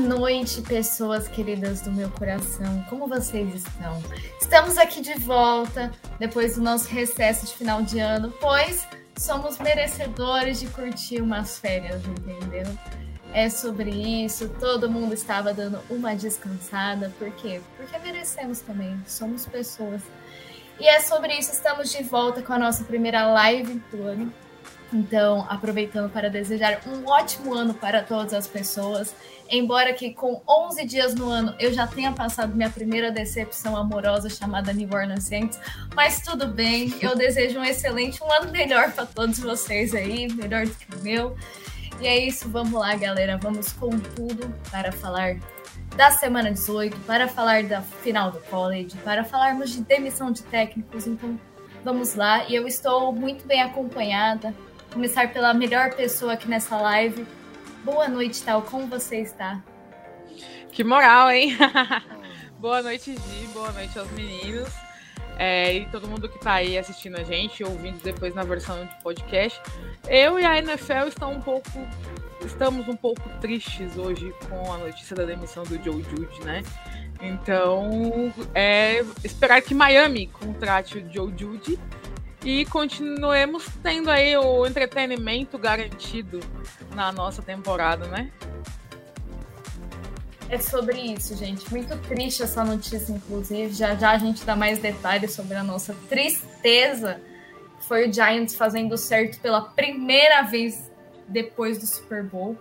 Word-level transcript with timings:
noite, 0.00 0.62
pessoas 0.62 1.28
queridas 1.28 1.82
do 1.82 1.92
meu 1.92 2.10
coração. 2.10 2.84
Como 2.88 3.06
vocês 3.06 3.54
estão? 3.54 4.02
Estamos 4.40 4.78
aqui 4.78 5.00
de 5.00 5.14
volta 5.14 5.92
depois 6.18 6.56
do 6.56 6.62
nosso 6.62 6.88
recesso 6.88 7.46
de 7.46 7.54
final 7.54 7.82
de 7.82 7.98
ano, 7.98 8.32
pois 8.40 8.86
somos 9.16 9.58
merecedores 9.58 10.60
de 10.60 10.66
curtir 10.68 11.20
umas 11.20 11.58
férias, 11.58 12.02
entendeu? 12.06 12.66
É 13.32 13.48
sobre 13.48 13.90
isso. 13.90 14.48
Todo 14.58 14.90
mundo 14.90 15.14
estava 15.14 15.52
dando 15.52 15.78
uma 15.88 16.16
descansada. 16.16 17.12
Por 17.18 17.30
quê? 17.32 17.60
Porque 17.76 17.96
merecemos 17.98 18.60
também. 18.60 19.00
Somos 19.06 19.46
pessoas. 19.46 20.00
E 20.80 20.88
é 20.88 21.00
sobre 21.00 21.34
isso. 21.38 21.52
Estamos 21.52 21.92
de 21.92 22.02
volta 22.02 22.42
com 22.42 22.52
a 22.52 22.58
nossa 22.58 22.82
primeira 22.82 23.26
live 23.26 23.74
do 23.92 24.02
ano. 24.02 24.32
Então, 24.92 25.46
aproveitando 25.48 26.10
para 26.10 26.28
desejar 26.28 26.80
um 26.86 27.06
ótimo 27.06 27.54
ano 27.54 27.74
para 27.74 28.02
todas 28.02 28.34
as 28.34 28.48
pessoas. 28.48 29.14
Embora 29.48 29.92
que 29.92 30.12
com 30.12 30.42
11 30.48 30.84
dias 30.84 31.14
no 31.14 31.28
ano 31.28 31.54
eu 31.58 31.72
já 31.72 31.86
tenha 31.86 32.12
passado 32.12 32.54
minha 32.54 32.70
primeira 32.70 33.10
decepção 33.10 33.76
amorosa 33.76 34.28
chamada 34.28 34.72
New 34.72 34.88
Orleans 34.92 35.24
Saints, 35.24 35.58
mas 35.94 36.20
tudo 36.22 36.48
bem. 36.48 36.92
Eu 37.00 37.16
desejo 37.16 37.58
um 37.58 37.64
excelente, 37.64 38.22
um 38.22 38.30
ano 38.32 38.50
melhor 38.50 38.92
para 38.92 39.06
todos 39.06 39.38
vocês 39.38 39.94
aí, 39.94 40.32
melhor 40.32 40.66
do 40.66 40.74
que 40.74 40.96
o 40.96 41.00
meu. 41.02 41.36
E 42.00 42.06
é 42.06 42.18
isso, 42.26 42.48
vamos 42.48 42.72
lá, 42.72 42.94
galera. 42.96 43.38
Vamos 43.38 43.72
com 43.72 43.90
tudo 43.90 44.52
para 44.70 44.90
falar 44.90 45.36
da 45.96 46.10
semana 46.10 46.50
18, 46.50 46.96
para 47.00 47.28
falar 47.28 47.64
da 47.64 47.82
final 47.82 48.30
do 48.30 48.40
college, 48.42 48.96
para 49.04 49.22
falarmos 49.22 49.70
de 49.70 49.82
demissão 49.82 50.32
de 50.32 50.42
técnicos. 50.44 51.06
Então, 51.06 51.38
vamos 51.84 52.14
lá. 52.14 52.48
E 52.48 52.54
eu 52.54 52.66
estou 52.66 53.12
muito 53.12 53.46
bem 53.46 53.60
acompanhada 53.62 54.54
começar 54.92 55.32
pela 55.32 55.54
melhor 55.54 55.94
pessoa 55.94 56.32
aqui 56.32 56.48
nessa 56.48 56.76
live. 56.76 57.26
Boa 57.84 58.08
noite, 58.08 58.42
Tal. 58.42 58.62
Como 58.62 58.86
você 58.86 59.18
está? 59.18 59.62
Que 60.72 60.84
moral, 60.84 61.30
hein? 61.30 61.56
Boa 62.58 62.82
noite, 62.82 63.14
Gi. 63.14 63.46
Boa 63.52 63.72
noite 63.72 63.98
aos 63.98 64.10
meninos. 64.10 64.68
É, 65.38 65.72
e 65.74 65.86
todo 65.86 66.06
mundo 66.06 66.28
que 66.28 66.36
está 66.36 66.54
aí 66.54 66.76
assistindo 66.76 67.16
a 67.16 67.22
gente, 67.22 67.64
ouvindo 67.64 68.02
depois 68.02 68.34
na 68.34 68.42
versão 68.42 68.84
de 68.84 69.02
podcast. 69.02 69.58
Eu 70.06 70.38
e 70.38 70.44
a 70.44 70.58
NFL 70.58 71.08
estão 71.08 71.32
um 71.32 71.40
pouco, 71.40 71.70
estamos 72.44 72.86
um 72.86 72.96
pouco 72.96 73.22
tristes 73.40 73.96
hoje 73.96 74.34
com 74.48 74.70
a 74.70 74.76
notícia 74.76 75.16
da 75.16 75.24
demissão 75.24 75.64
do 75.64 75.82
Joe 75.82 76.02
Jude, 76.02 76.44
né? 76.44 76.62
Então, 77.22 78.32
é 78.54 79.02
esperar 79.24 79.62
que 79.62 79.74
Miami 79.74 80.26
contrate 80.26 80.98
o 80.98 81.12
Joe 81.12 81.32
Jude 81.36 81.78
e 82.44 82.64
continuemos 82.66 83.66
tendo 83.82 84.10
aí 84.10 84.36
o 84.36 84.66
entretenimento 84.66 85.58
garantido 85.58 86.40
na 86.94 87.12
nossa 87.12 87.42
temporada, 87.42 88.06
né? 88.06 88.32
É 90.48 90.58
sobre 90.58 90.98
isso, 90.98 91.36
gente. 91.36 91.70
Muito 91.70 91.96
triste 92.08 92.42
essa 92.42 92.64
notícia, 92.64 93.12
inclusive. 93.12 93.72
Já 93.72 93.94
já 93.94 94.10
a 94.10 94.18
gente 94.18 94.44
dá 94.44 94.56
mais 94.56 94.80
detalhes 94.80 95.32
sobre 95.32 95.54
a 95.54 95.62
nossa 95.62 95.94
tristeza. 96.08 97.20
Foi 97.82 98.08
o 98.08 98.12
Giants 98.12 98.56
fazendo 98.56 98.96
certo 98.98 99.38
pela 99.40 99.62
primeira 99.62 100.42
vez 100.42 100.90
depois 101.28 101.78
do 101.78 101.86
Super 101.86 102.24
Bowl. 102.24 102.58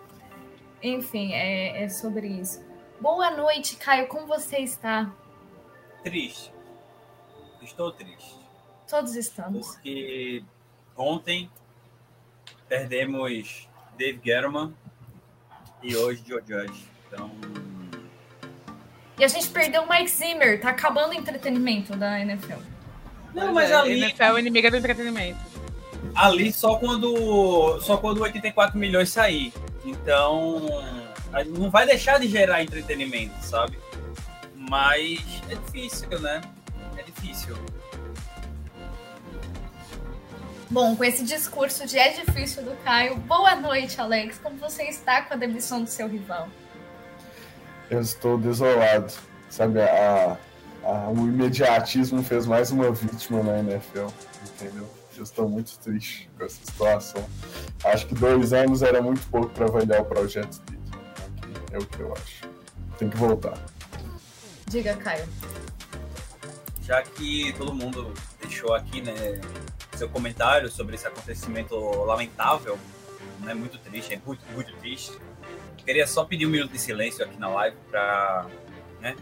Enfim, 0.83 1.33
é, 1.33 1.83
é 1.83 1.89
sobre 1.89 2.27
isso. 2.27 2.63
Boa 3.01 3.31
noite, 3.31 3.75
Caio. 3.75 4.07
Como 4.07 4.27
você 4.27 4.57
está? 4.57 5.11
Triste. 6.03 6.53
Estou 7.61 7.91
triste. 7.91 8.38
Todos 8.89 9.15
estamos. 9.15 9.67
Porque 9.67 10.43
ontem 10.97 11.49
perdemos 12.67 13.67
Dave 13.97 14.19
Gettleman 14.23 14.73
e 15.83 15.95
hoje 15.95 16.23
Joe 16.27 16.41
Judge. 16.47 16.85
Então. 17.07 17.31
E 19.17 19.23
a 19.23 19.27
gente 19.27 19.47
perdeu 19.49 19.83
o 19.83 19.89
Mike 19.89 20.09
Zimmer. 20.09 20.59
Tá 20.59 20.69
acabando 20.69 21.11
o 21.11 21.13
entretenimento 21.13 21.95
da 21.95 22.19
NFL. 22.19 22.61
Não, 23.33 23.53
mas, 23.53 23.69
mas 23.69 23.71
é, 23.71 23.75
ali. 23.75 24.01
NFL 24.01 24.23
é 24.23 24.39
inimiga 24.39 24.71
do 24.71 24.77
entretenimento. 24.77 25.39
Ali 26.15 26.51
só 26.51 26.77
quando. 26.77 27.79
Só 27.81 27.97
quando 27.97 28.21
84 28.21 28.77
milhões 28.77 29.09
sair. 29.09 29.53
Então. 29.85 30.65
Não 31.47 31.69
vai 31.69 31.85
deixar 31.85 32.19
de 32.19 32.27
gerar 32.27 32.63
entretenimento, 32.63 33.35
sabe? 33.43 33.77
Mas 34.55 35.19
é 35.47 35.53
difícil, 35.53 36.19
né? 36.19 36.41
É 36.97 37.03
difícil. 37.03 37.55
Bom, 40.71 40.95
com 40.95 41.03
esse 41.03 41.23
discurso 41.23 41.87
de 41.87 41.97
é 41.97 42.13
difícil 42.13 42.61
do 42.61 42.75
Caio, 42.83 43.15
boa 43.15 43.55
noite, 43.55 43.99
Alex. 43.99 44.37
Como 44.37 44.55
você 44.57 44.83
está 44.83 45.23
com 45.23 45.33
a 45.33 45.37
demissão 45.37 45.83
do 45.83 45.89
seu 45.89 46.07
rival? 46.07 46.47
Eu 47.89 47.99
estou 47.99 48.37
desolado. 48.37 49.11
Sabe, 49.49 49.81
a, 49.81 50.37
a, 50.83 51.09
o 51.09 51.27
imediatismo 51.27 52.21
fez 52.21 52.45
mais 52.45 52.69
uma 52.69 52.91
vítima 52.91 53.41
na 53.41 53.57
NFL, 53.59 54.09
entendeu? 54.53 54.87
Eu 55.17 55.23
estou 55.23 55.49
muito 55.49 55.75
triste 55.79 56.29
com 56.37 56.45
essa 56.45 56.63
situação. 56.63 57.27
Acho 57.83 58.05
que 58.05 58.13
dois 58.13 58.53
anos 58.53 58.83
era 58.83 59.01
muito 59.01 59.27
pouco 59.31 59.49
para 59.49 59.65
avaliar 59.65 60.01
o 60.01 60.05
projeto 60.05 60.59
dele. 60.65 60.83
É 61.71 61.79
o 61.79 61.85
que 61.85 61.99
eu 61.99 62.13
acho. 62.13 62.47
Tem 62.99 63.09
que 63.09 63.17
voltar. 63.17 63.57
Diga, 64.67 64.95
Caio. 64.97 65.27
Já 66.83 67.01
que 67.01 67.53
todo 67.57 67.73
mundo 67.73 68.13
deixou 68.39 68.75
aqui, 68.75 69.01
né, 69.01 69.41
seu 69.99 70.09
comentário 70.09 70.69
sobre 70.69 70.95
esse 70.95 71.05
acontecimento 71.05 71.75
lamentável, 72.05 72.79
né? 73.41 73.53
Muito 73.53 73.77
triste, 73.77 74.13
é 74.13 74.21
muito, 74.25 74.41
muito 74.53 74.73
triste. 74.77 75.11
Queria 75.85 76.07
só 76.07 76.23
pedir 76.23 76.45
um 76.45 76.49
minuto 76.49 76.71
de 76.71 76.79
silêncio 76.79 77.23
aqui 77.23 77.37
na 77.37 77.49
live 77.49 77.75
para, 77.91 78.45
né? 79.01 79.15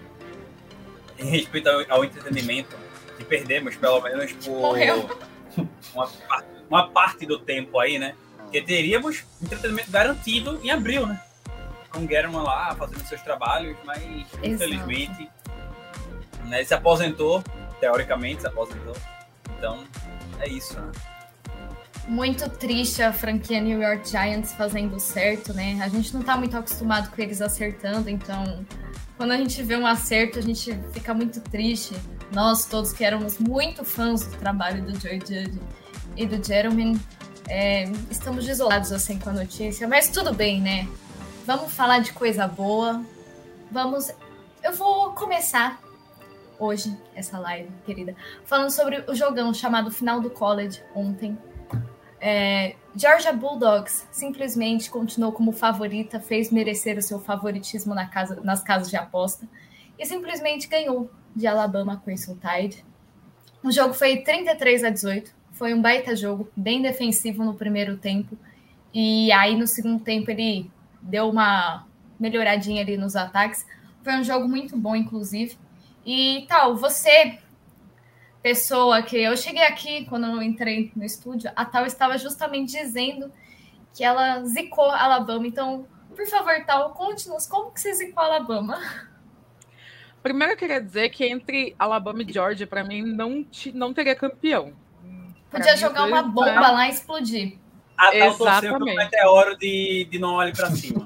Em 1.17 1.25
respeito 1.25 1.67
ao, 1.67 1.83
ao, 1.89 2.05
entretenimento, 2.05 2.75
que 3.17 3.25
perdemos 3.25 3.75
pelo 3.75 3.99
menos 4.01 4.31
por 4.33 4.77
uma, 5.93 6.09
uma, 6.69 6.89
parte 6.89 7.25
do 7.25 7.39
tempo 7.39 7.79
aí, 7.79 7.97
né? 7.97 8.15
Que 8.51 8.61
teríamos 8.61 9.25
entretenimento 9.41 9.89
garantido 9.89 10.59
em 10.63 10.69
abril, 10.69 11.07
né? 11.07 11.19
Com 11.91 12.05
Guerra 12.05 12.41
lá 12.41 12.75
fazendo 12.75 13.03
seus 13.07 13.21
trabalhos, 13.21 13.75
mas 13.83 14.03
Exato. 14.03 14.45
infelizmente 14.45 15.29
né, 16.45 16.57
ele 16.57 16.65
se 16.65 16.73
aposentou, 16.73 17.43
teoricamente 17.79 18.41
se 18.41 18.47
aposentou. 18.47 18.95
Então, 19.57 19.83
é 20.39 20.49
isso, 20.49 20.79
né? 20.79 20.91
Muito 22.07 22.49
triste 22.49 23.03
a 23.03 23.11
franquia 23.11 23.59
New 23.59 23.81
York 23.81 24.09
Giants 24.09 24.53
fazendo 24.53 24.97
certo, 24.99 25.53
né? 25.53 25.77
A 25.81 25.89
gente 25.89 26.13
não 26.13 26.21
tá 26.21 26.37
muito 26.37 26.55
acostumado 26.55 27.13
com 27.13 27.21
eles 27.21 27.41
acertando, 27.41 28.09
então 28.09 28.65
quando 29.17 29.31
a 29.31 29.37
gente 29.37 29.61
vê 29.63 29.75
um 29.75 29.85
acerto, 29.85 30.39
a 30.39 30.41
gente 30.41 30.77
fica 30.93 31.13
muito 31.13 31.41
triste. 31.41 31.95
Nós 32.31 32.65
todos 32.65 32.93
que 32.93 33.03
éramos 33.03 33.37
muito 33.39 33.83
fãs 33.83 34.25
do 34.25 34.37
trabalho 34.37 34.83
do 34.83 34.97
Joe 34.99 35.19
Judge 35.19 35.59
e 36.15 36.25
do 36.25 36.45
Jeremy, 36.45 36.97
é, 37.49 37.83
estamos 38.09 38.45
desolados 38.45 38.91
assim 38.91 39.19
com 39.19 39.29
a 39.29 39.33
notícia, 39.33 39.87
mas 39.87 40.09
tudo 40.09 40.33
bem, 40.33 40.61
né? 40.61 40.87
Vamos 41.45 41.73
falar 41.73 41.99
de 41.99 42.13
coisa 42.13 42.47
boa. 42.47 43.01
Vamos. 43.71 44.11
Eu 44.63 44.73
vou 44.73 45.11
começar 45.11 45.79
hoje, 46.59 46.97
essa 47.15 47.39
live, 47.39 47.69
querida, 47.85 48.15
falando 48.45 48.69
sobre 48.69 49.03
o 49.07 49.15
jogão 49.15 49.53
chamado 49.53 49.91
Final 49.91 50.21
do 50.21 50.29
College 50.29 50.81
ontem. 50.95 51.37
É, 52.19 52.75
Georgia 52.95 53.31
Bulldogs 53.31 54.07
simplesmente 54.11 54.89
continuou 54.89 55.31
como 55.31 55.51
favorita, 55.51 56.19
fez 56.19 56.51
merecer 56.51 56.97
o 56.97 57.01
seu 57.01 57.19
favoritismo 57.19 57.93
na 57.93 58.07
casa, 58.07 58.41
nas 58.43 58.63
casas 58.63 58.89
de 58.89 58.97
aposta 58.97 59.47
e 59.99 60.05
simplesmente 60.05 60.67
ganhou 60.67 61.09
de 61.35 61.45
Alabama 61.45 62.01
Crimson 62.03 62.35
Tide. 62.35 62.83
O 63.63 63.71
jogo 63.71 63.93
foi 63.93 64.17
33 64.17 64.83
a 64.83 64.89
18, 64.89 65.31
foi 65.51 65.73
um 65.73 65.81
baita 65.81 66.15
jogo, 66.15 66.49
bem 66.55 66.81
defensivo 66.81 67.43
no 67.43 67.53
primeiro 67.53 67.97
tempo 67.97 68.37
e 68.93 69.31
aí 69.31 69.55
no 69.55 69.67
segundo 69.67 70.03
tempo 70.03 70.31
ele 70.31 70.71
deu 71.01 71.29
uma 71.29 71.85
melhoradinha 72.19 72.81
ali 72.81 72.97
nos 72.97 73.15
ataques. 73.15 73.65
Foi 74.03 74.13
um 74.15 74.23
jogo 74.23 74.47
muito 74.47 74.77
bom, 74.77 74.95
inclusive. 74.95 75.57
E 76.07 76.45
tal, 76.47 76.73
você, 76.73 77.37
pessoa 78.41 79.03
que 79.03 79.17
eu 79.17 79.35
cheguei 79.35 79.63
aqui 79.63 80.05
quando 80.05 80.25
eu 80.25 80.41
entrei 80.41 80.89
no 80.95 81.03
estúdio, 81.03 81.51
a 81.53 81.65
tal 81.65 81.85
estava 81.85 82.17
justamente 82.17 82.71
dizendo 82.71 83.29
que 83.93 84.05
ela 84.05 84.41
zicou 84.45 84.89
Alabama. 84.89 85.45
Então, 85.45 85.85
por 86.15 86.25
favor, 86.25 86.63
tal, 86.65 86.91
conte-nos 86.91 87.45
como 87.45 87.71
que 87.71 87.81
você 87.81 87.93
zicou 87.93 88.23
Alabama. 88.23 88.79
Primeiro 90.23 90.53
eu 90.53 90.57
queria 90.57 90.81
dizer 90.81 91.09
que 91.09 91.25
entre 91.25 91.75
Alabama 91.77 92.23
e 92.23 92.31
Georgia, 92.31 92.65
para 92.65 92.85
mim, 92.85 93.01
não, 93.01 93.45
não 93.73 93.93
teria 93.93 94.15
campeão. 94.15 94.71
Podia 95.51 95.75
jogar 95.75 96.05
uma 96.05 96.23
bomba 96.23 96.71
lá 96.71 96.87
e 96.87 96.91
explodir. 96.91 97.57
A 97.97 98.11
tal 98.11 98.13
Exatamente. 98.13 98.91
Um 98.91 98.95
meteoro 98.95 99.57
de, 99.57 100.07
de 100.09 100.19
não 100.19 100.35
olhe 100.35 100.55
para 100.55 100.71
cima. 100.71 101.05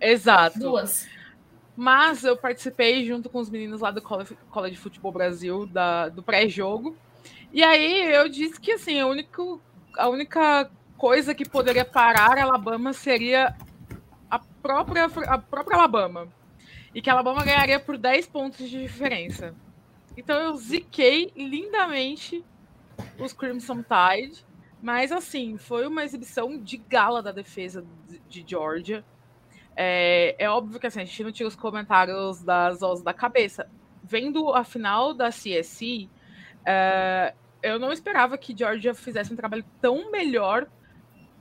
Exato. 0.00 0.60
Duas. 0.60 1.15
Mas 1.76 2.24
eu 2.24 2.36
participei 2.36 3.04
junto 3.04 3.28
com 3.28 3.38
os 3.38 3.50
meninos 3.50 3.80
lá 3.80 3.90
do 3.90 4.00
College 4.00 4.76
Futebol 4.76 5.12
Brasil, 5.12 5.66
da, 5.66 6.08
do 6.08 6.22
pré-jogo. 6.22 6.96
E 7.52 7.62
aí 7.62 8.12
eu 8.14 8.28
disse 8.28 8.60
que 8.60 8.72
assim, 8.72 8.98
a 8.98 9.06
única, 9.06 9.42
a 9.96 10.08
única 10.08 10.70
coisa 10.96 11.34
que 11.34 11.48
poderia 11.48 11.84
parar 11.84 12.38
a 12.38 12.42
Alabama 12.42 12.92
seria 12.92 13.54
a 14.30 14.38
própria, 14.38 15.04
a 15.04 15.38
própria 15.38 15.76
Alabama. 15.76 16.28
e 16.94 17.02
que 17.02 17.10
a 17.10 17.12
Alabama 17.12 17.44
ganharia 17.44 17.78
por 17.78 17.98
10 17.98 18.26
pontos 18.28 18.70
de 18.70 18.80
diferença. 18.80 19.54
Então 20.16 20.38
eu 20.38 20.56
ziquei 20.56 21.30
lindamente 21.36 22.42
os 23.18 23.34
Crimson 23.34 23.82
Tide, 23.82 24.44
mas 24.80 25.12
assim, 25.12 25.58
foi 25.58 25.86
uma 25.86 26.04
exibição 26.04 26.58
de 26.58 26.78
gala 26.78 27.22
da 27.22 27.32
defesa 27.32 27.84
de 28.28 28.44
Georgia. 28.46 29.04
É, 29.76 30.34
é 30.38 30.48
óbvio 30.48 30.80
que 30.80 30.86
assim, 30.86 31.02
a 31.02 31.04
gente 31.04 31.22
não 31.22 31.30
tinha 31.30 31.46
os 31.46 31.54
comentários 31.54 32.42
das 32.42 32.82
osas 32.82 33.04
da 33.04 33.12
cabeça. 33.12 33.68
Vendo 34.02 34.52
a 34.54 34.64
final 34.64 35.12
da 35.12 35.28
CSC, 35.28 36.08
é, 36.64 37.34
eu 37.62 37.78
não 37.78 37.92
esperava 37.92 38.38
que 38.38 38.56
Georgia 38.56 38.94
fizesse 38.94 39.32
um 39.32 39.36
trabalho 39.36 39.64
tão 39.80 40.10
melhor 40.10 40.66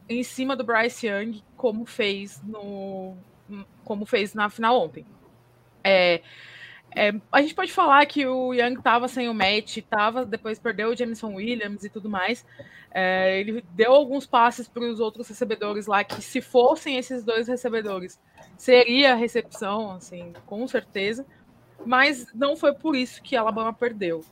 em 0.09 0.21
cima 0.21 0.55
do 0.55 0.63
Bryce 0.63 1.07
Young 1.07 1.43
como 1.55 1.85
fez 1.85 2.41
no 2.43 3.15
como 3.83 4.05
fez 4.05 4.33
na 4.33 4.49
final 4.49 4.81
ontem. 4.81 5.05
É, 5.83 6.21
é, 6.95 7.13
a 7.29 7.41
gente 7.41 7.53
pode 7.53 7.73
falar 7.73 8.05
que 8.05 8.25
o 8.25 8.53
Young 8.53 8.75
estava 8.75 9.07
sem 9.09 9.27
o 9.27 9.33
match, 9.33 9.79
tava, 9.89 10.25
depois 10.25 10.57
perdeu 10.57 10.89
o 10.89 10.95
Jameson 10.95 11.35
Williams 11.35 11.83
e 11.83 11.89
tudo 11.89 12.09
mais. 12.09 12.45
É, 12.89 13.37
ele 13.37 13.61
deu 13.73 13.91
alguns 13.91 14.25
passes 14.25 14.69
para 14.69 14.83
os 14.83 15.01
outros 15.01 15.27
recebedores 15.27 15.87
lá, 15.87 16.05
que 16.05 16.21
se 16.21 16.39
fossem 16.39 16.97
esses 16.97 17.25
dois 17.25 17.49
recebedores, 17.49 18.17
seria 18.57 19.11
a 19.11 19.15
recepção, 19.15 19.91
assim, 19.91 20.31
com 20.45 20.65
certeza. 20.67 21.25
Mas 21.85 22.27
não 22.33 22.55
foi 22.55 22.73
por 22.73 22.95
isso 22.95 23.21
que 23.21 23.35
a 23.35 23.41
Alabama 23.41 23.73
perdeu. 23.73 24.23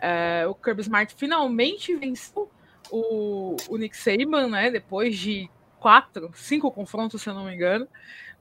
É, 0.00 0.44
o 0.48 0.54
Kirby 0.54 0.82
Smart 0.82 1.14
finalmente 1.16 1.94
venceu 1.94 2.50
o, 2.90 3.54
o 3.68 3.76
Nick 3.76 3.96
Saban, 3.96 4.48
né? 4.48 4.70
Depois 4.72 5.16
de 5.16 5.48
quatro, 5.78 6.30
cinco 6.34 6.70
confrontos, 6.72 7.22
se 7.22 7.28
eu 7.28 7.34
não 7.34 7.44
me 7.44 7.54
engano, 7.54 7.86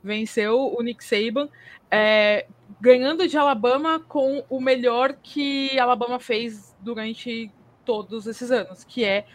venceu 0.04 0.74
o 0.78 0.82
Nick 0.82 1.04
Saban, 1.04 1.50
é, 1.90 2.46
ganhando 2.80 3.28
de 3.28 3.38
Alabama 3.38 4.00
com 4.00 4.44
o 4.50 4.60
melhor 4.60 5.14
que 5.22 5.78
Alabama 5.80 6.20
fez 6.20 6.76
durante 6.80 7.52
todos 7.86 8.28
esses 8.28 8.52
anos, 8.52 8.84
que 8.84 9.04
é 9.04 9.26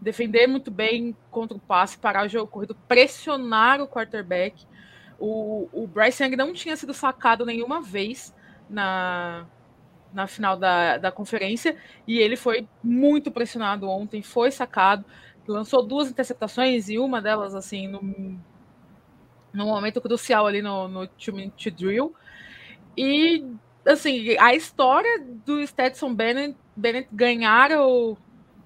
defender 0.00 0.46
muito 0.46 0.70
bem 0.70 1.16
contra 1.30 1.56
o 1.56 1.60
passe, 1.60 1.98
parar 1.98 2.26
o 2.26 2.28
jogo 2.28 2.50
corrido, 2.50 2.74
pressionar 2.86 3.80
o 3.80 3.88
quarterback. 3.88 4.64
O, 5.18 5.68
o 5.72 5.86
Bryce 5.86 6.22
Young 6.22 6.36
não 6.36 6.52
tinha 6.52 6.76
sido 6.76 6.92
sacado 6.92 7.44
nenhuma 7.44 7.80
vez 7.80 8.34
na, 8.68 9.46
na 10.12 10.26
final 10.26 10.56
da, 10.56 10.98
da 10.98 11.10
conferência 11.10 11.76
e 12.06 12.18
ele 12.18 12.36
foi 12.36 12.68
muito 12.82 13.30
pressionado 13.30 13.88
ontem, 13.88 14.22
foi 14.22 14.50
sacado, 14.50 15.04
lançou 15.46 15.82
duas 15.82 16.10
interceptações 16.10 16.88
e 16.88 16.98
uma 16.98 17.20
delas, 17.20 17.54
assim, 17.54 17.88
no, 17.88 18.38
no 19.56 19.66
momento 19.66 20.00
crucial 20.00 20.46
ali 20.46 20.60
no, 20.60 20.86
no 20.86 21.06
two 21.06 21.34
drill. 21.74 22.14
E, 22.96 23.44
assim, 23.86 24.36
a 24.38 24.54
história 24.54 25.24
do 25.44 25.66
Stetson 25.66 26.14
Bennett, 26.14 26.56
Bennett 26.76 27.08
ganhar 27.10 27.72
o, 27.72 28.16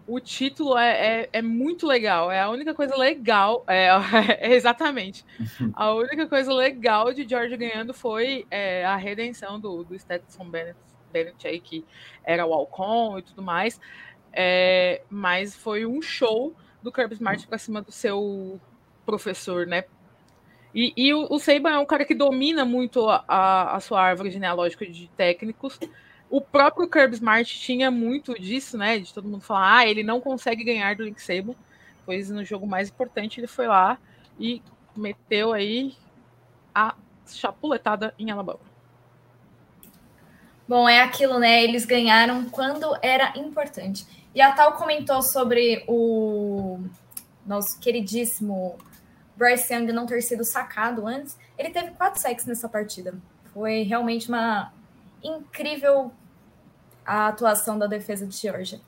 o 0.06 0.18
título 0.18 0.76
é, 0.76 1.22
é, 1.22 1.28
é, 1.34 1.42
muito 1.42 1.86
legal. 1.86 2.30
É 2.30 2.40
a 2.40 2.50
única 2.50 2.74
coisa 2.74 2.96
legal. 2.96 3.64
É, 3.68 3.88
é, 4.40 4.54
exatamente. 4.54 5.24
A 5.74 5.92
única 5.92 6.26
coisa 6.26 6.52
legal 6.52 7.12
de 7.12 7.26
George 7.26 7.56
ganhando 7.56 7.94
foi 7.94 8.46
é, 8.50 8.84
a 8.84 8.96
redenção 8.96 9.60
do, 9.60 9.84
do 9.84 9.98
Stetson 9.98 10.44
Bennett 10.50 10.76
Bennett 11.12 11.46
aí, 11.46 11.60
que 11.60 11.84
era 12.24 12.46
o 12.46 12.52
Alcon 12.52 13.18
e 13.18 13.22
tudo 13.22 13.42
mais. 13.42 13.80
É, 14.32 15.02
mas 15.10 15.56
foi 15.56 15.84
um 15.84 16.00
show 16.00 16.54
do 16.82 16.92
Kirby 16.92 17.14
Smart 17.14 17.46
para 17.46 17.58
cima 17.58 17.82
do 17.82 17.90
seu 17.90 18.60
professor, 19.04 19.66
né? 19.66 19.84
E, 20.74 20.92
e 20.96 21.12
o, 21.12 21.26
o 21.30 21.38
Saban 21.38 21.70
é 21.70 21.78
um 21.78 21.86
cara 21.86 22.04
que 22.04 22.14
domina 22.14 22.64
muito 22.64 23.08
a, 23.08 23.76
a, 23.76 23.80
sua 23.80 24.00
árvore 24.00 24.30
genealógica 24.30 24.86
de 24.86 25.08
técnicos. 25.16 25.78
O 26.28 26.40
próprio 26.40 26.88
Kirby 26.88 27.14
Smart 27.14 27.58
tinha 27.58 27.90
muito 27.90 28.34
disso, 28.34 28.78
né? 28.78 28.98
De 28.98 29.12
todo 29.12 29.28
mundo 29.28 29.42
falar, 29.42 29.78
ah, 29.78 29.86
ele 29.86 30.04
não 30.04 30.20
consegue 30.20 30.62
ganhar 30.62 30.94
do 30.94 31.04
Link 31.04 31.20
Saban. 31.20 31.54
Pois 32.06 32.30
no 32.30 32.44
jogo 32.44 32.66
mais 32.66 32.88
importante 32.88 33.40
ele 33.40 33.46
foi 33.46 33.66
lá 33.66 33.98
e 34.38 34.62
meteu 34.96 35.52
aí 35.52 35.94
a 36.74 36.94
chapuletada 37.26 38.14
em 38.18 38.30
Alabama. 38.30 38.60
Bom, 40.68 40.88
é 40.88 41.00
aquilo, 41.00 41.38
né? 41.38 41.64
Eles 41.64 41.84
ganharam 41.84 42.48
quando 42.48 42.96
era 43.02 43.36
importante. 43.36 44.06
E 44.32 44.40
a 44.40 44.52
Tal 44.52 44.74
comentou 44.74 45.20
sobre 45.20 45.84
o 45.88 46.78
nosso 47.44 47.80
queridíssimo 47.80 48.78
Bryce 49.40 49.72
Young 49.72 49.86
não 49.86 50.04
ter 50.04 50.20
sido 50.20 50.44
sacado 50.44 51.06
antes. 51.06 51.38
Ele 51.56 51.70
teve 51.70 51.92
quatro 51.92 52.20
sacks 52.20 52.44
nessa 52.44 52.68
partida. 52.68 53.14
Foi 53.54 53.82
realmente 53.84 54.28
uma 54.28 54.70
incrível 55.24 56.12
a 57.06 57.28
atuação 57.28 57.78
da 57.78 57.86
defesa 57.86 58.26
de 58.26 58.36
Georgia. 58.36 58.78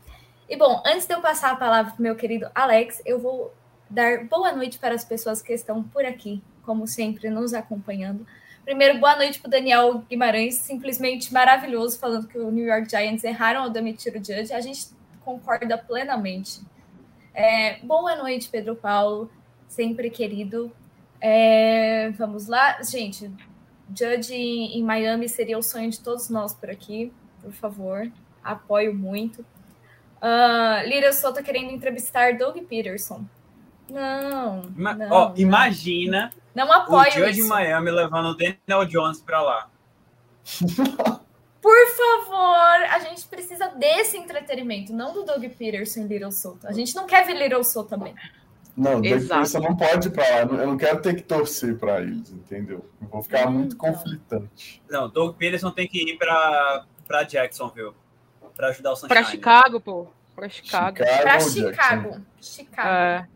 E 0.47 0.55
bom, 0.55 0.83
antes 0.85 1.07
de 1.07 1.15
eu 1.15 1.23
passar 1.23 1.53
a 1.53 1.57
palavra 1.57 1.93
para 1.93 2.03
meu 2.03 2.15
querido 2.15 2.51
Alex, 2.55 3.01
eu 3.07 3.19
vou 3.19 3.55
dar 3.89 4.25
boa 4.27 4.53
noite 4.53 4.79
para 4.79 4.95
as 4.95 5.03
pessoas 5.03 5.41
que 5.41 5.55
estão 5.55 5.83
por 5.83 6.05
aqui, 6.05 6.43
como 6.63 6.87
sempre, 6.87 7.31
nos 7.31 7.55
acompanhando. 7.55 8.27
Primeiro, 8.63 9.01
boa 9.01 9.17
noite 9.17 9.41
para 9.41 9.49
o 9.49 9.51
Daniel 9.51 10.05
Guimarães, 10.09 10.57
simplesmente 10.57 11.33
maravilhoso, 11.33 11.99
falando 11.99 12.29
que 12.29 12.39
o 12.39 12.51
New 12.51 12.67
York 12.67 12.91
Giants 12.91 13.25
erraram 13.25 13.63
ao 13.63 13.71
demitir 13.71 14.13
o 14.13 14.19
Judge. 14.19 14.53
A 14.53 14.61
gente 14.61 14.89
concorda 15.25 15.79
plenamente. 15.79 16.61
É, 17.35 17.79
boa 17.83 18.15
noite, 18.17 18.51
Pedro 18.51 18.77
Paulo, 18.77 19.31
sempre 19.73 20.11
querido. 20.11 20.71
É, 21.21 22.11
vamos 22.11 22.47
lá, 22.47 22.83
gente. 22.83 23.31
Judge 23.89 24.35
em, 24.35 24.79
em 24.79 24.83
Miami 24.83 25.29
seria 25.29 25.59
o 25.59 25.63
sonho 25.63 25.91
de 25.91 26.01
todos 26.01 26.29
nós 26.29 26.55
por 26.55 26.71
aqui, 26.71 27.13
por 27.41 27.53
favor. 27.53 28.11
Apoio 28.43 28.95
muito. 28.95 29.41
Uh, 30.21 30.87
Lira 30.87 31.13
Souto 31.13 31.37
tá 31.37 31.43
querendo 31.43 31.71
entrevistar 31.71 32.37
Doug 32.37 32.57
Peterson. 32.65 33.25
Não. 33.91 34.63
Ima 34.77 34.95
não, 34.95 35.11
ó, 35.11 35.33
imagina 35.37 36.33
não 36.55 36.73
apoio 36.73 37.09
o 37.09 37.11
Judge 37.11 37.43
de 37.43 37.49
Miami 37.49 37.91
levando 37.91 38.27
o 38.27 38.35
Daniel 38.35 38.87
Jones 38.87 39.21
para 39.21 39.43
lá. 39.43 39.71
Por 41.61 41.87
favor, 41.97 42.83
a 42.91 42.99
gente 43.01 43.25
precisa 43.27 43.69
desse 43.69 44.17
entretenimento, 44.17 44.93
não 44.93 45.13
do 45.13 45.25
Doug 45.25 45.45
Peterson 45.45 46.01
e 46.01 46.09
Little 46.09 46.33
Soul. 46.33 46.59
A 46.65 46.73
gente 46.73 46.95
não 46.95 47.07
quer 47.07 47.25
ver 47.25 47.35
Little 47.35 47.63
Soul 47.63 47.85
também. 47.85 48.15
Não, 48.77 49.01
Doug 49.01 49.05
Peterson 49.05 49.61
não 49.61 49.77
pode 49.77 50.09
ir 50.09 50.11
para 50.11 50.25
lá. 50.31 50.41
Eu 50.41 50.67
não 50.67 50.77
quero 50.77 51.03
ter 51.03 51.15
que 51.15 51.23
torcer 51.23 51.79
para 51.79 52.01
eles, 52.01 52.31
entendeu? 52.31 52.89
Eu 53.01 53.09
vou 53.09 53.23
ficar 53.23 53.49
hum, 53.49 53.53
muito 53.53 53.77
conflitante. 53.77 54.83
Não, 54.89 55.09
Doug 55.09 55.37
Peterson 55.37 55.71
tem 55.71 55.87
que 55.87 56.11
ir 56.11 56.17
para 56.17 57.23
Jacksonville 57.29 57.95
para 58.57 58.69
ajudar 58.69 58.93
o 58.93 58.97
Sunshine. 58.97 59.09
Para 59.09 59.25
Chicago, 59.25 59.81
pô. 59.81 60.07
Para 60.35 60.49
Chicago. 60.49 60.97
Para 60.97 61.41
Chicago. 61.41 62.21
Chicago. 62.41 62.89
É 62.89 63.27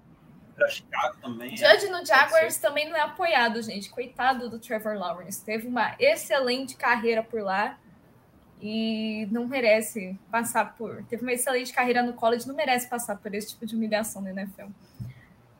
para 0.56 0.68
Chicago 0.68 1.16
também. 1.20 1.50
Judge 1.50 1.86
é. 1.86 1.90
no 1.90 2.04
Jaguars 2.04 2.56
também 2.56 2.88
não 2.88 2.96
é 2.96 3.02
apoiado, 3.02 3.62
gente. 3.62 3.90
Coitado 3.90 4.48
do 4.48 4.58
Trevor 4.58 4.94
Lawrence. 4.96 5.44
Teve 5.44 5.68
uma 5.68 5.94
excelente 6.00 6.74
carreira 6.74 7.22
por 7.22 7.42
lá 7.42 7.78
e 8.60 9.28
não 9.30 9.46
merece 9.46 10.18
passar 10.30 10.74
por. 10.76 11.04
Teve 11.04 11.22
uma 11.22 11.32
excelente 11.32 11.72
carreira 11.72 12.02
no 12.02 12.14
college, 12.14 12.48
não 12.48 12.54
merece 12.54 12.88
passar 12.88 13.16
por 13.16 13.34
esse 13.34 13.50
tipo 13.50 13.66
de 13.66 13.76
humilhação 13.76 14.22
na 14.22 14.30
NFL. 14.30 14.68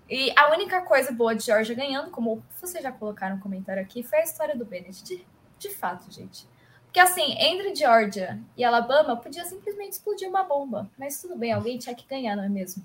E 0.09 0.33
a 0.37 0.53
única 0.53 0.81
coisa 0.83 1.13
boa 1.13 1.35
de 1.35 1.45
Georgia 1.45 1.75
ganhando, 1.75 2.11
como 2.11 2.43
vocês 2.61 2.83
já 2.83 2.93
colocaram 2.93 3.37
no 3.37 3.43
comentário 3.43 3.83
aqui, 3.83 4.03
foi 4.03 4.21
a 4.21 4.25
história 4.25 4.57
do 4.57 4.65
Bennett. 4.65 5.03
De, 5.03 5.27
de 5.59 5.71
fato, 5.71 6.11
gente. 6.13 6.47
Porque 6.85 7.01
assim, 7.01 7.37
entre 7.39 7.75
Georgia 7.75 8.39
e 8.57 8.65
Alabama, 8.65 9.17
podia 9.17 9.45
simplesmente 9.45 9.95
explodir 9.95 10.29
uma 10.29 10.45
bomba. 10.45 10.89
Mas 10.97 11.21
tudo 11.21 11.37
bem, 11.37 11.53
alguém 11.53 11.77
tinha 11.77 11.95
que 11.95 12.07
ganhar, 12.07 12.37
não 12.37 12.45
é 12.45 12.49
mesmo? 12.49 12.83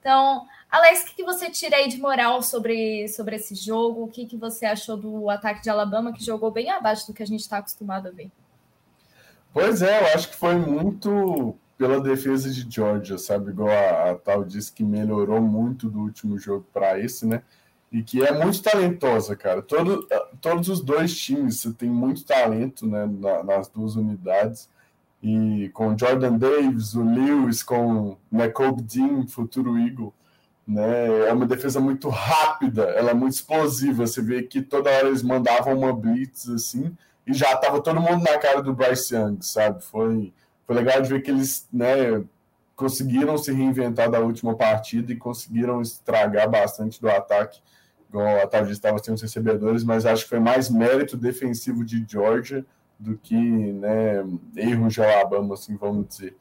Então, 0.00 0.46
Alex, 0.70 1.02
o 1.02 1.06
que, 1.06 1.14
que 1.14 1.24
você 1.24 1.50
tira 1.50 1.76
aí 1.76 1.88
de 1.88 1.98
moral 1.98 2.42
sobre, 2.42 3.08
sobre 3.08 3.36
esse 3.36 3.54
jogo? 3.54 4.04
O 4.04 4.08
que, 4.08 4.26
que 4.26 4.36
você 4.36 4.66
achou 4.66 4.96
do 4.96 5.30
ataque 5.30 5.62
de 5.62 5.70
Alabama, 5.70 6.12
que 6.12 6.24
jogou 6.24 6.50
bem 6.50 6.70
abaixo 6.70 7.06
do 7.06 7.14
que 7.14 7.22
a 7.22 7.26
gente 7.26 7.40
está 7.40 7.58
acostumado 7.58 8.08
a 8.08 8.10
ver? 8.10 8.30
Pois 9.52 9.82
é, 9.82 10.00
eu 10.00 10.14
acho 10.14 10.30
que 10.30 10.36
foi 10.36 10.56
muito 10.56 11.56
pela 11.84 12.00
defesa 12.00 12.50
de 12.50 12.66
Georgia, 12.68 13.18
sabe? 13.18 13.50
Igual 13.50 13.68
a, 13.68 14.12
a 14.12 14.14
tal 14.14 14.42
disse 14.42 14.72
que 14.72 14.82
melhorou 14.82 15.38
muito 15.42 15.90
do 15.90 16.00
último 16.00 16.38
jogo 16.38 16.66
para 16.72 16.98
esse, 16.98 17.26
né? 17.26 17.42
E 17.92 18.02
que 18.02 18.24
é 18.24 18.32
muito 18.32 18.62
talentosa, 18.62 19.36
cara. 19.36 19.60
Todo, 19.60 20.08
todos 20.40 20.70
os 20.70 20.80
dois 20.80 21.14
times 21.14 21.60
você 21.60 21.72
tem 21.74 21.90
muito 21.90 22.24
talento 22.24 22.86
né, 22.86 23.06
na, 23.06 23.42
nas 23.42 23.68
duas 23.68 23.96
unidades 23.96 24.70
e 25.22 25.70
com 25.74 25.96
Jordan 25.96 26.38
Davis, 26.38 26.94
o 26.94 27.02
Lewis, 27.02 27.62
com 27.62 28.16
Nicole 28.32 28.82
Dean, 28.82 29.26
futuro 29.26 29.78
Eagle, 29.78 30.12
né? 30.66 31.28
É 31.28 31.32
uma 31.34 31.46
defesa 31.46 31.80
muito 31.80 32.08
rápida, 32.08 32.84
ela 32.84 33.10
é 33.10 33.14
muito 33.14 33.34
explosiva. 33.34 34.06
Você 34.06 34.22
vê 34.22 34.42
que 34.42 34.62
toda 34.62 34.90
hora 34.90 35.08
eles 35.08 35.22
mandavam 35.22 35.76
uma 35.76 35.92
blitz 35.92 36.48
assim 36.48 36.96
e 37.26 37.34
já 37.34 37.52
estava 37.52 37.82
todo 37.82 38.00
mundo 38.00 38.24
na 38.24 38.38
cara 38.38 38.62
do 38.62 38.72
Bryce 38.72 39.14
Young, 39.14 39.42
sabe? 39.42 39.84
Foi, 39.84 40.32
foi 40.66 40.76
legal 40.76 41.00
de 41.00 41.08
ver 41.08 41.22
que 41.22 41.30
eles, 41.30 41.68
né, 41.72 42.22
conseguiram 42.76 43.38
se 43.38 43.52
reinventar 43.52 44.10
da 44.10 44.20
última 44.20 44.56
partida 44.56 45.12
e 45.12 45.16
conseguiram 45.16 45.80
estragar 45.80 46.48
bastante 46.50 47.00
do 47.00 47.08
ataque, 47.08 47.60
igual 48.08 48.40
a 48.40 48.46
Thalita 48.46 48.72
estava 48.72 48.98
sem 48.98 49.14
os 49.14 49.22
recebedores, 49.22 49.84
mas 49.84 50.06
acho 50.06 50.24
que 50.24 50.30
foi 50.30 50.40
mais 50.40 50.68
mérito 50.70 51.16
defensivo 51.16 51.84
de 51.84 52.04
Georgia 52.08 52.64
do 52.98 53.16
que 53.16 53.34
né, 53.34 54.24
erro 54.56 54.88
de 54.88 55.02
Alabama, 55.02 55.54
assim, 55.54 55.76
vamos 55.76 56.08
dizer. 56.08 56.36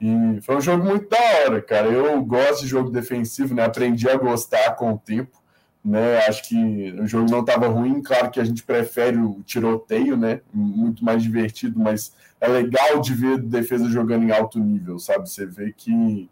E 0.00 0.40
foi 0.42 0.56
um 0.56 0.60
jogo 0.60 0.84
muito 0.84 1.08
da 1.08 1.18
hora, 1.18 1.62
cara. 1.62 1.88
Eu 1.88 2.22
gosto 2.22 2.62
de 2.62 2.68
jogo 2.68 2.90
defensivo, 2.90 3.54
né? 3.54 3.64
Aprendi 3.64 4.08
a 4.08 4.16
gostar 4.16 4.72
com 4.76 4.92
o 4.92 4.98
tempo, 4.98 5.38
né? 5.86 6.18
Acho 6.26 6.42
que 6.48 6.92
o 7.00 7.06
jogo 7.06 7.30
não 7.30 7.40
estava 7.40 7.68
ruim. 7.68 8.02
Claro 8.02 8.28
que 8.28 8.40
a 8.40 8.44
gente 8.44 8.64
prefere 8.64 9.18
o 9.18 9.40
tiroteio, 9.46 10.16
né? 10.16 10.40
Muito 10.52 11.04
mais 11.04 11.22
divertido, 11.22 11.78
mas 11.78 12.12
é 12.40 12.48
legal 12.48 13.00
de 13.00 13.14
ver 13.14 13.38
defesa 13.38 13.88
jogando 13.88 14.24
em 14.24 14.32
alto 14.32 14.58
nível, 14.58 14.98
sabe? 14.98 15.30
Você 15.30 15.46
vê 15.46 15.72
que, 15.72 16.28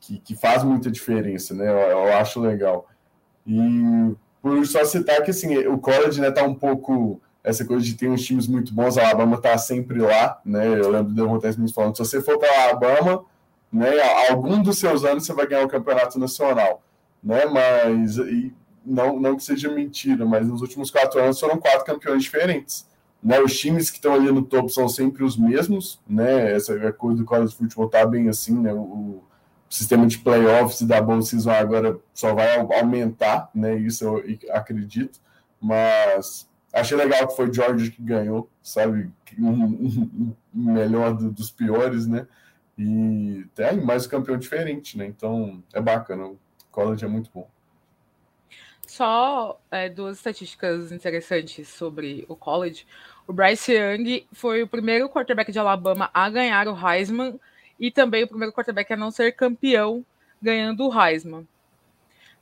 que, 0.00 0.18
que 0.18 0.34
faz 0.34 0.64
muita 0.64 0.90
diferença, 0.90 1.54
né? 1.54 1.68
Eu, 1.68 1.76
eu, 1.76 2.12
acho 2.14 2.40
legal. 2.40 2.88
E 3.46 4.12
por 4.42 4.66
só 4.66 4.84
citar 4.84 5.22
que 5.22 5.30
assim, 5.30 5.56
o 5.68 5.78
college, 5.78 6.20
né, 6.20 6.32
tá 6.32 6.42
um 6.42 6.54
pouco 6.54 7.20
essa 7.44 7.64
coisa 7.64 7.84
de 7.84 7.94
ter 7.94 8.08
uns 8.08 8.24
times 8.24 8.48
muito 8.48 8.74
bons, 8.74 8.98
a 8.98 9.04
Alabama 9.04 9.40
tá 9.40 9.56
sempre 9.56 10.00
lá, 10.00 10.40
né? 10.44 10.66
Eu 10.66 10.90
lembro 10.90 11.12
do 11.12 11.14
Devon 11.14 11.38
Smith 11.48 11.72
falando, 11.72 11.96
se 11.96 12.04
você 12.04 12.20
for 12.20 12.38
para 12.38 12.64
Alabama, 12.64 13.24
né, 13.72 13.88
algum 14.28 14.60
dos 14.60 14.78
seus 14.78 15.04
anos 15.04 15.24
você 15.24 15.32
vai 15.32 15.46
ganhar 15.46 15.64
o 15.64 15.68
campeonato 15.68 16.18
nacional, 16.18 16.82
né? 17.22 17.44
Mas 17.46 18.16
e, 18.16 18.52
não, 18.84 19.18
não 19.18 19.36
que 19.36 19.44
seja 19.44 19.70
mentira, 19.70 20.24
mas 20.24 20.46
nos 20.46 20.60
últimos 20.60 20.90
quatro 20.90 21.20
anos 21.20 21.38
foram 21.38 21.58
quatro 21.58 21.84
campeões 21.84 22.22
diferentes. 22.22 22.88
Né, 23.22 23.38
os 23.38 23.58
times 23.58 23.90
que 23.90 23.96
estão 23.96 24.14
ali 24.14 24.32
no 24.32 24.42
topo 24.42 24.70
são 24.70 24.88
sempre 24.88 25.22
os 25.22 25.36
mesmos, 25.36 26.00
né? 26.08 26.54
Essa 26.54 26.90
coisa 26.92 27.18
do 27.18 27.24
college 27.26 27.54
futebol 27.54 27.86
tá 27.86 28.06
bem 28.06 28.30
assim, 28.30 28.58
né? 28.58 28.72
O, 28.72 28.78
o 28.78 29.22
sistema 29.68 30.06
de 30.06 30.18
playoffs 30.18 30.80
e 30.80 30.86
da 30.86 31.02
bowl 31.02 31.20
season 31.20 31.50
agora 31.50 31.98
só 32.14 32.34
vai 32.34 32.58
aumentar, 32.58 33.50
né? 33.54 33.76
Isso 33.76 34.04
eu 34.04 34.24
acredito, 34.50 35.20
mas 35.60 36.48
Achei 36.72 36.96
legal 36.96 37.26
que 37.26 37.34
foi 37.34 37.52
George 37.52 37.90
que 37.90 38.02
ganhou, 38.02 38.48
sabe? 38.62 39.10
Um, 39.38 40.32
melhor 40.54 41.14
do, 41.14 41.30
dos 41.30 41.50
piores, 41.50 42.06
né? 42.06 42.26
E 42.78 43.44
tem 43.54 43.80
mais 43.80 44.06
um 44.06 44.08
campeão 44.08 44.38
diferente, 44.38 44.96
né? 44.96 45.06
Então 45.06 45.62
é 45.72 45.80
bacana. 45.80 46.26
O 46.26 46.38
college 46.70 47.04
é 47.04 47.08
muito 47.08 47.30
bom. 47.34 47.48
Só 48.90 49.60
é, 49.70 49.88
duas 49.88 50.16
estatísticas 50.16 50.90
interessantes 50.90 51.68
sobre 51.68 52.24
o 52.28 52.34
college. 52.34 52.84
O 53.24 53.32
Bryce 53.32 53.72
Young 53.72 54.26
foi 54.32 54.64
o 54.64 54.66
primeiro 54.66 55.08
quarterback 55.08 55.52
de 55.52 55.60
Alabama 55.60 56.10
a 56.12 56.28
ganhar 56.28 56.66
o 56.66 56.76
Heisman 56.76 57.38
e 57.78 57.92
também 57.92 58.24
o 58.24 58.26
primeiro 58.26 58.52
quarterback 58.52 58.92
a 58.92 58.96
não 58.96 59.12
ser 59.12 59.30
campeão 59.36 60.04
ganhando 60.42 60.88
o 60.88 60.92
Heisman, 60.92 61.46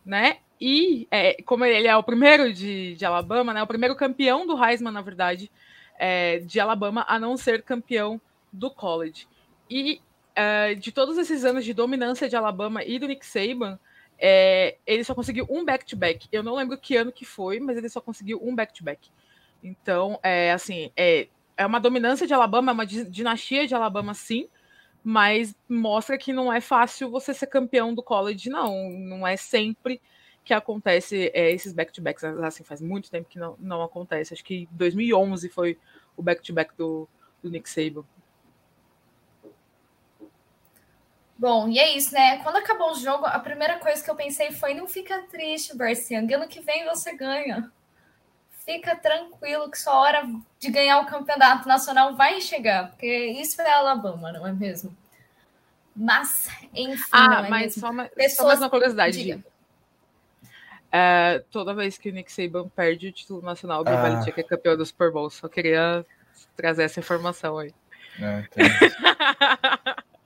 né? 0.06 0.38
E 0.58 1.06
é, 1.10 1.34
como 1.42 1.66
ele 1.66 1.86
é 1.86 1.94
o 1.94 2.02
primeiro 2.02 2.50
de, 2.50 2.94
de, 2.94 3.04
Alabama, 3.04 3.52
né, 3.52 3.62
o 3.62 3.66
primeiro 3.66 3.94
campeão 3.94 4.46
do 4.46 4.56
Heisman, 4.56 4.90
na 4.90 5.02
verdade, 5.02 5.50
é, 5.98 6.38
de 6.38 6.58
Alabama, 6.58 7.04
a 7.06 7.18
não 7.18 7.36
ser 7.36 7.62
campeão 7.62 8.18
do 8.50 8.70
college. 8.70 9.28
E 9.68 10.00
é, 10.34 10.74
de 10.74 10.92
todos 10.92 11.18
esses 11.18 11.44
anos 11.44 11.62
de 11.62 11.74
dominância 11.74 12.26
de 12.26 12.36
Alabama 12.36 12.82
e 12.82 12.98
do 12.98 13.06
Nick 13.06 13.26
Saban, 13.26 13.78
é, 14.18 14.76
ele 14.86 15.04
só 15.04 15.14
conseguiu 15.14 15.46
um 15.48 15.64
back-to-back. 15.64 16.26
-back. 16.26 16.28
Eu 16.32 16.42
não 16.42 16.54
lembro 16.54 16.76
que 16.76 16.96
ano 16.96 17.12
que 17.12 17.24
foi, 17.24 17.60
mas 17.60 17.76
ele 17.76 17.88
só 17.88 18.00
conseguiu 18.00 18.40
um 18.42 18.54
back-to-back. 18.54 19.08
-back. 19.08 19.18
Então, 19.62 20.18
é 20.22 20.52
assim, 20.52 20.92
é, 20.96 21.28
é 21.56 21.66
uma 21.66 21.80
dominância 21.80 22.26
de 22.26 22.34
Alabama, 22.34 22.72
é 22.72 22.74
uma 22.74 22.86
dinastia 22.86 23.66
de 23.66 23.74
Alabama, 23.74 24.14
sim, 24.14 24.48
mas 25.02 25.54
mostra 25.68 26.18
que 26.18 26.32
não 26.32 26.52
é 26.52 26.60
fácil 26.60 27.10
você 27.10 27.32
ser 27.34 27.46
campeão 27.46 27.94
do 27.94 28.02
college, 28.02 28.48
não. 28.48 28.90
Não 28.90 29.26
é 29.26 29.36
sempre 29.36 30.00
que 30.44 30.54
acontece 30.54 31.30
é, 31.34 31.50
esses 31.52 31.72
back-to-backs. 31.72 32.24
Assim, 32.24 32.64
faz 32.64 32.80
muito 32.80 33.10
tempo 33.10 33.28
que 33.28 33.38
não, 33.38 33.56
não 33.58 33.82
acontece. 33.82 34.34
Acho 34.34 34.44
que 34.44 34.68
2011 34.72 35.48
foi 35.48 35.78
o 36.16 36.22
back-to-back 36.22 36.74
do, 36.76 37.08
do 37.42 37.50
Nick 37.50 37.68
Saban. 37.68 38.04
Bom, 41.38 41.68
e 41.68 41.78
é 41.78 41.96
isso, 41.96 42.12
né? 42.12 42.38
Quando 42.42 42.56
acabou 42.56 42.90
o 42.90 42.98
jogo, 42.98 43.24
a 43.24 43.38
primeira 43.38 43.78
coisa 43.78 44.02
que 44.02 44.10
eu 44.10 44.16
pensei 44.16 44.50
foi: 44.50 44.74
não 44.74 44.88
fica 44.88 45.22
triste, 45.30 45.72
Young. 46.10 46.34
Ano 46.34 46.48
que 46.48 46.60
vem 46.60 46.84
você 46.84 47.14
ganha. 47.14 47.70
Fica 48.64 48.96
tranquilo 48.96 49.70
que 49.70 49.78
sua 49.78 49.94
hora 49.94 50.28
de 50.58 50.70
ganhar 50.70 50.98
o 51.00 51.06
campeonato 51.06 51.66
nacional 51.66 52.14
vai 52.14 52.40
chegar, 52.40 52.90
porque 52.90 53.06
isso 53.40 53.62
é 53.62 53.70
Alabama, 53.70 54.32
não 54.32 54.46
é 54.46 54.52
mesmo? 54.52 54.94
Mas, 55.96 56.48
enfim. 56.74 57.08
Ah, 57.10 57.44
é 57.46 57.48
mas 57.48 57.74
só, 57.74 57.90
uma, 57.90 58.04
Pessoas... 58.06 58.36
só 58.36 58.44
mais 58.44 58.60
uma 58.60 58.68
curiosidade. 58.68 59.42
É, 60.90 61.42
toda 61.50 61.74
vez 61.74 61.96
que 61.98 62.10
o 62.10 62.12
Nick 62.12 62.32
Saban 62.32 62.68
perde 62.68 63.08
o 63.08 63.12
título 63.12 63.42
nacional, 63.42 63.80
o 63.80 63.84
Bill 63.84 63.96
ah. 63.96 64.02
Belichick 64.02 64.40
é 64.40 64.42
campeão 64.42 64.76
do 64.76 64.84
Super 64.84 65.12
Bowl. 65.12 65.30
Só 65.30 65.48
queria 65.48 66.04
trazer 66.56 66.82
essa 66.82 67.00
informação 67.00 67.58
aí. 67.58 67.72
É, 68.20 68.44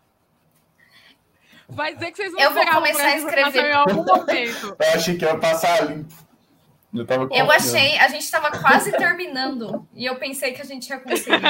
Vai 1.72 1.94
dizer 1.94 2.10
que 2.10 2.16
vocês 2.16 2.32
vão 2.32 2.40
Eu 2.40 2.52
vou 2.52 2.66
começar 2.66 3.06
a 3.06 3.16
escrever 3.16 3.66
em 3.66 3.72
algum 3.72 4.04
momento. 4.04 4.76
Eu 4.78 4.94
achei 4.94 5.16
que 5.16 5.24
ia 5.24 5.38
passar 5.38 5.90
limpo. 5.90 6.14
Eu, 6.92 7.28
eu 7.30 7.50
achei, 7.50 7.98
a 7.98 8.08
gente 8.08 8.22
estava 8.22 8.50
quase 8.50 8.92
terminando 8.92 9.88
e 9.94 10.04
eu 10.04 10.16
pensei 10.16 10.52
que 10.52 10.60
a 10.60 10.64
gente 10.64 10.90
ia 10.90 11.00
conseguir. 11.00 11.40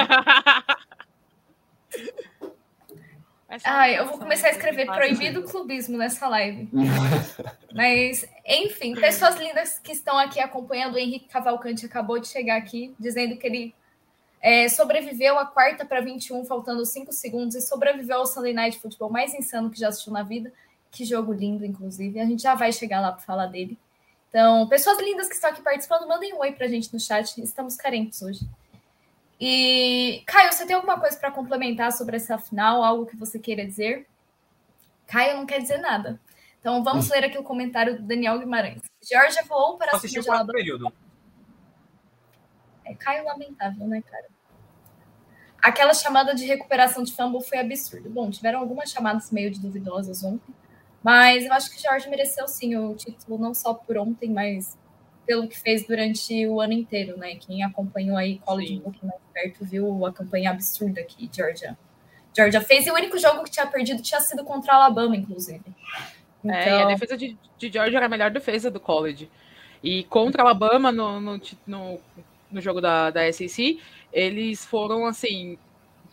Ah, 3.64 3.90
eu 3.90 4.06
vou 4.06 4.18
começar 4.18 4.46
a 4.46 4.50
escrever 4.50 4.86
proibido 4.86 5.42
clubismo 5.42 5.98
nessa 5.98 6.26
live. 6.28 6.70
Mas, 7.74 8.26
enfim, 8.46 8.94
pessoas 8.94 9.36
lindas 9.36 9.78
que 9.78 9.92
estão 9.92 10.16
aqui 10.16 10.40
acompanhando. 10.40 10.94
O 10.94 10.98
Henrique 10.98 11.28
Cavalcante 11.28 11.84
acabou 11.84 12.18
de 12.18 12.28
chegar 12.28 12.56
aqui, 12.56 12.94
dizendo 12.98 13.36
que 13.36 13.46
ele 13.46 13.74
é, 14.42 14.68
sobreviveu 14.68 15.38
a 15.38 15.46
quarta 15.46 15.84
para 15.84 16.00
21, 16.00 16.44
faltando 16.44 16.84
5 16.84 17.12
segundos, 17.12 17.54
e 17.54 17.60
sobreviveu 17.62 18.18
ao 18.18 18.26
Sunday 18.26 18.52
Night 18.52 18.78
Football 18.80 19.08
mais 19.08 19.32
insano 19.32 19.70
que 19.70 19.78
já 19.78 19.88
assistiu 19.88 20.12
na 20.12 20.24
vida. 20.24 20.52
Que 20.90 21.04
jogo 21.04 21.32
lindo, 21.32 21.64
inclusive. 21.64 22.18
A 22.18 22.26
gente 22.26 22.42
já 22.42 22.54
vai 22.56 22.72
chegar 22.72 23.00
lá 23.00 23.12
para 23.12 23.22
falar 23.22 23.46
dele. 23.46 23.78
Então, 24.28 24.66
pessoas 24.66 24.98
lindas 24.98 25.28
que 25.28 25.34
estão 25.34 25.50
aqui 25.50 25.62
participando, 25.62 26.08
mandem 26.08 26.34
um 26.34 26.40
oi 26.40 26.52
para 26.52 26.66
a 26.66 26.68
gente 26.68 26.92
no 26.92 26.98
chat. 26.98 27.40
Estamos 27.40 27.76
carentes 27.76 28.20
hoje. 28.20 28.46
E, 29.40 30.22
Caio, 30.26 30.52
você 30.52 30.66
tem 30.66 30.74
alguma 30.74 30.98
coisa 30.98 31.16
para 31.16 31.30
complementar 31.30 31.92
sobre 31.92 32.16
essa 32.16 32.36
final? 32.36 32.82
Algo 32.82 33.06
que 33.06 33.16
você 33.16 33.38
queira 33.38 33.64
dizer? 33.64 34.06
Caio 35.06 35.36
não 35.36 35.46
quer 35.46 35.60
dizer 35.60 35.78
nada. 35.78 36.20
Então 36.58 36.82
vamos 36.82 37.08
ler 37.08 37.24
aqui 37.24 37.38
o 37.38 37.42
comentário 37.42 37.96
do 37.96 38.02
Daniel 38.02 38.38
Guimarães. 38.38 38.80
Georgia 39.02 39.42
voou 39.44 39.76
para 39.76 39.92
a 39.92 39.96
Alabama. 39.96 40.52
período. 40.52 40.92
É 42.84 42.94
Caio 42.94 43.24
lamentável, 43.24 43.86
né, 43.86 44.02
cara? 44.02 44.26
Aquela 45.60 45.94
chamada 45.94 46.34
de 46.34 46.44
recuperação 46.44 47.04
de 47.04 47.14
fumble 47.14 47.42
foi 47.42 47.58
absurda. 47.58 48.08
Bom, 48.08 48.30
tiveram 48.30 48.58
algumas 48.58 48.90
chamadas 48.90 49.30
meio 49.30 49.50
de 49.50 49.60
duvidosas 49.60 50.24
ontem, 50.24 50.52
mas 51.02 51.44
eu 51.44 51.52
acho 51.52 51.70
que 51.70 51.80
Georgia 51.80 52.10
mereceu 52.10 52.48
sim 52.48 52.76
o 52.76 52.94
título, 52.94 53.38
não 53.38 53.54
só 53.54 53.72
por 53.72 53.96
ontem, 53.96 54.30
mas 54.30 54.76
pelo 55.26 55.46
que 55.46 55.58
fez 55.58 55.86
durante 55.86 56.46
o 56.46 56.60
ano 56.60 56.72
inteiro, 56.72 57.16
né? 57.16 57.36
Quem 57.36 57.62
acompanhou 57.62 58.16
aí 58.16 58.38
college 58.40 58.78
um 58.78 58.80
pouquinho 58.80 59.06
mais 59.06 59.22
perto 59.32 59.64
viu 59.64 60.04
a 60.04 60.12
campanha 60.12 60.50
absurda 60.50 61.02
que 61.02 61.30
Georgia, 61.32 61.78
Georgia 62.36 62.60
fez. 62.60 62.86
E 62.86 62.90
o 62.90 62.94
único 62.94 63.16
jogo 63.18 63.44
que 63.44 63.50
tinha 63.50 63.66
perdido 63.66 64.02
tinha 64.02 64.20
sido 64.20 64.44
contra 64.44 64.72
a 64.72 64.76
Alabama, 64.76 65.16
inclusive. 65.16 65.62
Então... 66.44 66.56
É, 66.56 66.66
e 66.66 66.70
a 66.70 66.76
então 66.76 66.88
defesa 66.88 67.16
de, 67.16 67.38
de 67.56 67.72
Georgia 67.72 67.98
era 67.98 68.06
a 68.06 68.08
melhor 68.08 68.30
defesa 68.30 68.70
do 68.70 68.80
college. 68.80 69.30
E 69.82 70.04
contra 70.04 70.42
a 70.42 70.46
Alabama 70.46 70.92
no, 70.92 71.20
no, 71.20 71.40
no, 71.66 72.00
no 72.52 72.60
jogo 72.60 72.80
da, 72.80 73.10
da 73.10 73.32
SEC, 73.32 73.80
eles 74.12 74.64
foram 74.64 75.06
assim 75.06 75.58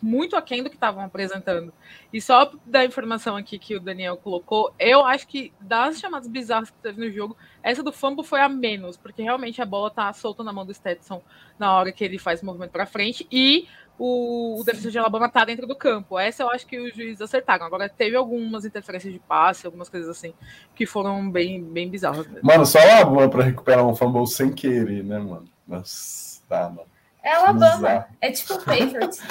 muito 0.02 0.36
aquém 0.36 0.64
do 0.64 0.70
que 0.70 0.76
estavam 0.76 1.04
apresentando. 1.04 1.74
E 2.12 2.22
só 2.22 2.52
da 2.66 2.86
informação 2.86 3.36
aqui 3.36 3.60
que 3.60 3.76
o 3.76 3.80
Daniel 3.80 4.18
colocou, 4.18 4.74
eu 4.80 5.06
acho 5.06 5.28
que 5.28 5.52
das 5.60 6.00
chamadas 6.00 6.28
bizarras 6.28 6.70
que 6.70 6.78
teve 6.82 7.06
no 7.06 7.12
jogo, 7.12 7.36
essa 7.62 7.84
do 7.84 7.92
fumble 7.92 8.24
foi 8.24 8.40
a 8.40 8.50
menos, 8.50 8.98
porque 8.98 9.22
realmente 9.22 9.62
a 9.62 9.66
bola 9.66 9.92
tá 9.92 10.12
solta 10.14 10.44
na 10.44 10.54
mão 10.54 10.66
do 10.66 10.74
Stetson 10.74 11.22
na 11.58 11.74
hora 11.74 11.92
que 11.92 12.04
ele 12.04 12.18
faz 12.18 12.42
o 12.42 12.46
movimento 12.46 12.72
para 12.72 12.86
frente 12.86 13.28
e 13.32 13.68
o, 13.98 14.62
o 14.62 14.64
defensor 14.64 14.92
de 14.92 14.98
Alabama 14.98 15.28
tá 15.28 15.44
dentro 15.44 15.68
do 15.68 15.76
campo. 15.76 16.18
Essa 16.18 16.44
eu 16.44 16.50
acho 16.50 16.66
que 16.66 16.80
os 16.80 16.96
juízes 16.96 17.22
acertaram. 17.22 17.66
Agora 17.66 17.90
teve 17.90 18.16
algumas 18.16 18.64
interferências 18.64 19.12
de 19.12 19.20
passe, 19.20 19.66
algumas 19.66 19.90
coisas 19.90 20.10
assim, 20.10 20.34
que 20.74 20.86
foram 20.86 21.30
bem, 21.30 21.62
bem 21.62 21.90
bizarras. 21.90 22.26
Mano, 22.42 22.66
só 22.66 22.80
Alabama 22.80 23.30
para 23.30 23.44
recuperar 23.44 23.86
um 23.86 23.94
fumble 23.94 24.26
sem 24.26 24.54
querer, 24.54 25.04
né, 25.04 25.20
mano? 25.20 25.46
Nossa, 25.68 26.29
tá, 26.50 26.70
mano. 26.70 26.90
É 27.24 27.34
Alabama. 27.34 28.08
É 28.20 28.32
tipo 28.32 28.56
o 28.56 28.66
Patriots. 28.66 29.22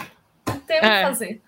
Não 0.46 0.60
tem 0.60 0.78
o 0.78 0.80
que 0.80 0.87
é. 0.87 1.02
fazer. 1.02 1.42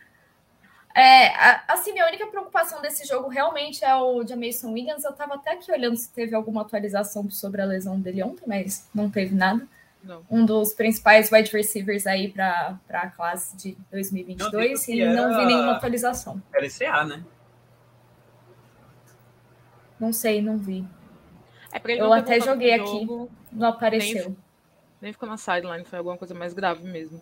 É, 0.94 1.28
assim, 1.68 1.92
minha 1.92 2.06
única 2.06 2.26
preocupação 2.26 2.82
desse 2.82 3.06
jogo 3.06 3.28
realmente 3.28 3.84
é 3.84 3.94
o 3.94 4.26
Jameson 4.26 4.72
Williams. 4.72 5.04
Eu 5.04 5.12
tava 5.12 5.34
até 5.34 5.52
aqui 5.52 5.70
olhando 5.70 5.96
se 5.96 6.10
teve 6.12 6.34
alguma 6.34 6.62
atualização 6.62 7.30
sobre 7.30 7.62
a 7.62 7.64
lesão 7.64 8.00
dele 8.00 8.22
ontem, 8.22 8.42
mas 8.46 8.88
não 8.92 9.08
teve 9.08 9.34
nada. 9.34 9.66
Não. 10.02 10.24
Um 10.30 10.44
dos 10.44 10.72
principais 10.72 11.30
wide 11.30 11.52
receivers 11.52 12.06
aí 12.06 12.32
para 12.32 12.78
a 12.88 13.10
classe 13.10 13.56
de 13.56 13.76
2022 13.90 14.86
não, 14.88 14.94
e 14.94 15.04
não 15.04 15.38
vi 15.38 15.46
nenhuma 15.46 15.72
atualização. 15.72 16.42
LCA, 16.52 17.04
né? 17.04 17.22
Não 19.98 20.12
sei, 20.12 20.40
não 20.40 20.56
vi. 20.56 20.86
É, 21.72 22.00
eu 22.00 22.12
até 22.12 22.40
joguei 22.40 22.72
aqui, 22.72 23.00
jogo, 23.00 23.30
não 23.52 23.68
apareceu. 23.68 24.30
Nem, 24.30 24.36
nem 25.00 25.12
ficou 25.12 25.28
na 25.28 25.36
sideline, 25.36 25.84
foi 25.84 25.98
alguma 25.98 26.16
coisa 26.16 26.34
mais 26.34 26.52
grave 26.52 26.84
mesmo. 26.84 27.20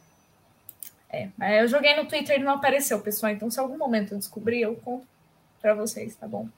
É, 1.10 1.28
mas 1.36 1.62
eu 1.62 1.68
joguei 1.68 1.96
no 1.96 2.06
Twitter 2.06 2.38
e 2.38 2.42
não 2.42 2.54
apareceu, 2.54 3.00
pessoal. 3.00 3.32
Então, 3.32 3.50
se 3.50 3.58
algum 3.58 3.78
momento 3.78 4.12
eu 4.12 4.18
descobrir, 4.18 4.60
eu 4.60 4.76
conto 4.76 5.06
para 5.60 5.74
vocês, 5.74 6.14
tá 6.14 6.28
bom? 6.28 6.48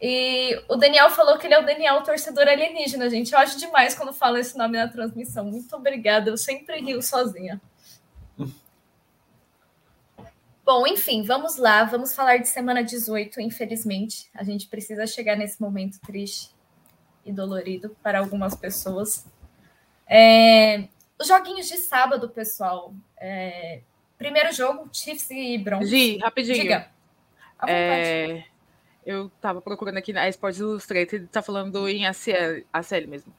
E 0.00 0.60
o 0.68 0.76
Daniel 0.76 1.08
falou 1.10 1.38
que 1.38 1.46
ele 1.46 1.54
é 1.54 1.60
o 1.60 1.64
Daniel 1.64 2.02
torcedor 2.02 2.48
alienígena, 2.48 3.08
gente. 3.08 3.32
Eu 3.32 3.38
acho 3.38 3.56
demais 3.58 3.94
quando 3.94 4.12
fala 4.12 4.40
esse 4.40 4.58
nome 4.58 4.76
na 4.76 4.88
transmissão. 4.88 5.44
Muito 5.44 5.74
obrigada, 5.76 6.28
eu 6.28 6.36
sempre 6.36 6.80
rio 6.80 7.00
sozinha. 7.00 7.60
Bom, 10.64 10.86
enfim, 10.86 11.22
vamos 11.22 11.56
lá. 11.56 11.84
Vamos 11.84 12.14
falar 12.14 12.38
de 12.38 12.48
semana 12.48 12.82
18, 12.82 13.40
infelizmente. 13.40 14.28
A 14.34 14.42
gente 14.42 14.66
precisa 14.66 15.06
chegar 15.06 15.36
nesse 15.36 15.60
momento 15.60 16.00
triste 16.00 16.50
e 17.24 17.32
dolorido 17.32 17.96
para 18.02 18.18
algumas 18.18 18.56
pessoas. 18.56 19.24
É... 20.06 20.88
Os 21.18 21.28
joguinhos 21.28 21.66
de 21.68 21.78
sábado, 21.78 22.28
pessoal. 22.28 22.94
É... 23.16 23.80
Primeiro 24.18 24.52
jogo, 24.52 24.88
Chiefs 24.92 25.30
e 25.30 25.58
Broncos. 25.58 25.88
Gi, 25.88 26.18
rapidinho. 26.18 26.60
Diga. 26.60 26.88
É... 27.66 28.44
Eu 29.04 29.30
tava 29.40 29.60
procurando 29.60 29.96
aqui 29.96 30.12
na 30.12 30.28
Sports 30.28 30.60
Illustrated, 30.60 31.26
tá 31.26 31.42
falando 31.42 31.88
em 31.88 32.06
ACL, 32.06 32.64
ACL 32.72 33.08
mesmo. 33.08 33.32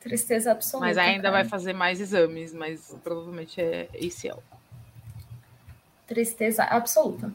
Tristeza 0.00 0.52
absoluta. 0.52 0.86
Mas 0.86 0.98
ainda 0.98 1.24
cara. 1.24 1.42
vai 1.42 1.44
fazer 1.44 1.72
mais 1.74 2.00
exames, 2.00 2.52
mas 2.52 2.96
provavelmente 3.04 3.60
é 3.60 3.88
ACL. 3.94 4.42
Tristeza 6.06 6.64
absoluta. 6.64 7.32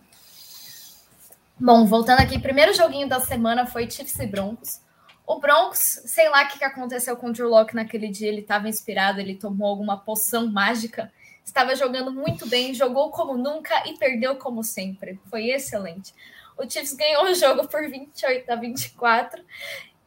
Bom, 1.60 1.86
voltando 1.86 2.20
aqui, 2.20 2.40
primeiro 2.40 2.74
joguinho 2.74 3.08
da 3.08 3.20
semana 3.20 3.66
foi 3.66 3.90
Chiefs 3.90 4.20
e 4.20 4.28
Broncos. 4.28 4.80
O 5.28 5.42
Broncos, 5.42 5.80
sei 6.06 6.30
lá 6.30 6.46
o 6.46 6.48
que 6.48 6.64
aconteceu 6.64 7.18
com 7.18 7.28
o 7.28 7.34
Drew 7.34 7.50
Locke 7.50 7.76
naquele 7.76 8.08
dia, 8.08 8.30
ele 8.30 8.40
estava 8.40 8.70
inspirado, 8.70 9.20
ele 9.20 9.36
tomou 9.36 9.68
alguma 9.68 9.98
poção 9.98 10.50
mágica, 10.50 11.12
estava 11.44 11.76
jogando 11.76 12.14
muito 12.14 12.48
bem, 12.48 12.74
jogou 12.74 13.12
como 13.12 13.36
nunca 13.38 13.86
e 13.86 13.98
perdeu 13.98 14.38
como 14.38 14.64
sempre. 14.64 15.20
Foi 15.30 15.50
excelente. 15.50 16.16
O 16.58 16.64
Chiefs 16.64 16.94
ganhou 16.94 17.26
o 17.26 17.34
jogo 17.34 17.68
por 17.68 17.82
28 17.82 18.50
a 18.50 18.56
24. 18.56 19.44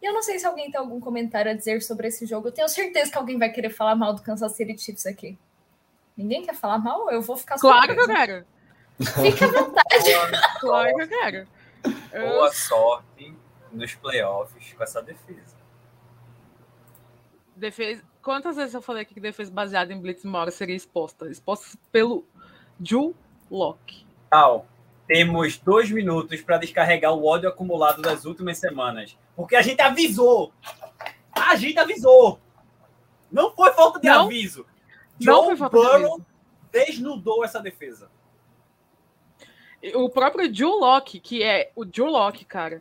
E 0.01 0.07
eu 0.07 0.15
não 0.15 0.23
sei 0.23 0.39
se 0.39 0.47
alguém 0.47 0.71
tem 0.71 0.81
algum 0.81 0.99
comentário 0.99 1.51
a 1.51 1.55
dizer 1.55 1.83
sobre 1.83 2.09
esse 2.09 2.25
jogo. 2.25 2.49
Eu 2.49 2.53
tenho 2.53 2.69
certeza 2.71 3.13
que 3.13 3.19
alguém 3.19 3.39
vai 3.39 3.51
querer 3.51 3.71
falar 3.71 3.95
mal 3.95 4.15
do 4.15 4.23
Kansas 4.23 4.53
City 4.53 4.77
Chiefs 4.79 5.05
aqui. 5.05 5.39
Ninguém 6.17 6.47
quer 6.47 6.55
falar 6.55 6.79
mal? 6.79 7.11
Eu 7.11 7.21
vou 7.21 7.37
ficar 7.37 7.59
Claro 7.59 7.95
que 7.95 8.01
eu 8.01 8.07
quero. 8.07 8.47
Fica 9.21 9.45
à 9.45 9.49
vontade. 9.49 10.13
claro 10.61 10.95
que 10.97 11.03
eu 11.03 11.09
quero. 11.09 11.49
Boa 12.11 12.53
sorte 12.53 13.35
nos 13.73 13.95
playoffs 13.95 14.73
com 14.73 14.83
essa 14.83 15.03
defesa. 15.03 15.57
Defesa. 17.57 18.03
Quantas 18.23 18.57
vezes 18.57 18.75
eu 18.75 18.83
falei 18.83 19.03
aqui 19.03 19.15
que 19.15 19.21
defesa 19.21 19.51
baseada 19.51 19.93
em 19.93 20.01
Blitz 20.01 20.25
Mora 20.25 20.51
seria 20.51 20.77
exposta? 20.77 21.29
Exposta 21.29 21.79
pelo 21.91 22.27
Drew 22.79 23.15
Locke. 23.51 24.07
Tal 24.29 24.67
temos 25.11 25.59
dois 25.59 25.91
minutos 25.91 26.41
para 26.41 26.57
descarregar 26.57 27.13
o 27.13 27.27
ódio 27.27 27.49
acumulado 27.49 28.01
das 28.01 28.25
últimas 28.25 28.59
semanas. 28.59 29.19
Porque 29.35 29.57
a 29.57 29.63
gente 29.63 29.83
avisou. 29.83 30.53
A 31.33 31.57
gente 31.57 31.77
avisou. 31.81 32.39
Não 33.29 33.51
foi 33.53 33.73
falta 33.73 33.99
de 33.99 34.07
não, 34.07 34.27
aviso. 34.27 34.65
Não 35.21 35.57
Joe 35.57 35.69
Burrow 35.69 36.21
desnudou 36.71 37.45
essa 37.45 37.59
defesa. 37.59 38.09
O 39.95 40.09
próprio 40.09 40.55
Joe 40.55 40.79
Locke, 40.79 41.19
que 41.19 41.43
é 41.43 41.73
o 41.75 41.85
Joe 41.85 42.09
Locke, 42.09 42.45
cara, 42.45 42.81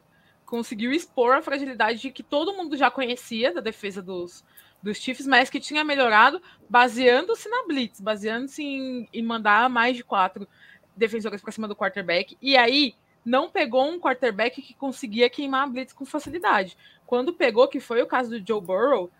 conseguiu 0.49 0.91
expor 0.91 1.35
a 1.35 1.41
fragilidade 1.43 2.09
que 2.09 2.23
todo 2.23 2.53
mundo 2.53 2.75
já 2.75 2.89
conhecia 2.89 3.53
da 3.53 3.61
defesa 3.61 4.01
dos, 4.01 4.43
dos 4.81 4.97
Chiefs, 4.97 5.27
mas 5.27 5.47
que 5.47 5.59
tinha 5.59 5.83
melhorado 5.83 6.41
baseando-se 6.67 7.47
na 7.47 7.67
blitz, 7.67 8.01
baseando-se 8.01 8.63
em, 8.63 9.07
em 9.13 9.21
mandar 9.21 9.69
mais 9.69 9.95
de 9.95 10.03
quatro 10.03 10.47
defensores 10.95 11.39
para 11.39 11.51
cima 11.51 11.67
do 11.67 11.75
quarterback. 11.75 12.35
E 12.41 12.57
aí 12.57 12.95
não 13.23 13.47
pegou 13.47 13.87
um 13.87 13.99
quarterback 13.99 14.59
que 14.59 14.73
conseguia 14.73 15.29
queimar 15.29 15.65
a 15.65 15.67
blitz 15.67 15.93
com 15.93 16.03
facilidade. 16.03 16.75
Quando 17.05 17.31
pegou, 17.31 17.67
que 17.67 17.79
foi 17.79 18.01
o 18.01 18.07
caso 18.07 18.31
do 18.31 18.45
Joe 18.45 18.59
Burrow, 18.59 19.11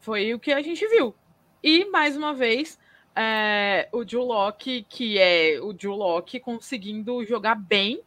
foi 0.00 0.34
o 0.34 0.38
que 0.38 0.52
a 0.52 0.60
gente 0.60 0.86
viu. 0.88 1.14
E 1.62 1.86
mais 1.86 2.18
uma 2.18 2.34
vez, 2.34 2.78
é, 3.14 3.88
o 3.92 4.04
Drew 4.04 4.24
Locke, 4.24 4.84
que 4.90 5.18
é 5.18 5.58
o 5.58 5.72
Drew 5.72 5.94
Locke 5.94 6.38
conseguindo 6.38 7.24
jogar 7.24 7.54
bem 7.54 8.02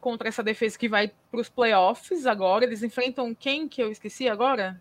contra 0.00 0.28
essa 0.28 0.42
defesa 0.42 0.78
que 0.78 0.88
vai 0.88 1.12
para 1.30 1.40
os 1.40 1.48
playoffs 1.48 2.26
agora. 2.26 2.64
Eles 2.64 2.82
enfrentam 2.82 3.34
quem 3.34 3.68
que 3.68 3.82
eu 3.82 3.90
esqueci 3.90 4.28
agora? 4.28 4.80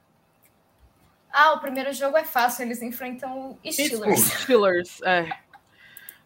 Ah, 1.32 1.54
o 1.54 1.60
primeiro 1.60 1.92
jogo 1.94 2.18
é 2.18 2.24
fácil, 2.24 2.64
eles 2.64 2.82
enfrentam 2.82 3.58
Steelers. 3.66 4.20
Steelers, 4.22 5.02
é. 5.04 5.30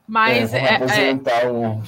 Mas 0.08 0.54
é, 0.54 0.60
é, 0.60 1.44
é, 1.44 1.52
um... 1.52 1.82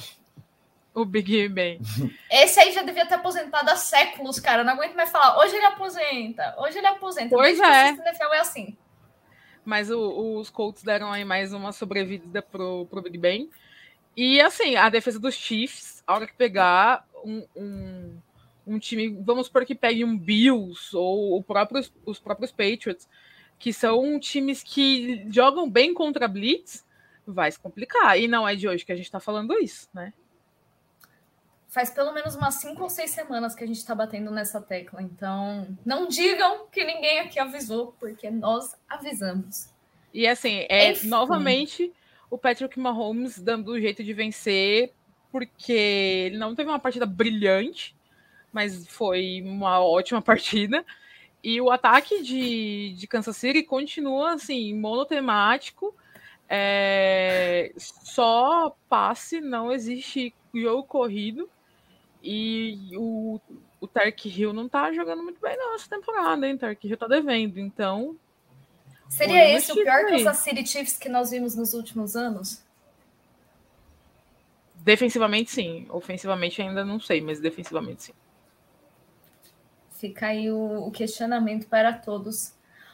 o 0.94 1.04
Big 1.04 1.48
Ben. 1.48 1.78
Esse 2.30 2.60
aí 2.60 2.72
já 2.72 2.82
devia 2.82 3.06
ter 3.06 3.14
aposentado 3.14 3.70
há 3.70 3.76
séculos, 3.76 4.40
cara. 4.40 4.64
não 4.64 4.72
aguento 4.72 4.94
mais 4.94 5.10
falar. 5.10 5.38
Hoje 5.38 5.56
ele 5.56 5.66
aposenta, 5.66 6.54
hoje 6.58 6.78
ele 6.78 6.86
aposenta. 6.86 7.36
Pois 7.36 7.58
é. 7.60 7.90
é 7.90 8.38
assim. 8.40 8.76
Mas 9.64 9.90
o, 9.90 10.38
os 10.38 10.50
Colts 10.50 10.82
deram 10.82 11.10
aí 11.10 11.24
mais 11.24 11.52
uma 11.52 11.72
sobrevida 11.72 12.42
pro, 12.42 12.86
pro 12.86 13.00
Big 13.02 13.16
Ben. 13.16 13.50
E 14.16 14.40
assim, 14.40 14.76
a 14.76 14.88
defesa 14.88 15.18
dos 15.18 15.34
Chiefs, 15.34 16.02
a 16.06 16.14
hora 16.14 16.26
que 16.26 16.34
pegar 16.34 17.06
um, 17.24 17.44
um, 17.56 18.16
um 18.66 18.78
time, 18.78 19.08
vamos 19.22 19.46
supor 19.46 19.64
que 19.64 19.74
pegue 19.74 20.04
um 20.04 20.16
Bills 20.16 20.94
ou 20.96 21.36
o 21.36 21.42
próprio, 21.42 21.84
os 22.04 22.18
próprios 22.18 22.52
Patriots, 22.52 23.08
que 23.58 23.72
são 23.72 24.18
times 24.20 24.62
que 24.62 25.26
jogam 25.30 25.68
bem 25.68 25.92
contra 25.94 26.28
Blitz, 26.28 26.84
vai 27.26 27.50
se 27.50 27.58
complicar. 27.58 28.18
E 28.18 28.28
não 28.28 28.46
é 28.46 28.54
de 28.54 28.68
hoje 28.68 28.84
que 28.84 28.92
a 28.92 28.96
gente 28.96 29.06
está 29.06 29.20
falando 29.20 29.58
isso, 29.58 29.88
né? 29.92 30.12
Faz 31.68 31.90
pelo 31.90 32.12
menos 32.12 32.36
umas 32.36 32.54
cinco 32.54 32.84
ou 32.84 32.90
seis 32.90 33.10
semanas 33.10 33.52
que 33.52 33.64
a 33.64 33.66
gente 33.66 33.78
está 33.78 33.96
batendo 33.96 34.30
nessa 34.30 34.60
tecla. 34.60 35.02
Então, 35.02 35.76
não 35.84 36.06
digam 36.06 36.68
que 36.68 36.84
ninguém 36.84 37.18
aqui 37.18 37.40
avisou, 37.40 37.96
porque 37.98 38.30
nós 38.30 38.76
avisamos. 38.88 39.68
E 40.12 40.28
assim, 40.28 40.66
é 40.68 40.92
Enfim. 40.92 41.08
novamente 41.08 41.92
o 42.34 42.38
Patrick 42.38 42.78
Mahomes 42.80 43.38
dando 43.40 43.70
o 43.70 43.80
jeito 43.80 44.02
de 44.02 44.12
vencer, 44.12 44.92
porque 45.30 45.72
ele 45.72 46.36
não 46.36 46.52
teve 46.52 46.68
uma 46.68 46.80
partida 46.80 47.06
brilhante, 47.06 47.94
mas 48.52 48.88
foi 48.88 49.40
uma 49.44 49.78
ótima 49.80 50.20
partida. 50.22 50.84
E 51.42 51.60
o 51.60 51.70
ataque 51.70 52.22
de, 52.22 52.94
de 52.94 53.06
Kansas 53.06 53.36
City 53.36 53.62
continua 53.62 54.32
assim, 54.32 54.74
monotemático 54.74 55.94
é, 56.48 57.72
só 57.76 58.74
passe, 58.88 59.40
não 59.40 59.70
existe 59.70 60.34
jogo 60.52 60.82
corrido. 60.82 61.48
E 62.20 62.90
o, 62.96 63.40
o 63.80 63.86
Tark 63.86 64.26
Hill 64.26 64.52
não 64.52 64.68
tá 64.68 64.92
jogando 64.92 65.22
muito 65.22 65.40
bem 65.40 65.56
não, 65.56 65.76
essa 65.76 65.88
temporada, 65.88 66.48
hein? 66.48 66.58
Tark 66.58 66.82
Hill 66.82 66.96
tá 66.96 67.06
devendo, 67.06 67.60
então. 67.60 68.16
Seria 69.08 69.56
esse 69.56 69.70
o 69.72 69.74
pior 69.74 70.06
Kansas 70.06 70.38
City 70.38 70.66
Chiefs 70.66 70.96
que 70.96 71.08
nós 71.08 71.30
vimos 71.30 71.54
nos 71.54 71.74
últimos 71.74 72.16
anos? 72.16 72.62
Defensivamente, 74.76 75.50
sim. 75.50 75.86
Ofensivamente, 75.88 76.60
ainda 76.60 76.84
não 76.84 77.00
sei, 77.00 77.20
mas 77.20 77.40
defensivamente, 77.40 78.04
sim. 78.04 78.12
Fica 79.92 80.26
aí 80.26 80.50
o, 80.50 80.86
o 80.86 80.90
questionamento 80.90 81.66
para 81.66 81.92
todos. 81.92 82.52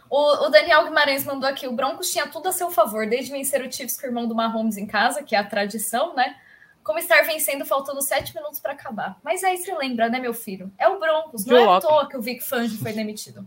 O, 0.08 0.46
o, 0.46 0.48
Daniel 0.48 0.84
Guimarães 0.84 1.24
mandou 1.24 1.48
aqui: 1.48 1.66
o 1.66 1.72
Broncos 1.72 2.10
tinha 2.10 2.28
tudo 2.28 2.48
a 2.48 2.52
seu 2.52 2.70
favor, 2.70 3.06
desde 3.06 3.32
vencer 3.32 3.64
o 3.64 3.72
Chiefs 3.72 3.98
com 3.98 4.06
o 4.06 4.10
irmão 4.10 4.28
do 4.28 4.34
Mahomes 4.34 4.76
em 4.76 4.86
casa, 4.86 5.22
que 5.22 5.34
é 5.34 5.38
a 5.38 5.44
tradição, 5.44 6.14
né? 6.14 6.36
Como 6.84 6.98
estar 6.98 7.22
vencendo 7.22 7.64
faltando 7.64 8.00
sete 8.02 8.34
minutos 8.34 8.60
para 8.60 8.72
acabar. 8.72 9.18
Mas 9.22 9.42
aí 9.42 9.56
se 9.58 9.72
lembra, 9.74 10.08
né, 10.08 10.18
meu 10.18 10.32
filho? 10.32 10.72
É 10.78 10.88
o 10.88 10.98
Broncos, 10.98 11.44
não 11.44 11.56
é 11.56 11.76
à 11.76 11.80
toa 11.80 12.08
que 12.08 12.16
o 12.16 12.22
Vic 12.22 12.42
Fangio 12.42 12.78
foi 12.78 12.92
demitido. 12.92 13.46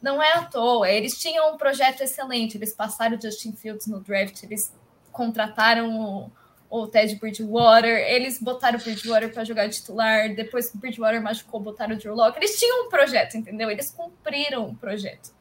Não 0.00 0.22
é 0.22 0.32
à 0.32 0.44
toa. 0.44 0.90
Eles 0.90 1.18
tinham 1.18 1.52
um 1.52 1.56
projeto 1.56 2.02
excelente, 2.02 2.56
eles 2.56 2.72
passaram 2.72 3.16
o 3.16 3.20
Justin 3.20 3.52
Fields 3.52 3.86
no 3.86 4.00
draft, 4.00 4.42
eles 4.42 4.74
contrataram 5.12 6.00
o, 6.00 6.30
o 6.70 6.86
Ted 6.86 7.16
Bridgewater, 7.16 7.98
eles 8.08 8.40
botaram 8.40 8.78
o 8.78 8.82
Bridgewater 8.82 9.32
para 9.32 9.44
jogar 9.44 9.68
titular, 9.68 10.34
depois 10.34 10.70
que 10.70 10.76
o 10.76 10.80
Bridgewater 10.80 11.22
machucou, 11.22 11.60
botaram 11.60 11.94
o 11.94 11.98
Drew 11.98 12.14
Locke. 12.14 12.38
Eles 12.38 12.58
tinham 12.58 12.86
um 12.86 12.88
projeto, 12.88 13.36
entendeu? 13.36 13.70
Eles 13.70 13.90
cumpriram 13.90 14.68
o 14.68 14.74
projeto 14.74 15.34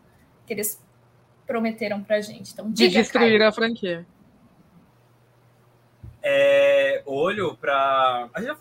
que 0.46 0.54
eles 0.54 0.84
prometeram 1.46 2.04
pra 2.04 2.20
gente. 2.20 2.52
Então, 2.52 2.72
diga, 2.72 2.90
de 2.90 2.96
destruir 2.98 3.38
Caio. 3.38 3.48
a 3.48 3.52
franquia. 3.52 4.06
É, 6.22 7.02
olho 7.06 7.56
para. 7.56 8.30
A 8.34 8.40
gente 8.42 8.50
vai 8.50 8.58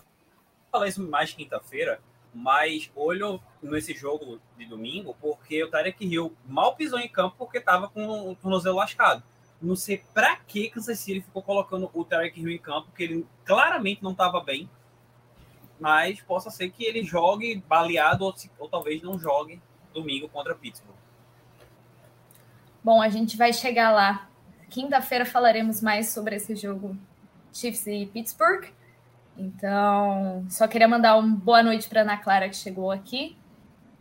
falar 0.71 0.87
isso 0.87 1.01
mais 1.01 1.33
quinta-feira, 1.33 1.99
mas 2.33 2.91
olho 2.95 3.41
nesse 3.61 3.93
jogo 3.93 4.39
de 4.57 4.65
domingo, 4.65 5.15
porque 5.19 5.63
o 5.63 5.69
Tarek 5.69 6.05
Hill 6.05 6.35
mal 6.45 6.75
pisou 6.75 6.99
em 6.99 7.07
campo 7.07 7.35
porque 7.37 7.57
estava 7.57 7.89
com 7.89 8.31
o 8.31 8.35
tornozelo 8.35 8.77
lascado. 8.77 9.23
Não 9.61 9.75
sei 9.75 10.03
para 10.13 10.37
que 10.37 10.69
Kansas 10.69 10.99
City 10.99 11.21
ficou 11.21 11.41
colocando 11.41 11.89
o 11.93 12.05
Tarek 12.05 12.39
Hill 12.39 12.49
em 12.49 12.57
campo, 12.57 12.87
porque 12.87 13.03
ele 13.03 13.27
claramente 13.43 14.03
não 14.03 14.11
estava 14.11 14.39
bem. 14.41 14.69
mas 15.79 16.19
possa 16.21 16.49
ser 16.49 16.69
que 16.71 16.83
ele 16.83 17.03
jogue 17.03 17.63
baleado 17.67 18.25
ou, 18.25 18.35
ou 18.57 18.67
talvez 18.69 19.01
não 19.01 19.17
jogue 19.17 19.61
domingo 19.93 20.27
contra 20.27 20.53
Pittsburgh. 20.53 20.95
Bom, 22.83 23.01
a 23.01 23.09
gente 23.09 23.37
vai 23.37 23.53
chegar 23.53 23.91
lá. 23.91 24.29
Quinta-feira 24.69 25.25
falaremos 25.25 25.81
mais 25.81 26.09
sobre 26.09 26.35
esse 26.35 26.55
jogo 26.55 26.97
Chiefs 27.53 27.87
e 27.87 28.05
Pittsburgh. 28.05 28.65
Então, 29.39 30.45
só 30.49 30.67
queria 30.67 30.87
mandar 30.87 31.15
uma 31.15 31.37
boa 31.37 31.63
noite 31.63 31.87
para 31.87 32.01
Ana 32.01 32.17
Clara 32.17 32.49
que 32.49 32.57
chegou 32.57 32.91
aqui. 32.91 33.37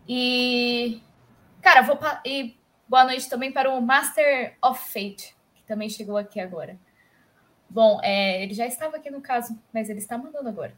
E, 0.09 1.01
cara, 1.63 1.81
vou 1.83 1.97
e 2.27 2.57
boa 2.89 3.05
noite 3.05 3.31
também 3.31 3.53
para 3.53 3.71
o 3.71 3.81
Master 3.81 4.57
of 4.61 4.81
Fate, 4.93 5.37
que 5.55 5.63
também 5.63 5.89
chegou 5.89 6.17
aqui 6.17 6.41
agora. 6.41 6.77
Bom, 7.71 8.01
é, 8.03 8.43
ele 8.43 8.53
já 8.53 8.67
estava 8.67 8.97
aqui 8.97 9.11
no 9.11 9.21
caso, 9.21 9.57
mas 9.73 9.89
ele 9.89 10.01
está 10.01 10.19
mandando 10.19 10.49
agora. 10.49 10.75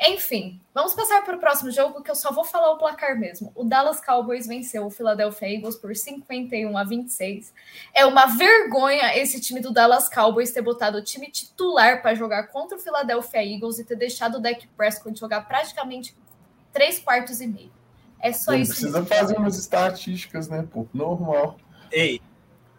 Enfim, 0.00 0.60
vamos 0.74 0.94
passar 0.94 1.24
para 1.24 1.36
o 1.36 1.38
próximo 1.38 1.70
jogo, 1.70 2.02
que 2.02 2.10
eu 2.10 2.14
só 2.14 2.32
vou 2.32 2.44
falar 2.44 2.72
o 2.72 2.78
placar 2.78 3.18
mesmo. 3.18 3.52
O 3.54 3.62
Dallas 3.64 4.04
Cowboys 4.04 4.46
venceu 4.46 4.84
o 4.84 4.90
Philadelphia 4.90 5.54
Eagles 5.54 5.76
por 5.76 5.94
51 5.94 6.76
a 6.76 6.82
26. 6.82 7.52
É 7.94 8.04
uma 8.04 8.26
vergonha 8.26 9.16
esse 9.16 9.40
time 9.40 9.60
do 9.60 9.72
Dallas 9.72 10.08
Cowboys 10.08 10.50
ter 10.50 10.62
botado 10.62 10.98
o 10.98 11.02
time 11.04 11.30
titular 11.30 12.02
para 12.02 12.14
jogar 12.14 12.48
contra 12.48 12.76
o 12.76 12.80
Philadelphia 12.80 13.44
Eagles 13.44 13.78
e 13.78 13.84
ter 13.84 13.96
deixado 13.96 14.36
o 14.36 14.40
Dak 14.40 14.66
Prescott 14.76 15.18
jogar 15.18 15.42
praticamente 15.42 16.16
três 16.72 16.98
quartos 16.98 17.40
e 17.40 17.46
meio. 17.46 17.72
É 18.20 18.32
só 18.32 18.52
Não 18.52 18.58
isso. 18.58 18.72
precisa 18.72 19.04
fazer 19.04 19.36
umas 19.36 19.58
estatísticas, 19.58 20.48
né, 20.48 20.66
pô? 20.72 20.86
Normal. 20.92 21.56
Ei, 21.90 22.20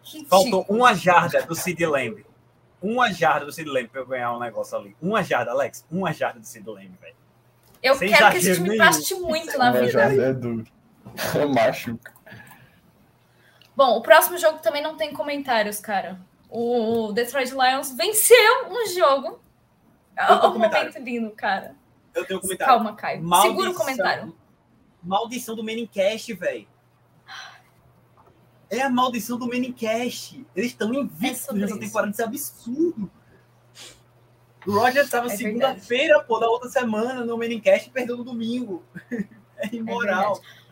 Ridículo. 0.02 0.28
faltou 0.28 0.66
uma 0.68 0.94
jarda 0.94 1.42
do 1.42 1.54
Sid 1.54 1.84
Lamb. 1.86 2.24
Uma 2.80 3.12
jarda 3.12 3.46
do 3.46 3.52
Sid 3.52 3.68
Lamb 3.68 3.88
pra 3.88 4.00
eu 4.02 4.06
ganhar 4.06 4.32
um 4.34 4.38
negócio 4.38 4.76
ali. 4.76 4.96
Uma 5.00 5.22
jarda, 5.22 5.50
Alex. 5.52 5.86
Uma 5.90 6.12
jarda 6.12 6.38
do 6.40 6.46
Sid 6.46 6.68
Lamb, 6.68 6.92
velho. 7.00 7.16
Eu 7.82 7.94
sem 7.96 8.08
quero 8.08 8.30
que 8.30 8.38
esse 8.38 8.54
time 8.54 8.76
paste 8.78 9.14
muito 9.14 9.56
na 9.58 9.70
vida. 9.72 10.02
é 10.02 10.32
duro. 10.32 10.64
Machuca. 11.54 12.12
Bom, 13.76 13.96
o 13.96 14.02
próximo 14.02 14.38
jogo 14.38 14.58
também 14.58 14.82
não 14.82 14.96
tem 14.96 15.12
comentários, 15.12 15.80
cara. 15.80 16.18
O 16.48 17.12
Detroit 17.12 17.50
Lions 17.50 17.90
venceu 17.96 18.68
um 18.70 18.86
jogo. 18.88 19.40
É 20.16 20.32
um 20.32 20.52
comentário. 20.52 20.88
momento 20.88 21.04
lindo, 21.04 21.30
cara. 21.32 21.74
Eu 22.14 22.24
tenho 22.24 22.38
um 22.38 22.42
comentário. 22.42 22.72
Calma, 22.72 22.94
Caio. 22.94 23.22
Segura 23.42 23.70
o 23.70 23.74
comentário. 23.74 24.36
Maldição 25.02 25.56
do 25.56 25.64
Menicast, 25.64 26.32
velho. 26.34 26.66
É 28.70 28.80
a 28.82 28.90
maldição 28.90 29.38
do 29.38 29.46
Menicast. 29.46 30.44
Eles 30.54 30.70
estão 30.70 30.92
É 30.92 30.96
invictos 30.98 31.42
sobre 31.42 31.62
nessa 31.62 31.78
temporada. 31.78 32.10
Isso 32.12 32.22
é 32.22 32.24
absurdo. 32.24 33.10
O 34.66 34.72
Roger 34.72 35.04
estava 35.04 35.26
É 35.26 35.36
segunda-feira, 35.36 36.22
pô, 36.22 36.38
da 36.38 36.48
outra 36.48 36.68
semana, 36.68 37.24
no 37.24 37.36
Menicast 37.36 37.88
e 37.88 37.92
perdeu 37.92 38.16
no 38.16 38.24
domingo. 38.24 38.82
É 39.56 39.76
imoral. 39.76 40.34
verdade. 40.34 40.64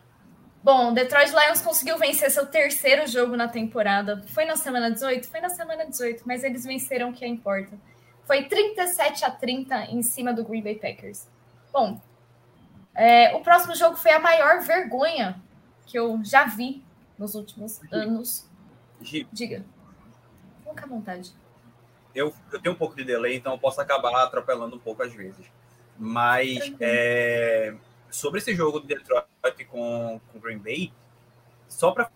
Bom, 0.61 0.91
o 0.91 0.93
Detroit 0.93 1.29
Lions 1.29 1.61
conseguiu 1.61 1.97
vencer 1.97 2.29
seu 2.29 2.45
terceiro 2.45 3.07
jogo 3.07 3.35
na 3.35 3.47
temporada. 3.47 4.21
Foi 4.27 4.43
na 4.45 4.57
semana 4.57 4.91
18? 4.91 5.27
Foi 5.29 5.39
na 5.39 5.49
semana 5.49 5.85
18, 5.85 6.23
mas 6.25 6.43
eles 6.43 6.65
venceram 6.65 7.09
o 7.09 7.13
que 7.13 7.25
importa. 7.25 7.77
Foi 8.25 8.43
37 8.43 9.25
a 9.25 9.31
30 9.31 9.85
em 9.85 10.03
cima 10.03 10.33
do 10.33 10.43
Green 10.43 10.61
Bay 10.61 10.75
Packers. 10.75 11.27
Bom, 11.71 11.99
é, 12.93 13.35
o 13.35 13.41
próximo 13.41 13.73
jogo 13.73 13.95
foi 13.95 14.11
a 14.11 14.19
maior 14.19 14.61
vergonha 14.61 15.41
que 15.85 15.97
eu 15.97 16.19
já 16.23 16.45
vi 16.45 16.83
nos 17.23 17.35
últimos 17.35 17.81
anos. 17.91 18.49
Gi, 19.01 19.27
Diga. 19.31 19.65
Fica 20.67 20.85
à 20.85 20.87
vontade. 20.87 21.33
eu, 22.13 22.33
eu 22.51 22.61
tenho 22.61 22.75
um 22.75 22.77
pouco 22.77 22.95
de 22.95 23.03
delay, 23.03 23.35
então 23.35 23.53
eu 23.53 23.59
posso 23.59 23.79
acabar 23.79 24.23
atropelando 24.23 24.75
um 24.75 24.79
pouco 24.79 25.01
às 25.01 25.13
vezes. 25.13 25.45
Mas 25.97 26.73
é, 26.79 27.73
sobre 28.11 28.39
esse 28.39 28.53
jogo 28.53 28.81
de 28.81 28.87
Detroit 28.87 29.25
com 29.69 30.19
o 30.33 30.39
Green 30.39 30.57
Bay, 30.57 30.91
só 31.69 31.91
para 31.91 32.11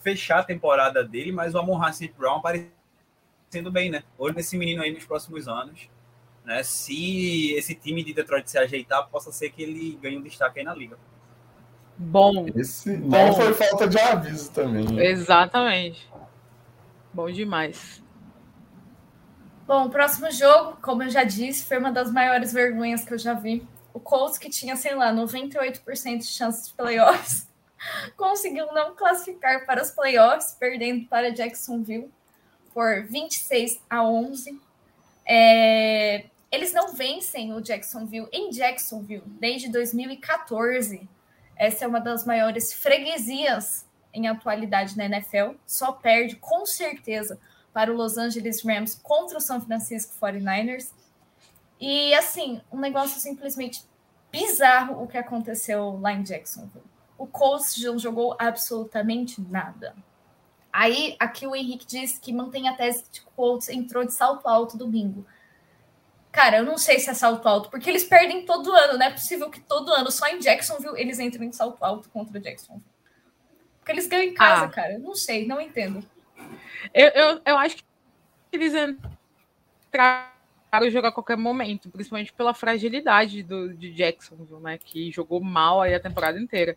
fechar 0.00 0.40
a 0.40 0.44
temporada 0.44 1.04
dele, 1.04 1.30
mas 1.30 1.54
o 1.54 1.58
Amon 1.58 1.80
St. 1.92 2.12
Brown 2.18 2.38
aparecendo 2.38 3.70
bem, 3.70 3.90
né? 3.90 4.02
Olho 4.18 4.34
nesse 4.34 4.56
menino 4.56 4.82
aí 4.82 4.92
nos 4.92 5.04
próximos 5.04 5.46
anos. 5.46 5.88
Né? 6.44 6.62
Se 6.62 7.52
esse 7.52 7.74
time 7.74 8.02
de 8.02 8.12
Detroit 8.12 8.50
se 8.50 8.58
ajeitar, 8.58 9.08
possa 9.08 9.30
ser 9.30 9.50
que 9.50 9.62
ele 9.62 9.98
ganhe 10.02 10.18
um 10.18 10.22
destaque 10.22 10.58
aí 10.58 10.64
na 10.64 10.74
liga. 10.74 10.98
Bom, 12.02 12.46
Esse 12.56 12.96
não 12.96 13.28
Bom. 13.28 13.32
foi 13.34 13.52
falta 13.52 13.86
de 13.86 13.98
aviso 13.98 14.50
também. 14.52 14.98
exatamente. 15.00 16.08
Bom 17.12 17.30
demais. 17.30 18.02
Bom, 19.66 19.86
o 19.86 19.90
próximo 19.90 20.30
jogo, 20.32 20.78
como 20.80 21.02
eu 21.02 21.10
já 21.10 21.24
disse, 21.24 21.64
foi 21.64 21.78
uma 21.78 21.92
das 21.92 22.10
maiores 22.10 22.52
vergonhas 22.54 23.04
que 23.04 23.12
eu 23.12 23.18
já 23.18 23.34
vi. 23.34 23.66
O 23.92 24.00
Colts, 24.00 24.38
que 24.38 24.48
tinha, 24.48 24.76
sei 24.76 24.94
lá, 24.94 25.12
98% 25.12 26.18
de 26.18 26.26
chances 26.26 26.68
de 26.68 26.74
playoffs, 26.74 27.46
conseguiu 28.16 28.72
não 28.72 28.94
classificar 28.96 29.66
para 29.66 29.82
os 29.82 29.90
playoffs, 29.90 30.56
perdendo 30.58 31.06
para 31.06 31.30
Jacksonville 31.30 32.10
por 32.72 33.04
26 33.04 33.78
a 33.90 34.02
11. 34.02 34.58
É, 35.26 36.24
Eles 36.50 36.72
não 36.72 36.94
vencem 36.94 37.52
o 37.52 37.60
Jacksonville 37.60 38.28
em 38.32 38.50
Jacksonville 38.50 39.22
desde 39.38 39.68
2014. 39.68 41.06
Essa 41.60 41.84
é 41.84 41.88
uma 41.88 42.00
das 42.00 42.24
maiores 42.24 42.72
freguesias 42.72 43.86
em 44.14 44.26
atualidade 44.26 44.96
na 44.96 45.04
NFL. 45.04 45.56
Só 45.66 45.92
perde, 45.92 46.36
com 46.36 46.64
certeza, 46.64 47.38
para 47.70 47.92
o 47.92 47.94
Los 47.94 48.16
Angeles 48.16 48.64
Rams 48.64 48.98
contra 49.02 49.36
o 49.36 49.40
São 49.42 49.60
Francisco 49.60 50.14
49ers. 50.18 50.90
E 51.78 52.14
assim, 52.14 52.62
um 52.72 52.80
negócio 52.80 53.20
simplesmente 53.20 53.84
bizarro 54.32 55.02
o 55.02 55.06
que 55.06 55.18
aconteceu 55.18 55.98
lá 56.00 56.14
em 56.14 56.22
Jacksonville. 56.22 56.82
O 57.18 57.26
Colts 57.26 57.76
não 57.84 57.98
jogou 57.98 58.34
absolutamente 58.38 59.38
nada. 59.42 59.94
Aí, 60.72 61.14
aqui 61.20 61.46
o 61.46 61.54
Henrique 61.54 61.84
diz 61.84 62.18
que 62.18 62.32
mantém 62.32 62.70
a 62.70 62.74
tese 62.74 63.04
de 63.12 63.20
que 63.20 63.26
o 63.26 63.32
Colts 63.36 63.68
entrou 63.68 64.02
de 64.06 64.14
salto 64.14 64.48
alto 64.48 64.78
domingo. 64.78 65.26
Cara, 66.32 66.58
eu 66.58 66.64
não 66.64 66.78
sei 66.78 66.98
se 67.00 67.10
é 67.10 67.14
salto 67.14 67.46
alto, 67.48 67.70
porque 67.70 67.90
eles 67.90 68.04
perdem 68.04 68.44
todo 68.44 68.72
ano. 68.72 68.96
Não 68.98 69.06
é 69.06 69.10
possível 69.10 69.50
que 69.50 69.60
todo 69.60 69.92
ano, 69.92 70.10
só 70.10 70.28
em 70.28 70.38
Jacksonville, 70.38 70.98
eles 71.00 71.18
entrem 71.18 71.50
de 71.50 71.56
salto 71.56 71.82
alto 71.84 72.08
contra 72.08 72.38
o 72.38 72.40
Jacksonville. 72.40 72.84
Porque 73.78 73.92
eles 73.92 74.06
ganham 74.06 74.24
em 74.24 74.34
casa, 74.34 74.66
Ah. 74.66 74.68
cara. 74.68 74.98
Não 74.98 75.14
sei, 75.14 75.46
não 75.46 75.60
entendo. 75.60 76.04
Eu, 76.94 77.08
eu, 77.08 77.40
eu 77.44 77.58
acho 77.58 77.76
que 77.76 77.84
eles 78.52 78.72
entraram 78.74 80.30
jogar 80.90 81.08
a 81.08 81.12
qualquer 81.12 81.36
momento, 81.36 81.90
principalmente 81.90 82.32
pela 82.32 82.54
fragilidade 82.54 83.42
do, 83.42 83.74
de 83.74 83.92
Jacksonville, 83.92 84.60
né? 84.62 84.78
Que 84.78 85.10
jogou 85.10 85.42
mal 85.42 85.82
aí 85.82 85.94
a 85.94 86.00
temporada 86.00 86.38
inteira. 86.38 86.76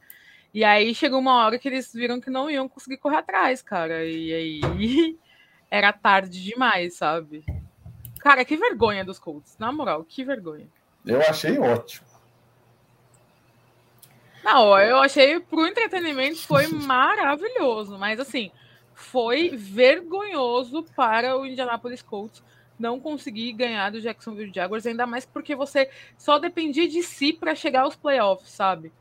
E 0.51 0.63
aí 0.63 0.93
chegou 0.95 1.19
uma 1.19 1.45
hora 1.45 1.59
que 1.59 1.67
eles 1.67 1.93
viram 1.93 2.19
que 2.19 2.29
não 2.29 2.49
iam 2.49 2.67
conseguir 2.67 2.97
correr 2.97 3.17
atrás, 3.17 3.61
cara. 3.61 4.03
E 4.05 4.33
aí 4.33 4.61
era 5.69 5.93
tarde 5.93 6.41
demais, 6.43 6.95
sabe? 6.95 7.45
Cara, 8.23 8.45
que 8.45 8.55
vergonha 8.55 9.03
dos 9.03 9.19
Colts. 9.19 9.57
Na 9.59 9.69
moral, 9.69 10.05
que 10.05 10.23
vergonha. 10.23 10.69
Eu 11.05 11.19
achei 11.19 11.59
ótimo. 11.59 12.07
Não, 14.41 14.79
eu 14.79 14.97
achei 14.97 15.41
pro 15.41 15.67
entretenimento 15.67 16.39
foi 16.39 16.67
maravilhoso, 16.67 17.97
mas 17.97 18.21
assim, 18.21 18.49
foi 18.93 19.49
vergonhoso 19.49 20.83
para 20.95 21.37
o 21.37 21.45
Indianapolis 21.45 22.01
Colts 22.01 22.41
não 22.79 22.97
conseguir 22.97 23.51
ganhar 23.53 23.91
do 23.91 24.01
Jacksonville 24.01 24.51
Jaguars, 24.53 24.85
ainda 24.85 25.05
mais 25.05 25.25
porque 25.25 25.53
você 25.53 25.89
só 26.17 26.39
dependia 26.39 26.87
de 26.87 27.03
si 27.03 27.33
para 27.33 27.55
chegar 27.55 27.81
aos 27.81 27.95
playoffs, 27.95 28.51
sabe? 28.51 28.91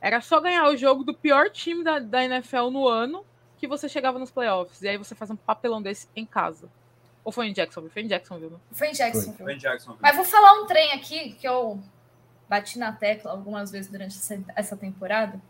Era 0.00 0.20
só 0.20 0.40
ganhar 0.40 0.68
o 0.68 0.76
jogo 0.76 1.04
do 1.04 1.14
pior 1.14 1.48
time 1.48 1.84
da, 1.84 2.00
da 2.00 2.24
NFL 2.24 2.70
no 2.70 2.88
ano 2.88 3.24
que 3.56 3.68
você 3.68 3.88
chegava 3.88 4.18
nos 4.18 4.32
playoffs. 4.32 4.82
E 4.82 4.88
aí 4.88 4.96
você 4.96 5.14
faz 5.14 5.30
um 5.30 5.36
papelão 5.36 5.80
desse 5.80 6.08
em 6.14 6.26
casa. 6.26 6.68
Ou 7.24 7.30
foi 7.30 7.48
em 7.48 7.52
Jacksonville? 7.52 7.92
Foi 7.92 8.02
em 8.02 8.08
Jacksonville, 8.08 8.52
né? 8.52 8.58
Foi 8.72 8.88
em 8.88 8.92
Jacksonville. 8.92 9.44
Foi 9.44 9.54
em 9.54 9.58
Jackson. 9.58 9.96
Mas 10.00 10.16
vou 10.16 10.24
falar 10.24 10.60
um 10.60 10.66
trem 10.66 10.92
aqui 10.92 11.32
que 11.34 11.46
eu 11.46 11.80
bati 12.48 12.78
na 12.78 12.92
tecla 12.92 13.30
algumas 13.30 13.70
vezes 13.70 13.90
durante 13.90 14.18
essa, 14.56 14.76
temporada, 14.76 15.40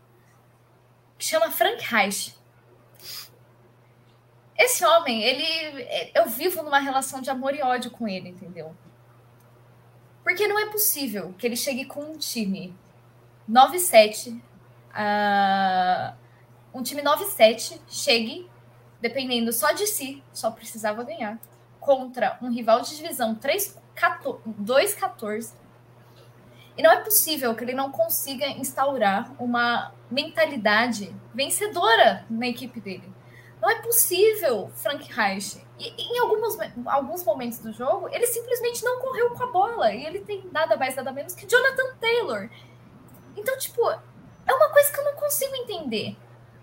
que 1.18 1.24
chama 1.24 1.50
Frank 1.50 1.82
Reich. 1.82 2.36
Esse 4.56 4.84
homem, 4.84 5.22
ele, 5.22 6.10
eu 6.14 6.28
vivo 6.28 6.62
numa 6.62 6.78
relação 6.78 7.20
de 7.20 7.30
amor 7.30 7.54
e 7.54 7.62
ódio 7.62 7.90
com 7.90 8.06
ele, 8.06 8.28
entendeu? 8.28 8.76
Porque 10.22 10.46
não 10.46 10.58
é 10.58 10.70
possível 10.70 11.34
que 11.38 11.46
ele 11.46 11.56
chegue 11.56 11.86
com 11.86 12.02
um 12.02 12.18
time 12.18 12.76
9-7, 13.50 14.40
ah, 14.92 16.14
um 16.72 16.82
time 16.82 17.02
9-7 17.02 17.80
chegue 17.88 18.48
dependendo 19.00 19.52
só 19.52 19.72
de 19.72 19.86
si, 19.86 20.22
só 20.32 20.50
precisava 20.52 21.02
ganhar 21.02 21.40
contra 21.82 22.38
um 22.40 22.50
rival 22.50 22.80
de 22.80 22.96
divisão 22.96 23.36
2-14. 23.36 25.52
E 26.78 26.82
não 26.82 26.90
é 26.90 27.00
possível 27.00 27.54
que 27.54 27.64
ele 27.64 27.74
não 27.74 27.92
consiga 27.92 28.46
instaurar 28.46 29.30
uma 29.38 29.92
mentalidade 30.10 31.14
vencedora 31.34 32.24
na 32.30 32.46
equipe 32.46 32.80
dele. 32.80 33.12
Não 33.60 33.68
é 33.68 33.82
possível, 33.82 34.70
Frank 34.76 35.12
Reich. 35.12 35.62
E 35.78 35.88
em 35.88 36.18
alguns, 36.20 36.56
alguns 36.86 37.22
momentos 37.24 37.58
do 37.58 37.72
jogo, 37.72 38.08
ele 38.08 38.26
simplesmente 38.26 38.82
não 38.84 39.00
correu 39.00 39.30
com 39.30 39.42
a 39.42 39.48
bola. 39.48 39.92
E 39.92 40.06
ele 40.06 40.20
tem 40.20 40.48
nada 40.50 40.76
mais, 40.76 40.96
nada 40.96 41.12
menos 41.12 41.34
que 41.34 41.46
Jonathan 41.46 41.96
Taylor. 42.00 42.48
Então, 43.36 43.58
tipo, 43.58 43.82
é 43.90 44.54
uma 44.54 44.70
coisa 44.70 44.92
que 44.92 45.00
eu 45.00 45.04
não 45.04 45.16
consigo 45.16 45.54
entender. 45.56 46.16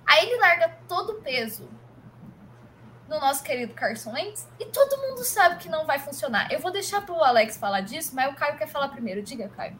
Aí 0.07 0.25
ele 0.25 0.39
larga 0.39 0.77
todo 0.87 1.11
o 1.11 1.21
peso 1.21 1.69
no 3.09 3.19
nosso 3.19 3.43
querido 3.43 3.73
Carson 3.73 4.11
Wentz 4.13 4.47
e 4.59 4.65
todo 4.65 5.01
mundo 5.01 5.23
sabe 5.23 5.57
que 5.57 5.67
não 5.67 5.85
vai 5.85 5.97
funcionar. 5.97 6.51
Eu 6.51 6.59
vou 6.59 6.71
deixar 6.71 7.01
para 7.01 7.15
o 7.15 7.23
Alex 7.23 7.57
falar 7.57 7.81
disso, 7.81 8.15
mas 8.15 8.31
o 8.31 8.35
Caio 8.35 8.57
quer 8.57 8.67
falar 8.67 8.89
primeiro. 8.89 9.21
Diga, 9.23 9.49
Caio. 9.49 9.77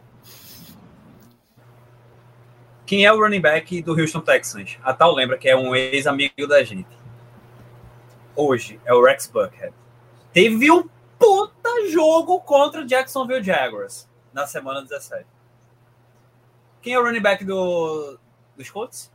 Quem 2.87 3.05
é 3.05 3.13
o 3.13 3.19
running 3.19 3.39
back 3.39 3.83
do 3.83 3.93
Houston 3.93 4.21
Texans? 4.21 4.79
A 4.81 4.93
tal 4.93 5.13
lembra 5.13 5.37
que 5.37 5.47
é 5.47 5.55
um 5.55 5.75
ex-amigo 5.75 6.47
da 6.47 6.63
gente. 6.63 6.89
Hoje 8.35 8.81
é 8.83 8.93
o 8.93 9.03
Rex 9.03 9.27
Buckhead. 9.27 9.75
Teve 10.33 10.71
um 10.71 10.89
puta 11.19 11.87
jogo 11.91 12.41
contra 12.41 12.81
o 12.81 12.85
Jacksonville 12.85 13.43
Jaguars 13.43 14.09
na 14.33 14.47
semana 14.47 14.81
17. 14.81 15.25
Quem 16.81 16.93
é 16.93 16.99
o 16.99 17.03
running 17.03 17.21
back 17.21 17.45
do, 17.45 18.17
dos 18.57 18.71
Colts? 18.71 19.11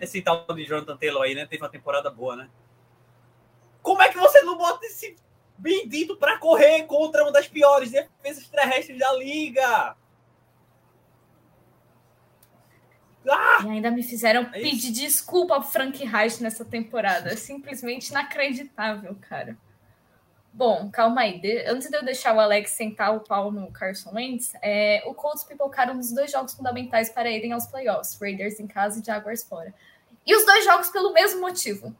Esse 0.00 0.22
tal 0.22 0.46
de 0.46 0.64
Jonathan 0.64 0.96
Taylor 0.96 1.22
aí, 1.22 1.34
né? 1.34 1.44
Teve 1.44 1.62
uma 1.62 1.68
temporada 1.68 2.10
boa, 2.10 2.34
né? 2.34 2.48
Como 3.82 4.00
é 4.00 4.08
que 4.08 4.18
você 4.18 4.40
não 4.42 4.56
bota 4.56 4.86
esse 4.86 5.16
bendito 5.58 6.16
para 6.16 6.38
correr 6.38 6.84
contra 6.84 7.22
uma 7.22 7.32
das 7.32 7.48
piores 7.48 7.90
defesas 7.90 8.46
terrestres 8.48 8.98
da 8.98 9.12
liga? 9.14 9.96
Ah! 13.28 13.60
E 13.64 13.70
ainda 13.70 13.90
me 13.90 14.02
fizeram 14.02 14.42
é 14.52 14.60
pedir 14.60 14.90
desculpa 14.90 15.54
ao 15.54 15.62
Frank 15.62 16.04
Reich 16.04 16.42
nessa 16.42 16.64
temporada. 16.64 17.30
É 17.32 17.36
simplesmente 17.36 18.10
inacreditável, 18.10 19.16
cara. 19.20 19.56
Bom, 20.52 20.90
calma 20.90 21.22
aí. 21.22 21.40
De... 21.40 21.64
Antes 21.66 21.88
de 21.88 21.96
eu 21.96 22.04
deixar 22.04 22.34
o 22.34 22.40
Alex 22.40 22.72
sentar 22.72 23.14
o 23.14 23.20
pau 23.20 23.50
no 23.50 23.70
Carson 23.70 24.10
Wentz, 24.14 24.52
é... 24.60 25.02
o 25.06 25.14
Colts 25.14 25.44
pipocaram 25.44 25.94
nos 25.94 26.12
dois 26.12 26.30
jogos 26.30 26.54
fundamentais 26.54 27.08
para 27.08 27.30
irem 27.30 27.52
aos 27.52 27.66
playoffs. 27.66 28.18
Raiders 28.20 28.60
em 28.60 28.66
casa 28.66 29.00
e 29.00 29.04
Jaguars 29.04 29.44
fora. 29.44 29.72
E 30.26 30.34
os 30.36 30.44
dois 30.44 30.64
jogos 30.64 30.88
pelo 30.90 31.12
mesmo 31.12 31.40
motivo. 31.40 31.94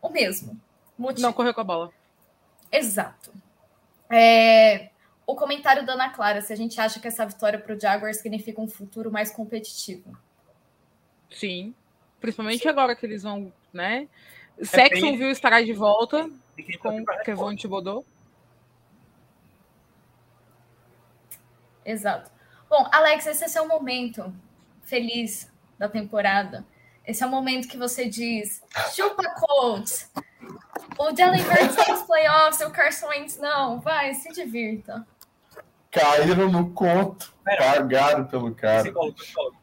O 0.00 0.08
mesmo. 0.08 0.58
Motivo. 1.00 1.22
Não 1.22 1.32
correu 1.32 1.54
com 1.54 1.62
a 1.62 1.64
bola. 1.64 1.92
Exato. 2.70 3.32
É, 4.10 4.90
o 5.26 5.34
comentário 5.34 5.86
da 5.86 5.94
Ana 5.94 6.10
Clara, 6.10 6.42
se 6.42 6.52
a 6.52 6.56
gente 6.56 6.78
acha 6.78 7.00
que 7.00 7.08
essa 7.08 7.24
vitória 7.24 7.58
para 7.58 7.74
o 7.74 7.80
Jaguars 7.80 8.18
significa 8.18 8.60
um 8.60 8.68
futuro 8.68 9.10
mais 9.10 9.30
competitivo. 9.30 10.14
Sim. 11.30 11.74
Principalmente 12.20 12.64
Sim. 12.64 12.68
agora 12.68 12.94
que 12.94 13.06
eles 13.06 13.22
vão, 13.22 13.50
né? 13.72 14.08
É 14.58 14.64
Sexton 14.66 15.16
viu 15.16 15.30
estará 15.30 15.62
de 15.62 15.72
volta 15.72 16.30
com 16.82 17.04
Kevon 17.24 17.56
Thibodeau. 17.56 18.04
Exato. 21.82 22.30
Bom, 22.68 22.86
Alex, 22.92 23.26
esse 23.26 23.44
é 23.44 23.48
seu 23.48 23.66
momento 23.66 24.34
feliz 24.82 25.50
da 25.78 25.88
temporada. 25.88 26.62
Esse 27.06 27.22
é 27.22 27.26
o 27.26 27.30
momento 27.30 27.68
que 27.68 27.78
você 27.78 28.06
diz: 28.06 28.62
chupa 28.94 29.30
Colts. 29.30 30.10
O 30.98 31.16
Jalen 31.16 31.42
Hurts 31.42 31.76
tem 31.76 31.94
os 31.94 32.02
playoffs, 32.02 32.60
o 32.60 32.70
Carson 32.70 33.08
Wentz 33.08 33.38
não. 33.38 33.80
Vai, 33.80 34.14
se 34.14 34.30
divirta. 34.32 35.06
Caíram 35.90 36.50
no 36.50 36.70
conto. 36.70 37.34
Pera, 37.44 37.76
pagaram 37.76 38.24
pelo 38.26 38.54
cara. 38.54 38.82
Psicólogo, 38.82 39.14
psicólogo. 39.14 39.56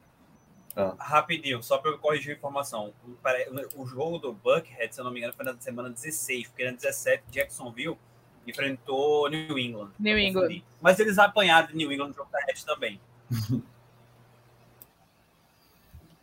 Ah. 0.75 0.93
Rapidinho, 0.99 1.63
só 1.63 1.79
para 1.79 1.91
eu 1.91 1.97
corrigir 1.97 2.33
a 2.33 2.37
informação. 2.37 2.93
O, 3.03 3.81
o 3.81 3.87
jogo 3.87 4.19
do 4.19 4.33
Buckhead, 4.33 4.93
se 4.93 5.01
eu 5.01 5.05
não 5.05 5.11
me 5.11 5.19
engano, 5.19 5.33
foi 5.33 5.43
na 5.43 5.57
semana 5.59 5.89
16, 5.89 6.49
porque 6.49 6.65
na 6.65 6.71
17, 6.71 7.23
Jacksonville 7.31 7.97
enfrentou 8.45 9.27
New 9.29 9.57
England. 9.57 9.91
New 9.99 10.17
England. 10.17 10.63
Mas 10.79 10.99
eles 10.99 11.17
apanharam 11.17 11.67
de 11.67 11.75
New 11.75 11.91
England 11.91 12.09
no 12.09 12.13
jogo 12.13 12.29
terrestre 12.31 12.65
também. 12.65 13.01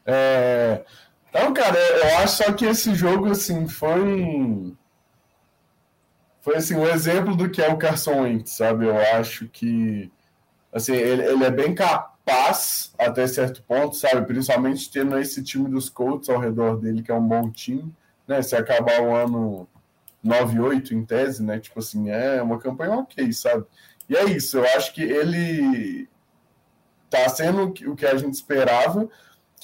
é, 0.07 0.85
então, 1.35 1.53
cara, 1.53 1.77
eu 1.77 2.18
acho 2.18 2.44
só 2.44 2.53
que 2.53 2.64
esse 2.64 2.94
jogo, 2.94 3.29
assim, 3.29 3.66
foi. 3.66 4.73
Foi, 6.40 6.55
assim, 6.55 6.77
um 6.77 6.87
exemplo 6.87 7.35
do 7.35 7.51
que 7.51 7.61
é 7.61 7.68
o 7.73 7.77
Carson 7.77 8.23
Wentz, 8.23 8.53
sabe? 8.53 8.87
Eu 8.87 8.97
acho 8.97 9.49
que. 9.49 10.12
Assim, 10.73 10.92
ele, 10.92 11.25
ele 11.25 11.42
é 11.44 11.51
bem 11.51 11.75
capaz 11.75 12.94
até 12.97 13.27
certo 13.27 13.64
ponto, 13.64 13.97
sabe? 13.97 14.25
Principalmente 14.25 14.88
tendo 14.88 15.18
esse 15.18 15.42
time 15.42 15.68
dos 15.68 15.88
Colts 15.88 16.29
ao 16.29 16.38
redor 16.38 16.77
dele, 16.77 17.03
que 17.03 17.11
é 17.11 17.14
um 17.14 17.27
bom 17.27 17.51
time, 17.51 17.92
né? 18.29 18.40
Se 18.40 18.55
acabar 18.55 19.03
o 19.03 19.12
ano 19.12 19.68
9-8 20.25 20.92
em 20.92 21.05
tese, 21.05 21.42
né? 21.42 21.59
Tipo 21.59 21.81
assim, 21.81 22.11
é 22.11 22.40
uma 22.42 22.61
campanha 22.61 22.94
ok, 22.94 23.33
sabe? 23.33 23.64
E 24.09 24.16
é 24.16 24.25
isso, 24.27 24.59
eu 24.59 24.64
acho 24.77 24.94
que 24.94 25.03
ele 25.03 26.09
tá 27.11 27.29
sendo 27.29 27.64
o 27.64 27.97
que 27.97 28.07
a 28.07 28.16
gente 28.16 28.35
esperava, 28.35 29.09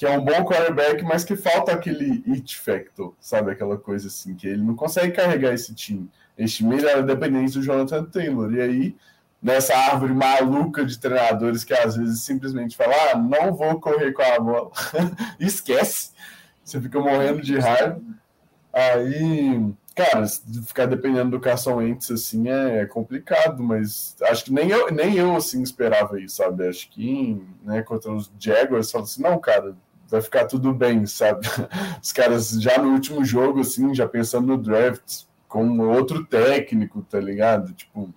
que 0.01 0.07
é 0.07 0.17
um 0.17 0.25
bom 0.25 0.43
quarterback, 0.43 1.03
mas 1.03 1.23
que 1.23 1.35
falta 1.35 1.73
aquele 1.73 2.23
it 2.27 2.57
factor, 2.57 3.13
sabe? 3.19 3.51
Aquela 3.51 3.77
coisa 3.77 4.07
assim, 4.07 4.33
que 4.33 4.47
ele 4.47 4.63
não 4.63 4.75
consegue 4.75 5.11
carregar 5.11 5.53
esse 5.53 5.75
time. 5.75 6.09
Esse 6.35 6.55
time 6.55 6.83
era 6.83 7.03
dependente 7.03 7.53
do 7.53 7.61
Jonathan 7.61 8.05
Taylor. 8.05 8.51
E 8.51 8.61
aí, 8.61 8.95
nessa 9.39 9.77
árvore 9.77 10.11
maluca 10.11 10.83
de 10.83 10.97
treinadores 10.97 11.63
que 11.63 11.75
às 11.75 11.95
vezes 11.95 12.23
simplesmente 12.23 12.75
falam: 12.75 12.95
ah, 13.11 13.15
não 13.15 13.53
vou 13.53 13.79
correr 13.79 14.11
com 14.11 14.23
a 14.23 14.39
bola, 14.39 14.71
esquece. 15.39 16.13
Você 16.63 16.81
fica 16.81 16.99
morrendo 16.99 17.39
de 17.39 17.59
raiva. 17.59 18.01
Aí, 18.73 19.71
cara, 19.93 20.25
ficar 20.65 20.87
dependendo 20.87 21.29
do 21.29 21.39
Carson 21.39 21.75
Wentz 21.75 22.09
assim 22.09 22.49
é 22.49 22.87
complicado, 22.87 23.61
mas 23.61 24.15
acho 24.23 24.45
que 24.45 24.51
nem 24.51 24.67
eu, 24.67 24.91
nem 24.91 25.15
eu 25.15 25.35
assim 25.35 25.61
esperava 25.61 26.19
isso, 26.19 26.37
sabe? 26.37 26.67
Acho 26.67 26.89
que 26.89 27.39
né, 27.63 27.83
contra 27.83 28.11
os 28.11 28.31
Jaguars, 28.39 28.91
falou 28.91 29.05
assim: 29.05 29.21
não, 29.21 29.37
cara, 29.39 29.75
vai 30.11 30.21
ficar 30.21 30.45
tudo 30.45 30.73
bem, 30.73 31.05
sabe? 31.05 31.47
Os 32.03 32.11
caras 32.11 32.49
já 32.61 32.77
no 32.77 32.89
último 32.91 33.23
jogo, 33.23 33.61
assim, 33.61 33.95
já 33.95 34.05
pensando 34.07 34.47
no 34.47 34.57
draft, 34.57 35.23
com 35.47 35.79
outro 35.79 36.25
técnico, 36.25 37.01
tá 37.01 37.19
ligado? 37.19 37.71
Tipo, 37.73 38.13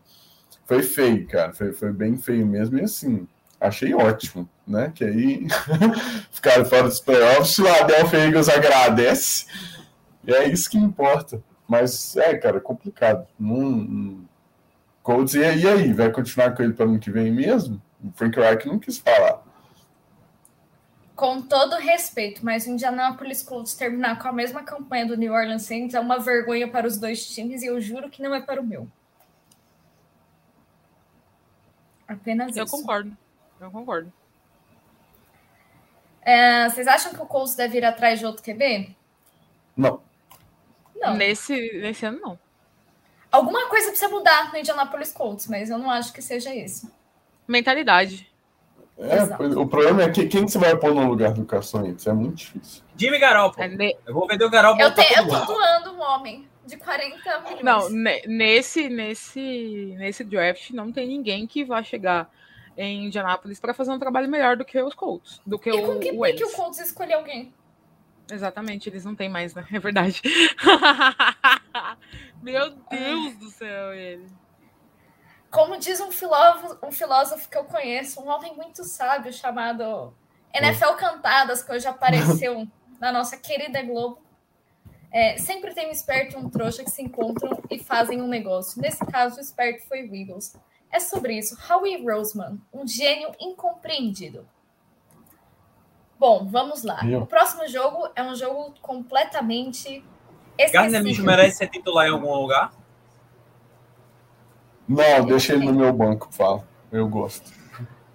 foi 0.66 0.82
feio, 0.82 1.26
cara, 1.28 1.52
foi, 1.52 1.72
foi 1.72 1.92
bem 1.92 2.16
feio 2.16 2.44
mesmo, 2.44 2.78
e 2.78 2.82
assim, 2.82 3.28
achei 3.60 3.94
ótimo, 3.94 4.48
né? 4.66 4.90
Que 4.92 5.04
aí 5.04 5.46
ficaram 6.32 6.64
fora 6.64 6.88
dos 6.88 6.98
playoffs, 6.98 7.58
o 7.58 7.68
Adelphia 7.68 8.26
Eagles 8.26 8.48
agradece, 8.48 9.46
e 10.24 10.34
é 10.34 10.48
isso 10.48 10.68
que 10.68 10.76
importa. 10.76 11.40
Mas 11.66 12.14
é, 12.16 12.36
cara, 12.36 12.60
complicado. 12.60 13.26
Não, 13.38 14.20
Colts, 15.02 15.34
e 15.34 15.44
aí? 15.44 15.92
Vai 15.92 16.10
continuar 16.10 16.54
com 16.54 16.62
ele 16.62 16.74
para 16.74 16.84
ano 16.84 16.98
que 16.98 17.10
vem 17.10 17.32
mesmo? 17.32 17.80
O 18.02 18.12
Frank 18.14 18.38
Reich 18.38 18.66
não 18.66 18.78
quis 18.78 18.98
falar 18.98 19.43
com 21.14 21.40
todo 21.40 21.76
respeito, 21.76 22.44
mas 22.44 22.66
o 22.66 22.70
Indianapolis 22.70 23.42
Colts 23.42 23.74
terminar 23.74 24.18
com 24.18 24.28
a 24.28 24.32
mesma 24.32 24.62
campanha 24.62 25.06
do 25.06 25.16
New 25.16 25.32
Orleans 25.32 25.62
Saints 25.62 25.94
é 25.94 26.00
uma 26.00 26.18
vergonha 26.18 26.68
para 26.68 26.86
os 26.86 26.98
dois 26.98 27.26
times 27.26 27.62
e 27.62 27.66
eu 27.66 27.80
juro 27.80 28.10
que 28.10 28.22
não 28.22 28.34
é 28.34 28.40
para 28.40 28.60
o 28.60 28.64
meu. 28.64 28.88
Apenas 32.06 32.56
eu 32.56 32.64
isso. 32.64 32.74
Eu 32.74 32.80
concordo. 32.80 33.16
Eu 33.60 33.70
concordo. 33.70 34.12
É, 36.20 36.68
vocês 36.68 36.86
acham 36.88 37.12
que 37.12 37.22
o 37.22 37.26
Colts 37.26 37.54
deve 37.54 37.78
ir 37.78 37.84
atrás 37.84 38.18
de 38.18 38.26
outro 38.26 38.42
QB? 38.42 38.94
Não. 39.76 40.02
Não. 40.96 41.14
Nesse, 41.14 41.54
nesse 41.78 42.06
ano, 42.06 42.18
não. 42.20 42.38
Alguma 43.30 43.68
coisa 43.68 43.88
precisa 43.88 44.08
mudar 44.08 44.52
no 44.52 44.58
Indianapolis 44.58 45.12
Colts, 45.12 45.46
mas 45.48 45.68
eu 45.68 45.78
não 45.78 45.90
acho 45.90 46.12
que 46.12 46.22
seja 46.22 46.54
isso. 46.54 46.90
Mentalidade. 47.46 48.32
É, 48.96 49.24
o 49.58 49.66
problema 49.66 50.02
é 50.02 50.10
que 50.10 50.26
quem 50.26 50.46
você 50.46 50.58
vai 50.58 50.76
pôr 50.76 50.94
no 50.94 51.08
lugar 51.08 51.32
do 51.32 51.44
Carson 51.44 51.82
Wentz? 51.82 52.06
É 52.06 52.12
muito 52.12 52.36
difícil. 52.36 52.82
Jimmy 52.96 53.18
Garoppolo. 53.18 53.82
É, 53.82 53.92
eu 54.06 54.14
vou 54.14 54.26
vender 54.26 54.44
o 54.44 54.50
Garoppolo. 54.50 54.88
Eu, 54.88 54.94
te, 54.94 55.18
eu 55.18 55.28
tô 55.28 55.52
doando 55.52 55.92
um 55.92 56.00
homem 56.00 56.48
de 56.64 56.76
40 56.76 57.40
milhões. 57.40 57.62
Não, 57.62 57.90
nesse, 57.90 58.88
nesse, 58.88 59.94
nesse 59.98 60.22
draft 60.22 60.70
não 60.70 60.92
tem 60.92 61.08
ninguém 61.08 61.46
que 61.46 61.64
vá 61.64 61.82
chegar 61.82 62.30
em 62.76 63.06
Indianápolis 63.06 63.60
para 63.60 63.74
fazer 63.74 63.90
um 63.90 63.98
trabalho 63.98 64.28
melhor 64.28 64.56
do 64.56 64.64
que 64.64 64.80
os 64.80 64.94
Colts. 64.94 65.40
Do 65.44 65.58
que 65.58 65.70
e 65.70 65.72
o, 65.72 65.86
com 65.86 65.98
que 65.98 66.10
o 66.10 66.34
que 66.34 66.44
o 66.44 66.52
Colts 66.52 66.78
escolher 66.78 67.14
alguém? 67.14 67.52
Exatamente, 68.30 68.88
eles 68.88 69.04
não 69.04 69.14
têm 69.14 69.28
mais, 69.28 69.54
né? 69.54 69.66
É 69.72 69.78
verdade. 69.78 70.22
Meu 72.42 72.70
Deus 72.70 73.36
do 73.38 73.50
céu, 73.50 73.92
ele. 73.92 74.26
Como 75.54 75.78
diz 75.78 76.00
um 76.00 76.10
filósofo, 76.10 76.84
um 76.84 76.90
filósofo 76.90 77.48
que 77.48 77.56
eu 77.56 77.62
conheço, 77.62 78.20
um 78.20 78.28
homem 78.28 78.56
muito 78.56 78.82
sábio 78.82 79.32
chamado 79.32 80.12
NFL 80.52 80.94
Cantadas, 80.98 81.62
que 81.62 81.70
hoje 81.70 81.86
apareceu 81.86 82.66
na 82.98 83.12
nossa 83.12 83.36
querida 83.36 83.80
Globo. 83.80 84.18
É, 85.12 85.38
sempre 85.38 85.72
tem 85.72 85.86
um 85.86 85.92
esperto 85.92 86.34
e 86.34 86.40
um 86.40 86.50
trouxa 86.50 86.82
que 86.82 86.90
se 86.90 87.00
encontram 87.00 87.56
e 87.70 87.78
fazem 87.78 88.20
um 88.20 88.26
negócio. 88.26 88.82
Nesse 88.82 89.06
caso, 89.06 89.36
o 89.36 89.40
esperto 89.40 89.86
foi 89.86 90.02
o 90.02 90.12
Eagles. 90.12 90.56
É 90.90 90.98
sobre 90.98 91.38
isso. 91.38 91.56
Howie 91.70 92.04
Roseman, 92.04 92.58
um 92.72 92.84
gênio 92.84 93.32
incompreendido. 93.38 94.44
Bom, 96.18 96.48
vamos 96.48 96.82
lá. 96.82 97.00
O 97.22 97.26
próximo 97.26 97.68
jogo 97.68 98.08
é 98.16 98.24
um 98.24 98.34
jogo 98.34 98.74
completamente. 98.82 100.04
Gardner 100.72 101.04
Minshew 101.04 101.24
merece 101.24 101.58
ser 101.58 101.68
titular 101.68 102.08
em 102.08 102.10
algum 102.10 102.34
lugar? 102.34 102.72
Não, 104.88 105.24
deixa 105.26 105.54
ele 105.54 105.64
no 105.66 105.72
meu 105.74 105.92
banco, 105.92 106.28
fala. 106.30 106.66
Eu 106.92 107.08
gosto. 107.08 107.50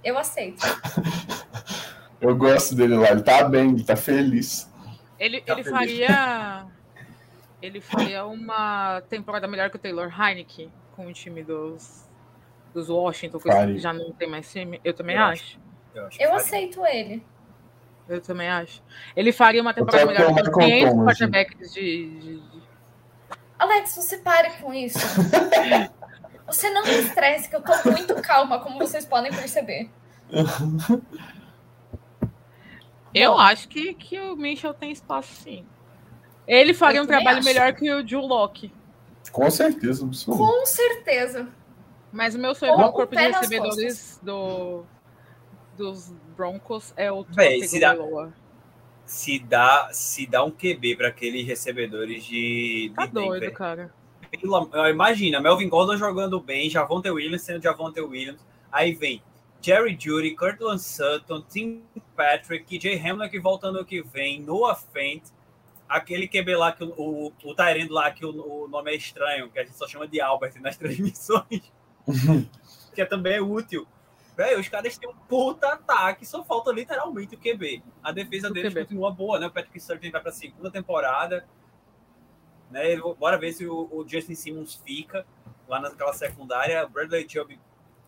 Eu 0.04 0.18
aceito. 0.18 0.62
Eu 2.22 2.36
gosto 2.36 2.76
dele 2.76 2.96
lá, 2.98 3.12
ele 3.12 3.22
tá 3.22 3.44
bem, 3.46 3.70
ele 3.72 3.84
tá 3.84 3.96
feliz. 3.96 4.70
Ele, 5.18 5.40
Tá 5.40 5.54
ele 5.54 5.64
feliz. 5.64 5.80
faria. 5.80 6.66
Ele 7.62 7.80
faria 7.82 8.26
uma 8.26 9.02
temporada 9.10 9.48
melhor 9.48 9.70
que 9.70 9.78
o 9.78 9.80
Taylor 9.80 10.10
Heineke 10.18 10.70
com 10.98 11.08
o 11.08 11.14
time 11.14 11.44
dos, 11.44 12.06
dos 12.74 12.90
Washington, 12.90 13.38
que 13.40 13.48
Faria. 13.50 13.78
já 13.80 13.94
não 13.94 14.12
tem 14.12 14.30
mais 14.30 14.52
time. 14.52 14.82
Eu 14.84 14.94
também 14.94 15.16
Eu 15.16 15.24
acho. 15.24 15.60
Eu, 15.96 16.06
acho 16.08 16.22
Eu 16.22 16.34
aceito 16.36 16.86
ele. 16.86 17.26
Eu 18.08 18.20
também 18.22 18.50
acho. 18.50 18.84
Ele 19.16 19.32
faria 19.32 19.62
uma 19.62 19.74
temporada 19.74 20.06
melhor 20.06 20.32
o 20.32 20.34
Michael 20.36 20.52
500 20.52 20.90
Thomas, 20.90 21.06
quarterbacks 21.06 21.74
de, 21.74 22.20
de, 22.20 22.40
de- 22.42 22.62
Alex, 23.58 23.96
você 23.96 24.18
pare 24.18 24.52
com 24.62 24.74
isso. 24.74 25.00
Você 26.52 26.70
não 26.70 26.84
me 26.84 27.00
estresse, 27.00 27.50
que 27.50 27.56
eu 27.56 27.62
tô 27.62 27.72
muito 27.92 28.16
calma, 28.22 28.60
como 28.60 28.78
vocês 28.80 29.06
podem 29.06 29.32
perceber. 29.32 29.90
Eu 33.14 33.32
Bom. 33.34 33.40
acho 33.40 33.68
que, 33.68 33.94
que 33.94 34.20
o 34.20 34.36
Mitchell 34.36 34.74
tem 34.74 34.92
espaço 34.92 35.34
sim. 35.42 35.66
Ele 36.48 36.74
faria 36.74 37.00
Eu 37.00 37.04
um 37.04 37.08
trabalho 37.08 37.40
acho. 37.40 37.48
melhor 37.48 37.74
que 37.74 37.92
o 37.92 38.04
Drew 38.04 38.22
Locke. 38.22 38.72
Com 39.32 39.50
certeza, 39.52 40.06
absoluto. 40.06 40.44
Com 40.44 40.66
certeza. 40.66 41.48
Mas 42.12 42.34
o 42.34 42.40
meu 42.40 42.56
sonho 42.56 42.74
Com 42.74 42.82
no 42.82 42.88
o 42.88 42.92
corpo 42.92 43.16
de 43.16 43.22
recebedores 43.22 44.20
do, 44.24 44.84
dos 45.78 46.12
Broncos 46.36 46.94
é 46.98 47.12
o 47.12 47.24
Véi, 47.24 47.60
Tua 47.60 47.68
se 47.68 47.80
dá-. 47.80 47.96
Se 49.06 49.40
dá, 49.40 49.90
se 49.92 50.28
dá 50.28 50.44
um 50.44 50.52
QB 50.52 50.96
para 50.96 51.08
aqueles 51.08 51.46
recebedores 51.46 52.24
de, 52.24 52.90
de 52.90 52.94
Tá 52.96 53.06
doido, 53.08 53.34
Denver. 53.42 53.54
cara. 53.54 53.94
Pelo 54.32 54.70
Imagina, 54.90 55.40
Melvin 55.40 55.70
Gordon 55.70 55.98
jogando 55.98 56.40
bem, 56.40 56.70
Javonte 56.70 57.10
Williams 57.10 57.42
sendo 57.42 57.64
Javonte 57.64 58.00
Williams. 58.00 58.46
Aí 58.72 58.94
vem 58.94 59.22
Jerry 59.62 59.98
Judy, 60.00 60.36
Cortland 60.36 60.82
Sutton, 60.82 61.42
Tim 61.42 61.84
Patrick, 62.16 62.80
Jay 62.80 62.98
Hamlin 62.98 63.40
voltando 63.40 63.78
ano 63.78 63.86
que 63.86 64.02
vem, 64.02 64.42
Noah 64.42 64.76
Fent, 64.76 65.24
aquele 65.88 66.28
QB 66.28 66.56
lá, 66.56 66.72
que 66.72 66.84
o, 66.84 66.94
o, 66.98 67.34
o 67.44 67.56
Tyrande 67.56 67.90
lá, 67.90 68.12
que 68.12 68.26
o, 68.26 68.64
o 68.64 68.68
nome 68.68 68.92
é 68.92 68.96
estranho, 68.96 69.50
que 69.50 69.60
a 69.60 69.64
gente 69.64 69.76
só 69.76 69.88
chama 69.88 70.08
de 70.08 70.22
Albert 70.22 70.54
nas 70.62 70.78
transmissões, 70.78 71.72
que 72.94 73.02
é 73.02 73.06
também 73.06 73.34
é 73.34 73.42
útil. 73.42 73.88
Velho, 74.38 74.60
os 74.62 74.70
caras 74.70 74.98
têm 74.98 75.10
um 75.10 75.16
puta 75.28 75.68
ataque, 75.74 76.26
só 76.26 76.42
falta 76.46 76.72
literalmente 76.72 77.36
o 77.36 77.38
QB. 77.38 77.84
A 78.02 78.14
defesa 78.14 78.50
O 78.50 78.54
deles 78.54 78.74
QB. 78.74 78.84
continua 78.84 79.12
boa, 79.12 79.38
né? 79.38 79.48
O 79.48 79.52
Patrick 79.52 79.78
Surtain 79.82 80.12
vai 80.12 80.22
pra 80.22 80.32
segunda 80.32 80.72
temporada. 80.72 81.46
Né? 82.70 82.96
Bora 83.18 83.38
ver 83.38 83.54
se 83.54 83.66
o, 83.66 83.90
o 83.92 84.06
Justin 84.08 84.36
Simmons 84.36 84.76
fica 84.76 85.26
lá 85.68 85.80
naquela 85.80 86.14
secundária. 86.14 86.88
Bradley 86.88 87.28
Chubb 87.28 87.60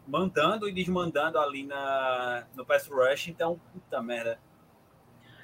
mandando 0.07 0.67
e 0.67 0.71
desmandando 0.73 1.39
ali 1.39 1.63
na, 1.63 2.45
no 2.55 2.65
pass 2.65 2.87
rush. 2.87 3.27
Então, 3.27 3.59
puta 3.73 4.01
merda. 4.01 4.39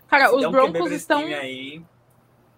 Cara, 0.07 0.29
Se 0.29 0.35
os 0.35 0.45
um 0.45 0.51
Broncos 0.51 0.91
estão, 0.91 1.19
Aí, 1.19 1.81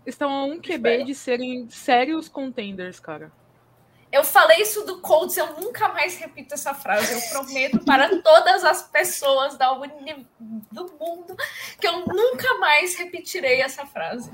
estão 0.05 0.31
a 0.31 0.43
um 0.45 0.59
QB 0.59 0.73
Espera. 0.73 1.03
de 1.05 1.15
serem 1.15 1.69
sérios 1.69 2.29
contenders, 2.29 2.99
cara. 2.99 3.31
Eu 4.11 4.23
falei 4.23 4.57
isso 4.61 4.83
do 4.87 5.01
Colts, 5.01 5.37
eu 5.37 5.59
nunca 5.59 5.89
mais 5.89 6.17
repito 6.17 6.55
essa 6.55 6.73
frase. 6.73 7.13
Eu 7.13 7.21
prometo 7.29 7.85
para 7.85 8.09
todas 8.21 8.63
as 8.63 8.81
pessoas 8.81 9.55
da 9.55 9.71
uni- 9.71 10.27
do 10.71 10.91
mundo 10.99 11.35
que 11.79 11.87
eu 11.87 12.05
nunca 12.07 12.57
mais 12.57 12.95
repetirei 12.95 13.61
essa 13.61 13.85
frase. 13.85 14.31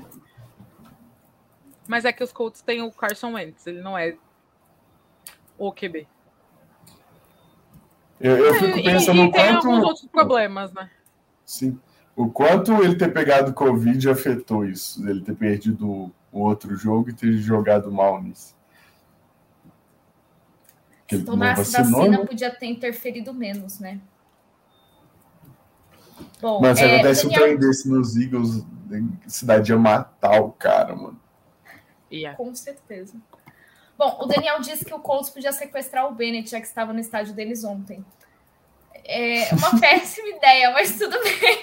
Mas 1.88 2.04
é 2.04 2.12
que 2.12 2.22
os 2.24 2.32
Colts 2.32 2.60
têm 2.62 2.82
o 2.82 2.90
Carson 2.90 3.32
Wentz, 3.34 3.66
ele 3.66 3.80
não 3.80 3.96
é 3.96 4.16
o 5.58 5.72
QB. 5.72 6.06
Eu, 8.20 8.36
eu 8.36 8.54
fico 8.54 8.78
E- 8.78 8.82
pensando 8.82 9.18
e, 9.18 9.24
o 9.26 9.28
e 9.28 9.32
tem 9.32 9.48
alguns 9.48 9.62
quanto. 9.64 9.86
outros 9.86 10.06
problemas, 10.06 10.72
né? 10.72 10.90
Sim. 11.44 11.78
O 12.16 12.30
quanto 12.30 12.72
ele 12.82 12.96
ter 12.96 13.12
pegado 13.12 13.52
Covid 13.52 14.08
afetou 14.08 14.64
isso, 14.64 15.06
ele 15.08 15.20
ter 15.20 15.34
perdido 15.34 16.10
o 16.32 16.40
outro 16.40 16.74
jogo 16.74 17.10
e 17.10 17.12
ter 17.12 17.32
jogado 17.34 17.92
mal 17.92 18.22
nisso. 18.22 18.54
Que 21.06 21.18
Se 21.18 21.24
tomasse 21.24 21.72
vacinou, 21.72 22.00
vacina, 22.00 22.18
né? 22.18 22.26
podia 22.26 22.50
ter 22.50 22.66
interferido 22.66 23.32
menos, 23.34 23.78
né? 23.78 24.00
Bom, 26.40 26.60
Mano, 26.60 26.74
se 26.74 26.82
é, 26.82 26.94
acontece 26.94 27.26
um 27.26 27.30
Daniel- 27.30 27.46
trem 27.48 27.58
desse 27.58 27.88
nos 27.88 28.16
Eagles, 28.16 28.64
cidade 29.26 29.70
ia 29.72 29.78
matar 29.78 30.40
o 30.40 30.50
cara, 30.52 30.96
mano. 30.96 31.20
Yeah. 32.12 32.36
Com 32.36 32.54
certeza. 32.54 33.14
Bom, 33.98 34.18
o 34.20 34.26
Daniel 34.26 34.60
disse 34.60 34.84
que 34.84 34.92
o 34.94 34.98
Colts 35.00 35.30
podia 35.30 35.52
sequestrar 35.52 36.06
o 36.06 36.14
Bennett, 36.14 36.50
já 36.50 36.60
que 36.60 36.66
estava 36.66 36.92
no 36.92 37.00
estádio 37.00 37.34
deles 37.34 37.64
ontem. 37.64 38.04
É 39.04 39.48
uma 39.54 39.78
péssima 39.80 40.28
ideia, 40.28 40.70
mas 40.72 40.98
tudo 40.98 41.18
bem. 41.22 41.62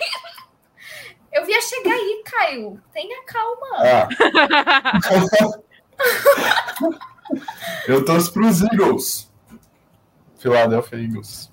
Eu 1.32 1.46
via 1.46 1.62
chegar 1.62 1.94
aí, 1.94 2.24
Caio. 2.26 2.82
Tenha 2.94 3.24
calma. 3.26 3.68
Ah. 3.80 4.08
Eu 7.88 8.04
torço 8.06 8.32
pros 8.34 8.62
Eagles. 8.62 9.32
Philadelphia 10.38 10.98
Eagles. 11.00 11.52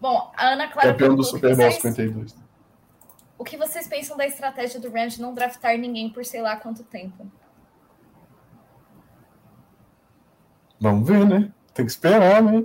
Bom, 0.00 0.32
a 0.36 0.48
Ana 0.48 0.68
Clara 0.68 0.92
Campeão 0.92 1.16
do 1.16 1.24
Super 1.24 1.56
Bowl 1.56 1.70
vocês- 1.70 1.82
52. 1.82 2.36
O 3.36 3.44
que 3.44 3.56
vocês 3.56 3.88
pensam 3.88 4.16
da 4.16 4.26
estratégia 4.26 4.78
do 4.78 4.90
Rams 4.90 5.14
de 5.16 5.22
não 5.22 5.34
draftar 5.34 5.76
ninguém 5.76 6.08
por 6.10 6.24
sei 6.24 6.40
lá 6.40 6.56
quanto 6.56 6.84
tempo? 6.84 7.26
Vamos 10.84 11.08
ver, 11.08 11.24
né? 11.26 11.50
Tem 11.72 11.86
que 11.86 11.90
esperar, 11.90 12.42
né? 12.42 12.62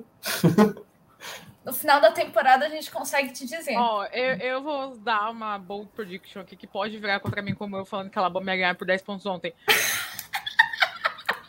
No 1.63 1.71
final 1.71 2.01
da 2.01 2.11
temporada 2.11 2.65
a 2.65 2.69
gente 2.69 2.91
consegue 2.91 3.31
te 3.31 3.45
dizer. 3.45 3.77
Ó, 3.77 4.03
eu, 4.07 4.35
eu 4.39 4.61
vou 4.61 4.97
dar 4.97 5.31
uma 5.31 5.57
bold 5.57 5.89
prediction 5.95 6.41
aqui 6.41 6.57
que 6.57 6.67
pode 6.67 6.97
virar 6.97 7.21
contra 7.21 7.41
mim, 7.41 7.55
como 7.55 7.77
eu 7.77 7.85
falando 7.85 8.09
que 8.09 8.19
a 8.19 8.21
Alabama 8.21 8.51
ia 8.51 8.57
ganhar 8.57 8.75
por 8.75 8.85
10 8.85 9.01
pontos 9.03 9.25
ontem. 9.25 9.53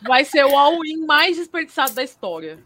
Vai 0.01 0.23
ser 0.23 0.45
o 0.45 0.57
all-in 0.57 1.05
mais 1.05 1.35
desperdiçado 1.35 1.91
da 1.93 2.03
história. 2.03 2.57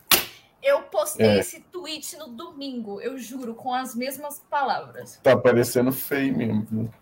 Eu 0.61 0.83
postei 0.83 1.25
É. 1.27 1.39
esse 1.39 1.61
tweet 1.61 2.15
no 2.17 2.27
domingo, 2.27 3.01
eu 3.01 3.17
juro, 3.17 3.55
com 3.55 3.73
as 3.73 3.95
mesmas 3.95 4.39
palavras. 4.51 5.17
Tá 5.23 5.35
parecendo 5.35 5.91
feio 5.91 6.37
mesmo. 6.37 6.93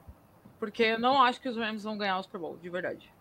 Porque 0.58 0.84
eu 0.84 1.00
não 1.00 1.22
acho 1.22 1.42
que 1.42 1.50
os 1.50 1.58
Rams 1.58 1.84
vão 1.84 1.98
ganhar 1.98 2.18
o 2.18 2.24
Super 2.24 2.40
Bowl, 2.40 2.58
de 2.58 2.70
verdade. 2.70 3.12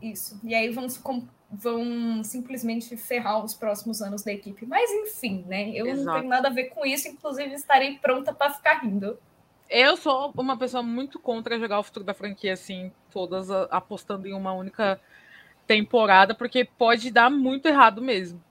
Isso. 0.00 0.40
E 0.42 0.54
aí 0.54 0.72
com- 1.02 1.28
vão 1.50 2.22
simplesmente 2.22 2.96
ferrar 2.96 3.42
os 3.42 3.54
próximos 3.54 4.02
anos 4.02 4.22
da 4.22 4.32
equipe. 4.32 4.66
Mas 4.66 4.90
enfim, 4.90 5.44
né? 5.46 5.70
Eu 5.70 5.86
não 5.86 5.92
Exato. 5.94 6.18
tenho 6.18 6.28
nada 6.28 6.48
a 6.48 6.52
ver 6.52 6.64
com 6.64 6.84
isso, 6.84 7.08
inclusive 7.08 7.54
estarei 7.54 7.98
pronta 7.98 8.32
para 8.32 8.52
ficar 8.52 8.80
rindo. 8.80 9.18
Eu 9.68 9.96
sou 9.96 10.32
uma 10.36 10.56
pessoa 10.56 10.82
muito 10.82 11.18
contra 11.18 11.58
jogar 11.58 11.78
o 11.78 11.82
futuro 11.82 12.04
da 12.04 12.14
franquia 12.14 12.54
assim, 12.54 12.90
todas 13.10 13.50
apostando 13.70 14.26
em 14.26 14.32
uma 14.32 14.52
única 14.52 15.00
temporada, 15.66 16.34
porque 16.34 16.64
pode 16.64 17.10
dar 17.10 17.30
muito 17.30 17.66
errado 17.66 18.00
mesmo. 18.00 18.42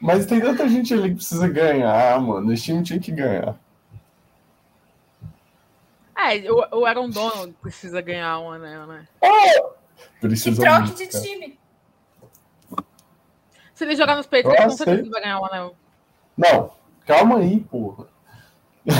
Mas 0.00 0.26
tem 0.26 0.40
tanta 0.40 0.68
gente 0.68 0.92
ali 0.92 1.10
que 1.10 1.16
precisa 1.16 1.48
ganhar, 1.48 2.20
mano. 2.20 2.52
Esse 2.52 2.64
time 2.64 2.82
tinha 2.82 2.98
que 2.98 3.12
ganhar. 3.12 3.56
É, 6.16 6.50
o, 6.50 6.80
o 6.80 6.86
Aaron 6.86 7.10
Donald 7.10 7.54
precisa 7.60 8.00
ganhar 8.00 8.38
um 8.38 8.50
anel, 8.50 8.86
né? 8.86 9.06
Que 9.20 9.73
Precisa 10.20 10.60
troque 10.62 10.80
muito, 10.80 10.96
de 10.96 11.06
cara. 11.06 11.24
time. 11.24 11.58
Se 13.74 13.84
ele 13.84 13.96
jogar 13.96 14.16
nos 14.16 14.26
Patriots, 14.26 14.60
Eu 14.60 14.68
com 14.68 14.76
certeza 14.76 15.10
vai 15.10 15.22
ganhar 15.22 15.40
um 15.40 15.46
anel. 15.46 15.76
Não, 16.36 16.70
calma 17.06 17.38
aí, 17.38 17.60
porra. 17.60 18.06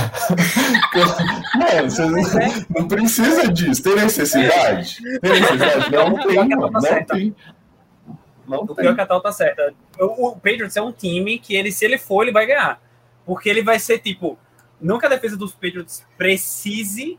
Mano, 1.57 1.91
você 1.91 2.07
não, 2.07 2.23
não 2.71 2.89
precisa 2.89 3.53
disso. 3.53 3.83
Tem 3.83 3.97
necessidade? 3.97 4.99
Tem 5.21 5.41
necessidade? 5.41 5.91
Não 5.93 6.27
tem, 6.27 6.49
mano. 6.49 6.71
Não 6.71 7.05
tem. 7.05 7.37
Não 8.47 8.59
O 8.63 8.67
pior 8.75 8.77
tem. 8.77 8.95
que 8.95 9.01
a 9.01 9.07
tal 9.07 9.21
tá 9.21 9.31
certa. 9.33 9.75
O, 9.99 10.29
o 10.29 10.33
Patriots 10.35 10.77
é 10.77 10.83
um 10.83 10.93
time 10.93 11.39
que 11.39 11.55
ele, 11.55 11.71
se 11.71 11.85
ele 11.85 11.99
for, 11.99 12.23
ele 12.23 12.33
vai 12.33 12.47
ganhar. 12.47 12.81
Porque 13.27 13.49
ele 13.49 13.63
vai 13.63 13.79
ser 13.79 13.99
tipo. 13.99 14.39
Não 14.81 14.99
que 14.99 15.07
a 15.07 15.09
defesa 15.09 15.37
dos 15.37 15.53
Patriots 15.53 16.05
precise 16.17 17.19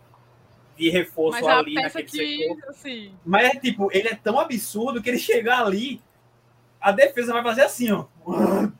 de 0.78 0.90
reforço 0.90 1.40
Mas 1.42 1.48
ali 1.48 1.74
naquele 1.76 2.04
que, 2.04 2.38
setor. 2.38 2.70
assim, 2.70 3.14
Mas 3.26 3.46
é 3.46 3.60
tipo, 3.60 3.90
ele 3.92 4.10
é 4.10 4.16
tão 4.16 4.40
absurdo 4.40 5.02
que 5.02 5.10
ele 5.10 5.18
chegar 5.18 5.66
ali, 5.66 6.02
a 6.80 6.92
defesa 6.92 7.34
vai 7.34 7.44
fazer 7.44 7.64
assim, 7.64 7.92
ó. 7.92 8.06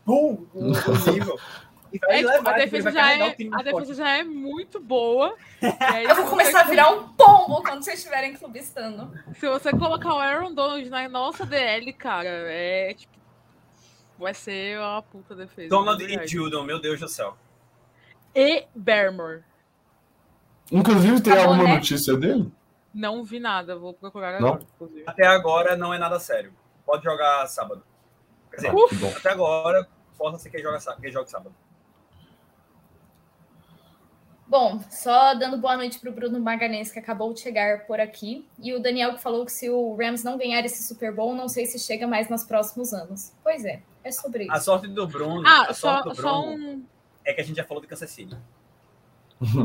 No 0.06 0.48
nível. 1.12 1.40
E 1.92 2.00
vai 2.00 2.16
é, 2.16 2.18
tipo, 2.18 2.30
levar, 2.30 2.36
a 2.36 2.38
tipo, 2.38 2.50
ele 2.50 2.66
defesa, 2.66 2.92
já 2.92 3.12
é, 3.12 3.16
a 3.16 3.18
muito 3.20 3.64
defesa 3.64 3.94
já 3.94 4.18
é 4.18 4.24
muito 4.24 4.80
boa. 4.82 5.36
E 5.62 5.66
aí, 5.66 6.04
Eu 6.04 6.16
vou 6.16 6.26
começar 6.26 6.62
a 6.62 6.64
virar 6.64 6.90
um 6.92 7.08
pombo 7.10 7.64
quando 7.64 7.84
vocês 7.84 8.00
estiverem 8.00 8.36
clubistando. 8.36 9.12
Se 9.40 9.48
você 9.48 9.72
colocar 9.72 10.14
o 10.14 10.20
Aaron 10.20 10.54
Donald 10.54 10.90
na 10.90 11.08
nossa 11.08 11.46
DL, 11.46 11.94
cara, 11.94 12.28
é 12.28 12.94
tipo. 12.94 13.16
Vai 14.20 14.34
ser 14.34 14.78
uma 14.78 15.02
puta 15.02 15.36
defesa. 15.36 15.70
Donald 15.70 16.04
e. 16.04 16.28
Judon, 16.28 16.64
meu 16.64 16.80
Deus 16.80 17.00
do 17.00 17.08
céu. 17.08 17.38
E 18.34 18.66
Barrymore. 18.76 19.44
Inclusive, 20.72 21.22
tem 21.22 21.34
Tá 21.34 21.44
bom, 21.44 21.50
alguma 21.52 21.64
né? 21.70 21.76
notícia 21.76 22.16
dele? 22.18 22.52
Não 22.94 23.24
vi 23.24 23.40
nada, 23.40 23.78
vou 23.78 23.94
procurar 23.94 24.40
Não? 24.40 24.48
agora, 24.50 24.64
inclusive. 24.76 25.04
Até 25.06 25.28
agora 25.28 25.76
não 25.76 25.94
é 25.94 25.98
nada 25.98 26.20
sério. 26.20 26.54
Pode 26.86 27.04
jogar 27.04 27.46
sábado. 27.48 27.84
Quer 28.50 28.56
dizer, 28.58 28.72
bom. 28.72 29.14
até 29.18 29.30
agora, 29.32 29.88
possa 30.18 30.38
ser 30.38 30.50
que 30.50 30.60
joga, 30.60 30.80
que 31.02 31.12
jogue 31.12 31.30
sábado. 31.30 31.54
Bom, 34.48 34.80
só 34.92 35.34
dando 35.34 35.58
boa 35.58 35.76
noite 35.76 36.00
para 36.00 36.10
o 36.10 36.14
Bruno 36.14 36.40
Magalhães, 36.40 36.92
que 36.92 37.00
acabou 37.00 37.34
de 37.34 37.40
chegar 37.40 37.86
por 37.88 38.00
aqui. 38.00 38.48
E 38.60 38.74
o 38.76 38.80
Daniel 38.80 39.16
que 39.16 39.22
falou 39.22 39.44
que 39.44 39.52
se 39.52 39.70
o 39.72 39.96
Rams 39.96 40.24
não 40.24 40.38
ganhar 40.38 40.64
esse 40.64 40.84
Super 40.88 41.14
Bowl, 41.14 41.34
não 41.34 41.50
sei 41.50 41.66
se 41.66 41.80
chega 41.80 42.06
mais 42.08 42.30
nos 42.30 42.44
próximos 42.44 42.94
anos. 42.94 43.34
Pois 43.44 43.66
é, 43.66 43.82
é 44.04 44.12
sobre 44.12 44.48
A 44.50 44.56
isso. 44.56 44.66
sorte 44.66 44.88
do 44.88 45.08
Bruno, 45.08 45.44
Ah, 45.46 45.64
a 45.70 45.74
só, 45.74 45.96
sorte 46.04 46.10
do 46.10 46.16
só 46.22 46.42
Bruno 46.44 46.64
um. 46.70 46.86
é 47.26 47.34
que 47.34 47.42
a 47.42 47.44
gente 47.44 47.58
já 47.58 47.64
falou 47.64 47.82
de 47.82 47.88
Kansas 47.88 48.10
City. 48.12 48.38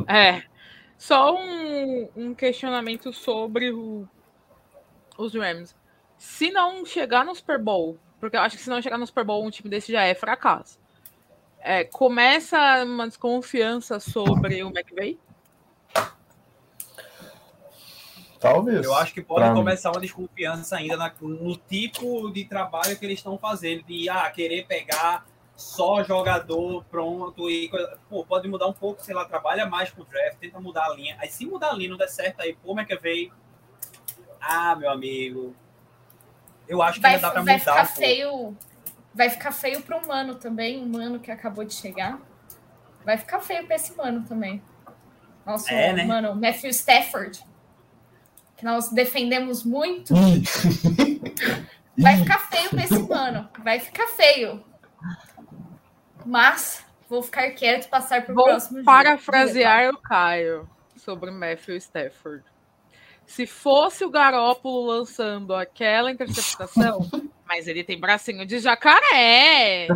É. 0.09 0.43
Só 1.01 1.35
um, 1.35 2.11
um 2.15 2.35
questionamento 2.35 3.11
sobre 3.11 3.73
o- 3.73 4.07
os 5.17 5.35
Rams. 5.35 5.75
Se 6.19 6.51
não 6.51 6.85
chegar 6.85 7.25
no 7.25 7.35
Super 7.35 7.59
Bowl, 7.59 7.99
porque 8.21 8.37
eu 8.37 8.41
acho 8.43 8.59
que 8.59 8.63
se 8.63 8.69
não 8.69 8.83
chegar 8.83 8.99
no 8.99 9.07
Super 9.07 9.25
Bowl, 9.25 9.43
um 9.43 9.51
time 9.51 9.71
desse 9.71 9.91
já 9.91 10.03
é 10.03 10.15
fracasso. 10.15 10.79
É, 11.59 11.85
começa 11.85 12.85
uma 12.85 13.09
desconfiança 13.09 13.99
sobre 13.99 14.63
o 14.63 14.69
McVay? 14.69 15.19
Talvez. 18.39 18.85
Eu 18.85 18.95
acho 18.95 19.15
que 19.15 19.23
pode 19.23 19.41
Pra 19.41 19.51
mim. 19.53 19.57
começar 19.61 19.91
uma 19.91 20.01
desconfiança 20.01 20.77
ainda 20.77 20.99
na- 20.99 21.13
no 21.21 21.57
tipo 21.57 22.31
de 22.31 22.45
trabalho 22.45 22.99
que 22.99 23.05
eles 23.07 23.19
estão 23.19 23.39
fazendo, 23.39 23.83
de 23.85 24.07
ah, 24.11 24.31
querer 24.31 24.67
pegar 24.67 25.27
só 25.61 26.03
jogador 26.03 26.85
pronto 26.85 27.51
e 27.51 27.69
coisa- 27.69 27.99
pô, 28.09 28.25
pode 28.25 28.49
mudar 28.49 28.67
um 28.67 28.73
pouco, 28.73 29.03
sei 29.03 29.15
lá, 29.15 29.25
trabalha 29.25 29.67
mais 29.67 29.91
com 29.91 30.03
o 30.03 30.05
draft, 30.05 30.39
tenta 30.39 30.59
mudar 30.61 30.87
a 30.87 30.95
linha. 30.95 31.17
Aí 31.21 31.29
se 31.29 31.45
mudar 31.47 31.71
a 31.71 31.75
linha 31.75 31.91
não 31.91 31.97
der 31.97 32.09
certo, 32.09 32.41
aí 32.41 32.55
pô, 32.55 32.73
McAvey, 32.75 33.31
ah, 34.41 34.75
meu 34.75 34.91
amigo, 34.91 35.55
eu 36.67 36.81
acho 36.83 36.95
que 36.95 37.03
Vai, 37.03 37.13
ainda 37.17 37.27
dá 37.27 37.31
pra 37.33 37.43
vai 37.43 37.59
mudar 37.59 37.65
ficar 37.65 37.83
um 37.83 37.87
pouco. 37.87 37.99
feio. 38.01 38.57
Vai 39.13 39.29
ficar 39.29 39.53
feio 39.53 39.83
para 39.83 39.99
o 39.99 40.07
Mano 40.07 40.37
também, 40.37 40.83
o 40.83 40.87
Mano 40.89 41.19
que 41.21 41.31
acabou 41.31 41.65
de 41.65 41.75
chegar. 41.75 42.19
Vai 43.05 43.19
ficar 43.19 43.41
feio 43.41 43.67
para 43.67 43.75
esse 43.77 43.97
Mano 43.97 44.25
também. 44.25 44.63
Nosso 45.45 45.69
É, 45.73 45.93
né? 45.93 46.05
mano, 46.05 46.35
Matthew 46.35 46.71
Stafford. 46.71 47.45
Que 48.57 48.65
nós 48.65 48.89
defendemos 48.91 49.65
muito. 49.65 50.15
Ih. 50.15 51.21
Vai 51.99 52.19
ficar 52.19 52.39
feio 52.51 52.71
pra 52.71 52.85
esse 52.85 53.03
mano. 53.03 53.49
Vai 53.65 53.81
ficar 53.81 54.07
feio. 54.09 54.63
Mas 56.25 56.85
vou 57.09 57.23
ficar 57.23 57.51
quieto 57.51 57.87
e 57.87 57.89
passar 57.89 58.25
pro 58.25 58.35
Vou 58.35 58.45
próximo 58.45 58.79
jogo. 58.79 58.87
parafrasear 58.87 59.91
o 59.91 59.99
Caio 59.99 60.69
sobre 60.97 61.31
Matthew 61.31 61.77
Stafford. 61.77 62.45
Se 63.27 63.47
fosse 63.47 64.05
o 64.05 64.11
Garópolo 64.11 64.87
lançando 64.87 65.55
aquela 65.55 66.11
interceptação, 66.11 67.09
mas 67.47 67.67
ele 67.69 67.85
tem 67.85 67.99
bracinho 67.99 68.45
de 68.45 68.59
jacaré. 68.59 69.89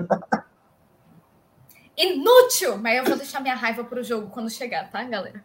Inútil! 1.96 2.78
Mas 2.78 2.98
eu 2.98 3.04
vou 3.04 3.16
deixar 3.16 3.40
minha 3.40 3.54
raiva 3.54 3.84
pro 3.84 4.02
jogo 4.02 4.28
quando 4.30 4.50
chegar, 4.50 4.90
tá, 4.90 5.02
galera? 5.04 5.44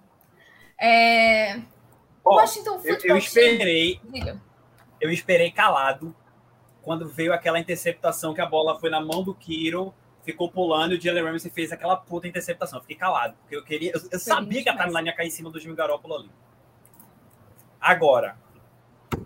É... 0.79 1.59
Ó, 2.23 2.35
Washington 2.35 2.75
eu, 2.75 2.79
Football 2.79 3.09
eu 3.09 3.17
esperei, 3.17 3.97
Team. 3.97 4.11
Diga. 4.11 4.41
eu 5.01 5.09
esperei 5.11 5.51
calado 5.51 6.15
quando 6.81 7.07
veio 7.07 7.33
aquela 7.33 7.59
interceptação 7.59 8.33
que 8.33 8.41
a 8.41 8.45
bola 8.45 8.79
foi 8.79 8.89
na 8.89 8.99
mão 9.01 9.23
do 9.23 9.35
Kiro, 9.35 9.93
ficou 10.23 10.49
pulando 10.49 10.93
e 10.93 10.97
o 10.97 11.01
Jalen 11.01 11.23
Ramsey 11.23 11.51
fez 11.51 11.71
aquela 11.71 11.97
puta 11.97 12.27
interceptação. 12.27 12.79
Eu 12.79 12.81
Fiquei 12.81 12.97
calado, 12.97 13.35
porque 13.41 13.55
eu 13.55 13.63
queria, 13.63 13.91
eu, 13.93 14.01
eu 14.11 14.19
sabia 14.19 14.61
que 14.63 14.69
a 14.69 14.77
timeline 14.77 15.07
ia 15.07 15.15
cair 15.15 15.27
em 15.27 15.31
cima 15.31 15.49
do 15.49 15.59
Jimmy 15.59 15.75
Garoppolo 15.75 16.15
ali. 16.15 16.31
Agora, 17.79 18.37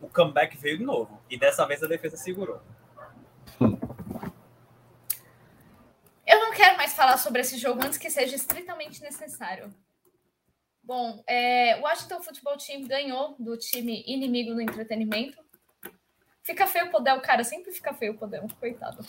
o 0.02 0.08
comeback 0.08 0.56
veio 0.58 0.78
de 0.78 0.84
novo 0.84 1.22
e 1.30 1.38
dessa 1.38 1.66
vez 1.66 1.82
a 1.84 1.88
defesa 1.88 2.16
segurou. 2.18 2.62
Eu 6.26 6.40
não 6.40 6.54
quero 6.54 6.78
mais 6.78 6.94
falar 6.94 7.18
sobre 7.18 7.42
esse 7.42 7.58
jogo 7.58 7.84
antes 7.84 7.98
que 7.98 8.10
seja 8.10 8.36
estritamente 8.36 9.02
necessário. 9.02 9.74
Bom, 10.84 11.24
é, 11.28 11.78
o 11.78 11.84
Washington 11.84 12.22
Football 12.22 12.58
Team 12.58 12.88
ganhou 12.88 13.36
do 13.40 13.58
time 13.58 14.04
inimigo 14.06 14.54
do 14.54 14.62
entretenimento. 14.62 15.43
Fica 16.44 16.68
feio 16.68 16.88
o 16.88 16.90
Podel, 16.90 17.20
cara, 17.22 17.44
sempre 17.44 17.72
fica 17.72 17.94
feio 17.94 18.12
o 18.12 18.16
Podel, 18.16 18.46
coitado. 18.60 19.04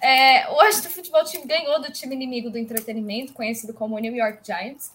É, 0.00 0.48
o 0.48 0.54
Washington 0.54 0.88
Football 0.88 1.24
Team 1.24 1.46
ganhou 1.46 1.80
do 1.82 1.92
time 1.92 2.14
inimigo 2.14 2.48
do 2.50 2.56
entretenimento, 2.58 3.34
conhecido 3.34 3.74
como 3.74 3.98
New 3.98 4.14
York 4.16 4.38
Giants. 4.42 4.90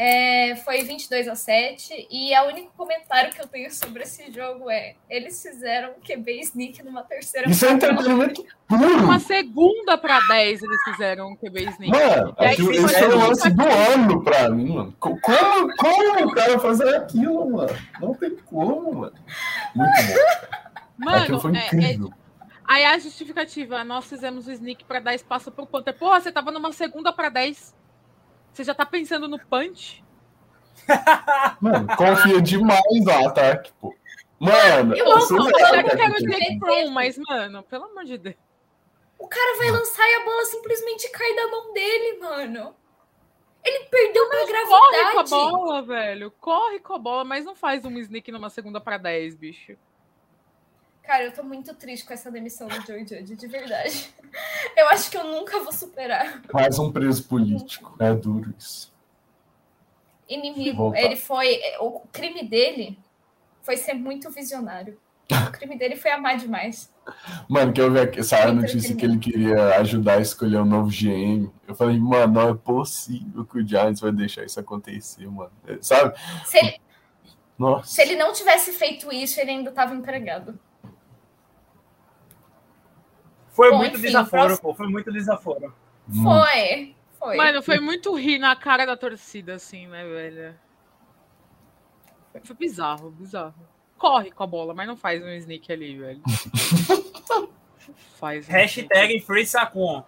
É, 0.00 0.54
foi 0.64 0.84
22 0.84 1.26
a 1.26 1.34
7 1.34 2.06
e 2.08 2.32
o 2.38 2.44
único 2.46 2.70
comentário 2.76 3.32
que 3.32 3.40
eu 3.42 3.48
tenho 3.48 3.68
sobre 3.72 4.04
esse 4.04 4.30
jogo 4.30 4.70
é 4.70 4.94
eles 5.10 5.42
fizeram 5.42 5.94
QB 5.94 6.38
sneak 6.42 6.84
numa 6.84 7.02
terceira 7.02 7.50
Isso 7.50 7.66
é 7.66 7.72
entretenimento 7.72 8.44
puro. 8.68 9.02
Uma 9.02 9.18
segunda 9.18 9.98
para 9.98 10.20
10 10.28 10.62
eles 10.62 10.82
fizeram 10.84 11.30
um 11.32 11.36
QB 11.36 11.64
sneak. 11.70 11.90
Mano, 11.90 12.36
E 12.38 12.44
aí, 12.44 12.52
aquilo, 12.52 12.80
mas 12.82 12.92
foi 12.96 13.08
o 13.08 13.10
eu 13.10 13.18
lance 13.18 13.50
do 13.50 13.62
ano 13.64 14.22
pra 14.22 14.48
mim, 14.50 14.72
mano. 14.76 14.94
Co- 15.00 15.18
Como, 15.20 15.76
como 15.76 16.26
o 16.28 16.32
cara 16.32 16.60
fazer 16.60 16.94
aquilo, 16.94 17.50
mano? 17.50 17.76
Não 18.00 18.14
tem 18.14 18.36
como, 18.36 18.94
mano. 18.94 19.14
Muito 19.74 19.90
bom. 20.06 20.58
Mano, 20.98 21.40
foi 21.40 21.56
é- 21.56 21.58
é, 21.58 21.66
incrível. 21.66 22.12
aí 22.66 22.84
a 22.84 22.98
justificativa, 22.98 23.84
nós 23.84 24.06
fizemos 24.06 24.46
o 24.46 24.50
sneak 24.52 24.84
para 24.84 25.00
dar 25.00 25.14
espaço 25.14 25.50
pro 25.52 25.66
Panther. 25.66 25.96
Porra, 25.96 26.20
você 26.20 26.32
tava 26.32 26.50
numa 26.50 26.72
segunda 26.72 27.12
para 27.12 27.28
10. 27.28 27.74
Você 28.52 28.64
já 28.64 28.74
tá 28.74 28.84
pensando 28.84 29.28
no 29.28 29.38
punch? 29.38 30.04
Mano, 31.60 31.86
confia 31.96 32.40
demais 32.40 32.82
no 33.04 33.28
ataque, 33.28 33.72
pô. 33.80 33.94
Mano, 34.40 34.94
Eu 34.96 35.10
amo, 35.12 35.26
eu 35.30 35.36
é 35.36 35.82
não 35.82 35.88
quero 35.96 36.14
que- 36.14 36.26
Jake 36.26 36.58
Brown, 36.58 36.90
mas, 36.90 37.18
mano, 37.18 37.62
pelo 37.64 37.84
amor 37.86 38.04
de 38.04 38.16
Deus. 38.18 38.36
O 39.18 39.26
cara 39.26 39.58
vai 39.58 39.70
lançar 39.72 40.04
e 40.08 40.14
a 40.14 40.24
bola 40.24 40.44
simplesmente 40.44 41.10
cai 41.10 41.34
da 41.34 41.48
mão 41.48 41.72
dele, 41.72 42.18
mano. 42.20 42.74
Ele 43.64 43.84
perdeu 43.86 44.28
pra 44.28 44.38
Corre 44.38 44.52
com 44.64 44.74
a 44.76 44.90
gravidade. 45.12 45.30
bola, 45.30 45.82
velho. 45.82 46.30
Corre 46.40 46.78
com 46.78 46.94
a 46.94 46.98
bola, 46.98 47.24
mas 47.24 47.44
não 47.44 47.56
faz 47.56 47.84
um 47.84 47.98
sneak 47.98 48.30
numa 48.30 48.48
segunda 48.48 48.80
para 48.80 48.96
10, 48.96 49.34
bicho. 49.34 49.76
Cara, 51.08 51.24
eu 51.24 51.32
tô 51.32 51.42
muito 51.42 51.74
triste 51.74 52.06
com 52.06 52.12
essa 52.12 52.30
demissão 52.30 52.68
do 52.68 52.74
Joey 52.86 53.00
Judge, 53.08 53.34
de 53.34 53.46
verdade. 53.46 54.10
Eu 54.76 54.88
acho 54.90 55.10
que 55.10 55.16
eu 55.16 55.24
nunca 55.24 55.58
vou 55.60 55.72
superar. 55.72 56.42
Mais 56.52 56.78
um 56.78 56.92
preso 56.92 57.24
político. 57.26 57.96
É 57.98 58.12
duro 58.12 58.54
isso. 58.58 58.92
Inimigo. 60.28 60.94
Ele 60.94 61.16
foi. 61.16 61.60
O 61.80 62.00
crime 62.12 62.46
dele 62.46 62.98
foi 63.62 63.78
ser 63.78 63.94
muito 63.94 64.30
visionário. 64.30 65.00
O 65.48 65.50
crime 65.50 65.78
dele 65.78 65.96
foi 65.96 66.10
amar 66.10 66.36
demais. 66.36 66.92
Mano, 67.48 67.72
que 67.72 67.80
eu 67.80 67.90
vi 67.90 68.00
aqui- 68.00 68.20
essa 68.20 68.52
notícia 68.52 68.94
que 68.94 69.06
ele 69.06 69.18
queria 69.18 69.76
ajudar 69.78 70.18
a 70.18 70.20
escolher 70.20 70.58
um 70.58 70.66
novo 70.66 70.90
GM. 70.90 71.50
Eu 71.66 71.74
falei, 71.74 71.98
mano, 71.98 72.34
não 72.34 72.48
é 72.50 72.54
possível 72.54 73.46
que 73.46 73.58
o 73.60 73.66
Giants 73.66 74.02
vai 74.02 74.12
deixar 74.12 74.44
isso 74.44 74.60
acontecer, 74.60 75.26
mano. 75.26 75.52
É, 75.66 75.78
Sabe? 75.80 76.14
Se 76.44 76.58
ele, 76.58 76.78
Nossa. 77.58 77.90
se 77.94 78.02
ele 78.02 78.14
não 78.14 78.30
tivesse 78.34 78.72
feito 78.74 79.10
isso, 79.10 79.40
ele 79.40 79.52
ainda 79.52 79.72
tava 79.72 79.94
empregado. 79.94 80.58
Foi 83.58 83.72
Bom, 83.72 83.78
muito 83.78 83.94
enfim, 83.94 84.02
desaforo, 84.06 84.46
próximo- 84.46 84.68
pô, 84.68 84.74
foi 84.76 84.86
muito 84.86 85.10
desaforo. 85.10 85.74
Hum. 86.08 86.22
Foi. 86.22 86.94
Foi. 87.18 87.36
Mano, 87.36 87.60
foi 87.60 87.80
muito 87.80 88.14
rir 88.14 88.38
na 88.38 88.54
cara 88.54 88.86
da 88.86 88.96
torcida, 88.96 89.54
assim, 89.54 89.88
né, 89.88 90.04
velho? 90.04 90.54
Foi 92.44 92.54
bizarro, 92.54 93.10
bizarro. 93.10 93.56
Corre 93.98 94.30
com 94.30 94.44
a 94.44 94.46
bola, 94.46 94.72
mas 94.74 94.86
não 94.86 94.96
faz 94.96 95.20
um 95.20 95.28
sneak 95.30 95.72
ali, 95.72 95.98
velho. 95.98 96.22
Faz 98.20 98.48
um 98.48 98.52
Hashtag 98.52 99.18
Free 99.22 99.44
Sacon. 99.44 100.04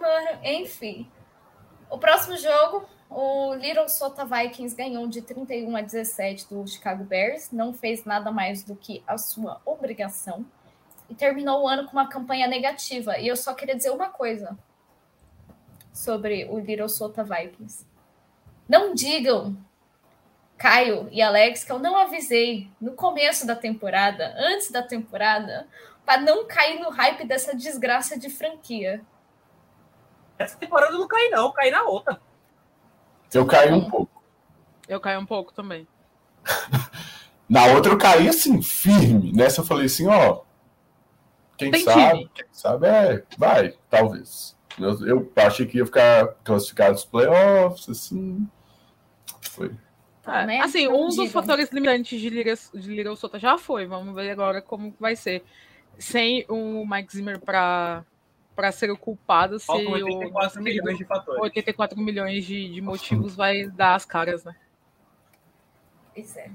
Mano, 0.00 0.38
enfim. 0.42 1.08
O 1.88 1.98
próximo 1.98 2.36
jogo, 2.36 2.84
o 3.10 3.54
Little 3.54 3.88
Sota 3.88 4.24
Vikings 4.24 4.74
ganhou 4.74 5.06
de 5.06 5.22
31 5.22 5.76
a 5.76 5.80
17 5.80 6.48
do 6.48 6.66
Chicago 6.66 7.04
Bears. 7.04 7.50
Não 7.50 7.72
fez 7.72 8.04
nada 8.04 8.30
mais 8.30 8.62
do 8.62 8.74
que 8.74 9.02
a 9.06 9.18
sua 9.18 9.60
obrigação. 9.64 10.44
E 11.08 11.14
terminou 11.14 11.62
o 11.62 11.68
ano 11.68 11.84
com 11.84 11.92
uma 11.92 12.08
campanha 12.08 12.46
negativa. 12.46 13.18
E 13.18 13.28
eu 13.28 13.36
só 13.36 13.54
queria 13.54 13.76
dizer 13.76 13.90
uma 13.90 14.08
coisa 14.08 14.58
sobre 15.92 16.46
o 16.46 16.58
Little 16.58 16.88
Sota 16.88 17.22
Vikings. 17.22 17.86
Não 18.68 18.94
digam, 18.94 19.56
Caio 20.56 21.08
e 21.12 21.20
Alex, 21.20 21.62
que 21.62 21.70
eu 21.70 21.78
não 21.78 21.96
avisei 21.96 22.70
no 22.80 22.92
começo 22.92 23.46
da 23.46 23.54
temporada, 23.54 24.34
antes 24.38 24.70
da 24.70 24.82
temporada, 24.82 25.68
para 26.04 26.20
não 26.20 26.46
cair 26.46 26.80
no 26.80 26.90
hype 26.90 27.26
dessa 27.26 27.54
desgraça 27.54 28.18
de 28.18 28.30
franquia. 28.30 29.02
Essa 30.38 30.56
temporada 30.56 30.92
eu 30.92 30.98
não 30.98 31.08
caí, 31.08 31.30
não, 31.30 31.52
caí 31.52 31.70
na 31.70 31.82
outra. 31.84 32.20
Eu 33.32 33.46
caí 33.46 33.72
um 33.72 33.88
pouco. 33.88 34.22
Eu 34.88 35.00
caí 35.00 35.16
um 35.16 35.26
pouco 35.26 35.52
também. 35.52 35.86
Na 37.48 37.66
outra 37.66 37.92
eu 37.92 37.98
caí 37.98 38.28
assim, 38.28 38.62
firme. 38.62 39.32
Nessa 39.32 39.60
eu 39.60 39.64
falei 39.64 39.86
assim, 39.86 40.06
ó. 40.06 40.42
Quem 41.56 41.70
Tem 41.70 41.82
sabe, 41.84 42.18
time. 42.18 42.30
quem 42.34 42.46
sabe 42.50 42.86
é, 42.88 43.22
vai, 43.38 43.74
talvez. 43.88 44.56
Eu, 44.78 45.06
eu 45.06 45.32
achei 45.36 45.66
que 45.66 45.78
ia 45.78 45.86
ficar 45.86 46.26
classificado 46.42 46.92
nos 46.92 47.04
playoffs, 47.04 47.88
assim. 47.88 48.48
Foi. 49.40 49.70
tá, 50.22 50.42
É, 50.42 50.46
né? 50.46 50.60
Assim, 50.60 50.88
um 50.88 51.08
dos 51.08 51.30
fatores 51.30 51.70
limitantes 51.70 52.20
de 52.20 52.28
Little, 52.28 52.80
de 52.80 52.88
Little 52.90 53.14
Sota 53.16 53.38
já 53.38 53.56
foi. 53.56 53.86
Vamos 53.86 54.14
ver 54.14 54.30
agora 54.30 54.60
como 54.60 54.94
vai 54.98 55.14
ser. 55.14 55.44
Sem 55.96 56.44
o 56.48 56.84
Mike 56.84 57.16
Zimmer 57.16 57.38
para 57.38 58.04
para 58.54 58.70
ser 58.72 58.90
o 58.90 58.96
culpado, 58.96 59.58
se 59.58 59.66
Faltam 59.66 59.88
o 59.88 59.92
84 59.92 60.62
milhões 60.62 60.98
de 60.98 61.04
fatores. 61.04 61.42
84 61.42 62.00
milhões 62.00 62.44
de, 62.44 62.68
de 62.72 62.80
motivos 62.80 63.34
vai 63.34 63.66
dar 63.66 63.94
as 63.94 64.04
caras, 64.04 64.44
né? 64.44 64.54
Pois 66.14 66.36
é. 66.36 66.50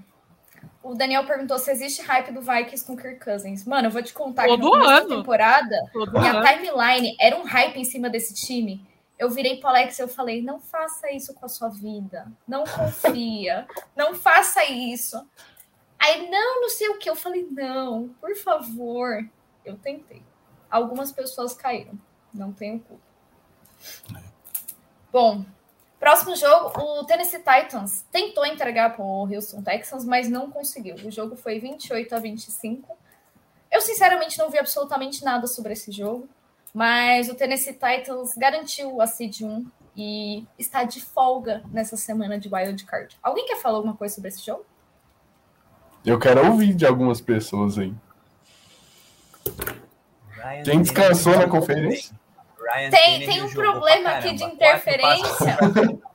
O 0.82 0.96
Daniel 0.96 1.26
perguntou 1.26 1.60
se 1.60 1.70
existe 1.72 2.02
hype 2.02 2.32
do 2.32 2.42
Vikings 2.42 2.86
com 2.86 2.96
Kirk 2.96 3.24
Cousins. 3.24 3.66
Mano, 3.66 3.88
eu 3.88 3.92
vou 3.92 4.02
te 4.02 4.14
contar 4.14 4.44
que 4.44 4.58
Todo 4.58 4.80
da 4.80 4.98
ano. 4.98 5.08
temporada, 5.10 5.76
Todo 5.92 6.12
minha 6.18 6.32
ano. 6.32 6.48
timeline 6.48 7.16
era 7.20 7.36
um 7.36 7.44
hype 7.44 7.78
em 7.78 7.84
cima 7.84 8.10
desse 8.10 8.34
time. 8.34 8.86
Eu 9.18 9.30
virei 9.30 9.58
pro 9.58 9.68
Alex 9.68 10.00
e 10.00 10.02
eu 10.02 10.08
falei, 10.08 10.42
não 10.42 10.62
faça 10.62 11.12
isso 11.12 11.34
com 11.34 11.46
a 11.46 11.50
sua 11.50 11.68
vida. 11.68 12.32
Não 12.48 12.64
confia. 12.64 13.68
não 13.96 14.16
faça 14.16 14.64
isso. 14.66 15.22
Aí, 16.00 16.30
não, 16.32 16.62
não 16.62 16.70
sei 16.70 16.88
o 16.88 16.98
que. 16.98 17.10
Eu 17.10 17.16
falei, 17.16 17.46
não, 17.52 18.08
por 18.22 18.34
favor. 18.38 19.22
Eu 19.66 19.76
tentei. 19.76 20.24
Algumas 20.70 21.12
pessoas 21.12 21.54
caíram. 21.54 21.94
Não 22.34 22.54
tenho 22.54 22.80
culpa. 22.80 23.04
Bom, 25.12 25.44
próximo 26.00 26.36
jogo, 26.36 26.80
o 26.80 27.04
Tennessee 27.06 27.40
Titans 27.40 28.06
tentou 28.12 28.46
entregar 28.46 28.96
para 28.96 29.04
o 29.04 29.24
Houston 29.24 29.64
Texans, 29.64 30.06
mas 30.06 30.30
não 30.30 30.52
conseguiu. 30.52 30.96
O 30.96 31.12
jogo 31.12 31.36
foi 31.36 31.60
28 31.60 32.14
a 32.14 32.20
25. 32.20 32.98
Eu, 33.72 33.82
sinceramente, 33.82 34.38
não 34.38 34.50
vi 34.50 34.60
absolutamente 34.60 35.24
nada 35.24 35.48
sobre 35.48 35.74
esse 35.74 35.92
jogo, 35.92 36.28
mas 36.74 37.30
o 37.30 37.36
Tennessee 37.36 37.74
Titans 37.74 38.36
garantiu 38.36 39.02
a 39.02 39.08
seed 39.08 39.42
1 39.42 39.66
e 39.96 40.46
está 40.58 40.84
de 40.84 41.02
folga 41.02 41.64
nessa 41.72 41.98
semana 41.98 42.40
de 42.40 42.48
Wild 42.54 42.86
Card. 42.86 43.18
Alguém 43.22 43.46
quer 43.46 43.58
falar 43.58 43.78
alguma 43.78 43.96
coisa 43.96 44.16
sobre 44.16 44.30
esse 44.30 44.46
jogo? 44.46 44.66
Eu 46.06 46.18
quero 46.18 46.46
ouvir 46.48 46.74
de 46.74 46.86
algumas 46.86 47.20
pessoas 47.20 47.78
aí. 47.78 47.94
Ryan 50.42 50.64
Quem 50.64 50.82
descansou 50.82 51.38
na 51.38 51.48
conferência? 51.48 52.16
Ryan 52.60 52.90
Tem, 52.90 53.26
tem 53.26 53.44
um 53.44 53.50
problema 53.50 54.10
aqui 54.12 54.34
de 54.34 54.44
interferência. 54.44 55.58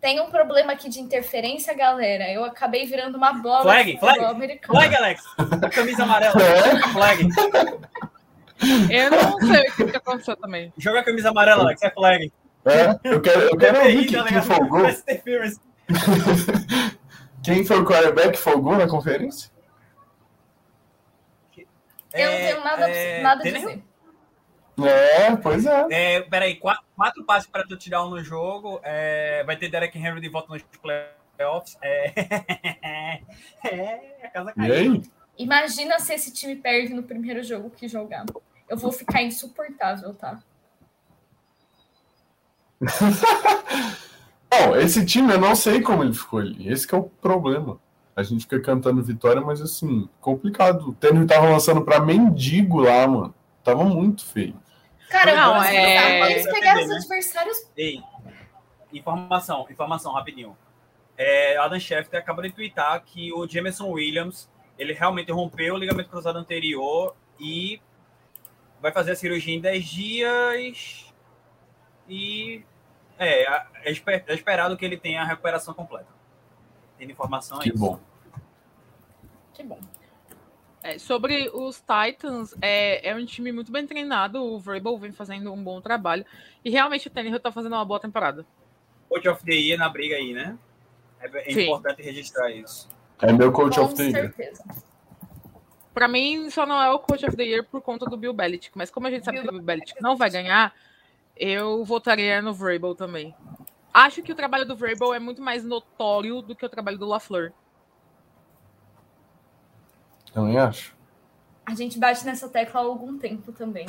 Tem 0.00 0.20
um 0.20 0.26
problema 0.26 0.74
aqui 0.74 0.90
de 0.90 1.00
interferência, 1.00 1.72
galera. 1.72 2.30
Eu 2.30 2.44
acabei 2.44 2.84
virando 2.84 3.16
uma 3.16 3.32
bola 3.32 3.62
Flag, 3.62 3.98
flag. 3.98 4.22
americano. 4.22 4.78
Flag, 4.78 4.94
Alex! 4.94 5.22
A 5.62 5.70
camisa 5.70 6.02
amarela. 6.02 6.34
É? 6.42 6.88
Flag. 6.92 7.28
Eu 8.90 9.10
não 9.10 9.40
sei 9.40 9.66
o 9.66 9.72
que, 9.90 9.96
aconteceu 9.96 10.36
também. 10.36 10.70
Joga 10.76 11.00
a 11.00 11.04
camisa 11.04 11.30
amarela, 11.30 11.62
Alex. 11.62 11.82
É 11.82 11.90
flag. 11.90 12.30
É, 12.66 12.98
eu 13.02 13.22
quero, 13.22 13.40
eu 13.40 13.56
quero 13.56 13.78
ouvir 13.78 14.04
quem, 14.04 14.18
tá 14.18 14.24
quem 14.24 14.38
ligado? 14.38 14.44
folgou. 14.44 14.82
Quem 17.42 17.64
foi 17.64 17.78
o 17.78 17.84
quarterback 17.84 18.32
que 18.32 18.38
folgou 18.38 18.76
na 18.76 18.86
conferência? 18.86 19.50
Eu 22.14 22.30
não 22.30 22.38
tenho 22.38 22.64
nada, 22.64 22.88
é, 22.88 23.22
nada 23.22 23.40
a 23.40 23.44
dizer. 23.44 23.82
É, 24.82 25.36
pois 25.36 25.66
é. 25.66 25.86
É, 25.90 26.20
peraí, 26.22 26.56
quatro, 26.56 26.84
quatro 26.96 27.24
passes 27.24 27.48
para 27.48 27.64
tu 27.64 27.76
tirar 27.76 28.04
um 28.04 28.10
no 28.10 28.22
jogo. 28.22 28.80
É, 28.82 29.44
vai 29.44 29.56
ter 29.56 29.68
Derek 29.68 29.96
Henry 29.98 30.20
de 30.20 30.28
volta 30.28 30.52
nos 30.52 30.62
playoffs. 30.80 31.76
É, 31.82 32.12
é 33.64 34.26
a 34.26 34.30
casa 34.30 34.50
E 34.50 34.54
caiu. 34.54 34.74
aí? 34.74 35.02
Imagina 35.36 35.98
se 35.98 36.14
esse 36.14 36.32
time 36.32 36.56
perde 36.56 36.94
no 36.94 37.02
primeiro 37.02 37.42
jogo 37.42 37.70
que 37.70 37.88
jogar. 37.88 38.24
Eu 38.68 38.76
vou 38.76 38.92
ficar 38.92 39.22
insuportável, 39.22 40.14
tá? 40.14 40.40
Bom, 44.50 44.76
esse 44.76 45.04
time 45.04 45.32
eu 45.32 45.40
não 45.40 45.54
sei 45.56 45.80
como 45.80 46.02
ele 46.04 46.12
ficou 46.14 46.38
ali. 46.38 46.68
Esse 46.68 46.86
que 46.86 46.94
é 46.94 46.98
o 46.98 47.04
problema. 47.04 47.80
A 48.16 48.22
gente 48.22 48.42
fica 48.42 48.60
cantando 48.60 49.02
vitória, 49.02 49.40
mas 49.42 49.60
assim, 49.60 50.08
complicado. 50.20 50.90
O 50.90 50.94
Tênis 50.94 51.26
tava 51.26 51.48
lançando 51.50 51.82
pra 51.84 51.98
mendigo 52.00 52.80
lá, 52.80 53.06
mano. 53.08 53.34
Tava 53.64 53.84
muito 53.84 54.24
feio. 54.24 54.54
Cara, 55.10 55.34
Não, 55.34 55.62
é- 55.62 56.32
eles 56.32 56.44
pegaram 56.50 56.82
os 56.82 56.88
né? 56.88 56.96
adversários. 56.96 57.70
Ei, 57.76 58.00
informação, 58.92 59.66
informação, 59.70 60.12
rapidinho. 60.12 60.56
É, 61.16 61.56
Adam 61.56 61.78
Schefter 61.78 62.18
acabou 62.20 62.42
de 62.42 62.50
twittar 62.52 63.02
que 63.04 63.32
o 63.32 63.46
Jameson 63.48 63.88
Williams, 63.90 64.48
ele 64.78 64.92
realmente 64.92 65.30
rompeu 65.30 65.74
o 65.74 65.78
ligamento 65.78 66.08
cruzado 66.10 66.36
anterior 66.38 67.14
e 67.38 67.80
vai 68.80 68.92
fazer 68.92 69.12
a 69.12 69.16
cirurgia 69.16 69.54
em 69.54 69.60
10 69.60 69.84
dias 69.84 71.14
e 72.08 72.64
é, 73.18 73.44
é, 73.84 73.90
esper- 73.90 74.24
é 74.26 74.34
esperado 74.34 74.76
que 74.76 74.84
ele 74.84 74.96
tenha 74.96 75.22
a 75.22 75.24
recuperação 75.24 75.72
completa. 75.74 76.12
Tem 76.98 77.10
informação 77.10 77.58
aí. 77.60 77.70
Que 77.70 77.76
bom. 77.76 77.98
Que 79.52 79.62
bom. 79.62 79.78
É, 80.82 80.98
sobre 80.98 81.50
os 81.54 81.80
Titans, 81.82 82.54
é, 82.60 83.08
é 83.08 83.14
um 83.14 83.24
time 83.24 83.50
muito 83.52 83.72
bem 83.72 83.86
treinado. 83.86 84.42
O 84.42 84.58
Vrabel 84.58 84.98
vem 84.98 85.12
fazendo 85.12 85.52
um 85.52 85.64
bom 85.64 85.80
trabalho. 85.80 86.26
E 86.62 86.70
realmente 86.70 87.08
o 87.08 87.10
Tannehill 87.10 87.40
tá 87.40 87.50
fazendo 87.50 87.72
uma 87.72 87.84
boa 87.84 87.98
temporada. 87.98 88.44
Coach 89.08 89.28
of 89.28 89.44
the 89.44 89.54
Year 89.54 89.78
na 89.78 89.88
briga 89.88 90.16
aí, 90.16 90.34
né? 90.34 90.58
É, 91.20 91.52
é 91.52 91.62
importante 91.62 92.02
registrar 92.02 92.50
isso. 92.50 92.88
É 93.22 93.32
meu 93.32 93.50
coach 93.50 93.76
Com 93.76 93.84
of 93.86 93.94
the 93.94 94.02
year. 94.02 94.34
certeza. 94.34 94.62
Pra 95.94 96.08
mim, 96.08 96.50
só 96.50 96.66
não 96.66 96.82
é 96.82 96.90
o 96.90 96.98
Coach 96.98 97.24
of 97.24 97.36
the 97.36 97.44
Year 97.44 97.64
por 97.64 97.80
conta 97.80 98.04
do 98.04 98.16
Bill 98.16 98.34
Belichick. 98.34 98.76
Mas 98.76 98.90
como 98.90 99.06
a 99.06 99.10
gente 99.10 99.24
sabe 99.24 99.38
Bill 99.38 99.44
que 99.44 99.48
o 99.48 99.52
Bill 99.58 99.64
Belichick 99.64 100.02
não 100.02 100.16
vai 100.16 100.28
ganhar, 100.28 100.74
eu 101.36 101.84
votaria 101.84 102.42
no 102.42 102.52
Vrabel 102.52 102.94
também. 102.94 103.34
Acho 103.94 104.24
que 104.24 104.32
o 104.32 104.34
trabalho 104.34 104.66
do 104.66 104.74
Vrabel 104.74 105.14
é 105.14 105.20
muito 105.20 105.40
mais 105.40 105.62
notório 105.62 106.42
do 106.42 106.56
que 106.56 106.66
o 106.66 106.68
trabalho 106.68 106.98
do 106.98 107.06
LaFleur. 107.06 107.52
Também 110.32 110.58
acho. 110.58 110.96
A 111.64 111.76
gente 111.76 111.96
bate 111.96 112.26
nessa 112.26 112.48
tecla 112.48 112.80
há 112.80 112.84
algum 112.84 113.16
tempo 113.16 113.52
também. 113.52 113.86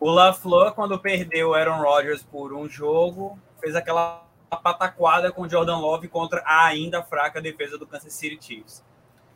O 0.00 0.10
LaFleur, 0.10 0.72
quando 0.72 0.98
perdeu 0.98 1.50
o 1.50 1.54
Aaron 1.54 1.82
Rodgers 1.82 2.22
por 2.22 2.54
um 2.54 2.66
jogo, 2.66 3.38
fez 3.60 3.76
aquela 3.76 4.24
pataquada 4.62 5.30
com 5.30 5.42
o 5.42 5.48
Jordan 5.48 5.76
Love 5.76 6.08
contra 6.08 6.40
a 6.46 6.64
ainda 6.64 7.02
fraca 7.02 7.42
defesa 7.42 7.76
do 7.76 7.86
Kansas 7.86 8.14
City 8.14 8.38
Chiefs. 8.40 8.82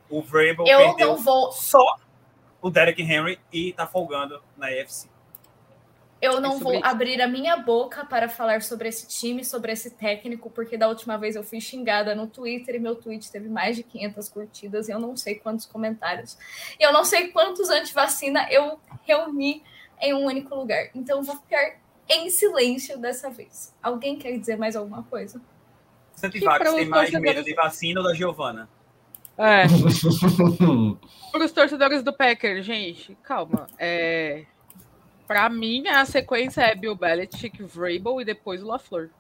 O 0.09 0.23
Vrabel 0.23 0.67
Eu 0.67 0.79
perdeu 0.79 1.09
não 1.09 1.17
vou, 1.19 1.53
só 1.53 1.85
o 2.63 2.71
Derek 2.71 3.03
Henry 3.03 3.39
e 3.53 3.75
tá 3.75 3.87
folgando 3.87 4.43
na 4.57 4.69
AFC. 4.69 5.10
Eu 6.21 6.41
não 6.41 6.53
sobre 6.53 6.65
vou 6.65 6.75
isso. 6.75 6.85
abrir 6.85 7.21
a 7.23 7.27
minha 7.27 7.57
boca 7.57 8.05
para 8.05 8.29
falar 8.29 8.63
sobre 8.63 8.89
esse 8.89 9.07
time, 9.09 9.45
sobre 9.45 9.73
esse 9.73 9.91
técnico, 9.91 10.51
porque 10.51 10.77
da 10.77 10.89
última 10.89 11.17
vez 11.17 11.37
eu 11.37 11.43
fui 11.43 11.61
xingada 11.61 12.15
no 12.15 12.27
Twitter 12.27 12.75
e 12.75 12.79
meu 12.79 12.95
tweet 12.97 13.31
teve 13.31 13.49
mais 13.49 13.77
de 13.77 13.83
500 13.83 14.29
curtidas 14.29 14.89
e 14.89 14.93
eu 14.93 14.99
não 14.99 15.17
sei 15.17 15.37
quantos 15.37 15.67
comentários. 15.67 16.37
E 16.79 16.83
eu 16.83 16.93
não 16.93 17.05
sei 17.05 17.29
quantos 17.29 17.71
antivacina 17.71 18.47
eu 18.51 18.79
reuni 19.05 19.63
em 20.01 20.15
um 20.15 20.25
único 20.27 20.55
lugar. 20.55 20.91
Então 20.95 21.19
eu 21.19 21.23
vou 21.25 21.37
ficar 21.37 21.77
em 22.09 22.29
silêncio 22.29 22.99
dessa 22.99 23.31
vez. 23.31 23.75
Alguém 23.83 24.17
quer 24.19 24.37
dizer 24.39 24.57
mais 24.57 24.75
alguma 24.77 25.03
coisa? 25.05 25.41
Santivax 26.15 26.59
tem 26.75 26.87
mais 26.87 27.11
torcedores- 27.11 27.21
medo 27.37 27.45
de 27.45 27.55
vacina 27.55 28.01
ou 28.01 28.07
da 28.07 28.15
Giovana? 28.15 28.69
É. 29.39 29.65
Para 31.33 31.45
os 31.45 31.53
torcedores 31.53 32.03
do 32.03 32.13
Packer, 32.13 32.63
gente, 32.63 33.17
calma. 33.23 33.67
É... 33.79 34.45
Para 35.31 35.49
mim, 35.49 35.87
a 35.87 36.05
sequência 36.05 36.61
é 36.61 36.75
Bill 36.75 36.97
Belichick, 36.97 37.63
Vrabel 37.63 38.21
e 38.21 38.25
depois 38.25 38.65
o 38.65 38.67
LaFleur. 38.67 39.11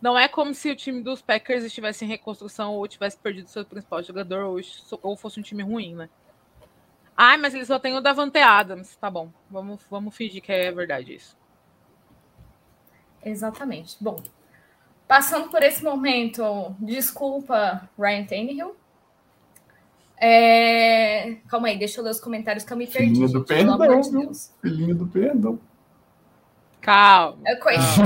Não 0.00 0.18
é 0.18 0.26
como 0.26 0.54
se 0.54 0.70
o 0.70 0.74
time 0.74 1.02
dos 1.02 1.20
Packers 1.20 1.62
estivesse 1.62 2.06
em 2.06 2.08
reconstrução 2.08 2.72
ou 2.72 2.88
tivesse 2.88 3.18
perdido 3.18 3.50
seu 3.50 3.66
principal 3.66 4.02
jogador 4.02 4.44
ou, 4.46 4.58
ou 5.02 5.14
fosse 5.14 5.38
um 5.38 5.42
time 5.42 5.62
ruim, 5.62 5.94
né? 5.94 6.08
Ai, 7.14 7.36
mas 7.36 7.52
eles 7.52 7.66
só 7.66 7.78
têm 7.78 7.94
o 7.94 8.00
Davante 8.00 8.38
Adams. 8.38 8.96
Tá 8.96 9.10
bom, 9.10 9.30
vamos, 9.50 9.84
vamos 9.90 10.16
fingir 10.16 10.40
que 10.40 10.50
é 10.50 10.72
verdade 10.72 11.16
isso. 11.16 11.36
Exatamente. 13.22 13.94
Bom, 14.00 14.22
passando 15.06 15.50
por 15.50 15.62
esse 15.62 15.84
momento, 15.84 16.74
desculpa, 16.80 17.90
Ryan 17.98 18.24
Tannehill. 18.24 18.74
É... 20.20 21.36
Calma 21.48 21.68
aí, 21.68 21.78
deixa 21.78 22.00
eu 22.00 22.04
ler 22.04 22.10
os 22.10 22.20
comentários 22.20 22.64
que 22.64 22.72
eu 22.72 22.76
me 22.76 22.86
perdi. 22.86 23.08
Filhinho 23.08 23.28
do 23.28 23.38
gente, 23.38 23.46
pelo 23.46 23.72
amor 23.72 23.86
perdão, 23.88 24.00
de? 24.00 24.26
Deus. 24.26 24.50
Filhinho 24.60 24.94
do 24.94 25.06
perdão. 25.06 25.60
Calma. 26.80 27.38
Eu 27.46 27.58
conheço. 27.60 28.02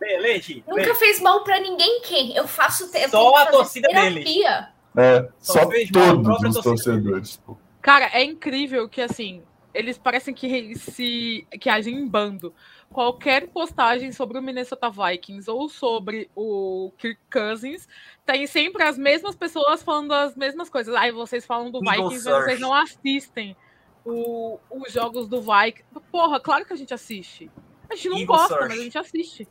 Lê, 0.00 0.18
lê, 0.18 0.40
Gi, 0.40 0.64
lê. 0.66 0.82
Nunca 0.82 0.94
fez 0.94 1.20
mal 1.20 1.42
pra 1.42 1.60
ninguém, 1.60 2.00
quem? 2.02 2.34
Eu 2.34 2.46
faço 2.46 2.88
eu 2.94 3.08
Só 3.08 3.36
a 3.36 3.46
torcida 3.46 3.88
terapia. 3.88 4.68
É, 4.96 5.28
Só 5.38 5.60
só 5.60 5.70
todos 5.92 6.56
os 6.56 6.62
torcedores. 6.62 7.40
Cara, 7.82 8.10
é 8.12 8.24
incrível 8.24 8.88
que 8.88 9.00
assim, 9.00 9.42
eles 9.78 9.96
parecem 9.96 10.34
que 10.34 10.74
se 10.76 11.46
que 11.60 11.70
agem 11.70 11.94
em 11.96 12.06
bando. 12.08 12.52
Qualquer 12.90 13.48
postagem 13.48 14.10
sobre 14.12 14.38
o 14.38 14.42
Minnesota 14.42 14.90
Vikings 14.90 15.48
ou 15.50 15.68
sobre 15.68 16.30
o 16.34 16.90
Kirk 16.98 17.20
Cousins 17.30 17.86
tem 18.26 18.46
sempre 18.46 18.82
as 18.82 18.98
mesmas 18.98 19.36
pessoas 19.36 19.82
falando 19.82 20.12
as 20.12 20.34
mesmas 20.34 20.68
coisas. 20.68 20.94
Aí 20.94 21.12
vocês 21.12 21.46
falam 21.46 21.70
do 21.70 21.80
Vikings, 21.80 22.24
mas 22.28 22.44
vocês 22.44 22.60
não 22.60 22.74
assistem 22.74 23.56
o- 24.04 24.58
os 24.70 24.92
jogos 24.92 25.28
do 25.28 25.40
Vikings. 25.40 25.84
Porra, 26.10 26.40
claro 26.40 26.64
que 26.64 26.72
a 26.72 26.76
gente 26.76 26.92
assiste. 26.92 27.50
A 27.90 27.94
gente 27.94 28.08
não 28.08 28.18
Eagle 28.18 28.36
gosta, 28.36 28.48
Search. 28.54 28.68
mas 28.68 28.78
a 28.80 28.82
gente 28.84 28.98
assiste. 28.98 29.48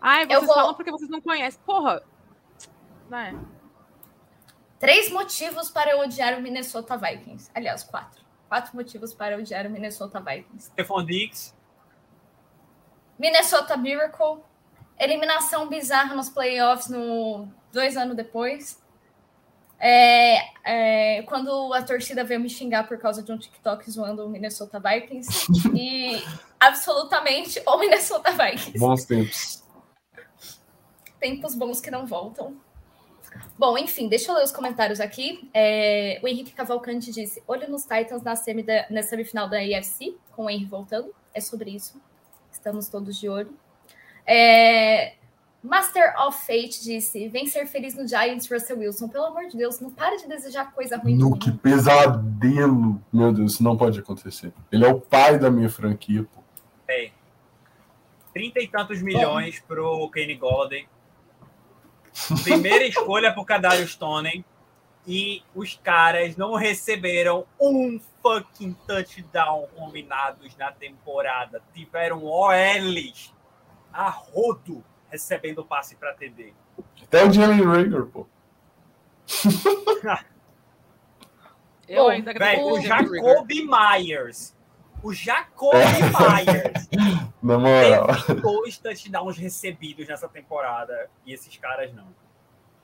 Ai, 0.00 0.24
Eu 0.24 0.28
vocês 0.28 0.46
vou- 0.46 0.54
falam 0.54 0.74
porque 0.74 0.90
vocês 0.90 1.10
não 1.10 1.20
conhecem. 1.20 1.60
Porra, 1.64 2.02
né? 3.08 3.38
Três 4.78 5.10
motivos 5.12 5.70
para 5.70 5.92
eu 5.92 6.00
odiar 6.00 6.36
o 6.38 6.42
Minnesota 6.42 6.96
Vikings. 6.96 7.50
Aliás, 7.54 7.84
quatro. 7.84 8.21
Quatro 8.52 8.76
motivos 8.76 9.14
para 9.14 9.38
odiar 9.38 9.66
o 9.66 9.70
Minnesota 9.70 10.20
Vikings. 10.20 10.66
Stephon 10.66 11.06
Diggs. 11.06 11.54
Minnesota 13.18 13.78
Miracle. 13.78 14.42
Eliminação 15.00 15.70
bizarra 15.70 16.14
nos 16.14 16.28
playoffs 16.28 16.90
no 16.90 17.48
dois 17.72 17.96
anos 17.96 18.14
depois. 18.14 18.78
É, 19.80 20.50
é, 20.66 21.22
quando 21.22 21.72
a 21.72 21.80
torcida 21.82 22.24
veio 22.24 22.40
me 22.40 22.50
xingar 22.50 22.86
por 22.86 22.98
causa 22.98 23.22
de 23.22 23.32
um 23.32 23.38
TikTok 23.38 23.90
zoando 23.90 24.26
o 24.26 24.28
Minnesota 24.28 24.78
Vikings. 24.78 25.46
e 25.74 26.22
absolutamente 26.60 27.62
o 27.66 27.78
Minnesota 27.78 28.32
Vikings. 28.32 28.78
Bons 28.78 29.06
tempos. 29.06 29.64
Tempos 31.18 31.54
bons 31.54 31.80
que 31.80 31.90
não 31.90 32.04
voltam. 32.04 32.60
Bom, 33.58 33.76
enfim, 33.78 34.08
deixa 34.08 34.30
eu 34.30 34.34
ler 34.34 34.44
os 34.44 34.52
comentários 34.52 35.00
aqui. 35.00 35.48
É, 35.54 36.20
o 36.22 36.28
Henrique 36.28 36.52
Cavalcante 36.52 37.12
disse: 37.12 37.42
olho 37.46 37.70
nos 37.70 37.82
Titans 37.82 38.22
na, 38.22 38.34
semi 38.34 38.62
da, 38.62 38.86
na 38.90 39.02
semifinal 39.02 39.48
da 39.48 39.58
AFC, 39.58 40.16
com 40.32 40.46
o 40.46 40.50
Henry 40.50 40.64
voltando. 40.64 41.14
É 41.34 41.40
sobre 41.40 41.70
isso. 41.70 42.00
Estamos 42.50 42.88
todos 42.88 43.18
de 43.18 43.28
olho. 43.28 43.54
É, 44.26 45.14
Master 45.62 46.12
of 46.20 46.44
Fate 46.44 46.82
disse: 46.82 47.28
vem 47.28 47.46
ser 47.46 47.66
feliz 47.66 47.94
no 47.94 48.06
Giants, 48.06 48.50
Russell 48.50 48.78
Wilson. 48.78 49.08
Pelo 49.08 49.26
amor 49.26 49.46
de 49.46 49.56
Deus, 49.56 49.78
não 49.80 49.90
para 49.90 50.16
de 50.16 50.26
desejar 50.26 50.72
coisa 50.72 50.96
ruim. 50.96 51.16
No 51.16 51.38
que 51.38 51.52
pesadelo. 51.52 53.00
Meu 53.12 53.32
Deus, 53.32 53.52
isso 53.52 53.62
não 53.62 53.76
pode 53.76 54.00
acontecer. 54.00 54.52
Ele 54.72 54.84
é 54.84 54.88
o 54.88 55.00
pai 55.00 55.38
da 55.38 55.50
minha 55.50 55.70
franquia, 55.70 56.24
pô. 56.24 56.42
É. 56.88 57.10
Trinta 58.34 58.60
e 58.60 58.66
tantos 58.66 59.00
milhões 59.02 59.60
Bom. 59.60 59.66
pro 59.68 60.10
Kenny 60.10 60.34
Golden. 60.34 60.86
Primeira 62.42 62.84
escolha 62.86 63.32
pro 63.32 63.44
Kadarius 63.44 63.92
Stone. 63.92 64.44
E 65.06 65.42
os 65.54 65.74
caras 65.82 66.36
não 66.36 66.54
receberam 66.54 67.44
um 67.60 68.00
fucking 68.22 68.72
touchdown 68.86 69.66
combinados 69.76 70.56
na 70.56 70.70
temporada. 70.70 71.60
Tiveram 71.74 72.24
OLs 72.24 73.34
a 73.92 74.08
rodo 74.08 74.84
recebendo 75.10 75.64
passe 75.64 75.96
para 75.96 76.14
TD. 76.14 76.54
Até 77.02 77.24
o 77.24 77.32
Jeremy 77.32 77.64
Rager, 77.64 78.06
pô. 78.06 78.26
Eu 81.88 82.08
ainda 82.08 82.32
Véio, 82.32 82.66
o 82.66 82.80
Jacoby 82.80 83.66
Myers. 83.66 84.56
O 85.02 85.12
Jacoby 85.12 85.76
Myers. 85.78 86.88
Na 87.42 87.58
moral. 87.58 88.06
Teve 88.26 88.40
dois 88.40 88.78
touchdowns 88.78 89.36
recebidos 89.36 90.06
nessa 90.06 90.28
temporada. 90.28 91.10
E 91.26 91.32
esses 91.32 91.56
caras 91.56 91.92
não. 91.92 92.06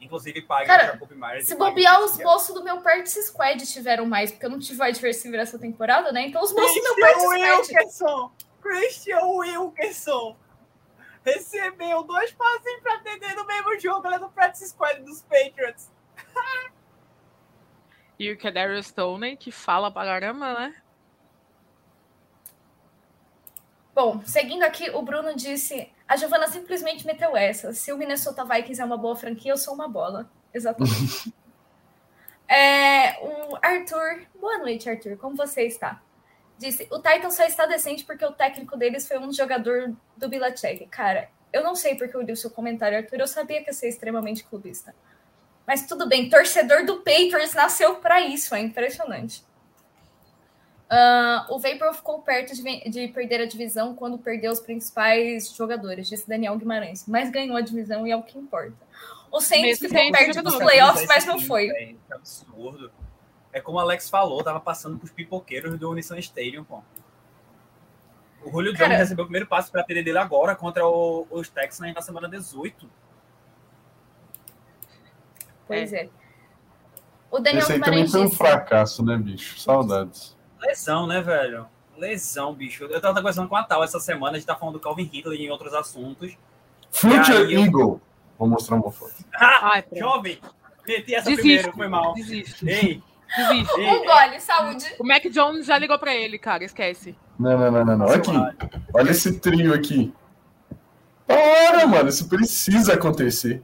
Inclusive, 0.01 0.43
paga 0.43 0.67
Cara, 0.67 0.83
o 0.83 0.87
Jacoby 0.93 1.15
Myers. 1.15 1.47
Se 1.47 1.55
bobear, 1.55 2.01
os 2.01 2.19
moços 2.19 2.55
do 2.55 2.63
meu 2.63 2.81
Practice 2.81 3.23
Squad 3.29 3.65
tiveram 3.67 4.07
mais, 4.07 4.31
porque 4.31 4.47
eu 4.47 4.51
não 4.51 4.59
tive 4.59 4.83
wide 4.83 5.01
receiver 5.01 5.41
essa 5.41 5.59
temporada, 5.59 6.13
né? 6.13 6.27
Então 6.27 6.43
os 6.43 6.53
moços 6.53 6.75
do 6.75 6.83
meu 6.83 6.95
Practice 6.95 7.27
Squad. 7.27 7.59
Wilkerson! 7.59 8.33
Christian 8.61 9.21
Wilkerson! 9.21 10.37
recebeu 11.29 12.03
dois 12.05 12.33
passes 12.33 12.81
para 12.81 12.95
atender 12.95 13.35
no 13.35 13.47
mesmo 13.47 13.79
jogo, 13.79 14.07
ela 14.07 14.17
é 14.17 14.19
do 14.19 14.29
practice 14.31 14.69
squad 14.69 15.01
dos 15.03 15.23
Patriots. 15.23 15.91
e 18.19 18.33
o 18.33 18.39
Kadarius 18.39 18.87
Stone, 18.87 19.37
que 19.37 19.51
fala 19.51 19.91
pra 19.91 20.05
caramba, 20.05 20.55
né? 20.55 20.83
Bom, 23.99 24.23
seguindo 24.25 24.63
aqui, 24.63 24.89
o 24.91 25.03
Bruno 25.03 25.35
disse: 25.35 25.91
a 26.07 26.15
Giovana 26.15 26.47
simplesmente 26.47 27.05
meteu 27.05 27.37
essa. 27.37 27.73
Se 27.73 27.93
o 27.93 27.99
Minnesota 27.99 28.45
Vikings 28.45 28.81
é 28.81 28.85
uma 28.85 28.97
boa 28.97 29.17
franquia, 29.17 29.51
eu 29.51 29.57
sou 29.57 29.75
uma 29.75 29.89
bola. 29.89 30.31
Exatamente. 30.55 31.35
é, 32.47 33.19
o 33.21 33.59
Arthur, 33.61 34.25
boa 34.41 34.59
noite, 34.59 34.89
Arthur. 34.89 35.17
Como 35.17 35.35
você 35.35 35.63
está? 35.63 36.01
disse: 36.57 36.87
o 36.93 37.01
Titan 37.01 37.33
só 37.33 37.43
está 37.43 37.67
decente 37.67 38.05
porque 38.05 38.25
o 38.25 38.31
técnico 38.31 38.77
deles 38.77 39.09
foi 39.09 39.19
um 39.19 39.33
jogador 39.33 39.93
do 40.17 40.29
Bilacek. 40.29 40.87
Cara, 40.87 41.29
eu 41.53 41.65
não 41.65 41.75
sei 41.75 41.97
porque 41.97 42.15
eu 42.15 42.23
li 42.23 42.31
o 42.31 42.37
seu 42.37 42.51
comentário, 42.53 42.99
Arthur. 42.99 43.19
Eu 43.19 43.27
sabia 43.27 43.65
que 43.65 43.71
ia 43.71 43.75
ser 43.75 43.89
extremamente 43.89 44.45
clubista. 44.45 44.95
Mas 45.67 45.89
tudo 45.89 46.09
bem, 46.09 46.31
torcedor 46.31 46.87
do 46.87 46.99
Patriots 46.99 47.53
nasceu 47.53 47.97
para 47.97 48.21
isso, 48.21 48.55
é 48.55 48.61
impressionante. 48.61 49.45
Uh, 50.91 51.53
o 51.53 51.59
Vapor 51.59 51.93
ficou 51.93 52.23
perto 52.23 52.55
de, 52.55 52.91
de, 52.91 53.09
perder 53.09 53.43
a 53.43 53.47
divisão 53.47 53.95
quando 53.95 54.17
perdeu 54.17 54.51
os 54.51 54.59
principais 54.59 55.55
jogadores, 55.55 56.09
disse 56.09 56.27
Daniel 56.27 56.57
Guimarães. 56.57 57.05
Mas 57.07 57.31
ganhou 57.31 57.57
a 57.57 57.61
divisão 57.61 58.07
e 58.07 58.11
é 58.11 58.17
o 58.17 58.23
que 58.23 58.39
importa. 58.39 58.77
O 59.31 59.39
Saints 59.39 59.79
ficou 59.79 60.11
perto 60.11 60.43
dos 60.43 60.57
playoffs, 60.57 61.07
mas 61.07 61.27
não 61.27 61.39
foi. 61.39 61.69
É 61.69 61.95
absurdo. 62.11 62.91
É 63.53 63.61
como 63.61 63.77
o 63.77 63.81
Alex 63.81 64.09
falou, 64.09 64.43
tava 64.43 64.61
passando 64.61 64.99
pros 64.99 65.11
pipoqueiros 65.11 65.79
do 65.79 65.93
Nissan 65.93 66.19
Stadium, 66.19 66.65
pô. 66.65 66.83
O 68.43 68.51
Julio 68.51 68.73
Jones 68.73 68.97
recebeu 68.97 69.25
o 69.25 69.27
primeiro 69.27 69.47
passo 69.47 69.71
para 69.71 69.83
TD 69.83 70.03
dele 70.03 70.19
agora 70.19 70.55
contra 70.55 70.87
o, 70.87 71.27
os 71.31 71.51
Texans 71.51 71.93
na 71.93 72.01
semana 72.01 72.29
18. 72.29 72.89
Pois 75.67 75.93
é. 75.93 76.05
é. 76.05 76.09
O 77.31 77.39
Daniel 77.41 77.65
Esse 77.65 77.73
aí 77.73 77.81
também 77.81 78.09
foi 78.09 78.23
um 78.23 78.31
fracasso, 78.31 79.05
né, 79.05 79.19
bicho? 79.19 79.59
Saudades. 79.61 80.38
Lesão, 80.61 81.07
né, 81.07 81.21
velho? 81.21 81.67
Lesão, 81.97 82.55
bicho. 82.55 82.85
Eu 82.85 83.01
tava 83.01 83.15
conversando 83.15 83.49
com 83.49 83.57
a 83.57 83.63
Tal 83.63 83.83
essa 83.83 84.01
semana, 84.01 84.33
a 84.33 84.39
gente 84.39 84.47
tá 84.47 84.55
falando 84.55 84.75
do 84.75 84.81
Calvin 84.81 85.05
Hitler 85.05 85.41
e 85.41 85.47
em 85.47 85.51
outros 85.51 85.75
assuntos. 85.75 86.37
Future 86.91 87.53
Eagle. 87.55 87.81
Eu... 87.81 88.01
Vou 88.39 88.49
mostrar 88.49 88.77
uma 88.77 88.91
foto. 88.91 89.15
Ah, 89.35 89.83
jovem! 89.97 90.39
Meti 90.87 91.15
essa 91.15 91.31
primeiro, 91.31 91.73
foi 91.73 91.89
mal. 91.89 92.15
Desiste. 92.15 92.67
Ei, 92.69 93.03
Desiste. 93.37 93.81
Um 93.81 94.05
gole, 94.05 94.41
saúde. 94.41 94.87
O 94.99 95.05
Mac 95.05 95.23
Jones 95.25 95.67
já 95.67 95.77
ligou 95.77 95.99
pra 95.99 96.15
ele, 96.15 96.39
cara, 96.39 96.65
esquece. 96.65 97.15
Não, 97.39 97.59
não, 97.59 97.71
não, 97.71 97.85
não, 97.85 97.99
não. 97.99 98.09
Aqui. 98.09 98.31
Olha 98.95 99.11
esse 99.11 99.39
trio 99.39 99.75
aqui. 99.75 100.13
Para, 101.27 101.87
mano, 101.87 102.09
isso 102.09 102.29
precisa 102.29 102.95
acontecer. 102.95 103.63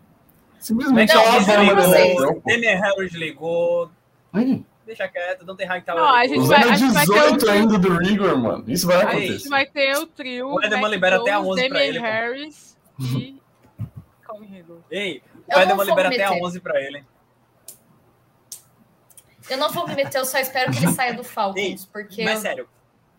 Simplesmente 0.58 1.14
não, 1.14 1.22
é 1.22 1.28
uma 1.28 1.40
bomba 1.40 1.56
ligou, 1.56 2.42
Demian 2.44 2.80
Harris 2.80 3.12
ligou. 3.12 3.90
Aí. 4.32 4.64
Deixa 4.86 5.08
quieto, 5.08 5.46
não 5.46 5.56
tem 5.56 5.66
raio 5.66 5.80
que 5.80 5.86
tá 5.86 5.94
Não, 5.94 6.04
a 6.04 6.26
gente 6.26 6.46
vai, 6.46 6.62
a 6.62 6.76
gente 6.76 6.92
18 6.92 7.46
vai 7.46 7.56
ainda 7.56 7.78
do 7.78 7.96
Rigor, 7.98 8.36
mano. 8.36 8.64
Isso 8.66 8.86
vai 8.86 9.02
acontecer. 9.02 9.28
A 9.28 9.38
gente 9.38 9.48
vai 9.48 9.66
ter 9.66 9.96
o 9.96 10.06
trio. 10.06 10.48
O 10.54 10.62
Edelman 10.62 10.90
libera 10.90 11.16
até 11.16 11.32
a 11.32 11.40
11 11.40 11.62
Demian 11.62 11.70
pra 11.70 11.84
ele. 11.86 11.98
Harris 11.98 12.76
e. 13.00 13.40
Ei, 14.90 15.22
o 15.48 15.58
Edelman 15.58 15.86
libera 15.86 16.08
até 16.08 16.24
a 16.24 16.32
11 16.32 16.60
pra 16.60 16.80
ele. 16.80 17.04
Eu 19.48 19.58
não 19.58 19.70
vou 19.70 19.86
me 19.86 19.94
meter, 19.94 20.18
eu 20.18 20.24
só 20.24 20.38
espero 20.38 20.72
que 20.72 20.78
ele 20.78 20.92
saia 20.92 21.14
do 21.14 21.22
Falcons, 21.24 21.84
porque... 21.86 22.24
Mas 22.24 22.38
sério, 22.38 22.66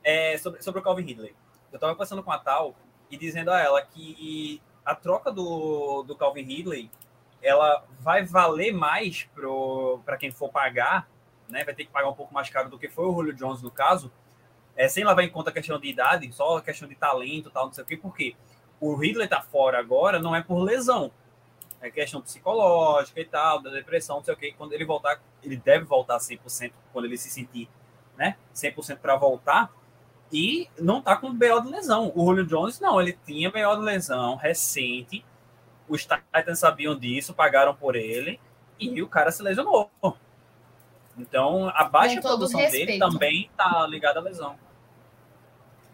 é, 0.03 0.37
sobre, 0.37 0.61
sobre 0.61 0.81
o 0.81 0.83
Calvin 0.83 1.03
Ridley. 1.03 1.35
Eu 1.71 1.79
tava 1.79 1.93
conversando 1.93 2.23
com 2.23 2.31
a 2.31 2.39
Tal 2.39 2.75
e 3.11 3.17
dizendo 3.17 3.51
a 3.51 3.59
ela 3.59 3.81
que 3.81 4.61
a 4.83 4.95
troca 4.95 5.31
do, 5.31 6.03
do 6.03 6.15
Calvin 6.15 6.43
Ridley, 6.43 6.89
ela 7.41 7.83
vai 7.99 8.23
valer 8.23 8.73
mais 8.73 9.27
para 10.03 10.17
quem 10.17 10.31
for 10.31 10.49
pagar, 10.49 11.07
né? 11.49 11.63
Vai 11.63 11.73
ter 11.73 11.85
que 11.85 11.91
pagar 11.91 12.09
um 12.09 12.13
pouco 12.13 12.33
mais 12.33 12.49
caro 12.49 12.69
do 12.69 12.77
que 12.77 12.89
foi 12.89 13.05
o 13.05 13.13
Julio 13.13 13.33
Jones 13.33 13.61
no 13.61 13.71
caso, 13.71 14.11
é, 14.75 14.87
sem 14.87 15.05
levar 15.05 15.23
em 15.23 15.29
conta 15.29 15.49
a 15.49 15.53
questão 15.53 15.79
de 15.79 15.87
idade, 15.87 16.31
só 16.33 16.57
a 16.57 16.61
questão 16.61 16.87
de 16.87 16.95
talento 16.95 17.49
tal, 17.49 17.67
não 17.67 17.73
sei 17.73 17.83
o 17.83 17.87
quê, 17.87 17.97
porque 17.97 18.35
o 18.79 18.95
Ridley 18.95 19.27
tá 19.27 19.41
fora 19.41 19.79
agora 19.79 20.19
não 20.19 20.35
é 20.35 20.41
por 20.41 20.59
lesão, 20.59 21.11
é 21.81 21.89
questão 21.89 22.21
psicológica 22.21 23.19
e 23.19 23.25
tal, 23.25 23.61
da 23.61 23.69
depressão, 23.69 24.17
não 24.17 24.23
sei 24.23 24.33
o 24.33 24.37
que. 24.37 24.51
Quando 24.53 24.73
ele 24.73 24.85
voltar, 24.85 25.21
ele 25.43 25.55
deve 25.55 25.85
voltar 25.85 26.17
100% 26.17 26.71
quando 26.91 27.05
ele 27.05 27.17
se 27.17 27.29
sentir, 27.29 27.69
né? 28.17 28.37
100% 28.53 28.97
para 28.97 29.15
voltar. 29.15 29.71
E 30.31 30.67
não 30.79 31.01
tá 31.01 31.15
com 31.15 31.33
BO 31.33 31.61
de 31.61 31.69
lesão. 31.69 32.11
O 32.15 32.25
Julio 32.25 32.45
Jones, 32.45 32.79
não, 32.79 32.99
ele 32.99 33.17
tinha 33.25 33.51
BO 33.51 33.75
de 33.77 33.83
lesão 33.83 34.35
recente. 34.35 35.23
Os 35.87 36.05
Titans 36.05 36.59
sabiam 36.59 36.97
disso, 36.97 37.33
pagaram 37.33 37.75
por 37.75 37.95
ele. 37.95 38.39
E 38.79 39.01
o 39.01 39.07
cara 39.07 39.31
se 39.31 39.43
lesionou. 39.43 39.91
Então, 41.17 41.69
a 41.69 41.85
baixa 41.85 42.21
produção 42.21 42.59
respeito. 42.59 42.87
dele 42.87 42.99
também 42.99 43.49
tá 43.55 43.87
ligada 43.87 44.19
à 44.19 44.21
lesão. 44.21 44.57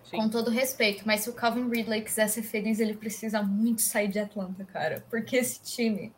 Sim. 0.04 0.18
Com 0.18 0.30
todo 0.30 0.50
respeito, 0.50 1.04
mas 1.06 1.22
se 1.22 1.30
o 1.30 1.34
Calvin 1.34 1.70
Ridley 1.70 2.02
quiser 2.02 2.28
ser 2.28 2.44
feliz, 2.44 2.80
ele 2.80 2.96
precisa 2.96 3.42
muito 3.42 3.82
sair 3.82 4.10
de 4.10 4.20
Atlanta, 4.20 4.66
cara. 4.66 5.06
Porque 5.10 5.38
esse 5.38 5.62
time 5.62 6.14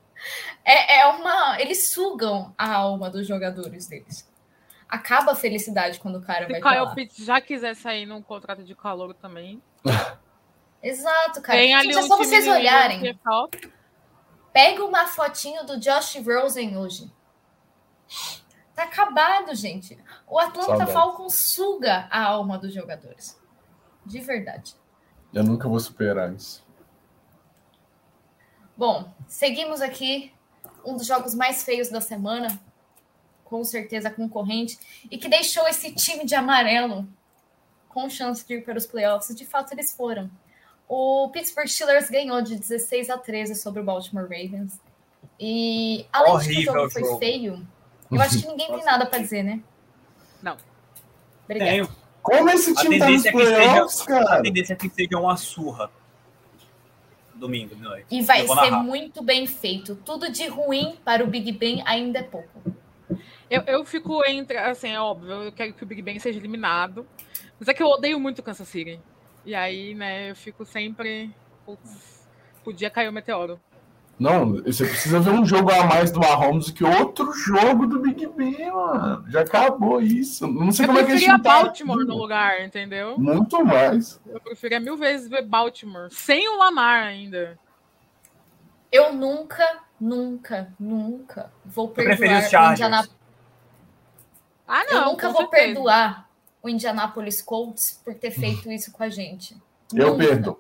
é, 0.64 1.00
é 1.00 1.08
uma. 1.08 1.60
Eles 1.60 1.92
sugam 1.92 2.54
a 2.58 2.74
alma 2.74 3.10
dos 3.10 3.28
jogadores 3.28 3.88
deles. 3.88 4.28
Acaba 4.88 5.34
a 5.34 5.36
felicidade 5.36 6.00
quando 6.00 6.18
o 6.18 6.22
cara 6.22 6.46
se 6.46 6.60
vai. 6.60 6.62
Se 6.62 6.80
Kyle 6.80 6.96
Pitts 6.96 7.26
já 7.26 7.42
quiser 7.42 7.76
sair 7.76 8.06
num 8.06 8.22
contrato 8.22 8.64
de 8.64 8.76
calor 8.76 9.14
também. 9.14 9.62
Exato, 10.82 11.42
cara. 11.42 11.60
Tem 11.60 11.74
ali 11.74 11.94
Gente, 11.94 11.96
um 11.96 12.00
é 12.00 12.08
só 12.08 12.18
vocês 12.18 12.48
olharem. 12.48 13.20
Pega 14.52 14.84
uma 14.86 15.08
fotinho 15.08 15.66
do 15.66 15.80
Josh 15.80 16.16
Rosen 16.18 16.78
hoje. 16.78 17.12
Tá 18.76 18.84
acabado, 18.84 19.54
gente. 19.54 19.98
O 20.28 20.40
Atlanta 20.40 20.68
Saudade. 20.68 20.92
Falcons 20.92 21.34
suga 21.36 22.08
a 22.10 22.24
alma 22.24 22.58
dos 22.58 22.74
jogadores. 22.74 23.40
De 24.06 24.20
verdade. 24.20 24.76
Eu 25.34 25.44
nunca 25.44 25.68
vou 25.70 25.80
superar 25.80 26.34
isso. 26.34 26.66
Bom, 28.76 29.12
seguimos 29.28 29.82
aqui. 29.82 30.32
um 30.86 30.98
dos 30.98 31.06
jogos 31.08 31.34
mais 31.34 31.64
feios 31.64 31.90
da 31.90 32.02
semana, 32.02 32.60
com 33.46 33.64
certeza 33.64 34.10
concorrente, 34.10 34.78
e 35.10 35.18
que 35.18 35.30
deixou 35.30 35.66
esse 35.68 35.94
time 35.94 36.26
de 36.26 36.36
amarelo 36.36 37.08
com 37.88 38.10
chance 38.10 38.46
de 38.46 38.56
ir 38.56 38.66
para 38.66 38.78
os 38.78 38.86
playoffs. 38.86 39.36
De 39.36 39.46
fato, 39.46 39.72
eles 39.72 39.96
foram. 39.96 40.30
O 40.90 41.30
Pittsburgh 41.30 41.68
Steelers 41.68 42.10
ganhou 42.10 42.42
de 42.42 42.56
16 42.58 43.10
a 43.10 43.18
13 43.18 43.56
sobre 43.56 43.82
o 43.82 43.84
Baltimore 43.84 44.24
Ravens. 44.24 44.80
E 45.40 46.06
além 46.12 46.34
Horrível 46.34 46.54
de 46.54 46.64
que 46.64 46.70
o 46.70 46.74
jogo 46.74 46.90
foi 46.90 47.04
jogo. 47.04 47.20
feio, 47.20 47.68
eu 48.12 48.22
acho 48.22 48.40
que 48.42 48.48
ninguém 48.48 48.68
tem 48.68 48.84
nada 48.84 49.06
para 49.06 49.20
dizer, 49.20 49.44
né? 49.44 49.62
Não. 50.42 50.58
Obrigada. 51.46 51.72
Tenho. 51.72 51.90
Como 52.22 52.50
esse 52.50 52.74
time 52.76 53.00
tá 53.00 53.10
nos 53.10 53.24
playoffs, 53.24 54.02
é 54.02 54.06
cara? 54.06 54.40
A 54.40 54.42
tendência 54.42 54.74
é 54.74 54.76
que 54.78 54.90
seja 54.90 55.20
uma 55.20 55.36
surra 55.36 55.92
domingo 57.36 57.76
de 57.76 57.82
noite. 57.82 58.06
E 58.10 58.22
vai 58.22 58.48
ser 58.48 58.72
muito 58.72 59.22
bem 59.22 59.46
feito. 59.46 59.96
Tudo 59.96 60.32
de 60.32 60.48
ruim 60.48 60.98
para 61.04 61.24
o 61.24 61.28
Big 61.28 61.52
Ben 61.52 61.84
ainda 61.86 62.20
é 62.20 62.24
pouco. 62.24 62.62
Eu, 63.50 63.62
eu 63.68 63.86
fico 63.86 64.26
entre, 64.26 64.58
assim, 64.58 64.90
é 64.90 65.00
óbvio, 65.00 65.32
eu 65.44 65.52
quero 65.52 65.74
que 65.74 65.84
o 65.84 65.86
Big 65.86 66.02
Ben 66.02 66.18
seja 66.20 66.40
eliminado. 66.40 67.06
Mas 67.60 67.68
é 67.68 67.74
que 67.74 67.84
eu 67.84 67.88
odeio 67.88 68.20
muito 68.20 68.40
o 68.40 68.44
Kansas 68.44 68.68
City. 68.68 69.00
E 69.46 69.54
aí, 69.54 69.94
né, 69.94 70.32
eu 70.32 70.36
fico 70.36 70.66
sempre. 70.66 71.30
Putz, 71.66 72.26
podia 72.64 72.90
cair 72.90 73.10
o 73.10 73.14
meteoro. 73.14 73.60
Não, 74.20 74.62
você 74.62 74.86
precisa 74.86 75.20
ver 75.20 75.32
um 75.32 75.46
jogo 75.46 75.72
a 75.72 75.86
mais 75.86 76.12
do 76.12 76.20
Mahomes 76.20 76.68
do 76.68 76.74
que 76.74 76.84
outro 76.84 77.34
jogo 77.34 77.88
do 77.88 78.00
Big 78.00 78.28
Ben, 78.28 78.72
mano. 78.72 79.26
Já 79.30 79.42
acabou 79.42 80.00
isso. 80.00 80.48
Não 80.48 80.72
sei 80.72 80.86
eu 80.86 80.88
como 80.88 81.00
é 81.00 81.04
que 81.04 81.12
a 81.12 81.18
gente 81.18 81.42
tá 81.42 81.62
Baltimore 81.62 82.06
no 82.06 82.16
lugar, 82.16 82.64
entendeu? 82.64 83.18
Muito 83.18 83.66
mais. 83.66 84.22
Eu 84.26 84.40
preferia 84.40 84.80
mil 84.80 84.96
vezes 84.96 85.28
ver 85.28 85.46
Baltimore, 85.46 86.10
sem 86.12 86.48
o 86.48 86.58
Lamar 86.58 87.04
ainda. 87.04 87.58
Eu 88.92 89.12
nunca, 89.12 89.80
nunca, 90.00 90.72
nunca 90.80 91.52
vou 91.66 91.90
perdoar 91.90 92.70
o 92.70 92.72
Indianapolis. 92.72 93.16
Ah, 94.68 94.84
não. 94.86 95.02
Eu 95.02 95.06
nunca 95.06 95.30
vou 95.30 95.42
certeza. 95.42 95.66
perdoar 95.66 96.30
o 96.62 96.70
Indianapolis 96.70 97.42
Colts 97.42 98.00
por 98.06 98.14
ter 98.14 98.32
feito 98.32 98.72
isso 98.72 98.92
com 98.92 99.04
a 99.04 99.10
gente. 99.10 99.58
Eu 99.94 100.12
nunca. 100.12 100.28
perdo. 100.28 100.60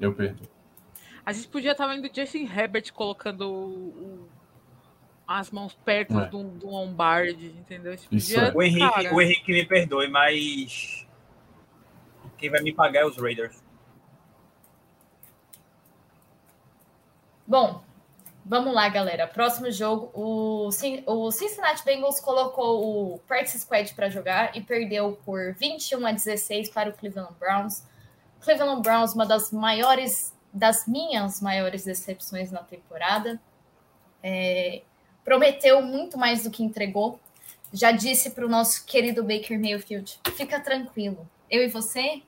Eu 0.00 0.14
perdo. 0.14 0.57
A 1.28 1.32
gente 1.34 1.48
podia 1.48 1.72
estar 1.72 1.86
vendo 1.86 2.08
Justin 2.10 2.48
Herbert 2.50 2.90
colocando 2.90 3.50
o, 3.50 4.28
as 5.26 5.50
mãos 5.50 5.74
perto 5.84 6.18
é. 6.18 6.24
do, 6.24 6.42
do 6.42 6.70
Lombardi, 6.70 7.48
entendeu? 7.48 7.94
Podia, 8.08 8.44
é. 8.44 8.52
o, 8.54 8.62
Henrique, 8.62 9.08
o 9.12 9.20
Henrique 9.20 9.52
me 9.52 9.66
perdoe, 9.66 10.08
mas 10.08 11.06
quem 12.38 12.48
vai 12.48 12.62
me 12.62 12.72
pagar 12.72 13.00
é 13.00 13.04
os 13.04 13.18
Raiders. 13.18 13.62
Bom, 17.46 17.84
vamos 18.42 18.72
lá, 18.72 18.88
galera. 18.88 19.26
Próximo 19.26 19.70
jogo, 19.70 20.10
o, 20.14 20.70
o 21.04 21.30
Cincinnati 21.30 21.84
Bengals 21.84 22.20
colocou 22.20 23.12
o 23.12 23.18
practice 23.28 23.58
squad 23.58 23.94
para 23.94 24.08
jogar 24.08 24.56
e 24.56 24.62
perdeu 24.62 25.20
por 25.26 25.52
21 25.52 26.06
a 26.06 26.12
16 26.12 26.70
para 26.70 26.88
o 26.88 26.94
Cleveland 26.94 27.34
Browns. 27.38 27.86
Cleveland 28.40 28.80
Browns, 28.80 29.12
uma 29.12 29.26
das 29.26 29.52
maiores 29.52 30.37
das 30.52 30.86
minhas 30.86 31.40
maiores 31.40 31.84
decepções 31.84 32.50
na 32.50 32.62
temporada. 32.62 33.40
É, 34.22 34.82
prometeu 35.24 35.82
muito 35.82 36.18
mais 36.18 36.44
do 36.44 36.50
que 36.50 36.62
entregou. 36.62 37.20
Já 37.72 37.92
disse 37.92 38.30
para 38.30 38.46
o 38.46 38.48
nosso 38.48 38.84
querido 38.84 39.22
Baker 39.22 39.60
Mayfield: 39.60 40.18
fica 40.36 40.58
tranquilo, 40.58 41.28
eu 41.50 41.62
e 41.62 41.68
você 41.68 42.22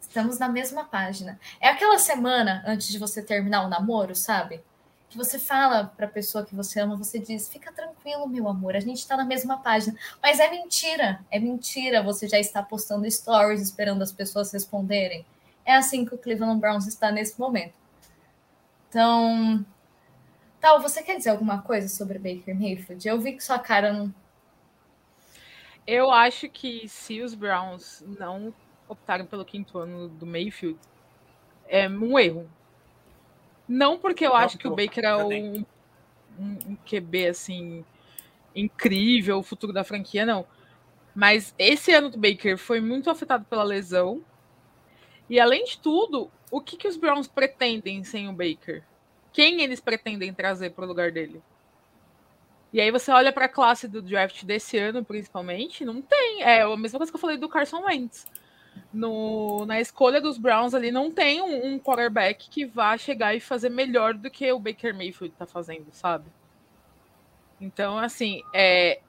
estamos 0.00 0.38
na 0.38 0.48
mesma 0.48 0.84
página. 0.84 1.38
É 1.60 1.68
aquela 1.68 1.98
semana 1.98 2.62
antes 2.66 2.88
de 2.88 2.98
você 2.98 3.22
terminar 3.22 3.66
o 3.66 3.68
namoro, 3.68 4.14
sabe? 4.14 4.62
Que 5.10 5.16
você 5.16 5.38
fala 5.38 5.84
para 5.96 6.06
a 6.06 6.10
pessoa 6.10 6.44
que 6.44 6.54
você 6.54 6.80
ama, 6.80 6.96
você 6.96 7.18
diz: 7.18 7.48
fica 7.48 7.72
tranquilo, 7.72 8.28
meu 8.28 8.48
amor, 8.48 8.74
a 8.74 8.80
gente 8.80 8.98
está 8.98 9.16
na 9.16 9.24
mesma 9.24 9.58
página. 9.58 9.96
Mas 10.22 10.40
é 10.40 10.50
mentira, 10.50 11.24
é 11.30 11.38
mentira. 11.38 12.02
Você 12.02 12.28
já 12.28 12.38
está 12.38 12.62
postando 12.62 13.10
stories 13.10 13.60
esperando 13.60 14.02
as 14.02 14.12
pessoas 14.12 14.52
responderem. 14.52 15.24
É 15.68 15.74
assim 15.76 16.04
que 16.04 16.14
o 16.14 16.18
Cleveland 16.18 16.60
Browns 16.60 16.86
está 16.86 17.12
nesse 17.12 17.38
momento. 17.38 17.74
Então, 18.88 19.64
Tal, 20.60 20.80
você 20.80 21.02
quer 21.02 21.16
dizer 21.16 21.30
alguma 21.30 21.62
coisa 21.62 21.88
sobre 21.88 22.18
Baker 22.18 22.58
Mayfield? 22.58 23.06
Eu 23.06 23.20
vi 23.20 23.32
que 23.32 23.44
sua 23.44 23.58
cara 23.58 23.92
não. 23.92 24.12
Eu 25.86 26.10
acho 26.10 26.48
que 26.48 26.88
se 26.88 27.22
os 27.22 27.32
Browns 27.32 28.02
não 28.18 28.52
optaram 28.88 29.24
pelo 29.24 29.44
quinto 29.44 29.78
ano 29.78 30.08
do 30.08 30.26
Mayfield, 30.26 30.78
é 31.68 31.88
um 31.88 32.18
erro. 32.18 32.50
Não 33.68 33.98
porque 33.98 34.26
eu 34.26 34.30
não, 34.30 34.36
acho 34.36 34.58
que 34.58 34.66
o 34.66 34.74
Baker 34.74 35.04
é 35.04 35.16
um, 35.16 35.64
um, 36.38 36.58
um 36.66 36.76
QB 36.84 37.28
assim 37.28 37.84
incrível, 38.54 39.38
o 39.38 39.42
futuro 39.42 39.72
da 39.72 39.84
franquia, 39.84 40.26
não. 40.26 40.44
Mas 41.14 41.54
esse 41.56 41.92
ano 41.92 42.10
do 42.10 42.18
Baker 42.18 42.58
foi 42.58 42.80
muito 42.80 43.10
afetado 43.10 43.44
pela 43.44 43.62
lesão. 43.62 44.22
E 45.28 45.38
além 45.38 45.64
de 45.64 45.78
tudo, 45.78 46.30
o 46.50 46.60
que, 46.60 46.76
que 46.76 46.88
os 46.88 46.96
Browns 46.96 47.26
pretendem 47.26 48.02
sem 48.04 48.28
o 48.28 48.32
Baker? 48.32 48.82
Quem 49.32 49.60
eles 49.62 49.80
pretendem 49.80 50.32
trazer 50.32 50.70
para 50.70 50.84
o 50.84 50.88
lugar 50.88 51.12
dele? 51.12 51.42
E 52.72 52.80
aí 52.80 52.90
você 52.90 53.10
olha 53.10 53.32
para 53.32 53.46
a 53.46 53.48
classe 53.48 53.88
do 53.88 54.02
draft 54.02 54.44
desse 54.44 54.76
ano, 54.76 55.04
principalmente, 55.04 55.84
não 55.84 56.02
tem. 56.02 56.42
É 56.42 56.62
a 56.62 56.76
mesma 56.76 56.98
coisa 56.98 57.10
que 57.10 57.16
eu 57.16 57.20
falei 57.20 57.36
do 57.36 57.48
Carson 57.48 57.84
Wentz. 57.84 58.26
No, 58.92 59.66
na 59.66 59.80
escolha 59.80 60.20
dos 60.20 60.38
Browns 60.38 60.72
ali 60.72 60.90
não 60.90 61.10
tem 61.10 61.42
um, 61.42 61.66
um 61.66 61.78
quarterback 61.78 62.48
que 62.48 62.64
vá 62.64 62.96
chegar 62.96 63.34
e 63.34 63.40
fazer 63.40 63.68
melhor 63.68 64.14
do 64.14 64.30
que 64.30 64.50
o 64.52 64.58
Baker 64.58 64.94
Mayfield 64.94 65.32
está 65.32 65.46
fazendo, 65.46 65.86
sabe? 65.92 66.26
Então, 67.60 67.98
assim, 67.98 68.42
é, 68.54 69.00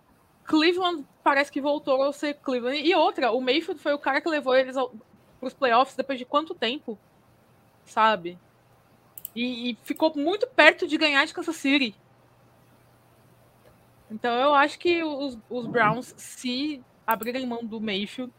Cleveland 0.44 1.06
parece 1.24 1.52
que 1.52 1.62
voltou 1.62 2.02
a 2.02 2.12
ser 2.12 2.36
Cleveland. 2.36 2.82
E 2.82 2.96
outra, 2.96 3.32
o 3.32 3.42
Mayfield 3.42 3.80
foi 3.80 3.94
o 3.94 4.00
cara 4.00 4.22
que 4.22 4.30
levou 4.30 4.56
eles 4.56 4.76
ao, 4.76 4.92
para 5.40 5.48
os 5.48 5.54
playoffs 5.54 5.96
depois 5.96 6.20
de 6.20 6.26
quanto 6.26 6.54
tempo? 6.54 6.98
Sabe? 7.86 8.38
E, 9.36 9.72
e, 9.72 9.78
ficou 9.84 10.14
muito 10.16 10.48
perto 10.48 10.88
de 10.88 10.98
ganhar 10.98 11.26
de 11.26 11.34
Kansas 11.34 11.56
City. 11.56 11.96
Então 14.12 14.34
eu 14.36 14.54
acho 14.54 14.78
que 14.80 15.04
os, 15.04 15.38
os 15.50 15.68
Browns, 15.68 16.14
se 16.18 16.84
abrirem 17.06 17.46
mão 17.46 17.64
do 17.64 17.80
Mayfield, 17.80 18.34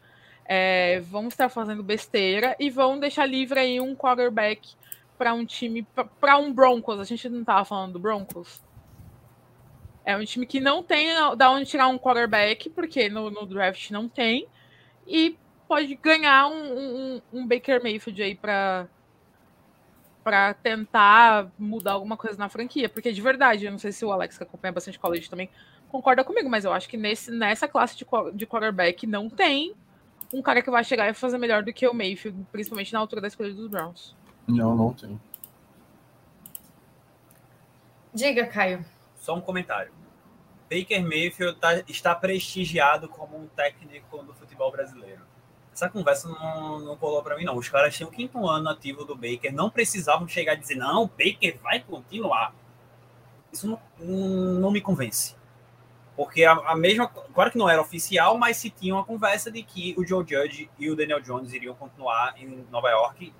é, 0.45 0.99
vão 0.99 1.27
estar 1.27 1.49
fazendo 1.49 1.81
besteira 1.81 2.55
e 2.59 2.69
vão 2.69 2.99
deixar 2.99 3.25
livre 3.25 3.59
aí 3.59 3.79
um 3.79 3.95
quarterback 3.95 4.75
para 5.17 5.33
um 5.33 5.45
time, 5.45 5.87
para 6.19 6.37
um 6.37 6.51
Broncos. 6.51 6.99
A 6.99 7.03
gente 7.03 7.29
não 7.29 7.41
estava 7.41 7.63
falando 7.63 7.93
do 7.93 7.99
Broncos. 7.99 8.61
É 10.03 10.17
um 10.17 10.25
time 10.25 10.45
que 10.45 10.59
não 10.59 10.81
tem 10.81 11.09
da 11.37 11.51
onde 11.51 11.69
tirar 11.69 11.87
um 11.87 11.97
quarterback, 11.97 12.69
porque 12.69 13.07
no, 13.07 13.29
no 13.29 13.45
draft 13.45 13.91
não 13.91 14.09
tem. 14.09 14.47
E 15.07 15.37
pode 15.71 15.95
ganhar 15.95 16.47
um, 16.47 16.73
um, 16.73 17.21
um 17.31 17.47
Baker 17.47 17.81
Mayfield 17.81 18.21
aí 18.21 18.35
para 18.35 18.89
para 20.21 20.53
tentar 20.53 21.49
mudar 21.57 21.93
alguma 21.93 22.17
coisa 22.17 22.37
na 22.37 22.49
franquia, 22.49 22.89
porque 22.89 23.09
de 23.09 23.21
verdade, 23.21 23.65
eu 23.65 23.71
não 23.71 23.79
sei 23.79 23.93
se 23.93 24.03
o 24.03 24.11
Alex 24.11 24.37
que 24.37 24.43
acompanha 24.43 24.73
bastante 24.73 24.99
college 24.99 25.29
também 25.29 25.49
concorda 25.87 26.25
comigo, 26.25 26.49
mas 26.49 26.65
eu 26.65 26.73
acho 26.73 26.89
que 26.89 26.97
nesse, 26.97 27.31
nessa 27.31 27.69
classe 27.69 27.95
de, 27.95 28.05
de 28.33 28.45
quarterback 28.45 29.07
não 29.07 29.29
tem 29.29 29.73
um 30.33 30.41
cara 30.41 30.61
que 30.61 30.69
vai 30.69 30.83
chegar 30.83 31.09
e 31.09 31.13
fazer 31.13 31.37
melhor 31.37 31.63
do 31.63 31.71
que 31.71 31.87
o 31.87 31.93
Mayfield, 31.93 32.45
principalmente 32.51 32.91
na 32.91 32.99
altura 32.99 33.21
da 33.21 33.29
escolha 33.29 33.53
dos 33.53 33.69
Browns. 33.69 34.13
Não, 34.45 34.75
não 34.75 34.93
tem. 34.93 35.19
Diga, 38.13 38.45
Caio. 38.45 38.83
Só 39.15 39.35
um 39.35 39.41
comentário. 39.41 39.93
Baker 40.69 41.01
Mayfield 41.01 41.57
tá, 41.59 41.79
está 41.87 42.13
prestigiado 42.13 43.07
como 43.07 43.37
um 43.37 43.47
técnico 43.47 44.21
do 44.21 44.33
futebol 44.33 44.69
brasileiro. 44.69 45.30
Essa 45.73 45.89
conversa 45.89 46.27
não, 46.27 46.79
não 46.79 46.97
colou 46.97 47.23
para 47.23 47.37
mim, 47.37 47.45
não. 47.45 47.55
Os 47.55 47.69
caras 47.69 47.95
tinham 47.95 48.09
o 48.09 48.11
quinto 48.11 48.45
ano 48.47 48.69
ativo 48.69 49.05
do 49.05 49.15
Baker, 49.15 49.53
não 49.53 49.69
precisavam 49.69 50.27
chegar 50.27 50.53
e 50.53 50.57
dizer, 50.57 50.75
não, 50.75 51.07
Baker 51.07 51.59
vai 51.61 51.79
continuar. 51.79 52.53
Isso 53.51 53.67
não, 53.67 53.79
não 54.59 54.71
me 54.71 54.81
convence. 54.81 55.35
Porque 56.15 56.43
a, 56.43 56.51
a, 56.51 56.75
mesma. 56.75 57.07
Claro 57.07 57.51
que 57.51 57.57
não 57.57 57.69
era 57.69 57.81
oficial, 57.81 58.37
mas 58.37 58.57
se 58.57 58.69
tinha 58.69 58.93
uma 58.93 59.03
conversa 59.03 59.49
de 59.49 59.63
que 59.63 59.95
o 59.97 60.05
Joe 60.05 60.25
Judge 60.27 60.69
e 60.77 60.89
o 60.89 60.95
Daniel 60.95 61.21
Jones 61.21 61.53
iriam 61.53 61.73
continuar 61.73 62.35
em 62.37 62.65
Nova 62.69 62.89
York. 62.89 63.33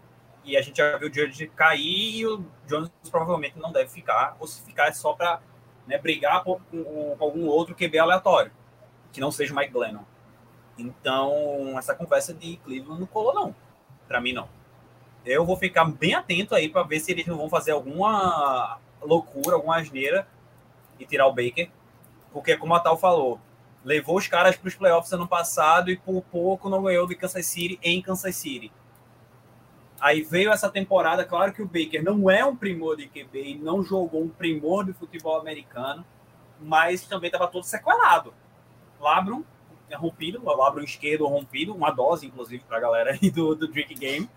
E 0.43 0.57
a 0.57 0.61
gente 0.61 0.77
já 0.77 0.97
viu 0.97 1.09
o 1.09 1.13
Judge 1.13 1.47
cair 1.49 2.17
e 2.17 2.25
o 2.25 2.43
Jones 2.65 2.89
provavelmente 3.11 3.59
não 3.59 3.71
deve 3.71 3.89
ficar, 3.89 4.35
ou 4.39 4.47
se 4.47 4.63
ficar 4.63 4.87
é 4.87 4.91
só 4.91 5.13
para 5.13 5.39
né, 5.85 5.99
brigar 5.99 6.43
com, 6.43 6.59
com, 6.71 7.15
algum 7.19 7.45
outro 7.45 7.75
QB 7.75 7.99
aleatório, 7.99 8.51
que 9.11 9.21
não 9.21 9.29
seja 9.29 9.53
o 9.53 9.55
Mike 9.55 9.71
Glennon. 9.71 10.03
Então, 10.77 11.77
essa 11.77 11.93
conversa 11.93 12.33
de 12.33 12.57
Cleveland 12.57 12.99
não 12.99 13.07
colou, 13.07 13.33
não. 13.33 13.55
Para 14.07 14.21
mim, 14.21 14.33
não. 14.33 14.47
Eu 15.25 15.45
vou 15.45 15.55
ficar 15.55 15.85
bem 15.85 16.15
atento 16.15 16.55
aí 16.55 16.67
para 16.67 16.83
ver 16.83 16.99
se 16.99 17.11
eles 17.11 17.27
não 17.27 17.37
vão 17.37 17.49
fazer 17.49 17.71
alguma 17.71 18.79
loucura, 19.01 19.55
alguma 19.55 19.77
asneira 19.77 20.27
e 20.99 21.05
tirar 21.05 21.27
o 21.27 21.33
Baker. 21.33 21.69
Porque, 22.33 22.57
como 22.57 22.73
a 22.73 22.79
Tal 22.79 22.97
falou, 22.97 23.39
levou 23.83 24.17
os 24.17 24.27
caras 24.27 24.55
para 24.55 24.67
os 24.67 24.75
playoffs 24.75 25.11
ano 25.13 25.27
passado 25.27 25.91
e 25.91 25.97
por 25.97 26.21
pouco 26.23 26.69
não 26.69 26.83
ganhou 26.83 27.07
de 27.07 27.15
Kansas 27.15 27.45
City 27.45 27.79
em 27.83 28.01
Kansas 28.01 28.35
City. 28.35 28.71
Aí 29.99 30.23
veio 30.23 30.51
essa 30.51 30.69
temporada, 30.69 31.23
claro 31.23 31.53
que 31.53 31.61
o 31.61 31.67
Baker 31.67 32.03
não 32.03 32.27
é 32.27 32.43
um 32.43 32.55
primor 32.55 32.97
de 32.97 33.07
QB 33.07 33.43
e 33.43 33.55
não 33.55 33.83
jogou 33.83 34.23
um 34.23 34.29
primor 34.29 34.83
do 34.83 34.95
futebol 34.95 35.39
americano, 35.39 36.03
mas 36.59 37.05
também 37.05 37.27
estava 37.27 37.47
todo 37.47 37.63
sequelado. 37.63 38.33
Labrum 38.99 39.43
rompido, 39.97 40.41
o 40.43 40.55
labrum 40.55 40.83
esquerdo 40.83 41.27
rompido, 41.27 41.73
uma 41.73 41.91
dose, 41.91 42.27
inclusive, 42.27 42.63
para 42.67 42.77
a 42.77 42.81
galera 42.81 43.11
aí 43.11 43.29
do, 43.29 43.55
do 43.55 43.67
Drink 43.67 43.95
Game. 43.95 44.29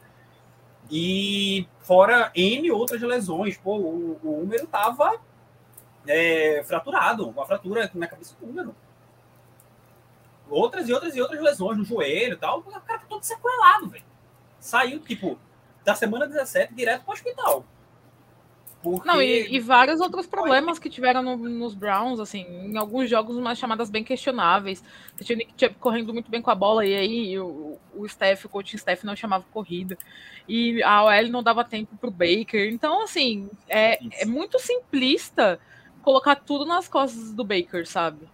E 0.90 1.66
fora 1.80 2.30
N 2.34 2.70
outras 2.70 3.00
lesões. 3.00 3.56
Pô, 3.56 3.76
o, 3.76 4.20
o 4.22 4.42
Húmero 4.42 4.66
tava 4.66 5.18
é, 6.06 6.62
fraturado, 6.64 7.28
uma 7.28 7.46
fratura 7.46 7.90
na 7.94 8.06
cabeça 8.06 8.36
do 8.38 8.46
Húmero. 8.46 8.74
Outras 10.48 10.88
e 10.88 10.92
outras 10.92 11.16
e 11.16 11.20
outras 11.20 11.40
lesões 11.40 11.78
no 11.78 11.84
joelho 11.84 12.34
e 12.34 12.36
tal. 12.36 12.58
O 12.58 12.62
cara 12.62 12.80
tá 12.80 13.06
todo 13.08 13.22
sequelado, 13.22 13.88
velho. 13.88 14.04
Saiu, 14.60 15.00
tipo, 15.00 15.38
da 15.84 15.94
semana 15.94 16.26
17 16.26 16.74
direto 16.74 17.04
para 17.04 17.14
hospital. 17.14 17.64
Porque... 18.84 19.08
Não, 19.08 19.22
e, 19.22 19.54
e, 19.54 19.58
vários 19.58 19.98
outros 19.98 20.26
problemas 20.26 20.78
que 20.78 20.90
tiveram 20.90 21.22
no, 21.22 21.38
nos 21.38 21.74
Browns, 21.74 22.20
assim, 22.20 22.42
em 22.42 22.76
alguns 22.76 23.08
jogos, 23.08 23.34
umas 23.34 23.56
chamadas 23.58 23.88
bem 23.88 24.04
questionáveis. 24.04 24.84
Você 25.16 25.24
tinha 25.24 25.36
o 25.36 25.38
Nick 25.38 25.54
Chubb 25.56 25.76
correndo 25.80 26.12
muito 26.12 26.30
bem 26.30 26.42
com 26.42 26.50
a 26.50 26.54
bola, 26.54 26.84
e 26.84 26.94
aí 26.94 27.38
o, 27.38 27.78
o 27.94 28.06
Steph, 28.06 28.44
o 28.44 28.48
coaching 28.50 28.76
Steph 28.76 29.02
não 29.02 29.16
chamava 29.16 29.42
corrida. 29.50 29.96
E 30.46 30.82
a 30.82 31.02
OL 31.02 31.30
não 31.30 31.42
dava 31.42 31.64
tempo 31.64 31.96
pro 31.96 32.10
Baker. 32.10 32.70
Então, 32.70 33.02
assim, 33.02 33.48
é, 33.70 33.98
é 34.20 34.26
muito 34.26 34.58
simplista 34.58 35.58
colocar 36.02 36.36
tudo 36.36 36.66
nas 36.66 36.86
costas 36.86 37.32
do 37.32 37.42
Baker, 37.42 37.86
sabe? 37.86 38.28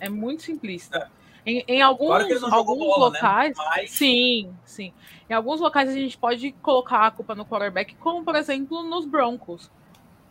É 0.00 0.08
muito 0.08 0.42
simplista. 0.42 0.98
É. 0.98 1.19
Em, 1.44 1.64
em 1.66 1.82
alguns, 1.82 2.08
claro 2.08 2.54
alguns 2.54 2.78
bola, 2.78 3.10
né? 3.10 3.18
locais, 3.18 3.56
né? 3.56 3.64
Mas... 3.76 3.90
sim, 3.90 4.50
sim. 4.64 4.92
Em 5.28 5.32
alguns 5.32 5.60
locais 5.60 5.88
a 5.88 5.94
gente 5.94 6.18
pode 6.18 6.52
colocar 6.62 7.06
a 7.06 7.10
culpa 7.10 7.34
no 7.34 7.44
quarterback, 7.44 7.94
como 7.96 8.24
por 8.24 8.34
exemplo 8.34 8.82
nos 8.82 9.06
Broncos. 9.06 9.70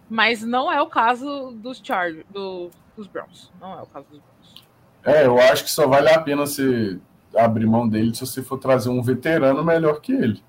Mas 0.09 0.41
não 0.41 0.71
é 0.71 0.81
o 0.81 0.87
caso 0.87 1.51
dos 1.51 1.79
Chargers, 1.83 2.25
do, 2.29 2.69
dos 2.97 3.07
Browns. 3.07 3.51
Não 3.61 3.77
é 3.77 3.81
o 3.81 3.85
caso 3.85 4.05
dos 4.09 4.19
Browns. 4.19 4.63
É, 5.05 5.25
eu 5.25 5.39
acho 5.39 5.63
que 5.63 5.71
só 5.71 5.87
vale 5.87 6.09
a 6.09 6.19
pena 6.19 6.45
você 6.45 6.99
abrir 7.35 7.65
mão 7.65 7.87
dele 7.87 8.13
se 8.13 8.21
você 8.21 8.41
for 8.41 8.57
trazer 8.57 8.89
um 8.89 9.01
veterano 9.01 9.63
melhor 9.63 10.01
que 10.01 10.11
ele. 10.11 10.43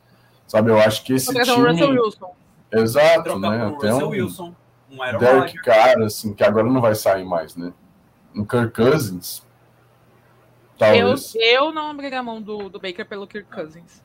Sabe, 0.47 0.71
eu 0.71 0.79
acho 0.81 1.05
que 1.05 1.13
esse 1.13 1.33
time... 1.33 1.53
Um 1.53 1.71
Russell 1.71 1.91
Wilson. 1.91 2.35
Exato, 2.73 3.39
né? 3.39 3.67
Até 3.67 3.95
um 3.95 4.09
Wilson, 4.09 4.55
um 4.91 5.19
Derek 5.19 5.57
Carr, 5.63 6.03
assim, 6.03 6.35
que 6.35 6.43
agora 6.43 6.67
não 6.67 6.81
vai 6.81 6.95
sair 6.95 7.25
mais, 7.25 7.55
né? 7.57 7.73
Um 8.35 8.45
Kirk 8.45 8.73
Cousins, 8.73 9.45
eu, 10.81 11.15
eu 11.35 11.73
não 11.73 11.91
abriria 11.91 12.21
a 12.21 12.23
mão 12.23 12.41
do, 12.41 12.69
do 12.69 12.81
Baker 12.81 13.07
pelo 13.07 13.27
Kirk 13.27 13.51
Cousins. 13.51 14.03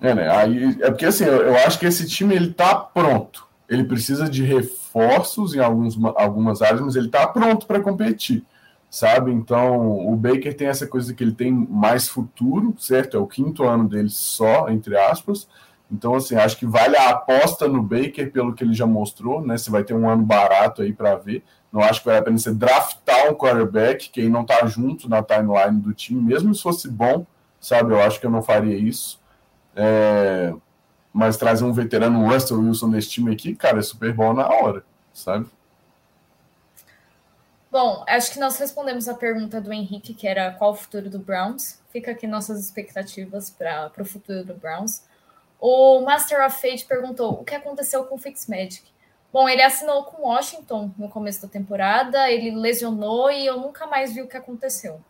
É, 0.00 0.14
né? 0.14 0.28
Aí, 0.30 0.76
é 0.82 0.90
porque 0.90 1.06
assim, 1.06 1.24
eu, 1.24 1.42
eu, 1.42 1.56
acho 1.56 1.78
que 1.78 1.86
esse 1.86 2.06
time 2.06 2.34
ele 2.34 2.52
tá 2.52 2.74
pronto. 2.74 3.46
Ele 3.68 3.84
precisa 3.84 4.28
de 4.28 4.42
reforços 4.42 5.54
em 5.54 5.60
alguns, 5.60 5.96
algumas 6.16 6.60
áreas, 6.60 6.82
mas 6.82 6.96
ele 6.96 7.08
tá 7.08 7.26
pronto 7.26 7.66
para 7.66 7.80
competir, 7.80 8.44
sabe? 8.90 9.32
Então, 9.32 10.06
o 10.06 10.14
Baker 10.14 10.54
tem 10.54 10.68
essa 10.68 10.86
coisa 10.86 11.14
que 11.14 11.24
ele 11.24 11.32
tem 11.32 11.50
mais 11.50 12.06
futuro, 12.06 12.74
certo? 12.78 13.16
É 13.16 13.20
o 13.20 13.26
quinto 13.26 13.64
ano 13.64 13.88
dele 13.88 14.10
só, 14.10 14.68
entre 14.68 14.96
aspas. 14.96 15.48
Então, 15.90 16.14
assim, 16.14 16.34
acho 16.36 16.58
que 16.58 16.66
vale 16.66 16.96
a 16.96 17.10
aposta 17.10 17.66
no 17.66 17.82
Baker 17.82 18.30
pelo 18.30 18.52
que 18.52 18.62
ele 18.62 18.74
já 18.74 18.86
mostrou, 18.86 19.40
né? 19.40 19.56
Você 19.56 19.70
vai 19.70 19.84
ter 19.84 19.94
um 19.94 20.08
ano 20.08 20.22
barato 20.22 20.82
aí 20.82 20.92
para 20.92 21.14
ver. 21.14 21.42
Não 21.74 21.82
acho 21.82 21.98
que 21.98 22.06
vale 22.06 22.18
a 22.18 22.22
pena 22.22 22.38
você 22.38 22.54
draftar 22.54 23.32
um 23.32 23.34
quarterback, 23.34 24.08
quem 24.08 24.28
não 24.28 24.42
está 24.42 24.64
junto 24.64 25.08
na 25.08 25.24
timeline 25.24 25.80
do 25.80 25.92
time, 25.92 26.22
mesmo 26.22 26.54
se 26.54 26.62
fosse 26.62 26.88
bom, 26.88 27.26
sabe? 27.60 27.92
Eu 27.92 28.00
acho 28.00 28.20
que 28.20 28.26
eu 28.26 28.30
não 28.30 28.40
faria 28.40 28.76
isso. 28.76 29.20
É... 29.74 30.54
Mas 31.12 31.36
trazer 31.36 31.64
um 31.64 31.72
veterano 31.72 32.30
Russell 32.30 32.60
Wilson 32.60 32.86
nesse 32.86 33.10
time 33.10 33.32
aqui, 33.32 33.56
cara, 33.56 33.80
é 33.80 33.82
super 33.82 34.14
bom 34.14 34.32
na 34.32 34.48
hora, 34.48 34.84
sabe? 35.12 35.46
Bom, 37.72 38.04
acho 38.06 38.32
que 38.32 38.38
nós 38.38 38.56
respondemos 38.56 39.08
a 39.08 39.14
pergunta 39.14 39.60
do 39.60 39.72
Henrique, 39.72 40.14
que 40.14 40.28
era 40.28 40.52
qual 40.52 40.70
o 40.70 40.76
futuro 40.76 41.10
do 41.10 41.18
Browns. 41.18 41.80
Fica 41.90 42.12
aqui 42.12 42.24
nossas 42.24 42.60
expectativas 42.60 43.50
para 43.50 43.90
o 43.98 44.04
futuro 44.04 44.44
do 44.44 44.54
Browns. 44.54 45.02
O 45.58 46.02
Master 46.02 46.46
of 46.46 46.54
Fate 46.60 46.84
perguntou 46.84 47.32
o 47.32 47.44
que 47.44 47.56
aconteceu 47.56 48.04
com 48.04 48.14
o 48.14 48.18
Fitzmagic. 48.18 48.93
Bom, 49.34 49.48
ele 49.48 49.62
assinou 49.62 50.04
com 50.04 50.28
Washington 50.28 50.92
no 50.96 51.08
começo 51.08 51.42
da 51.42 51.48
temporada, 51.48 52.30
ele 52.30 52.52
lesionou 52.52 53.28
e 53.32 53.44
eu 53.44 53.58
nunca 53.58 53.84
mais 53.84 54.14
vi 54.14 54.22
o 54.22 54.28
que 54.28 54.36
aconteceu. 54.36 55.02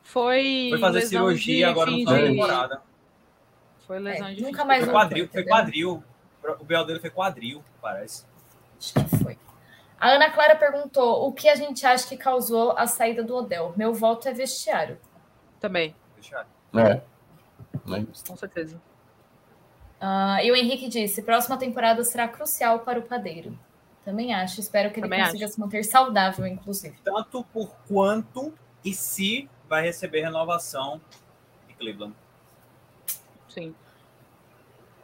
Foi, 0.00 0.68
foi 0.70 0.78
fazer 0.78 1.00
cirurgia 1.02 1.68
agora 1.68 1.90
no 1.90 1.96
final 1.96 2.14
da 2.14 2.22
temporada. 2.22 2.82
Foi 3.84 3.98
lesão 3.98 4.28
é, 4.28 4.34
de 4.34 4.42
nunca 4.42 4.64
mais 4.64 4.84
foi 4.84 4.92
quadril, 4.92 5.28
foi 5.28 5.44
quadril. 5.44 6.04
O 6.60 6.64
BL 6.64 6.84
dele 6.84 7.00
foi 7.00 7.10
quadril, 7.10 7.64
parece. 7.82 8.24
Acho 8.78 8.94
que 8.94 9.16
foi. 9.24 9.36
A 9.98 10.10
Ana 10.10 10.30
Clara 10.30 10.54
perguntou 10.54 11.26
o 11.26 11.32
que 11.32 11.48
a 11.48 11.56
gente 11.56 11.84
acha 11.84 12.06
que 12.06 12.16
causou 12.16 12.78
a 12.78 12.86
saída 12.86 13.24
do 13.24 13.34
Odell. 13.34 13.74
Meu 13.76 13.92
voto 13.92 14.28
é 14.28 14.32
vestiário. 14.32 15.00
Também. 15.58 15.96
Vestiário. 16.16 16.48
É. 16.76 17.02
Com 18.24 18.36
certeza. 18.36 18.80
Uh, 20.00 20.40
e 20.42 20.50
o 20.52 20.56
Henrique 20.56 20.88
disse: 20.88 21.22
próxima 21.22 21.56
temporada 21.56 22.02
será 22.04 22.28
crucial 22.28 22.80
para 22.80 22.98
o 22.98 23.02
padeiro. 23.02 23.58
Também 24.04 24.32
acho. 24.32 24.60
Espero 24.60 24.90
que 24.90 25.00
ele 25.00 25.08
Também 25.08 25.24
consiga 25.24 25.44
acho. 25.44 25.54
se 25.54 25.60
manter 25.60 25.84
saudável, 25.84 26.46
inclusive. 26.46 26.96
Tanto 27.04 27.44
por 27.44 27.74
quanto 27.86 28.54
e 28.84 28.94
se 28.94 29.48
vai 29.68 29.82
receber 29.82 30.22
renovação 30.22 31.00
em 31.68 31.74
Cleveland. 31.74 32.14
Sim. 33.48 33.74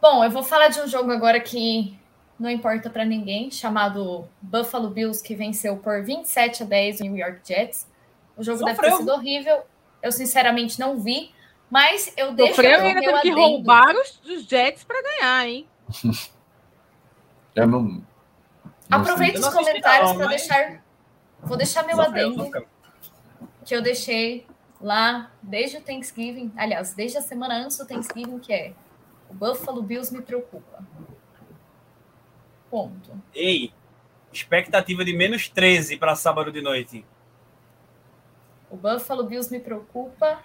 Bom, 0.00 0.24
eu 0.24 0.30
vou 0.30 0.42
falar 0.42 0.68
de 0.68 0.80
um 0.80 0.86
jogo 0.86 1.10
agora 1.10 1.40
que 1.40 1.98
não 2.38 2.48
importa 2.48 2.88
para 2.88 3.04
ninguém, 3.04 3.50
chamado 3.50 4.28
Buffalo 4.40 4.88
Bills, 4.90 5.22
que 5.22 5.34
venceu 5.34 5.76
por 5.76 6.02
27 6.02 6.62
a 6.62 6.66
10 6.66 7.00
o 7.00 7.04
New 7.04 7.16
York 7.16 7.40
Jets. 7.44 7.86
O 8.36 8.42
jogo 8.42 8.58
Sofreu. 8.58 8.76
deve 8.76 8.90
ter 8.90 8.96
sido 8.96 9.12
horrível. 9.12 9.62
Eu 10.02 10.12
sinceramente 10.12 10.78
não 10.78 10.98
vi, 10.98 11.33
mas 11.74 12.14
eu 12.16 12.32
deixo. 12.32 12.54
Sofreu 12.54 12.70
e 12.70 12.86
ainda 12.86 13.00
teve 13.00 13.20
que 13.20 13.30
roubar 13.32 13.96
os, 13.96 14.20
os 14.24 14.44
Jets 14.44 14.84
para 14.84 15.02
ganhar, 15.02 15.48
hein? 15.48 15.68
eu 17.52 17.66
não. 17.66 17.82
não 17.82 18.04
Aproveita 18.88 19.40
os 19.40 19.48
comentários 19.48 20.12
para 20.12 20.26
mas... 20.26 20.28
deixar. 20.28 20.84
Vou 21.40 21.56
deixar 21.56 21.82
meu 21.82 21.96
Sofreu, 21.96 22.28
adendo 22.28 22.64
que 23.64 23.74
eu 23.74 23.82
deixei 23.82 24.46
lá 24.80 25.32
desde 25.42 25.78
o 25.78 25.80
Thanksgiving, 25.80 26.52
aliás, 26.56 26.94
desde 26.94 27.18
a 27.18 27.22
semana 27.22 27.56
antes 27.56 27.76
do 27.76 27.84
Thanksgiving, 27.84 28.38
que 28.38 28.52
é 28.52 28.72
o 29.28 29.34
Buffalo 29.34 29.82
Bills 29.82 30.14
me 30.14 30.22
preocupa. 30.22 30.78
Ponto. 32.70 33.20
Ei, 33.34 33.72
expectativa 34.32 35.04
de 35.04 35.12
menos 35.12 35.48
13 35.48 35.96
para 35.96 36.14
sábado 36.14 36.52
de 36.52 36.62
noite. 36.62 37.04
O 38.70 38.76
Buffalo 38.76 39.24
Bills 39.24 39.50
me 39.50 39.58
preocupa 39.58 40.40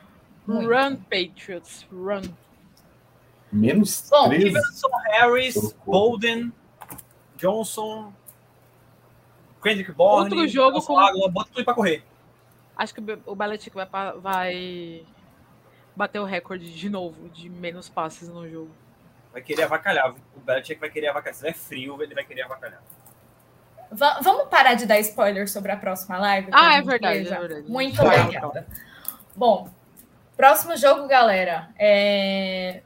muito. 0.47 0.67
Run, 0.67 0.95
Patriots, 0.95 1.85
run. 1.91 2.21
Menos 3.51 4.07
Bom, 4.09 4.25
Stevenson, 4.25 4.89
Harris, 5.11 5.73
Bolden, 5.85 6.53
Johnson, 7.35 8.13
Kendrick 9.61 9.91
Bourne, 9.91 10.33
Outro 10.33 10.47
jogo 10.47 10.81
com... 10.81 10.97
Água, 10.97 11.29
bota 11.29 11.49
tudo 11.53 11.65
para 11.65 11.73
correr. 11.73 12.03
Acho 12.77 12.93
que 12.93 13.01
o 13.25 13.35
Belichick 13.35 13.75
vai, 13.75 13.87
vai 14.17 15.05
bater 15.95 16.19
o 16.19 16.23
recorde 16.23 16.73
de 16.73 16.89
novo 16.89 17.27
de 17.29 17.49
menos 17.49 17.89
passes 17.89 18.29
no 18.29 18.47
jogo. 18.49 18.71
Vai 19.33 19.41
querer 19.41 19.63
avacalhar. 19.63 20.15
O 20.35 20.39
Belichick 20.39 20.79
vai 20.79 20.89
querer 20.89 21.09
avacalhar. 21.09 21.35
Se 21.35 21.47
é 21.47 21.53
frio, 21.53 22.01
ele 22.01 22.15
vai 22.15 22.23
querer 22.23 22.43
avacalhar. 22.43 22.81
V 23.91 24.05
vamos 24.21 24.47
parar 24.47 24.75
de 24.75 24.85
dar 24.85 24.99
spoiler 24.99 25.49
sobre 25.49 25.71
a 25.71 25.77
próxima 25.77 26.17
live? 26.17 26.49
Ah, 26.51 26.75
é 26.75 26.81
verdade, 26.81 27.27
é 27.27 27.39
verdade. 27.39 27.69
Muito 27.69 28.01
obrigada. 28.01 28.67
Bom, 29.35 29.69
Próximo 30.39 30.77
jogo, 30.77 31.05
galera. 31.05 31.69
É... 31.77 32.81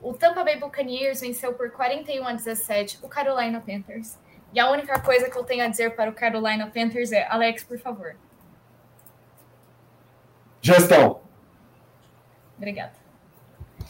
O 0.00 0.14
Tampa 0.14 0.42
Bay 0.42 0.58
Buccaneers 0.58 1.20
venceu 1.20 1.52
por 1.52 1.70
41 1.70 2.26
a 2.26 2.32
17 2.32 3.00
o 3.02 3.08
Carolina 3.10 3.60
Panthers. 3.60 4.18
E 4.54 4.58
a 4.58 4.70
única 4.70 4.98
coisa 4.98 5.28
que 5.28 5.36
eu 5.36 5.44
tenho 5.44 5.62
a 5.62 5.68
dizer 5.68 5.94
para 5.96 6.08
o 6.08 6.14
Carolina 6.14 6.66
Panthers 6.66 7.12
é: 7.12 7.26
Alex, 7.28 7.62
por 7.62 7.78
favor. 7.78 8.16
Gestão. 10.62 11.20
Obrigada. 12.56 12.94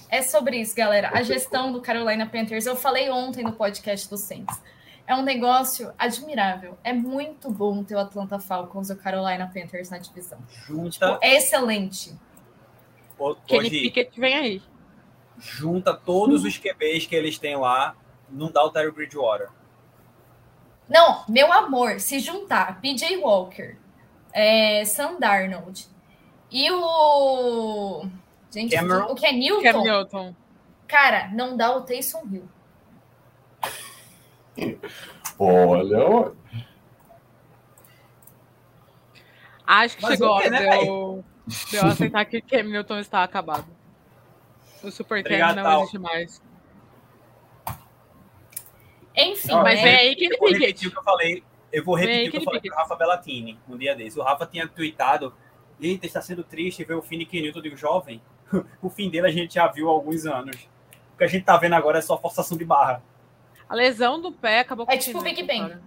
É 0.08 0.20
sobre 0.20 0.56
isso, 0.56 0.74
galera. 0.74 1.12
A 1.14 1.22
gestão 1.22 1.70
do 1.70 1.80
Carolina 1.80 2.26
Panthers. 2.26 2.66
Eu 2.66 2.74
falei 2.74 3.10
ontem 3.10 3.44
no 3.44 3.52
podcast 3.52 4.10
do 4.10 4.16
Saints. 4.16 4.60
É 5.06 5.14
um 5.14 5.22
negócio 5.22 5.94
admirável. 5.96 6.76
É 6.82 6.92
muito 6.92 7.48
bom 7.48 7.84
ter 7.84 7.94
o 7.94 8.00
Atlanta 8.00 8.40
Falcons 8.40 8.90
e 8.90 8.92
o 8.92 8.96
Carolina 8.96 9.46
Panthers 9.46 9.88
na 9.88 9.98
divisão. 9.98 10.40
Junta. 10.66 10.90
Tipo, 10.90 11.18
é 11.22 11.36
excelente. 11.36 12.18
Kenny 13.46 13.70
Pickett 13.70 14.18
vem 14.18 14.34
aí. 14.34 14.62
Junta 15.38 15.94
todos 15.94 16.44
os 16.44 16.58
QBs 16.58 17.06
que 17.06 17.16
eles 17.16 17.38
têm 17.38 17.56
lá, 17.56 17.96
não 18.30 18.50
dá 18.50 18.62
o 18.64 18.70
Terry 18.70 18.90
Bridgewater. 18.90 19.48
Não, 20.88 21.24
meu 21.28 21.52
amor, 21.52 21.98
se 21.98 22.20
juntar 22.20 22.80
PJ 22.80 23.16
Walker, 23.16 23.76
é, 24.32 24.84
Sam 24.84 25.18
Darnold 25.18 25.86
e 26.50 26.70
o. 26.70 28.06
Gente, 28.50 28.76
Cameron. 28.76 29.10
o 29.10 29.14
que 29.14 29.26
é 29.26 29.32
Newton? 29.32 29.62
Cam 29.62 29.82
Newton. 29.82 30.36
Cara, 30.86 31.28
não 31.32 31.56
dá 31.56 31.74
o 31.76 31.80
Taysom 31.80 32.22
Hill. 32.30 32.48
Olha, 35.38 36.32
Acho 39.66 39.96
que 39.96 40.02
Mas 40.02 40.12
chegou 40.12 40.28
a 40.28 40.36
o 40.36 40.40
quê, 40.40 40.48
hora 40.48 40.50
né, 40.50 40.78
de 40.78 40.86
eu, 40.86 41.24
eu 41.72 41.86
aceitar 41.86 42.24
que 42.24 42.40
Cam 42.40 42.62
Newton 42.64 42.98
está 42.98 43.22
acabado. 43.22 43.66
O 44.82 44.90
Super 44.90 45.22
Cam 45.22 45.28
Obrigado, 45.30 45.56
não 45.56 45.62
Tal. 45.62 45.80
existe 45.80 45.98
mais. 45.98 46.42
Enfim, 49.16 49.48
Não, 49.52 49.62
Mas 49.62 49.80
né? 49.80 49.82
vem 49.84 49.94
aí, 49.96 50.28
vou 50.38 50.48
repetir 50.48 50.58
Pickett. 50.60 50.88
o 50.88 50.90
que 50.90 50.98
eu 50.98 51.02
falei. 51.02 51.44
Eu 51.72 51.84
vou 51.84 51.94
repetir 51.94 52.28
o 52.28 52.30
que 52.32 52.36
eu 52.38 52.42
falei 52.42 52.60
Pickett. 52.60 52.74
pro 52.74 52.82
Rafa 52.82 52.96
Bellatini 52.96 53.58
um 53.68 53.76
dia 53.76 53.94
desse. 53.94 54.18
O 54.18 54.22
Rafa 54.22 54.46
tinha 54.46 54.66
tweetado. 54.66 55.32
Eita, 55.80 56.06
está 56.06 56.22
sendo 56.22 56.42
triste 56.44 56.84
ver 56.84 56.94
o 56.94 57.02
fim 57.02 57.18
de 57.18 57.24
Kenilton 57.26 57.60
de 57.60 57.74
jovem. 57.76 58.22
o 58.82 58.88
fim 58.90 59.10
dele 59.10 59.26
a 59.26 59.30
gente 59.30 59.54
já 59.54 59.66
viu 59.68 59.88
há 59.88 59.92
alguns 59.92 60.24
anos. 60.26 60.68
O 61.14 61.18
que 61.18 61.24
a 61.24 61.26
gente 61.28 61.44
tá 61.44 61.56
vendo 61.56 61.74
agora 61.74 61.98
é 61.98 62.02
só 62.02 62.18
forçação 62.18 62.56
de 62.56 62.64
barra. 62.64 63.02
A 63.68 63.74
lesão 63.74 64.20
do 64.20 64.30
pé 64.32 64.60
acabou 64.60 64.86
É 64.88 64.94
com 64.96 64.98
tipo 64.98 65.18
o 65.18 65.22
Big 65.22 65.36
Kenny, 65.36 65.48
Bang. 65.48 65.70
cara. 65.70 65.82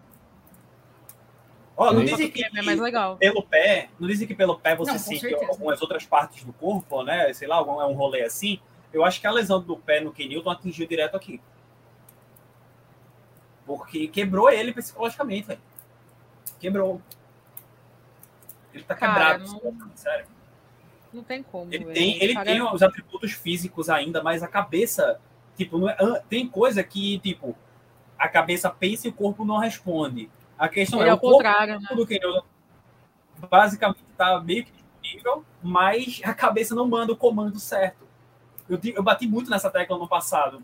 Ó, 1.80 1.94
não 1.94 2.04
dizem 2.04 2.32
que 2.32 2.44
é 2.44 2.62
mais 2.64 2.80
legal. 2.80 3.18
pelo 3.18 3.44
pé, 3.44 3.90
não 4.00 4.08
dizem 4.08 4.28
que 4.28 4.34
pelo 4.34 4.58
pé 4.58 4.76
você 4.76 4.92
Não, 4.92 4.98
com 4.98 5.04
sente 5.04 5.22
certeza. 5.22 5.52
algumas 5.52 5.80
outras 5.80 6.04
partes 6.08 6.44
do 6.44 6.52
corpo, 6.52 7.04
né? 7.04 7.32
Sei 7.34 7.48
lá, 7.48 7.56
algum, 7.58 7.80
é 7.80 7.86
um 7.86 7.94
rolê 7.94 8.24
assim. 8.24 8.60
Eu 8.92 9.06
acho 9.06 9.22
que 9.22 9.28
a 9.28 9.32
lesão 9.32 9.62
do 9.62 9.78
pé 9.78 10.02
no 10.02 10.12
Kenilton 10.12 10.50
atingiu 10.50 10.88
direto 10.88 11.16
aqui. 11.16 11.40
Porque 13.66 14.08
quebrou 14.08 14.50
ele 14.50 14.74
psicologicamente, 14.74 15.48
velho. 15.48 15.60
Quebrou. 16.60 17.02
Ele 18.74 18.84
tá 18.84 18.96
Cara, 18.96 19.38
quebrado, 19.40 19.62
não- 19.64 19.92
sério. 19.96 20.26
Não 21.14 21.24
tem 21.24 21.44
como. 21.44 21.74
Ele 21.74 21.86
tem, 21.86 22.22
ele 22.24 22.44
tem 22.44 22.62
os 22.62 22.82
atributos 22.82 23.32
físicos 23.34 23.90
ainda, 23.90 24.24
mas 24.24 24.42
a 24.44 24.48
cabeça, 24.48 25.20
tipo, 25.56 25.78
não 25.78 25.90
é- 25.90 26.24
tem 26.30 26.48
coisa 26.48 26.84
que, 26.84 27.20
tipo, 27.20 27.56
a 28.18 28.28
cabeça 28.28 28.70
pensa 28.70 29.08
e 29.08 29.10
o 29.10 29.14
corpo 29.14 29.44
não 29.46 29.58
responde. 29.58 30.30
A 30.58 30.68
questão 30.68 31.00
Ele 31.00 31.10
é 31.10 31.12
é 31.12 31.14
o 31.14 31.18
o 31.18 31.20
corpo 31.20 31.38
contrário, 31.38 31.80
né? 31.80 31.88
do 31.96 32.06
Kenilton 32.06 32.44
basicamente 33.50 34.04
tá 34.18 34.40
meio 34.42 34.66
que 34.66 34.72
disponível, 34.72 35.46
mas 35.62 36.22
a 36.24 36.34
cabeça 36.34 36.74
não 36.74 36.88
manda 36.88 37.14
o 37.14 37.18
comando 37.18 37.60
certo. 37.60 38.08
Eu, 38.68 38.80
eu 38.84 39.04
bati 39.04 39.28
muito 39.28 39.50
nessa 39.50 39.70
tecla 39.70 39.98
no 39.98 40.08
passado. 40.08 40.64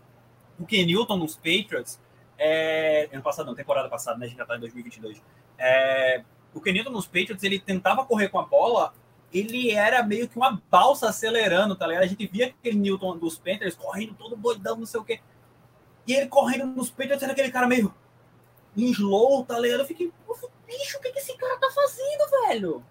O 0.58 0.66
Kenilton 0.66 1.16
nos 1.16 1.36
Patriots, 1.36 2.00
é, 2.36 3.08
ano 3.12 3.22
passado 3.22 3.46
não, 3.46 3.54
temporada 3.54 3.88
passada, 3.88 4.18
né? 4.18 4.26
A 4.26 4.28
gente 4.28 4.38
já 4.38 4.44
tá 4.44 4.56
em 4.56 4.60
2022. 4.60 5.22
É, 5.58 6.22
o 6.52 6.60
Kenilton 6.60 6.90
nos 6.90 7.06
Patriots, 7.06 7.42
ele 7.42 7.58
tentava 7.58 8.04
correr 8.04 8.28
com 8.28 8.38
a 8.38 8.44
bola, 8.44 8.92
ele 9.32 9.70
era 9.70 10.02
meio 10.02 10.28
que 10.28 10.36
uma 10.36 10.60
balsa 10.70 11.08
acelerando, 11.08 11.74
tá 11.74 11.86
ligado? 11.86 12.02
A 12.02 12.06
gente 12.06 12.26
via 12.26 12.46
aquele 12.46 12.78
Newton 12.78 13.16
dos 13.16 13.38
Panthers 13.38 13.74
correndo 13.74 14.14
todo 14.14 14.36
doidão, 14.36 14.76
não 14.76 14.86
sei 14.86 15.00
o 15.00 15.04
quê. 15.04 15.20
E 16.06 16.12
ele 16.12 16.26
correndo 16.26 16.66
nos 16.66 16.90
Patriots 16.90 17.22
era 17.22 17.32
aquele 17.32 17.50
cara 17.50 17.66
meio 17.66 17.94
em 18.76 18.90
slow, 18.90 19.44
tá 19.44 19.58
ligado? 19.58 19.80
Eu 19.80 19.86
fiquei, 19.86 20.12
"Pô, 20.26 20.36
bicho, 20.66 20.98
o 20.98 21.00
que, 21.00 21.12
que 21.12 21.18
esse 21.18 21.36
cara 21.36 21.58
tá 21.58 21.70
fazendo, 21.70 22.30
velho? 22.48 22.84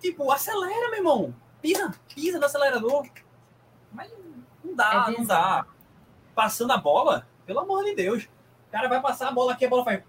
Tipo, 0.00 0.30
acelera, 0.32 0.88
meu 0.90 0.98
irmão. 0.98 1.34
Pisa, 1.60 1.92
pisa 2.14 2.38
no 2.38 2.46
acelerador. 2.46 3.06
Mas 3.92 4.10
não 4.64 4.74
dá, 4.74 5.06
É 5.08 5.12
não 5.12 5.24
dá. 5.24 5.66
Passando 6.34 6.72
a 6.72 6.78
bola, 6.78 7.26
pelo 7.44 7.60
amor 7.60 7.84
de 7.84 7.94
Deus. 7.94 8.24
O 8.68 8.72
cara 8.72 8.88
vai 8.88 9.00
passar 9.00 9.28
a 9.28 9.32
bola 9.32 9.52
aqui, 9.52 9.66
a 9.66 9.68
bola 9.68 9.84
faz. 9.84 10.02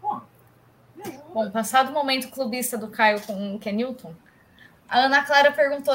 Pô. 0.00 0.20
Bom, 1.32 1.50
passado 1.50 1.90
o 1.90 1.92
momento 1.92 2.28
clubista 2.28 2.76
do 2.76 2.88
Caio 2.88 3.20
com 3.22 3.54
o 3.54 3.58
Ken 3.58 3.72
Newton, 3.72 4.14
a 4.88 5.00
Ana 5.00 5.22
Clara 5.24 5.52
perguntou: 5.52 5.94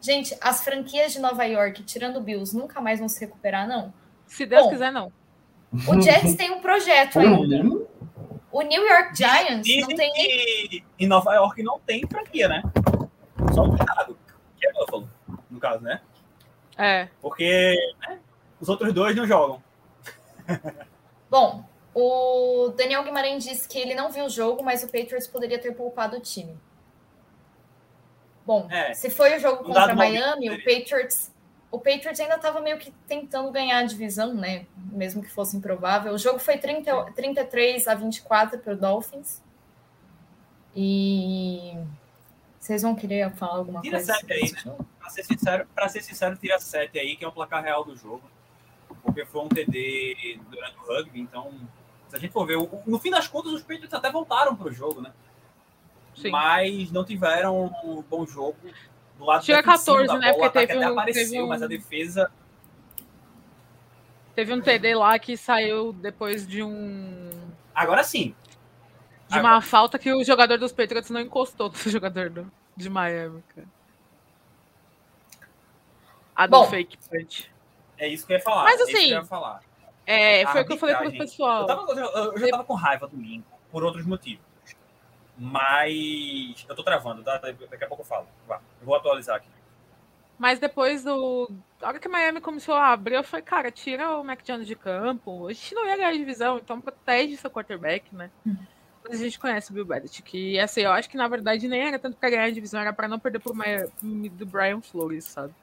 gente, 0.00 0.36
as 0.40 0.62
franquias 0.62 1.12
de 1.12 1.20
Nova 1.20 1.44
York, 1.44 1.82
tirando 1.84 2.16
o 2.16 2.20
Bills, 2.20 2.56
nunca 2.56 2.80
mais 2.80 2.98
vão 2.98 3.08
se 3.08 3.20
recuperar, 3.20 3.66
não? 3.68 3.92
Se 4.26 4.44
Deus 4.44 4.64
Bom, 4.64 4.70
quiser, 4.70 4.92
não. 4.92 5.12
O 5.86 6.00
Jets 6.02 6.34
tem 6.34 6.50
um 6.50 6.60
projeto 6.60 7.18
ainda. 7.18 7.86
O 8.50 8.62
New 8.62 8.86
York 8.86 9.14
Giants 9.16 9.50
não 9.56 9.60
Dizem 9.62 9.96
tem 9.96 10.12
nem. 10.12 10.26
que 10.68 10.84
em 10.98 11.06
Nova 11.06 11.34
York 11.34 11.62
não 11.62 11.78
tem 11.80 12.06
franquia, 12.08 12.48
né? 12.48 12.62
Só 13.54 13.62
o 13.64 13.76
Chicago, 13.76 14.16
que 14.58 14.66
é 14.66 14.72
Buffalo, 14.72 15.08
no 15.50 15.60
caso, 15.60 15.82
né? 15.82 16.00
É. 16.76 17.08
Porque 17.20 17.76
né, 18.08 18.18
os 18.60 18.68
outros 18.68 18.92
dois 18.92 19.14
não 19.14 19.26
jogam. 19.26 19.62
Bom, 21.30 21.64
o 21.94 22.72
Daniel 22.76 23.04
Guimarães 23.04 23.44
disse 23.44 23.68
que 23.68 23.78
ele 23.78 23.94
não 23.94 24.10
viu 24.10 24.24
o 24.24 24.30
jogo, 24.30 24.64
mas 24.64 24.82
o 24.82 24.86
Patriots 24.86 25.26
poderia 25.26 25.58
ter 25.58 25.72
poupado 25.72 26.16
o 26.16 26.20
time. 26.20 26.56
Bom, 28.46 28.66
É. 28.70 28.94
se 28.94 29.10
foi 29.10 29.36
o 29.36 29.40
jogo 29.40 29.62
contra 29.64 29.94
Miami, 29.94 30.48
o 30.48 30.52
momento 30.52 30.64
Patriots, 30.64 31.30
o 31.70 31.78
Patriots 31.78 32.18
ainda 32.20 32.36
estava 32.36 32.60
meio 32.60 32.78
que 32.78 32.90
tentando 33.06 33.50
ganhar 33.50 33.78
a 33.78 33.82
divisão, 33.84 34.34
né? 34.34 34.66
Mesmo 34.90 35.22
que 35.22 35.28
fosse 35.30 35.56
improvável. 35.56 36.12
O 36.14 36.18
jogo 36.18 36.38
foi 36.38 36.56
30, 36.58 37.12
33 37.12 37.86
a 37.88 37.94
24 37.94 38.58
para 38.58 38.72
o 38.72 38.76
Dolphins. 38.76 39.42
E 40.74 41.74
vocês 42.60 42.82
vão 42.82 42.94
querer 42.94 43.30
falar 43.34 43.56
alguma 43.58 43.80
Tira 43.80 43.96
coisa? 43.98 44.12
sete 44.14 44.20
sobre 44.20 44.34
aí, 44.34 44.42
esse 44.44 44.68
né? 44.68 44.76
Pra 44.98 45.10
ser 45.10 45.22
sincero, 45.24 45.66
pra 45.74 45.88
ser 45.88 46.02
sincero, 46.02 46.36
tira 46.36 46.58
7 46.58 46.98
aí, 46.98 47.16
que 47.16 47.24
é 47.24 47.28
o 47.28 47.32
placar 47.32 47.62
real 47.62 47.84
do 47.84 47.96
jogo. 47.96 48.22
Porque 49.02 49.24
foi 49.24 49.40
um 49.42 49.48
TD 49.48 50.38
durante 50.50 50.76
o 50.78 50.86
rugby, 50.86 51.20
então, 51.20 51.52
se 52.08 52.16
a 52.16 52.18
gente 52.18 52.30
for 52.32 52.46
ver, 52.46 52.56
o- 52.56 52.82
no 52.86 52.98
fim 52.98 53.10
das 53.10 53.26
contas, 53.26 53.52
os 53.52 53.62
Patriots 53.62 53.92
até 53.94 54.10
voltaram 54.10 54.54
pro 54.54 54.70
jogo, 54.72 55.00
né? 55.00 55.12
Sim. 56.14 56.30
Mas 56.30 56.90
não 56.90 57.04
tiveram 57.04 57.72
um 57.82 58.02
bom 58.02 58.26
jogo. 58.26 58.56
Do 59.18 59.24
lado 59.24 59.44
defensivo 59.44 59.62
14, 59.66 60.06
da 60.06 60.18
né? 60.18 60.32
bola, 60.32 60.50
Porque 60.50 60.66
teve 60.66 60.78
um- 60.78 60.92
apareceu, 60.92 61.24
teve 61.24 61.42
um- 61.42 61.46
mas 61.48 61.62
a 61.62 61.66
defesa 61.66 62.30
Teve 64.34 64.52
um 64.54 64.60
TD 64.60 64.94
lá 64.94 65.18
que 65.18 65.36
saiu 65.36 65.92
depois 65.92 66.46
de 66.46 66.62
um. 66.62 67.28
Agora 67.74 68.04
sim. 68.04 68.36
De 69.28 69.36
uma 69.40 69.60
falta 69.60 69.98
que 69.98 70.12
o 70.12 70.22
jogador 70.22 70.56
dos 70.58 70.70
Patriots 70.72 71.10
não 71.10 71.20
encostou 71.20 71.68
no 71.68 71.74
jogador 71.90 72.30
do, 72.30 72.52
de 72.76 72.88
Miami, 72.88 73.42
cara. 73.54 73.66
A 76.36 76.46
do 76.46 76.50
Bom. 76.52 76.66
fake 76.68 76.96
punch. 77.10 77.50
É 77.98 78.06
isso 78.06 78.24
que 78.24 78.32
eu 78.32 78.36
ia 78.36 78.42
falar. 78.44 78.62
Mas 78.62 78.78
é 78.80 78.82
assim, 78.84 79.24
falar. 79.24 79.60
É, 80.06 80.44
A 80.44 80.52
foi 80.52 80.62
o 80.62 80.66
que 80.66 80.72
eu 80.74 80.76
falei 80.78 80.94
pro 80.94 81.10
pessoal. 81.10 81.62
Eu, 81.62 81.66
tava, 81.66 81.92
eu, 81.92 82.06
eu 82.32 82.38
já 82.38 82.48
tava 82.48 82.64
com 82.64 82.74
raiva 82.74 83.08
domingo, 83.08 83.44
por 83.72 83.82
outros 83.82 84.06
motivos. 84.06 84.44
Mas. 85.38 86.66
Eu 86.68 86.74
tô 86.74 86.82
travando, 86.82 87.22
tá? 87.22 87.38
Daqui 87.38 87.84
a 87.84 87.86
pouco 87.86 88.02
eu 88.02 88.06
falo. 88.06 88.26
Vá, 88.46 88.60
eu 88.80 88.86
vou 88.86 88.96
atualizar 88.96 89.36
aqui. 89.36 89.48
Mas 90.38 90.58
depois 90.58 91.04
do. 91.04 91.50
A 91.80 91.88
hora 91.88 91.98
que 91.98 92.08
Miami 92.08 92.40
começou 92.40 92.74
a 92.74 92.92
abrir, 92.92 93.14
eu 93.14 93.24
falei, 93.24 93.44
cara, 93.44 93.70
tira 93.70 94.16
o 94.16 94.24
Mac 94.24 94.42
Jones 94.42 94.66
de 94.66 94.74
campo. 94.74 95.46
A 95.46 95.52
gente 95.52 95.74
não 95.74 95.86
ia 95.86 95.96
ganhar 95.96 96.08
a 96.08 96.12
divisão, 96.12 96.58
então 96.58 96.80
protege 96.80 97.36
seu 97.36 97.50
quarterback, 97.50 98.14
né? 98.14 98.30
Mas 99.02 99.20
a 99.20 99.24
gente 99.24 99.38
conhece 99.38 99.70
o 99.70 99.74
Bill 99.74 99.84
Belichick. 99.84 100.36
E 100.36 100.60
assim, 100.60 100.82
eu 100.82 100.92
acho 100.92 101.08
que 101.08 101.16
na 101.16 101.28
verdade 101.28 101.66
nem 101.66 101.80
era 101.80 101.98
tanto 101.98 102.16
pra 102.16 102.30
ganhar 102.30 102.44
a 102.44 102.50
divisão, 102.50 102.80
era 102.80 102.92
pra 102.92 103.08
não 103.08 103.18
perder 103.18 103.38
pro 103.38 103.54
Miami 103.54 104.28
do 104.28 104.44
Brian 104.44 104.80
Flores, 104.80 105.24
sabe? 105.24 105.54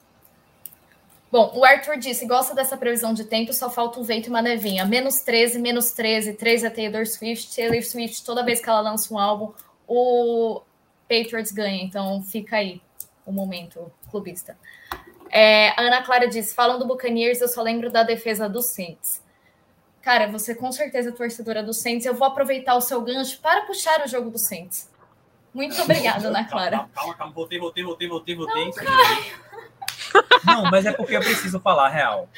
Bom, 1.32 1.52
o 1.54 1.66
Arthur 1.66 1.98
disse: 1.98 2.26
gosta 2.26 2.56
dessa 2.56 2.78
previsão 2.78 3.14
de 3.14 3.26
tempo, 3.26 3.54
só 3.54 3.70
falta 3.70 4.00
um 4.00 4.04
vento 4.04 4.28
e 4.28 4.30
uma 4.30 4.42
nevinha. 4.42 4.86
Menos 4.86 5.22
13, 5.22 5.60
menos 5.60 5.92
13, 5.92 6.34
3 6.34 6.64
é 6.64 6.70
Taylor 6.70 7.06
Swift. 7.06 7.56
Taylor 7.56 7.84
Swift, 7.84 8.24
toda 8.24 8.44
vez 8.44 8.62
que 8.62 8.70
ela 8.70 8.82
lança 8.82 9.14
um 9.14 9.20
álbum, 9.20 9.54
o 9.88 10.62
Patriots 11.10 11.52
ganha. 11.52 11.84
Então 11.84 12.22
fica 12.24 12.58
aí 12.58 12.82
o 13.26 13.32
momento 13.32 13.92
clubista. 14.10 14.58
É, 15.30 15.70
a 15.70 15.82
Ana 15.82 16.04
Clara 16.04 16.28
disse: 16.28 16.56
falam 16.56 16.80
do 16.80 16.86
Buccaneers, 16.86 17.42
eu 17.42 17.48
só 17.48 17.62
lembro 17.62 17.92
da 17.92 18.04
defesa 18.04 18.48
do 18.48 18.62
Saints. 18.62 19.24
Cara, 20.02 20.28
você 20.28 20.54
com 20.54 20.72
certeza 20.72 21.10
é 21.10 21.12
torcedora 21.12 21.64
do 21.64 21.74
Saints. 21.74 22.06
Eu 22.06 22.14
vou 22.14 22.28
aproveitar 22.28 22.76
o 22.76 22.82
seu 22.82 23.02
gancho 23.02 23.40
para 23.40 23.62
puxar 23.62 24.04
o 24.06 24.08
jogo 24.08 24.30
do 24.30 24.38
Saints. 24.38 24.92
Muito 25.54 25.82
obrigada, 25.82 26.28
Ana 26.28 26.44
Clara. 26.46 26.78
Calma, 26.78 26.92
calma, 26.94 27.16
calma. 27.16 27.34
Voltei, 27.34 27.60
voltei, 27.60 27.84
voltei, 27.84 28.08
voltei, 28.08 28.36
voltei. 28.36 28.72
Não, 30.46 30.70
mas 30.70 30.86
é 30.86 30.92
porque 30.92 31.16
eu 31.16 31.22
preciso 31.22 31.60
falar 31.60 31.90
real. 31.90 32.30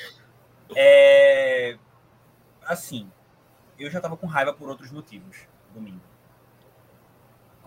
É. 0.76 1.78
Assim, 2.64 3.10
eu 3.78 3.90
já 3.92 4.00
tava 4.00 4.16
com 4.16 4.28
raiva 4.28 4.54
por 4.54 4.70
outros 4.70 4.92
motivos 4.92 5.38
domingo. 5.74 6.07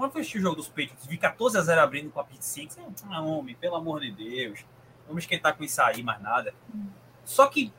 Quando 0.00 0.14
eu 0.14 0.20
assisti 0.22 0.38
o 0.38 0.40
jogo 0.40 0.56
dos 0.56 0.66
Patriots, 0.66 1.04
vi 1.06 1.18
14 1.18 1.58
a 1.58 1.60
0 1.60 1.78
abrindo 1.82 2.10
com 2.10 2.18
a 2.20 2.24
Pit 2.24 2.42
Six. 2.42 2.78
Ah, 3.10 3.20
homem, 3.20 3.54
pelo 3.54 3.76
amor 3.76 4.00
de 4.00 4.10
Deus. 4.10 4.64
Vamos 5.06 5.24
esquentar 5.24 5.54
com 5.54 5.62
isso 5.62 5.78
aí, 5.82 6.02
mais 6.02 6.22
nada. 6.22 6.54
Só 7.22 7.46
que 7.48 7.70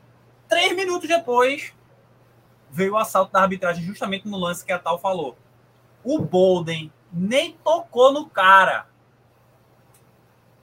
três 0.48 0.72
minutos 0.76 1.08
depois 1.08 1.74
veio 2.70 2.92
o 2.92 2.96
assalto 2.96 3.32
da 3.32 3.42
arbitragem 3.42 3.82
justamente 3.82 4.28
no 4.28 4.38
lance 4.38 4.64
que 4.64 4.70
a 4.70 4.78
Tal 4.78 5.00
falou. 5.00 5.36
O 6.04 6.20
Bolden 6.20 6.92
nem 7.12 7.54
tocou 7.64 8.12
no 8.12 8.30
cara. 8.30 8.86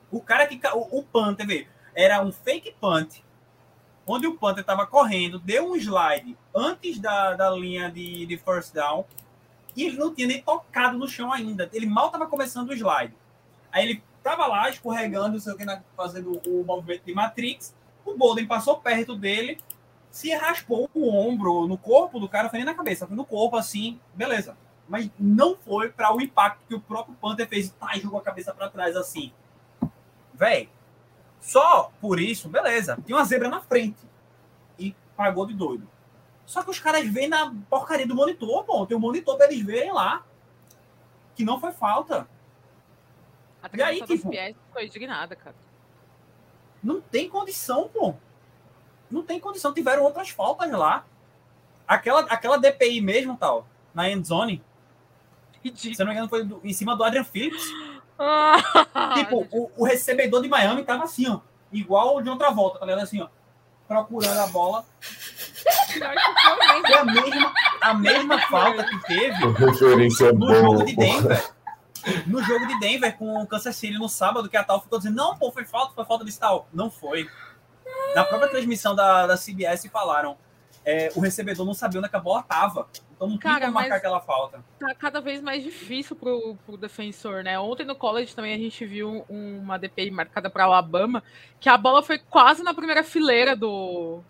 O 0.10 0.22
cara 0.22 0.48
que. 0.48 0.58
O, 0.66 1.00
o 1.00 1.04
Panther, 1.04 1.46
vê, 1.46 1.68
era 1.94 2.22
um 2.22 2.32
fake 2.32 2.74
punt, 2.80 3.18
onde 4.08 4.26
o 4.26 4.38
Panther 4.38 4.62
estava 4.62 4.88
correndo, 4.88 5.38
deu 5.38 5.72
um 5.72 5.76
slide 5.76 6.38
antes 6.56 7.00
da, 7.00 7.34
da 7.34 7.52
linha 7.52 7.92
de, 7.92 8.26
de 8.26 8.38
first 8.38 8.74
down, 8.74 9.04
e 9.76 9.86
ele 9.86 9.98
não 9.98 10.14
tinha 10.14 10.28
nem 10.28 10.42
tocado 10.42 10.98
no 10.98 11.08
chão 11.08 11.32
ainda. 11.32 11.70
Ele 11.74 11.86
mal 11.86 12.08
estava 12.08 12.28
começando 12.28 12.70
o 12.70 12.74
slide. 12.74 13.16
Aí 13.72 13.84
ele 13.84 14.04
tava 14.24 14.46
lá 14.48 14.70
escorregando, 14.70 15.34
não 15.34 15.40
sei 15.40 15.54
o 15.54 15.58
que, 15.58 15.66
fazendo 15.96 16.42
o 16.46 16.64
movimento 16.64 17.04
de 17.06 17.14
Matrix. 17.14 17.76
O 18.06 18.18
Bolden 18.18 18.48
passou 18.48 18.78
perto 18.78 19.16
dele, 19.16 19.60
se 20.10 20.34
raspou 20.34 20.90
o 20.94 21.10
ombro 21.10 21.68
no 21.68 21.78
corpo 21.78 22.20
do 22.20 22.28
cara, 22.28 22.50
foi 22.50 22.60
nem 22.60 22.66
na 22.66 22.74
cabeça, 22.74 23.06
foi 23.06 23.16
no 23.16 23.26
corpo 23.26 23.56
assim, 23.56 24.00
beleza. 24.14 24.58
Mas 24.88 25.10
não 25.20 25.56
foi 25.56 25.90
para 25.90 26.16
o 26.16 26.20
impacto 26.20 26.62
que 26.68 26.74
o 26.74 26.82
próprio 26.82 27.16
Panther 27.16 27.48
fez, 27.48 27.70
tá, 27.70 27.96
jogou 27.98 28.20
a 28.20 28.24
cabeça 28.24 28.54
para 28.54 28.70
trás 28.70 28.96
assim. 28.96 29.32
Véi, 30.34 30.70
só 31.40 31.92
por 32.02 32.20
isso, 32.20 32.50
beleza. 32.50 32.98
Tinha 33.06 33.18
uma 33.18 33.26
zebra 33.26 33.50
na 33.50 33.62
frente 33.62 34.00
e 34.80 34.96
pagou 35.16 35.46
de 35.46 35.54
doido. 35.54 35.88
Só 36.50 36.64
que 36.64 36.72
os 36.72 36.80
caras 36.80 37.08
veem 37.08 37.28
na 37.28 37.54
porcaria 37.70 38.08
do 38.08 38.16
monitor, 38.16 38.64
pô. 38.64 38.84
Tem 38.84 38.98
um 38.98 39.00
monitor 39.00 39.38
pra 39.38 39.46
eles 39.46 39.64
verem 39.64 39.92
lá. 39.92 40.26
Que 41.36 41.46
não 41.46 41.60
foi 41.60 41.72
falta. 41.72 42.28
A 43.62 43.70
e 43.72 43.84
aí, 43.84 44.02
tipo, 44.02 44.32
foi 44.74 44.88
indignada, 44.88 45.36
cara. 45.36 45.56
Não 46.82 47.00
tem 47.00 47.30
condição, 47.30 47.88
pô. 47.88 48.16
Não 49.12 49.22
tem 49.22 49.40
condição. 49.40 49.72
Tiveram 49.72 50.02
outras 50.02 50.32
faltas 50.32 50.72
lá. 50.72 51.06
Aquela, 51.88 52.22
aquela 52.22 52.58
DPI 52.58 53.00
mesmo, 53.00 53.38
tal, 53.38 53.68
na 53.94 54.10
endzone. 54.10 54.64
Ridículo. 55.64 55.96
Se 55.96 56.00
não 56.00 56.08
me 56.08 56.14
engano, 56.14 56.30
foi 56.30 56.44
do, 56.44 56.60
em 56.64 56.74
cima 56.74 56.96
do 56.96 57.04
Adrian 57.04 57.26
Phillips. 57.26 57.64
tipo, 59.14 59.48
o, 59.56 59.72
o, 59.78 59.86
recebedor 59.86 60.42
de 60.42 60.50
Miami 60.50 60.84
tava 60.84 61.04
assim, 61.04 61.30
ó. 61.30 61.42
Igual 61.72 62.18
o 62.18 62.22
de 62.24 62.30
outra 62.32 62.50
volta, 62.50 62.80
tá 62.80 62.88
ligado? 62.88 63.04
Assim, 63.04 63.22
ó. 63.22 63.30
Procurando 63.90 64.40
a 64.40 64.48
bola. 64.48 64.86
Foi 66.86 66.94
a 66.94 67.06
mesma, 67.06 67.54
a 67.82 67.94
mesma 67.96 68.40
falta 68.48 68.84
que 68.84 69.00
teve 69.08 69.46
no 69.46 69.74
jogo 69.74 70.86
de 70.86 70.96
Denver. 70.96 71.52
No 72.28 72.44
jogo 72.44 72.68
de 72.68 72.80
Denver 72.80 73.18
com 73.18 73.42
o 73.42 73.48
Kansas 73.48 73.76
City 73.76 73.98
no 73.98 74.08
sábado, 74.08 74.48
que 74.48 74.56
a 74.56 74.64
tal 74.64 74.80
ficou 74.80 75.00
dizendo: 75.00 75.16
não, 75.16 75.36
pô, 75.36 75.52
foi 75.52 75.66
falta, 75.66 75.94
foi 75.96 76.06
falta 76.06 76.24
de 76.24 76.38
tal. 76.38 76.70
Não 76.72 76.92
foi. 76.92 77.28
Na 78.16 78.24
própria 78.24 78.52
transmissão 78.52 78.94
da, 78.96 79.26
da 79.26 79.36
CBS 79.36 79.88
falaram: 79.92 80.38
é, 80.86 81.12
o 81.16 81.20
recebedor 81.20 81.66
não 81.66 81.74
sabia 81.74 82.00
onde 82.00 82.10
a 82.12 82.20
bola 82.20 82.42
estava. 82.42 82.88
Então 83.16 83.28
não 83.28 83.38
Cara, 83.38 83.66
como 83.66 83.74
marcar 83.74 83.98
aquela 83.98 84.22
falta. 84.22 84.64
Tá 84.80 84.96
cada 84.96 85.20
vez 85.20 85.42
mais 85.42 85.64
difícil 85.64 86.16
pro, 86.16 86.56
pro 86.66 86.78
defensor, 86.78 87.44
né? 87.44 87.60
Ontem 87.60 87.86
no 87.86 87.96
college 87.96 88.34
também 88.34 88.54
a 88.54 88.58
gente 88.58 88.86
viu 88.86 89.26
uma 89.30 89.78
DPI 89.78 90.10
marcada 90.10 90.50
para 90.50 90.64
Alabama, 90.64 91.22
que 91.60 91.68
a 91.68 91.78
bola 91.78 92.02
foi 92.02 92.18
quase 92.18 92.64
na 92.64 92.74
primeira 92.74 93.04
fileira 93.04 93.56
do. 93.56 94.22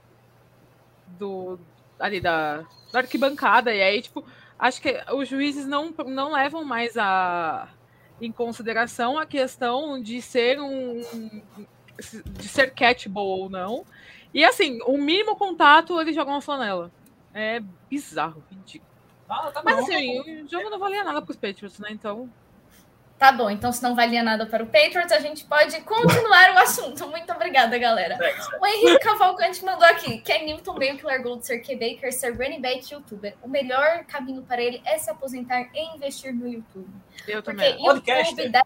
do 1.19 1.59
ali 1.99 2.19
da, 2.19 2.65
da 2.91 2.99
arquibancada. 2.99 3.73
E 3.73 3.81
aí, 3.81 4.01
tipo, 4.01 4.25
acho 4.57 4.81
que 4.81 4.99
os 5.13 5.29
juízes 5.29 5.67
não, 5.67 5.93
não 6.07 6.33
levam 6.33 6.65
mais 6.65 6.97
a, 6.97 7.69
em 8.19 8.31
consideração 8.31 9.19
a 9.19 9.25
questão 9.25 10.01
de 10.01 10.19
ser 10.21 10.59
um. 10.59 11.43
de 12.25 12.47
ser 12.47 12.73
catchable 12.73 13.21
ou 13.21 13.49
não. 13.49 13.85
E 14.34 14.43
assim, 14.43 14.80
o 14.86 14.97
mínimo 14.97 15.36
contato 15.36 15.99
eles 15.99 16.15
jogam 16.15 16.34
uma 16.34 16.41
flanela. 16.41 16.91
É 17.34 17.61
bizarro, 17.89 18.43
ridículo. 18.49 18.89
Ah, 19.27 19.51
tá 19.51 19.61
Mas 19.63 19.75
bom, 19.75 19.82
assim, 19.84 20.23
tá 20.23 20.32
o 20.32 20.47
jogo 20.47 20.69
não 20.69 20.80
valia 20.80 21.03
nada 21.03 21.21
para 21.21 21.32
os 21.32 21.38
Patriots, 21.38 21.80
né? 21.80 21.89
Então. 21.91 22.30
Tá 23.19 23.34
bom, 23.34 23.49
então 23.49 23.71
se 23.71 23.84
não 23.84 23.95
valia 23.95 24.23
nada 24.23 24.45
para 24.45 24.63
o 24.63 24.65
Patriots, 24.65 25.11
a 25.11 25.19
gente 25.19 25.43
pode 25.43 25.80
continuar 25.82 26.55
o 26.55 26.59
assunto. 26.59 27.05
Muito 27.09 27.32
obrigada, 27.34 27.77
galera. 27.77 28.17
O 28.59 28.65
Henrique 28.65 29.03
Cavalcante 29.03 29.63
mandou 29.63 29.86
aqui: 29.86 30.19
Ken 30.21 30.45
Newton 30.45 30.73
veio 30.75 30.97
que 30.97 31.05
largou 31.05 31.38
de 31.38 31.45
ser 31.45 31.59
QB 31.59 31.97
quer 31.97 32.11
ser 32.11 32.32
running 32.32 32.61
back 32.61 32.91
youtuber. 32.91 33.36
O 33.43 33.47
melhor 33.47 34.05
caminho 34.05 34.41
para 34.41 34.61
ele 34.61 34.82
é 34.86 34.97
se 34.97 35.11
aposentar 35.11 35.69
e 35.73 35.95
investir 35.95 36.34
no 36.34 36.47
YouTube. 36.47 36.89
Eu 37.27 37.43
também. 37.43 37.77
Porque 37.77 38.11
YouTube 38.11 38.49
dá 38.49 38.65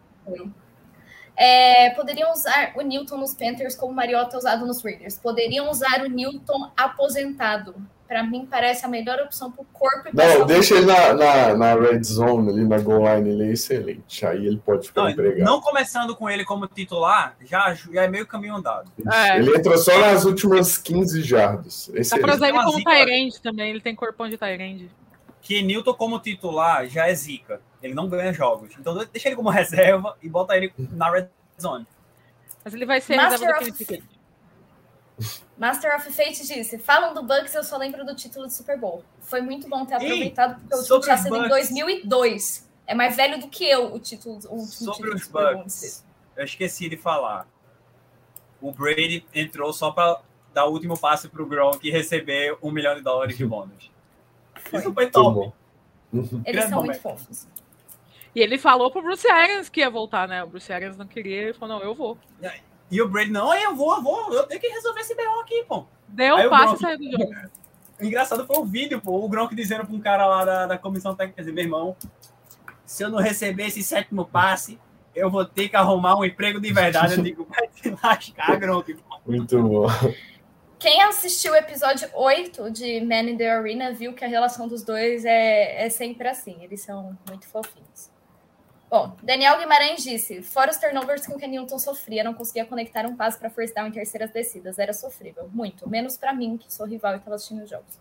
é, 1.36 1.90
poderiam 1.92 2.32
usar 2.32 2.74
o 2.76 2.82
Newton 2.82 3.18
nos 3.18 3.34
Panthers 3.34 3.76
como 3.76 3.94
Mariota 3.94 4.38
usado 4.38 4.66
nos 4.66 4.84
Raiders. 4.84 5.18
Poderiam 5.18 5.70
usar 5.70 6.02
o 6.02 6.10
Newton 6.10 6.72
aposentado. 6.78 7.76
Para 8.08 8.22
mim, 8.22 8.46
parece 8.46 8.86
a 8.86 8.88
melhor 8.88 9.20
opção 9.22 9.52
para 9.52 9.64
o 9.64 9.66
corpo 9.74 10.10
e 10.10 10.16
Não, 10.16 10.46
deixa 10.46 10.76
ele 10.76 10.86
na, 10.86 11.14
na, 11.14 11.58
na, 11.58 11.74
red 11.74 12.04
zone, 12.04 12.50
ali 12.50 12.64
na 12.64 12.78
goal 12.78 13.02
line, 13.16 13.30
ele 13.30 13.50
é 13.50 13.54
excelente. 13.54 14.24
Aí 14.24 14.46
ele 14.46 14.62
pode 14.64 14.88
ficar 14.88 15.04
não, 15.04 15.10
empregado. 15.10 15.48
Não 15.50 15.62
começando 15.62 16.16
com 16.16 16.30
ele 16.30 16.46
como 16.46 16.68
titular, 16.68 17.36
já, 17.44 17.74
já 17.74 18.04
é 18.04 18.08
meio 18.08 18.28
caminho 18.28 18.56
andado. 18.56 18.92
É. 19.12 19.40
Ele 19.40 19.58
entrou 19.58 19.78
só 19.80 19.98
nas 20.00 20.26
últimas 20.26 20.78
15 20.78 21.24
jardas. 21.24 21.90
Dá 22.12 22.20
para 22.20 22.36
usar 22.36 22.50
ele 22.50 22.62
como 22.62 22.84
Tyrande 22.84 23.42
também, 23.42 23.72
ele 23.72 23.82
tem 23.82 23.96
corpão 23.96 24.30
de 24.30 24.38
Tyrande. 24.38 24.92
Que 25.42 25.64
Newton 25.64 25.94
como 25.96 26.20
titular 26.20 26.86
já 26.86 27.08
é 27.08 27.16
zica. 27.16 27.62
Ele 27.84 27.94
não 27.94 28.08
ganha 28.08 28.32
jogos. 28.32 28.74
Então 28.80 28.96
deixa 29.12 29.28
ele 29.28 29.36
como 29.36 29.50
reserva 29.52 30.18
e 30.22 30.30
bota 30.30 30.56
ele 30.56 30.74
na 30.78 31.12
red 31.12 31.28
zone. 31.62 31.86
Mas 32.64 32.74
ele 32.74 32.86
vai 32.86 33.02
ser 33.02 33.18
Master 33.18 33.50
reserva 33.50 33.70
of... 33.70 33.86
do 33.86 34.14
Master 35.58 35.96
of 35.96 36.12
Fate 36.12 36.48
disse: 36.48 36.80
Falam 36.80 37.14
do 37.14 37.22
Bucks, 37.22 37.54
eu 37.54 37.64
só 37.64 37.78
lembro 37.78 38.06
do 38.06 38.16
título 38.16 38.48
de 38.48 38.54
Super 38.54 38.80
Bowl. 38.80 39.04
Foi 39.20 39.42
muito 39.42 39.68
bom 39.68 39.86
ter 39.86 39.96
aproveitado, 39.96 40.60
porque 40.62 40.76
o 40.76 40.82
título 40.82 41.02
tinha 41.02 41.18
sido 41.18 41.36
em 41.36 41.48
2002. 41.48 42.70
É 42.88 42.96
mais 42.96 43.16
velho 43.16 43.40
do 43.40 43.48
que 43.48 43.70
eu 43.70 43.94
o 43.94 44.00
título. 44.00 44.38
O 44.50 44.60
sobre 44.60 45.12
título 45.12 45.16
os 45.16 45.28
Bucks, 45.28 46.06
eu 46.36 46.44
esqueci 46.44 46.90
de 46.90 46.98
falar. 46.98 47.48
O 48.60 48.72
Brady 48.72 49.26
entrou 49.34 49.72
só 49.74 49.92
para 49.92 50.22
dar 50.54 50.66
o 50.66 50.72
último 50.72 50.98
passe 50.98 51.28
para 51.28 51.42
o 51.42 51.46
Gronk 51.46 51.86
e 51.86 51.92
receber 51.92 52.58
um 52.62 52.72
milhão 52.72 52.96
de 52.96 53.02
dólares 53.02 53.38
de 53.38 53.46
bônus. 53.46 53.92
Isso 54.72 54.94
foi 54.94 55.10
top. 55.10 55.54
Eles 56.46 56.66
são 56.66 56.84
muito 56.84 57.00
fofos. 57.00 57.48
E 58.36 58.42
ele 58.42 58.58
falou 58.58 58.90
pro 58.90 59.02
Bruce 59.02 59.28
Arians 59.30 59.70
que 59.70 59.82
ia 59.82 59.90
voltar, 59.90 60.28
né? 60.28 60.44
O 60.44 60.48
Bruce 60.48 60.72
Arians 60.72 60.98
não 60.98 61.06
queria, 61.06 61.44
ele 61.44 61.54
falou, 61.54 61.80
não, 61.80 61.86
eu 61.86 61.94
vou. 61.94 62.18
E 62.90 63.02
o 63.02 63.08
Brady, 63.08 63.32
não, 63.32 63.54
eu 63.54 63.76
vou, 63.76 63.96
eu 63.96 64.02
vou, 64.02 64.34
eu 64.34 64.44
tenho 64.44 64.60
que 64.60 64.68
resolver 64.68 65.02
esse 65.02 65.16
BO 65.16 65.40
aqui, 65.42 65.64
pô. 65.68 65.86
Deu 66.08 66.36
um 66.36 66.50
passe 66.50 66.76
e 66.76 66.78
saiu 66.80 66.98
do 66.98 67.12
jogo. 67.12 67.34
O 68.00 68.06
engraçado 68.06 68.46
foi 68.46 68.58
o 68.58 68.66
vídeo, 68.66 69.02
pô, 69.02 69.24
o 69.24 69.30
Gronk 69.30 69.56
dizendo 69.56 69.86
pra 69.86 69.96
um 69.96 70.00
cara 70.00 70.26
lá 70.26 70.46
da, 70.46 70.66
da 70.68 70.78
comissão 70.78 71.16
técnica, 71.16 71.42
dizer, 71.42 71.54
meu 71.54 71.64
irmão, 71.64 71.96
se 72.86 73.04
eu 73.04 73.10
não 73.10 73.20
receber 73.20 73.68
esse 73.68 73.84
sétimo 73.84 74.26
passe, 74.26 74.80
eu 75.16 75.30
vou 75.30 75.46
ter 75.46 75.70
que 75.70 75.76
arrumar 75.76 76.18
um 76.18 76.26
emprego 76.26 76.60
de 76.60 76.74
verdade. 76.74 77.16
Eu 77.16 77.24
digo, 77.24 77.46
vai 77.50 77.68
te 77.68 77.96
lascar, 78.04 78.58
Gronk. 78.58 78.96
Muito 79.26 79.62
bom. 79.62 79.88
Quem 80.80 81.02
assistiu 81.02 81.54
o 81.54 81.56
episódio 81.56 82.10
8 82.14 82.70
de 82.70 83.00
Man 83.00 83.30
in 83.30 83.38
the 83.38 83.50
Arena 83.50 83.94
viu 83.94 84.14
que 84.14 84.26
a 84.26 84.28
relação 84.28 84.68
dos 84.68 84.84
dois 84.84 85.24
é, 85.24 85.86
é 85.86 85.90
sempre 85.90 86.28
assim. 86.28 86.62
Eles 86.62 86.82
são 86.82 87.18
muito 87.30 87.48
fofinhos. 87.48 88.13
Bom, 88.94 89.18
Daniel 89.24 89.58
Guimarães 89.58 90.04
disse: 90.04 90.44
fora 90.44 90.70
os 90.70 90.78
turnovers 90.78 91.26
que 91.26 91.34
o 91.34 91.36
Kenilton 91.40 91.80
sofria, 91.80 92.24
não 92.24 92.32
conseguia 92.32 92.64
conectar 92.64 93.08
um 93.08 93.16
passe 93.16 93.40
para 93.40 93.50
first 93.50 93.74
down 93.74 93.88
em 93.88 93.92
terceiras 93.92 94.30
descidas. 94.30 94.78
Era 94.78 94.94
sofrível, 94.94 95.50
muito. 95.52 95.90
Menos 95.90 96.16
para 96.16 96.32
mim, 96.32 96.58
que 96.58 96.72
sou 96.72 96.86
rival 96.86 97.14
e 97.14 97.18
estava 97.18 97.36
assistindo 97.36 97.64
os 97.64 97.70
jogos. 97.72 98.00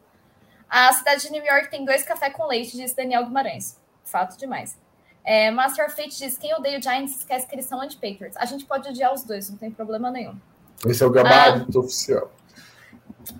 A 0.68 0.92
cidade 0.92 1.22
de 1.22 1.32
New 1.32 1.42
York 1.42 1.70
tem 1.70 1.82
dois 1.86 2.02
café 2.02 2.28
com 2.28 2.46
leite, 2.46 2.76
disse 2.76 2.94
Daniel 2.94 3.24
Guimarães. 3.24 3.80
Fato 4.04 4.36
demais. 4.36 4.78
É, 5.24 5.50
Master 5.50 5.88
Fate 5.88 6.14
diz: 6.14 6.36
quem 6.36 6.54
odeia 6.54 6.78
o 6.78 6.82
Giants 6.82 7.16
esquece 7.16 7.46
que 7.46 7.54
eles 7.54 7.64
são 7.64 7.80
anti-Patriots. 7.80 8.36
A 8.36 8.44
gente 8.44 8.66
pode 8.66 8.86
odiar 8.86 9.14
os 9.14 9.22
dois, 9.22 9.48
não 9.48 9.56
tem 9.56 9.70
problema 9.70 10.10
nenhum. 10.10 10.38
Esse 10.84 11.02
é 11.02 11.06
o 11.06 11.10
gabarito 11.10 11.78
ah, 11.78 11.80
oficial. 11.80 12.30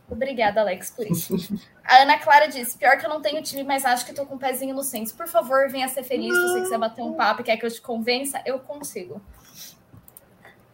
Obrigada, 0.09 0.61
Alex, 0.61 0.91
por 0.91 1.07
isso. 1.07 1.37
A 1.85 2.03
Ana 2.03 2.19
Clara 2.19 2.47
disse: 2.47 2.77
pior 2.77 2.99
que 2.99 3.07
eu 3.07 3.11
não 3.11 3.21
tenho 3.21 3.43
time, 3.43 3.65
mas 3.65 3.85
acho 3.85 4.05
que 4.07 4.13
tô 4.13 4.27
com 4.27 4.37
um 4.37 4.39
pezinho 4.39 4.75
no 4.75 4.83
senso. 4.83 5.15
Por 5.17 5.27
favor, 5.27 5.69
venha 5.71 5.89
ser 5.89 6.03
feliz. 6.03 6.35
Se 6.35 6.43
você 6.43 6.61
quiser 6.63 6.79
bater 6.79 7.03
um 7.03 7.15
papo 7.15 7.41
e 7.41 7.45
quer 7.45 7.57
que 7.57 7.67
eu 7.67 7.71
te 7.71 7.81
convença, 7.81 8.43
eu 8.45 8.59
consigo. 8.61 9.21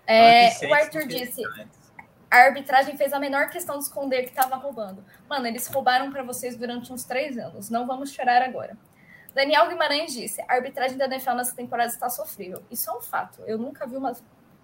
É, 0.06 0.66
o 0.66 0.74
Arthur 0.74 1.06
disse: 1.06 1.42
a 2.30 2.36
arbitragem 2.36 2.96
fez 2.96 3.12
a 3.12 3.18
menor 3.18 3.48
questão 3.48 3.78
de 3.78 3.84
esconder 3.84 4.22
que 4.24 4.30
estava 4.30 4.56
roubando. 4.56 5.04
Mano, 5.28 5.46
eles 5.46 5.66
roubaram 5.66 6.10
para 6.10 6.22
vocês 6.22 6.56
durante 6.56 6.92
uns 6.92 7.04
três 7.04 7.38
anos. 7.38 7.70
Não 7.70 7.86
vamos 7.86 8.12
chorar 8.12 8.42
agora. 8.42 8.76
Daniel 9.34 9.68
Guimarães 9.68 10.12
disse: 10.12 10.40
a 10.42 10.54
arbitragem 10.54 10.96
da 10.98 11.06
NFL 11.06 11.34
nessa 11.34 11.54
temporada 11.54 11.90
está 11.90 12.10
sofrível. 12.10 12.62
Isso 12.70 12.90
é 12.90 12.92
um 12.94 13.00
fato. 13.00 13.42
Eu 13.46 13.56
nunca 13.56 13.86
vi 13.86 13.96
uma 13.96 14.12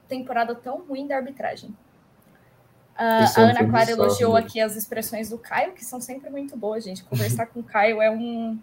temporada 0.08 0.54
tão 0.54 0.84
ruim 0.84 1.06
da 1.06 1.16
arbitragem. 1.16 1.74
Uh, 2.94 3.26
a 3.36 3.40
Ana 3.40 3.68
Clara 3.68 3.90
elogiou 3.90 4.36
aqui 4.36 4.60
as 4.60 4.76
expressões 4.76 5.28
do 5.28 5.36
Caio, 5.36 5.72
que 5.72 5.84
são 5.84 6.00
sempre 6.00 6.30
muito 6.30 6.56
boas, 6.56 6.84
gente. 6.84 7.02
Conversar 7.02 7.46
com 7.46 7.60
o 7.60 7.64
Caio 7.64 8.00
é 8.00 8.08
um 8.08 8.58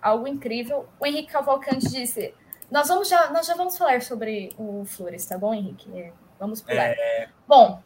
algo 0.00 0.26
incrível. 0.26 0.88
O 0.98 1.06
Henrique 1.06 1.32
Cavalcante 1.32 1.88
disse: 1.90 2.34
Nós 2.70 2.88
vamos 2.88 3.08
já, 3.08 3.30
nós 3.30 3.46
já 3.46 3.54
vamos 3.54 3.76
falar 3.76 4.00
sobre 4.00 4.54
o 4.56 4.84
Flores, 4.86 5.26
tá 5.26 5.36
bom, 5.36 5.52
Henrique? 5.52 5.90
É, 5.94 6.10
vamos 6.38 6.62
pular. 6.62 6.88
É... 6.88 7.28
Bom, 7.46 7.82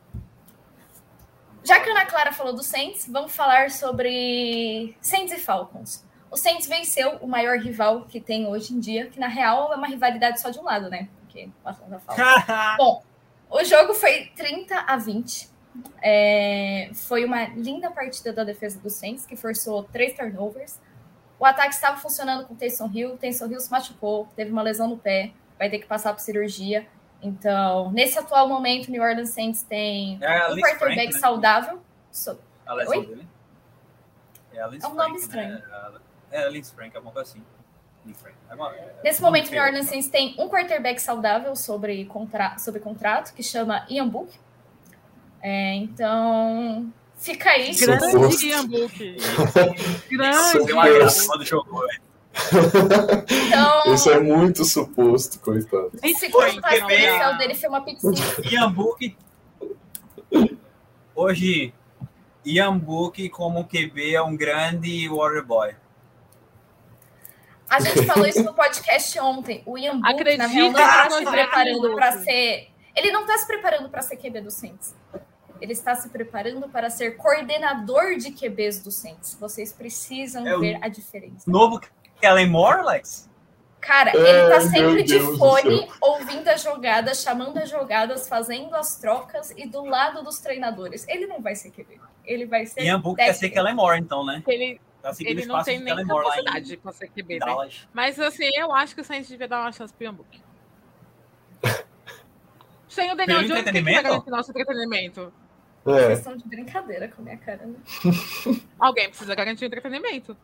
já 1.65 1.81
que 1.81 1.89
a 1.89 1.93
Ana 1.93 2.07
Clara 2.07 2.33
falou 2.33 2.55
do 2.55 2.63
Saints, 2.63 3.09
vamos 3.11 3.35
falar 3.35 3.71
sobre 3.71 4.97
Saints 5.01 5.33
e 5.33 5.39
Falcons. 5.39 6.05
O 6.31 6.37
Saints 6.37 6.69
venceu 6.69 7.17
o 7.17 7.27
maior 7.27 7.59
rival 7.59 8.03
que 8.03 8.21
tem 8.21 8.47
hoje 8.47 8.75
em 8.75 8.79
dia, 8.79 9.07
que 9.07 9.19
na 9.19 9.29
real 9.29 9.73
é 9.73 9.77
uma 9.77 9.89
rivalidade 9.89 10.41
só 10.41 10.51
de 10.51 10.59
um 10.59 10.65
lado, 10.65 10.89
né? 10.89 11.09
Porque 11.21 11.49
Bom, 12.79 13.03
o 13.51 13.65
jogo 13.65 13.95
foi 13.95 14.31
30 14.37 14.79
a 14.79 14.97
20 14.97 15.53
é, 16.03 16.91
foi 16.95 17.25
uma 17.25 17.45
linda 17.47 17.91
partida 17.91 18.33
da 18.33 18.45
defesa 18.45 18.79
do 18.79 18.91
Saints, 18.91 19.27
que 19.27 19.37
forçou 19.37 19.83
três 19.85 20.15
turnovers. 20.17 20.79
O 21.39 21.45
ataque 21.45 21.75
estava 21.75 21.97
funcionando 21.97 22.47
com 22.47 22.55
o 22.55 22.57
Taysom 22.57 22.91
Hill. 22.93 23.15
O 23.15 23.17
Taysom 23.19 23.47
Hill 23.47 23.61
se 23.61 23.71
machucou, 23.71 24.29
teve 24.37 24.51
uma 24.51 24.63
lesão 24.63 24.89
no 24.89 24.97
pé, 24.99 25.33
vai 25.59 25.69
ter 25.69 25.79
que 25.79 25.87
passar 25.87 26.13
por 26.13 26.21
cirurgia. 26.21 26.87
Então, 27.23 27.91
nesse 27.91 28.19
atual 28.19 28.47
momento, 28.49 28.89
o 28.89 28.91
New 28.91 29.03
Orleans 29.03 29.31
Saints 29.31 29.63
tem 29.63 30.19
É 30.23 30.47
um 30.53 30.57
quarterback 30.57 30.79
Frank, 30.79 31.15
né? 31.15 31.19
saudável. 31.21 31.83
So- 32.13 32.39
A 32.67 32.75
lesão 32.75 32.99
Oi? 32.99 33.07
dele. 33.07 33.29
É 34.53 34.59
É 34.59 34.67
um 34.67 34.71
Frank, 34.81 34.95
nome 34.97 35.17
estranho. 35.19 35.55
Né? 35.55 35.63
É 36.31 36.43
a 36.45 36.49
Liz 36.49 36.71
Frank, 36.71 36.95
alguma 36.97 37.13
coisa 37.13 37.31
assim. 37.31 37.43
É 38.51 38.55
uma- 38.55 38.71
é 38.75 39.01
Nesse 39.03 39.21
uma 39.21 39.29
momento, 39.29 39.49
o 39.49 39.51
New. 39.53 39.63
Orleans 39.63 39.87
Saints 39.87 40.09
tem 40.09 40.35
um 40.39 40.49
quarterback 40.49 41.01
saudável 41.01 41.57
sobre, 41.57 42.05
contra... 42.05 42.59
sobre 42.59 42.79
contrato, 42.81 43.33
que 43.35 43.43
chama 43.43 43.87
Ian 43.89 44.09
Book. 44.09 44.31
É, 45.47 45.75
então, 45.75 46.91
fica 47.19 47.51
aí. 47.51 47.75
Grande 47.75 48.47
Ian 48.47 48.66
Book. 48.66 49.16
Grande. 50.11 51.45
Jogou. 51.45 51.85
Então, 53.29 53.95
Isso 53.95 54.11
é 54.11 54.19
muito 54.21 54.65
suposto, 54.65 55.39
coitado. 55.41 55.93
Esse 56.03 56.25
inicial 56.25 57.33
não. 57.33 57.39
dele 57.39 57.55
foi 57.55 57.69
uma 57.69 57.83
pizza. 57.83 58.11
Ian 58.51 58.73
Book. 58.73 59.15
Hoje, 61.15 61.75
Ian 62.43 62.79
Book 62.79 63.29
como 63.29 63.66
QB 63.66 64.15
é 64.15 64.23
um 64.23 64.35
grande 64.35 65.07
water 65.11 65.45
boy. 65.45 65.77
A 67.69 67.81
gente 67.81 68.07
falou 68.07 68.27
isso 68.27 68.43
no 68.43 68.55
podcast 68.55 69.21
ontem. 69.21 69.62
O 69.66 69.77
Ian 69.77 70.01
Book, 70.01 70.11
Acredita 70.11 70.39
na 70.39 70.47
real, 70.47 70.71
não 70.71 70.81
está 70.81 71.11
se 71.11 71.25
preparando 71.27 71.95
para 71.95 72.12
ser. 72.23 72.71
Ele 72.97 73.12
não 73.12 73.21
está 73.21 73.37
se 73.37 73.47
preparando 73.47 73.91
para 73.91 74.01
ser 74.01 74.16
QB 74.16 74.41
do 74.41 74.51
Saints. 74.51 74.95
Ele 75.60 75.72
está 75.72 75.94
se 75.94 76.09
preparando 76.09 76.68
para 76.68 76.90
ser 76.90 77.16
coordenador 77.16 78.16
de 78.16 78.31
QBs 78.32 78.81
do 78.81 78.90
Saints. 78.90 79.36
Vocês 79.40 79.72
precisam 79.72 80.47
É 80.47 80.59
ver 80.59 80.78
a 80.82 80.89
diferença. 80.89 81.51
Novo 81.51 81.81
Kellen 82.20 82.48
Moore, 82.48 82.81
Alex? 82.81 83.31
Cara, 83.81 84.12
Ai, 84.14 84.16
ele 84.16 84.48
tá 84.48 84.60
meu 84.60 84.70
sempre 84.70 85.02
de 85.02 85.18
Deus 85.18 85.39
fone, 85.39 85.89
ouvindo 86.01 86.48
as 86.48 86.62
jogadas, 86.62 87.22
chamando 87.22 87.59
as 87.59 87.68
jogadas, 87.68 88.26
fazendo 88.26 88.74
as 88.74 88.97
trocas 88.97 89.51
e 89.56 89.66
do 89.66 89.85
lado 89.85 90.24
dos 90.24 90.39
treinadores. 90.39 91.06
Ele 91.06 91.26
não 91.26 91.43
vai 91.43 91.55
ser 91.55 91.70
QB. 91.70 92.01
Ele 92.24 92.47
vai 92.47 92.64
ser. 92.64 92.82
Ian 92.82 93.01
Book 93.01 93.16
quer 93.16 93.35
ser. 93.35 93.51
Kellen 93.51 93.74
Moore, 93.74 94.01
então, 94.01 94.24
né? 94.24 94.43
Ele, 94.47 94.81
Tá 95.05 95.12
ele 95.20 95.44
não 95.44 95.62
tem 95.62 95.78
nem 95.81 95.94
capacidade 96.06 96.78
pra 96.78 96.90
ser 96.90 97.09
QB, 97.10 97.39
né? 97.40 97.68
Mas 97.93 98.18
assim, 98.18 98.48
eu 98.56 98.74
acho 98.74 98.94
que 98.94 99.02
o 99.02 99.05
Saints 99.05 99.28
devia 99.28 99.47
dar 99.47 99.60
uma 99.60 99.70
chance 99.70 99.93
pro 99.93 100.05
Ian 100.05 100.14
Book. 100.14 100.40
Sem 102.89 103.12
o 103.12 103.14
Daniel 103.14 103.40
Jones, 103.43 103.64
quem 103.64 103.64
que 103.64 103.82
vai 103.82 103.82
entretenimento? 103.82 104.02
garantir 104.02 104.31
nosso 104.31 104.51
entretenimento? 104.51 105.32
Vocês 105.85 106.09
É, 106.09 106.12
estão 106.15 106.36
de 106.36 106.48
brincadeira 106.48 107.09
com 107.09 107.20
a 107.20 107.24
minha 107.24 107.36
cara, 107.36 107.66
né? 107.66 107.77
Alguém 108.78 109.09
precisa 109.09 109.35
garantir 109.35 109.65
o 109.65 109.66
entretenimento. 109.66 110.36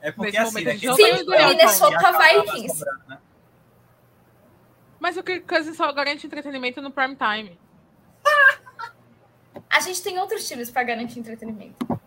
É 0.00 0.10
porque 0.12 0.32
Nesse 0.32 0.42
assim, 0.42 0.52
momento 0.52 0.66
né? 0.66 0.70
a 0.70 0.74
gente 0.74 0.86
não 0.86 0.96
Sim, 0.96 1.02
tem 1.02 1.12
o 1.14 1.26
Daniel 1.26 1.48
Minnesota 1.48 2.12
Vikings. 2.12 2.84
né? 3.08 3.18
Mas 5.00 5.16
o 5.16 5.22
Kirk 5.22 5.46
Cousins 5.46 5.76
só 5.76 5.90
garante 5.92 6.26
entretenimento 6.26 6.82
no 6.82 6.90
prime 6.90 7.16
time. 7.16 7.58
A 9.70 9.80
gente 9.80 10.02
tem 10.02 10.18
outros 10.18 10.46
times 10.46 10.70
para 10.70 10.82
garantir 10.84 11.18
entretenimento. 11.18 12.00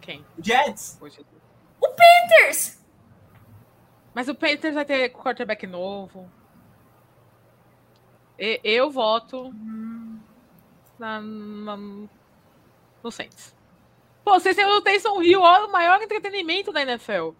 Quem? 0.00 0.24
Jets. 0.38 0.96
Poxa. 0.98 1.22
Panthers! 1.80 2.80
Mas 4.14 4.28
o 4.28 4.34
Panthers 4.34 4.74
vai 4.74 4.84
ter 4.84 5.08
quarterback 5.10 5.66
novo. 5.66 6.30
E- 8.38 8.60
eu 8.64 8.90
voto 8.90 9.52
na, 11.02 11.20
na- 11.20 12.06
no 13.02 13.10
Saints. 13.10 13.52
Pô, 14.24 14.38
vocês 14.38 14.54
têm 14.54 14.64
o 14.64 14.80
Taysom 14.80 15.20
Hill, 15.20 15.40
ó, 15.40 15.66
o 15.66 15.72
maior 15.72 16.00
entretenimento 16.00 16.72
da 16.72 16.82
NFL. 16.82 17.30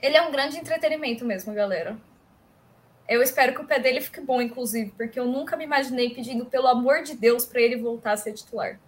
Ele 0.00 0.16
é 0.16 0.22
um 0.22 0.30
grande 0.32 0.56
entretenimento 0.56 1.22
mesmo, 1.24 1.52
galera. 1.52 1.98
Eu 3.06 3.22
espero 3.22 3.54
que 3.54 3.60
o 3.60 3.66
pé 3.66 3.78
dele 3.78 4.00
fique 4.00 4.22
bom, 4.22 4.40
inclusive, 4.40 4.90
porque 4.96 5.20
eu 5.20 5.26
nunca 5.26 5.54
me 5.54 5.64
imaginei 5.64 6.14
pedindo, 6.14 6.46
pelo 6.46 6.66
amor 6.66 7.02
de 7.02 7.14
Deus, 7.14 7.44
para 7.44 7.60
ele 7.60 7.76
voltar 7.76 8.12
a 8.12 8.16
ser 8.16 8.32
titular. 8.32 8.80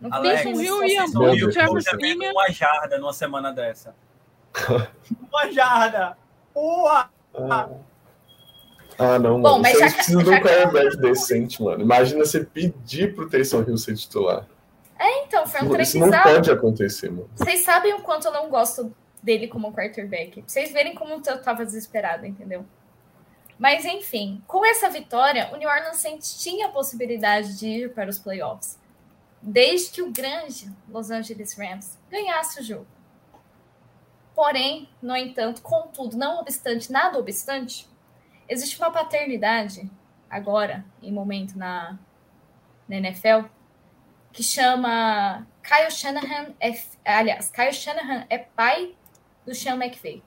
Nunca 0.00 0.18
me 0.20 0.28
Alex, 0.30 0.44
Hill 0.44 0.82
isso 0.84 1.22
e 1.22 1.50
Trevor 1.52 1.80
Simeon. 1.80 2.32
uma 2.32 2.50
jarda 2.50 2.98
numa 2.98 3.12
semana 3.12 3.52
dessa. 3.52 3.94
uma 5.30 5.52
jarda! 5.52 6.18
Porra! 6.52 7.08
Ah, 7.50 7.68
Ah, 8.98 9.18
não, 9.18 9.40
Bom, 9.40 9.58
mano. 9.58 9.62
mas 9.62 9.72
Vocês 9.72 9.90
já 9.90 9.96
precisam 9.96 10.22
de 10.22 10.30
um 10.30 10.40
quarterback 10.40 10.96
decente, 10.98 11.62
mano. 11.62 11.82
Imagina 11.82 12.24
você 12.24 12.44
pedir 12.44 13.14
pro 13.14 13.28
Taysom 13.28 13.62
Hill 13.62 13.76
ser 13.76 13.96
titular. 13.96 14.46
Então, 15.34 15.46
foi 15.46 15.62
um 15.62 15.70
trem 15.70 15.82
Isso 15.82 15.98
não 15.98 16.22
pode 16.22 16.50
acontecer, 16.50 17.10
mano. 17.10 17.28
Vocês 17.34 17.64
sabem 17.64 17.92
o 17.94 18.00
quanto 18.00 18.26
eu 18.26 18.32
não 18.32 18.48
gosto 18.48 18.94
dele 19.22 19.48
como 19.48 19.72
quarterback. 19.72 20.42
Pra 20.42 20.42
vocês 20.46 20.72
verem 20.72 20.94
como 20.94 21.14
eu 21.14 21.20
tava 21.20 21.64
desesperada, 21.64 22.26
entendeu? 22.26 22.64
Mas 23.58 23.84
enfim, 23.84 24.42
com 24.46 24.64
essa 24.64 24.88
vitória, 24.90 25.50
o 25.52 25.56
New 25.56 25.68
Orleans 25.68 25.96
Saints 25.96 26.42
tinha 26.42 26.66
a 26.66 26.70
possibilidade 26.70 27.58
de 27.58 27.66
ir 27.66 27.94
para 27.94 28.10
os 28.10 28.18
playoffs. 28.18 28.78
Desde 29.40 29.90
que 29.90 30.02
o 30.02 30.10
grande 30.10 30.70
Los 30.88 31.10
Angeles 31.10 31.54
Rams 31.56 31.98
ganhasse 32.10 32.60
o 32.60 32.62
jogo. 32.62 32.86
Porém, 34.34 34.88
no 35.00 35.16
entanto, 35.16 35.62
contudo, 35.62 36.16
não 36.16 36.40
obstante, 36.40 36.90
nada 36.90 37.18
obstante, 37.18 37.88
existe 38.48 38.78
uma 38.78 38.90
paternidade 38.90 39.90
agora, 40.28 40.84
em 41.02 41.12
momento 41.12 41.56
na, 41.56 41.98
na 42.88 42.96
NFL, 42.96 43.48
que 44.32 44.42
chama 44.42 45.46
Kyle 45.62 45.90
Shanahan 45.90 46.54
é, 46.60 46.74
aliás, 47.04 47.50
Kyle 47.50 47.72
Shanahan 47.72 48.26
é 48.28 48.38
pai 48.38 48.96
do 49.46 49.54
Sean 49.54 49.76
McVay. 49.76 50.22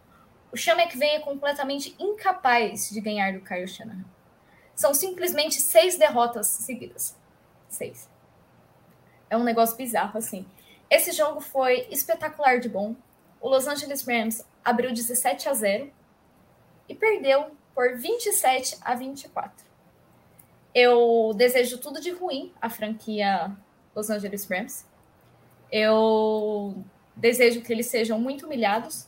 O 0.51 0.57
Sean 0.57 0.75
McVay 0.75 1.15
é 1.15 1.19
completamente 1.19 1.95
incapaz 1.99 2.89
de 2.89 3.01
ganhar 3.01 3.33
do 3.33 3.41
Kyle 3.41 3.67
Shanahan. 3.67 4.05
São 4.73 4.93
simplesmente 4.93 5.59
seis 5.59 5.97
derrotas 5.97 6.47
seguidas. 6.47 7.17
Seis. 7.67 8.09
É 9.29 9.35
um 9.35 9.43
negócio 9.43 9.75
bizarro, 9.75 10.17
assim. 10.17 10.45
Esse 10.89 11.11
jogo 11.11 11.41
foi 11.41 11.87
espetacular 11.91 12.59
de 12.59 12.69
bom. 12.69 12.95
O 13.41 13.49
Los 13.49 13.67
Angeles 13.67 14.07
Rams 14.07 14.45
abriu 14.63 14.93
17 14.93 15.49
a 15.49 15.53
0 15.53 15.91
e 16.87 16.95
perdeu 16.95 17.51
por 17.77 17.95
27 17.95 18.75
a 18.81 18.95
24. 18.95 19.63
Eu 20.73 21.31
desejo 21.35 21.77
tudo 21.77 22.01
de 22.01 22.09
ruim 22.09 22.51
à 22.59 22.71
franquia 22.71 23.55
Los 23.95 24.09
Angeles 24.09 24.47
Rams. 24.49 24.83
Eu 25.71 26.83
desejo 27.15 27.61
que 27.61 27.71
eles 27.71 27.85
sejam 27.85 28.19
muito 28.19 28.47
humilhados. 28.47 29.07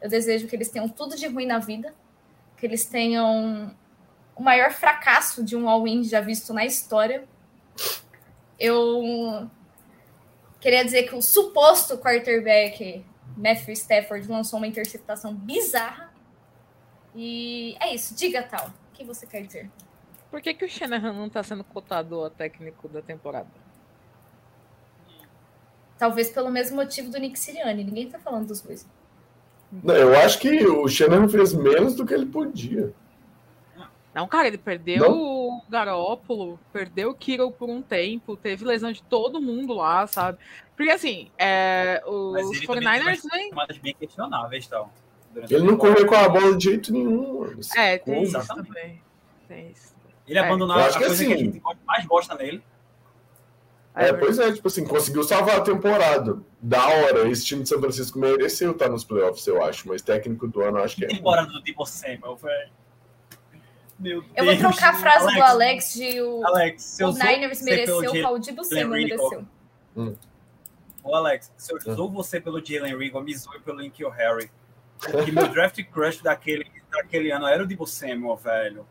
Eu 0.00 0.08
desejo 0.08 0.48
que 0.48 0.56
eles 0.56 0.70
tenham 0.70 0.88
tudo 0.88 1.16
de 1.16 1.26
ruim 1.26 1.44
na 1.44 1.58
vida. 1.58 1.94
Que 2.56 2.64
eles 2.64 2.86
tenham 2.86 3.76
o 4.34 4.42
maior 4.42 4.72
fracasso 4.72 5.44
de 5.44 5.54
um 5.54 5.68
all-in 5.68 6.02
já 6.02 6.22
visto 6.22 6.54
na 6.54 6.64
história. 6.64 7.28
Eu 8.58 9.50
queria 10.60 10.82
dizer 10.82 11.02
que 11.02 11.14
o 11.14 11.20
suposto 11.20 11.98
quarterback 11.98 13.04
Matthew 13.36 13.74
Stafford 13.74 14.26
lançou 14.28 14.58
uma 14.58 14.66
interceptação 14.66 15.34
bizarra. 15.34 16.11
E 17.14 17.76
é 17.80 17.94
isso. 17.94 18.14
Diga 18.14 18.42
tal. 18.42 18.68
O 18.68 18.92
que 18.94 19.04
você 19.04 19.26
quer 19.26 19.42
dizer? 19.42 19.70
Por 20.30 20.40
que, 20.40 20.54
que 20.54 20.64
o 20.64 20.68
Shanahan 20.68 21.12
não 21.12 21.28
tá 21.28 21.42
sendo 21.42 21.62
cotado 21.62 22.24
a 22.24 22.30
técnico 22.30 22.88
da 22.88 23.02
temporada? 23.02 23.48
Talvez 25.98 26.30
pelo 26.30 26.50
mesmo 26.50 26.76
motivo 26.76 27.10
do 27.10 27.18
Nick 27.18 27.38
Sirianni. 27.38 27.84
Ninguém 27.84 28.08
tá 28.08 28.18
falando 28.18 28.48
dos 28.48 28.60
dois. 28.60 28.86
Não, 29.70 29.94
eu 29.94 30.14
acho 30.18 30.38
que 30.38 30.66
o 30.66 30.86
Shannon 30.88 31.28
fez 31.28 31.54
menos 31.54 31.94
do 31.94 32.04
que 32.04 32.12
ele 32.12 32.26
podia. 32.26 32.92
Não, 34.14 34.28
cara, 34.28 34.48
ele 34.48 34.58
perdeu 34.58 34.98
Não? 35.08 35.18
o 35.18 35.62
Garópolo, 35.70 36.60
perdeu 36.70 37.10
o 37.10 37.14
Kiro 37.14 37.50
por 37.50 37.70
um 37.70 37.80
tempo, 37.80 38.36
teve 38.36 38.62
lesão 38.64 38.92
de 38.92 39.02
todo 39.02 39.40
mundo 39.40 39.72
lá, 39.72 40.06
sabe? 40.06 40.38
Porque 40.76 40.90
assim, 40.92 41.30
é, 41.38 42.02
Mas 42.32 42.46
os 42.46 42.56
ele 42.58 42.66
também 42.66 42.82
tem 42.82 43.00
49ers 43.00 43.06
umas 43.06 43.32
vem. 43.32 43.48
chamadas 43.48 43.78
bem 43.78 43.94
questionáveis, 43.94 44.66
tal. 44.66 44.92
Durante 45.32 45.54
Ele 45.54 45.64
não 45.64 45.76
correu 45.76 46.06
com 46.06 46.14
a 46.14 46.28
bola 46.28 46.56
de 46.56 46.64
jeito 46.64 46.92
nenhum. 46.92 47.40
mano. 47.40 47.60
É, 47.76 47.98
tem 47.98 48.22
isso 48.22 48.36
Exatamente. 48.36 48.66
também. 48.68 49.02
Tem 49.48 49.70
isso. 49.70 49.92
Ele 50.26 50.38
É, 50.38 50.42
abandonou 50.42 50.76
a 50.76 50.82
coisa 50.82 50.98
que 50.98 51.04
a 51.04 51.06
assim- 51.08 51.36
gente 51.36 51.62
mais 51.86 52.06
gosta 52.06 52.34
nele. 52.34 52.62
É, 53.94 54.10
pois 54.12 54.38
é, 54.38 54.50
tipo 54.52 54.68
assim, 54.68 54.86
conseguiu 54.86 55.22
salvar 55.22 55.56
a 55.56 55.60
temporada. 55.60 56.40
Da 56.62 56.88
hora, 56.88 57.28
esse 57.28 57.44
time 57.44 57.62
de 57.62 57.68
São 57.68 57.78
Francisco 57.80 58.18
mereceu 58.18 58.70
estar 58.72 58.88
nos 58.88 59.04
playoffs, 59.04 59.46
eu 59.46 59.62
acho, 59.62 59.86
mas 59.86 60.00
técnico 60.00 60.48
do 60.48 60.62
ano 60.62 60.78
eu 60.78 60.84
acho 60.84 60.96
que 60.96 61.04
é. 61.04 61.08
Temporada 61.08 61.50
do 61.52 61.60
Debo 61.60 61.84
Samuel, 61.84 62.36
velho. 62.36 62.70
Meu 63.98 64.24
Eu 64.34 64.44
vou 64.46 64.56
trocar 64.56 64.94
a 64.94 64.96
frase 64.96 65.34
do 65.34 65.42
Alex 65.42 65.92
de 65.92 66.20
o, 66.22 66.44
Alex, 66.46 66.98
o 67.02 67.12
Niners 67.12 67.60
mereceu, 67.62 67.98
o 67.98 68.22
Caldibo 68.22 68.64
Samuel 68.64 68.88
mereceu. 68.88 69.44
Ô, 71.04 71.14
Alex, 71.14 71.52
se 71.56 71.72
eu 71.74 71.80
sou 71.94 72.08
você 72.10 72.40
pelo 72.40 72.64
Jalen 72.64 72.96
Riggle, 72.96 73.22
me 73.22 73.36
zoe 73.36 73.60
pelo 73.60 73.82
Inkyo 73.82 74.08
Harry. 74.08 74.50
Porque 75.10 75.32
meu 75.32 75.48
draft 75.48 75.82
crush 75.84 76.22
daquele, 76.22 76.70
daquele 76.90 77.30
ano 77.30 77.46
era 77.46 77.62
o 77.62 77.66
Debo 77.66 77.86
Samuel, 77.86 78.36
velho. 78.36 78.86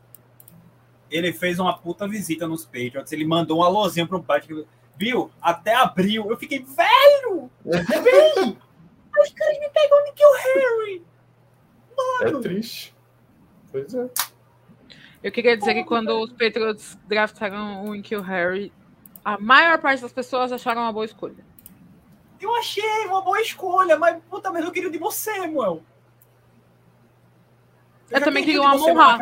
Ele 1.09 1.33
fez 1.33 1.59
uma 1.59 1.77
puta 1.77 2.07
visita 2.07 2.47
nos 2.47 2.65
Patriots. 2.65 3.11
Ele 3.11 3.25
mandou 3.25 3.59
um 3.59 3.63
alôzinho 3.63 4.07
pro 4.07 4.23
Patrick. 4.23 4.65
Viu? 4.97 5.31
Até 5.41 5.75
abril. 5.75 6.29
Eu 6.29 6.38
fiquei, 6.38 6.59
velho! 6.59 7.49
Vem! 7.65 8.57
Os 9.21 9.31
caras 9.33 9.59
me 9.59 9.69
pegam 9.69 9.99
o 9.99 10.03
Nikhil 10.03 10.33
Harry! 10.38 11.03
É 12.21 12.41
triste. 12.41 12.95
Pois 13.71 13.93
é. 13.93 14.09
Eu 15.23 15.31
queria 15.31 15.55
dizer 15.55 15.73
que 15.73 15.83
quando 15.83 16.09
os 16.19 16.31
Patriots 16.31 16.97
draftaram 17.07 17.85
o 17.85 17.95
Inkle 17.95 18.21
Harry, 18.21 18.73
a 19.23 19.38
maior 19.38 19.79
parte 19.79 20.01
das 20.01 20.11
pessoas 20.11 20.51
acharam 20.51 20.81
uma 20.81 20.91
boa 20.91 21.05
escolha. 21.05 21.45
Eu 22.39 22.55
achei 22.55 23.05
uma 23.05 23.21
boa 23.21 23.39
escolha, 23.39 23.97
mas 23.99 24.19
puta, 24.29 24.51
mas 24.51 24.65
eu 24.65 24.71
queria 24.71 24.89
de 24.89 24.97
você, 24.97 25.35
Samuel. 25.35 25.83
Eu, 28.11 28.19
eu 28.19 28.23
também 28.23 28.43
queria 28.43 28.61
o 28.61 28.65
Amon 28.65 28.93
Ra. 28.93 29.19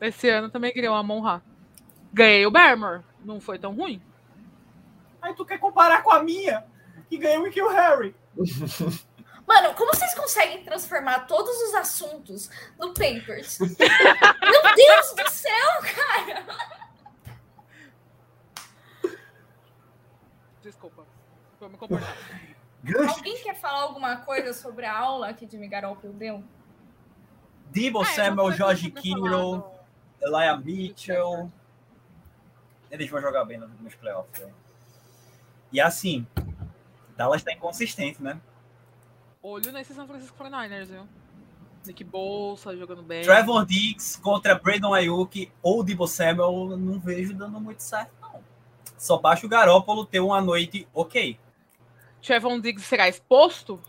Esse 0.00 0.28
ano 0.28 0.48
também 0.50 0.72
queria 0.72 0.90
o 0.90 0.94
Amon 0.94 1.20
Ra. 1.20 1.42
Ganhei 2.12 2.46
o 2.46 2.50
Bermore. 2.50 3.02
Não 3.24 3.40
foi 3.40 3.58
tão 3.58 3.74
ruim. 3.74 4.02
Aí 5.20 5.34
tu 5.34 5.44
quer 5.44 5.58
comparar 5.58 6.02
com 6.02 6.10
a 6.10 6.22
minha? 6.22 6.64
Que 7.08 7.16
ganhei 7.16 7.38
o 7.38 7.50
Kill 7.50 7.68
Harry. 7.68 8.14
Mano, 9.46 9.74
como 9.74 9.94
vocês 9.94 10.14
conseguem 10.14 10.64
transformar 10.64 11.26
todos 11.26 11.54
os 11.62 11.74
assuntos 11.74 12.48
no 12.78 12.94
Papers? 12.94 13.58
Meu 13.60 14.74
Deus 14.74 15.14
do 15.14 15.30
céu, 15.30 15.82
cara! 15.94 16.46
Desculpa. 20.62 21.04
Vou 21.60 21.68
me 21.68 21.76
comportar. 21.76 22.16
Alguém 23.08 23.36
quer 23.42 23.54
falar 23.54 23.82
alguma 23.82 24.16
coisa 24.16 24.52
sobre 24.52 24.86
a 24.86 24.96
aula 24.96 25.32
que 25.32 25.48
Jimmy 25.48 25.68
Garoppolo 25.68 26.12
deu? 26.12 26.42
Debo 27.72 28.02
ah, 28.02 28.04
Samuel, 28.04 28.52
George 28.52 28.90
Kittle, 28.90 29.64
Elijah 30.20 30.56
Mitchell. 30.58 31.50
Eles 32.90 33.08
vão 33.08 33.20
jogar 33.22 33.46
bem 33.46 33.58
nos 33.58 33.94
playoffs. 33.94 34.40
Né? 34.40 34.52
E 35.72 35.80
assim, 35.80 36.26
Dallas 37.16 37.42
tá 37.42 37.50
inconsistente, 37.50 38.22
né? 38.22 38.38
Olho 39.42 39.72
nesse 39.72 39.94
São 39.94 40.06
Francisco 40.06 40.36
49ers, 40.38 40.86
viu? 40.86 41.08
Nick 41.86 42.04
Bolsa 42.04 42.76
jogando 42.76 43.02
bem. 43.02 43.22
Trevor 43.22 43.64
Diggs 43.64 44.20
contra 44.20 44.54
Brandon 44.54 44.92
Ayuk 44.92 45.50
ou 45.62 45.82
Debo 45.82 46.06
Samuel, 46.06 46.76
não 46.76 47.00
vejo 47.00 47.32
dando 47.32 47.58
muito 47.58 47.82
certo, 47.82 48.12
não. 48.20 48.40
Só 48.98 49.16
basta 49.16 49.46
o 49.46 49.48
Garópolo 49.48 50.04
ter 50.04 50.20
uma 50.20 50.40
noite 50.42 50.86
ok. 50.92 51.38
Trevor 52.20 52.60
Diggs 52.60 52.86
será 52.86 53.08
exposto? 53.08 53.80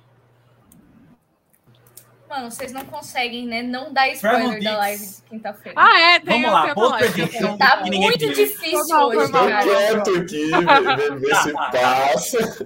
Mano, 2.34 2.50
vocês 2.50 2.72
não 2.74 2.84
conseguem, 2.86 3.46
né? 3.46 3.62
Não 3.62 3.94
dar 3.94 4.10
spoiler 4.10 4.64
da 4.64 4.76
live 4.78 5.06
de 5.06 5.22
quinta-feira. 5.30 5.80
Ah, 5.80 6.00
é? 6.00 6.20
Tem 6.20 6.42
Vamos 6.42 6.52
lá, 6.52 6.74
boa 6.74 6.98
prediction. 6.98 7.58
Tá 7.58 7.82
muito 7.86 8.18
viu. 8.18 8.34
difícil 8.34 8.88
não, 8.88 9.08
hoje, 9.10 9.26
Estou 9.26 9.46
quieto 9.46 10.10
aqui, 10.18 10.52
ver 11.20 11.36
se 11.38 11.54
passa. 11.54 12.66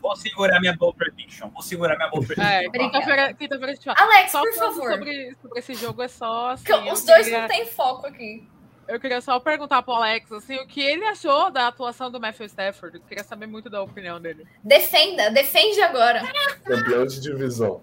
Vou 0.00 0.16
segurar 0.16 0.60
minha 0.60 0.74
boa 0.74 0.94
prediction. 0.94 1.50
Vou 1.50 1.60
segurar 1.60 1.94
minha 1.96 2.08
boa 2.08 2.24
prediction. 2.24 2.50
É, 2.50 2.70
quinta-feira 2.70 3.34
quinta 3.34 3.56
Alex, 4.02 4.32
só 4.32 4.40
por 4.40 4.54
favor. 4.54 4.90
Sobre, 4.92 5.36
sobre 5.42 5.58
esse 5.58 5.74
jogo 5.74 6.02
é 6.02 6.08
só 6.08 6.52
assim, 6.52 6.90
Os 6.90 7.04
dois 7.04 7.24
queria... 7.24 7.42
não 7.42 7.48
têm 7.48 7.66
foco 7.66 8.06
aqui. 8.06 8.48
Eu 8.86 9.00
queria 9.00 9.20
só 9.20 9.38
perguntar 9.40 9.82
pro 9.82 9.94
Alex 9.94 10.30
assim, 10.32 10.56
o 10.56 10.66
que 10.66 10.80
ele 10.80 11.04
achou 11.04 11.50
da 11.50 11.68
atuação 11.68 12.10
do 12.10 12.20
Matthew 12.20 12.46
Stafford. 12.46 12.98
Eu 12.98 13.04
queria 13.04 13.24
saber 13.24 13.46
muito 13.46 13.70
da 13.70 13.82
opinião 13.82 14.20
dele. 14.20 14.46
Defenda, 14.62 15.30
defende 15.30 15.80
agora. 15.80 16.22
Campeão 16.64 17.06
de 17.06 17.20
divisão. 17.20 17.82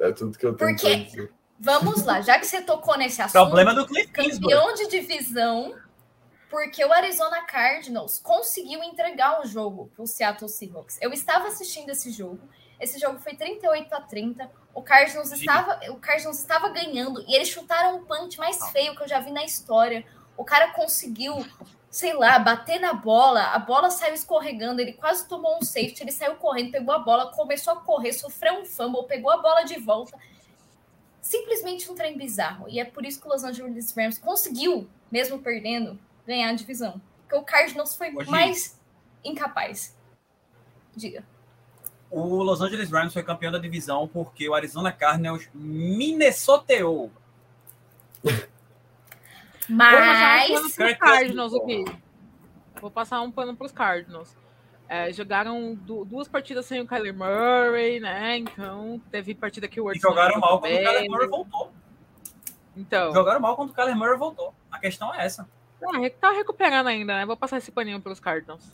É 0.00 0.10
tudo 0.12 0.36
que 0.36 0.44
eu 0.44 0.54
tenho 0.54 0.70
Porque, 0.70 0.96
dizer. 0.96 1.32
Vamos 1.60 2.04
lá, 2.04 2.20
já 2.20 2.38
que 2.40 2.46
você 2.46 2.60
tocou 2.60 2.98
nesse 2.98 3.22
assunto. 3.22 3.40
Problema 3.40 3.72
do 3.72 3.86
Cliff 3.86 4.10
Campeão 4.10 4.74
de 4.74 4.88
divisão, 4.88 5.76
porque 6.50 6.84
o 6.84 6.92
Arizona 6.92 7.42
Cardinals 7.44 8.18
conseguiu 8.18 8.82
entregar 8.82 9.40
o 9.40 9.46
jogo 9.46 9.88
pro 9.94 10.04
Seattle 10.04 10.48
Seahawks. 10.48 10.98
Eu 11.00 11.12
estava 11.12 11.46
assistindo 11.46 11.90
esse 11.90 12.10
jogo. 12.10 12.40
Esse 12.80 12.98
jogo 12.98 13.18
foi 13.18 13.34
38 13.34 13.94
a 13.94 14.00
30 14.00 14.62
o 14.74 14.82
Cardinals 14.82 15.30
estava, 15.32 15.80
o 15.90 15.96
Cardinals 15.96 16.38
estava 16.38 16.68
ganhando 16.70 17.22
e 17.28 17.34
eles 17.34 17.48
chutaram 17.48 17.96
o 17.96 18.06
punch 18.06 18.38
mais 18.38 18.70
feio 18.70 18.96
que 18.96 19.02
eu 19.02 19.08
já 19.08 19.20
vi 19.20 19.30
na 19.30 19.44
história. 19.44 20.04
O 20.36 20.44
cara 20.44 20.72
conseguiu, 20.72 21.44
sei 21.90 22.14
lá, 22.14 22.38
bater 22.38 22.80
na 22.80 22.94
bola, 22.94 23.42
a 23.48 23.58
bola 23.58 23.90
saiu 23.90 24.14
escorregando, 24.14 24.80
ele 24.80 24.94
quase 24.94 25.28
tomou 25.28 25.58
um 25.58 25.62
safety, 25.62 26.02
ele 26.02 26.12
saiu 26.12 26.36
correndo, 26.36 26.72
pegou 26.72 26.94
a 26.94 26.98
bola, 26.98 27.30
começou 27.32 27.74
a 27.74 27.76
correr, 27.76 28.14
sofreu 28.14 28.60
um 28.60 28.64
fumble, 28.64 29.06
pegou 29.06 29.30
a 29.30 29.36
bola 29.36 29.62
de 29.64 29.78
volta. 29.78 30.18
Simplesmente 31.20 31.90
um 31.90 31.94
trem 31.94 32.16
bizarro. 32.16 32.66
E 32.68 32.80
é 32.80 32.84
por 32.84 33.04
isso 33.04 33.20
que 33.20 33.28
o 33.28 33.30
Los 33.30 33.44
Angeles 33.44 33.94
Rams 33.94 34.18
conseguiu, 34.18 34.88
mesmo 35.10 35.38
perdendo, 35.38 36.00
ganhar 36.26 36.48
a 36.48 36.54
divisão. 36.54 37.00
Porque 37.20 37.36
o 37.36 37.42
Cardinals 37.42 37.94
foi 37.94 38.10
mais 38.10 38.80
incapaz. 39.22 39.96
Diga 40.96 41.24
o 42.12 42.42
Los 42.42 42.60
Angeles 42.60 42.90
Rams 42.90 43.12
foi 43.12 43.22
campeão 43.22 43.50
da 43.50 43.58
divisão 43.58 44.06
porque 44.06 44.46
o 44.48 44.54
Arizona 44.54 44.92
Cardinals 44.92 45.48
minnesoteou. 45.54 47.10
Mas... 49.68 50.76
Vou 50.76 50.96
Cardinals 50.96 51.54
aqui. 51.54 51.84
Vou 52.80 52.90
passar 52.90 53.22
um 53.22 53.30
pano 53.30 53.56
para 53.56 53.64
os 53.64 53.72
Cardinals. 53.72 54.36
É, 54.88 55.10
jogaram 55.10 55.74
duas 55.74 56.28
partidas 56.28 56.66
sem 56.66 56.80
o 56.80 56.86
Kyler 56.86 57.14
Murray, 57.14 57.98
né? 57.98 58.36
Então, 58.36 59.00
teve 59.10 59.34
partida 59.34 59.66
que 59.66 59.80
o 59.80 59.84
Worth 59.84 59.98
jogaram 59.98 60.38
mal 60.38 60.60
quando 60.60 60.74
o 60.74 60.78
Kyler 60.78 61.10
Murray 61.10 61.28
voltou. 61.28 61.72
Então. 62.76 63.14
Jogaram 63.14 63.40
mal 63.40 63.56
quando 63.56 63.70
o 63.70 63.72
Kyler 63.72 63.96
Murray 63.96 64.18
voltou. 64.18 64.54
A 64.70 64.78
questão 64.78 65.14
é 65.14 65.24
essa. 65.24 65.48
Ah, 65.82 66.10
tá 66.20 66.32
recuperando 66.32 66.88
ainda, 66.88 67.16
né? 67.16 67.24
Vou 67.24 67.36
passar 67.36 67.56
esse 67.56 67.72
paninho 67.72 68.00
pelos 68.02 68.20
Cardinals. 68.20 68.70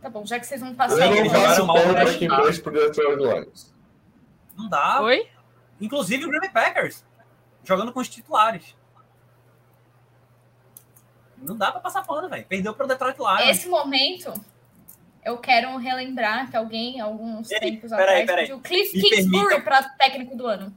Tá 0.00 0.08
bom, 0.08 0.24
já 0.24 0.38
que 0.38 0.46
vocês 0.46 0.60
vão 0.60 0.74
passar. 0.74 1.14
Eu 1.14 1.24
não 1.24 1.30
faço 1.30 1.62
aqui 2.14 2.24
embaixo 2.24 2.62
pro 2.62 2.72
Detroit 2.72 3.18
Lions. 3.18 3.74
Não 4.56 4.68
dá. 4.68 5.02
Oi? 5.02 5.28
Inclusive 5.80 6.24
o 6.24 6.28
Green 6.28 6.40
Bay 6.40 6.50
Packers. 6.50 7.04
Jogando 7.64 7.92
com 7.92 8.00
os 8.00 8.08
titulares. 8.08 8.74
Não 11.36 11.56
dá 11.56 11.70
pra 11.70 11.80
passar 11.80 12.02
pano, 12.04 12.28
velho. 12.28 12.46
Perdeu 12.46 12.74
pro 12.74 12.86
Detroit 12.86 13.18
Lions. 13.18 13.50
Esse 13.50 13.68
momento, 13.68 14.32
eu 15.24 15.36
quero 15.38 15.76
relembrar 15.76 16.50
que 16.50 16.56
alguém, 16.56 17.00
alguns 17.00 17.50
Ei, 17.50 17.60
tempos 17.60 17.90
peraí, 17.90 18.22
atrás, 18.22 18.40
pediu 18.42 18.60
Cliff 18.60 18.92
Kingsbury 18.92 19.48
permita... 19.48 19.60
para 19.62 19.82
técnico 19.82 20.36
do 20.36 20.46
ano. 20.46 20.74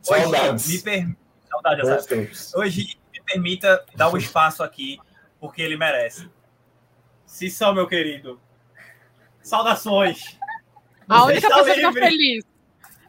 Saudades. 0.00 0.66
Hoje, 0.66 0.76
me 0.76 0.82
per... 0.82 1.16
Saudades, 1.48 2.54
Hoje, 2.54 2.98
me 3.12 3.22
permita 3.24 3.84
dar 3.94 4.08
o 4.08 4.14
um 4.14 4.16
espaço 4.16 4.62
aqui, 4.62 4.98
porque 5.38 5.62
ele 5.62 5.76
merece. 5.76 6.28
Cissão, 7.32 7.72
meu 7.72 7.86
querido. 7.88 8.38
Saudações. 9.40 10.38
A 11.08 11.20
Você 11.20 11.32
única 11.32 11.48
pessoa 11.48 11.62
livre. 11.62 11.74
que 11.74 11.80
tá 11.80 11.92
feliz. 11.92 12.44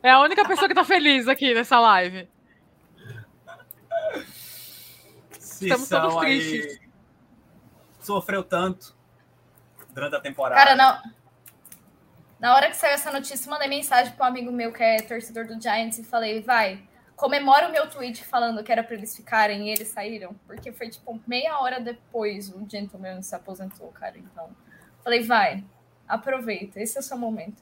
É 0.02 0.10
a 0.12 0.20
única 0.22 0.48
pessoa 0.48 0.68
que 0.70 0.74
tá 0.74 0.86
feliz 0.86 1.28
aqui 1.28 1.54
nessa 1.54 1.78
live. 1.78 2.30
Estamos 5.38 5.90
todos 5.90 6.16
tristes. 6.16 6.80
Sofreu 8.00 8.44
tanto 8.46 8.96
durante 9.90 10.16
a 10.16 10.22
temporada. 10.22 10.56
Cara, 10.56 10.76
não. 10.78 11.02
Na 12.40 12.56
hora 12.56 12.70
que 12.70 12.78
saiu 12.78 12.94
essa 12.94 13.12
notícia, 13.12 13.50
mandei 13.50 13.68
mensagem 13.68 14.14
para 14.14 14.26
um 14.26 14.30
amigo 14.30 14.54
meu 14.54 14.72
que 14.72 14.82
é 14.82 15.02
torcedor 15.02 15.48
do 15.48 15.62
Giants 15.62 16.00
e 16.00 16.04
falei, 16.04 16.42
vai, 16.42 16.82
comemora 17.16 17.68
o 17.68 17.72
meu 17.72 17.90
tweet 17.90 18.24
falando 18.24 18.64
que 18.64 18.72
era 18.72 18.84
para 18.84 18.96
eles 18.96 19.16
ficarem 19.16 19.68
e 19.68 19.72
eles 19.72 19.90
saíram, 19.90 20.34
porque 20.46 20.72
foi 20.72 20.90
tipo 20.90 21.22
meia 21.28 21.60
hora 21.60 21.80
depois 21.80 22.50
o 22.50 22.68
gentleman 22.70 23.22
se 23.22 23.36
aposentou, 23.36 23.90
cara. 23.90 24.18
Então, 24.18 24.50
falei, 25.04 25.24
vai, 25.24 25.64
aproveita, 26.08 26.80
esse 26.80 26.98
é 26.98 27.00
o 27.00 27.04
seu 27.04 27.18
momento. 27.18 27.62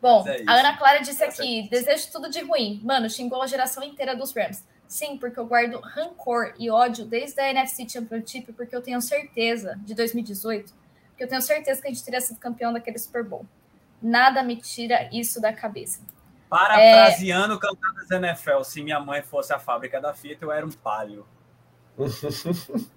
Bom, 0.00 0.22
é 0.28 0.44
a 0.46 0.52
Ana 0.60 0.76
Clara 0.76 0.98
disse 1.00 1.24
é 1.24 1.28
aqui: 1.28 1.66
desejo 1.70 2.12
tudo 2.12 2.28
de 2.28 2.40
ruim. 2.42 2.78
Mano, 2.84 3.08
xingou 3.08 3.40
a 3.40 3.46
geração 3.46 3.82
inteira 3.82 4.14
dos 4.14 4.34
Rams. 4.34 4.62
Sim, 4.86 5.16
porque 5.16 5.40
eu 5.40 5.46
guardo 5.46 5.80
rancor 5.80 6.54
e 6.58 6.70
ódio 6.70 7.06
desde 7.06 7.40
a 7.40 7.48
NFC 7.48 7.88
Championship, 7.88 8.52
porque 8.52 8.76
eu 8.76 8.82
tenho 8.82 9.00
certeza, 9.00 9.80
de 9.82 9.94
2018, 9.94 10.74
que 11.16 11.24
eu 11.24 11.28
tenho 11.28 11.40
certeza 11.40 11.80
que 11.80 11.88
a 11.88 11.90
gente 11.90 12.04
teria 12.04 12.20
sido 12.20 12.38
campeão 12.38 12.70
daquele 12.70 12.98
Super 12.98 13.24
Bowl. 13.24 13.46
Nada 14.00 14.42
me 14.42 14.56
tira 14.56 15.08
isso 15.10 15.40
da 15.40 15.54
cabeça. 15.54 16.02
Parafraseando 16.54 17.54
é... 17.54 17.58
cantadas 17.58 18.08
NFL, 18.08 18.62
se 18.62 18.80
minha 18.80 19.00
mãe 19.00 19.22
fosse 19.22 19.52
a 19.52 19.58
fábrica 19.58 20.00
da 20.00 20.14
fita, 20.14 20.44
eu 20.44 20.52
era 20.52 20.64
um 20.64 20.70
palio. 20.70 21.26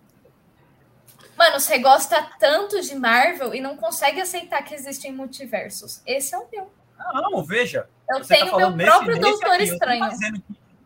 Mano, 1.35 1.59
você 1.59 1.79
gosta 1.79 2.21
tanto 2.39 2.79
de 2.81 2.93
Marvel 2.93 3.55
e 3.55 3.61
não 3.61 3.75
consegue 3.75 4.21
aceitar 4.21 4.61
que 4.61 4.75
existem 4.75 5.11
multiversos. 5.11 6.03
Esse 6.05 6.35
é 6.35 6.37
o 6.37 6.47
meu. 6.51 6.71
Não, 7.13 7.43
veja. 7.43 7.89
Eu 8.07 8.21
tá 8.21 8.27
tenho 8.27 8.51
tá 8.51 8.57
meu 8.57 8.69
nesse, 8.69 8.91
próprio 8.91 9.15
nesse 9.15 9.21
Doutor 9.21 9.53
aqui, 9.53 9.63
Estranho. 9.63 10.05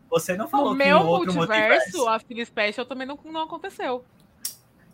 Você 0.08 0.34
não 0.34 0.48
falou 0.48 0.72
no 0.72 0.78
que 0.78 0.84
meu 0.84 0.98
outro 1.00 1.34
multiverso, 1.34 1.98
multiverso, 1.98 2.08
a 2.08 2.18
Philly 2.20 2.46
Special 2.46 2.86
também 2.86 3.06
não, 3.06 3.18
não 3.24 3.42
aconteceu. 3.42 4.02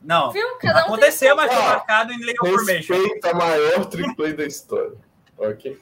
Não, 0.02 0.32
Viu? 0.32 0.58
Cada 0.58 0.80
aconteceu, 0.80 1.36
mas 1.36 1.52
foi 1.52 1.62
marcado 1.62 2.12
em 2.12 2.18
Legal 2.24 2.44
Formation. 2.44 2.94
Respeita 2.94 3.30
a 3.30 3.34
maior 3.34 3.84
triplay 3.86 4.32
da 4.32 4.44
história. 4.44 4.98
Ok? 5.38 5.78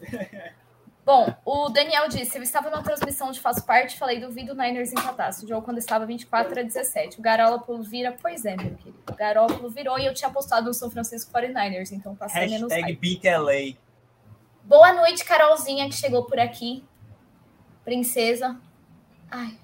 Bom, 1.06 1.32
o 1.44 1.68
Daniel 1.68 2.08
disse: 2.08 2.36
Eu 2.36 2.42
estava 2.42 2.68
numa 2.68 2.82
transmissão 2.82 3.30
de 3.30 3.38
Faço 3.38 3.64
Parte 3.64 3.96
falei: 3.96 4.18
duvido 4.18 4.52
o 4.52 4.56
Niners 4.56 4.90
empatasse. 4.90 5.44
O 5.44 5.48
jogo 5.48 5.64
quando 5.64 5.78
estava 5.78 6.04
24 6.04 6.58
a 6.58 6.62
17. 6.64 7.20
O 7.20 7.22
Garópolo 7.22 7.80
vira, 7.84 8.16
pois 8.20 8.44
é, 8.44 8.56
meu 8.56 8.74
querido. 8.74 8.98
O 9.08 9.14
Garópolo 9.14 9.70
virou 9.70 9.96
e 10.00 10.04
eu 10.04 10.12
tinha 10.12 10.28
apostado 10.28 10.66
no 10.66 10.74
São 10.74 10.90
Francisco 10.90 11.32
49ers, 11.32 11.92
então 11.92 12.16
passei 12.16 12.40
Hashtag 12.40 12.60
menos. 12.60 12.72
Hashtag 12.72 12.96
BeatLA. 12.96 13.78
Boa 14.64 14.92
noite, 14.94 15.24
Carolzinha, 15.24 15.88
que 15.88 15.94
chegou 15.94 16.24
por 16.24 16.40
aqui. 16.40 16.82
princesa. 17.84 18.60
Ai. 19.30 19.56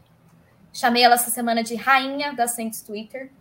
Chamei 0.73 1.02
ela 1.02 1.16
essa 1.16 1.31
semana 1.32 1.64
de 1.64 1.74
rainha 1.74 2.32
da 2.35 2.47
Saints 2.47 2.82
Twitter. 2.82 3.32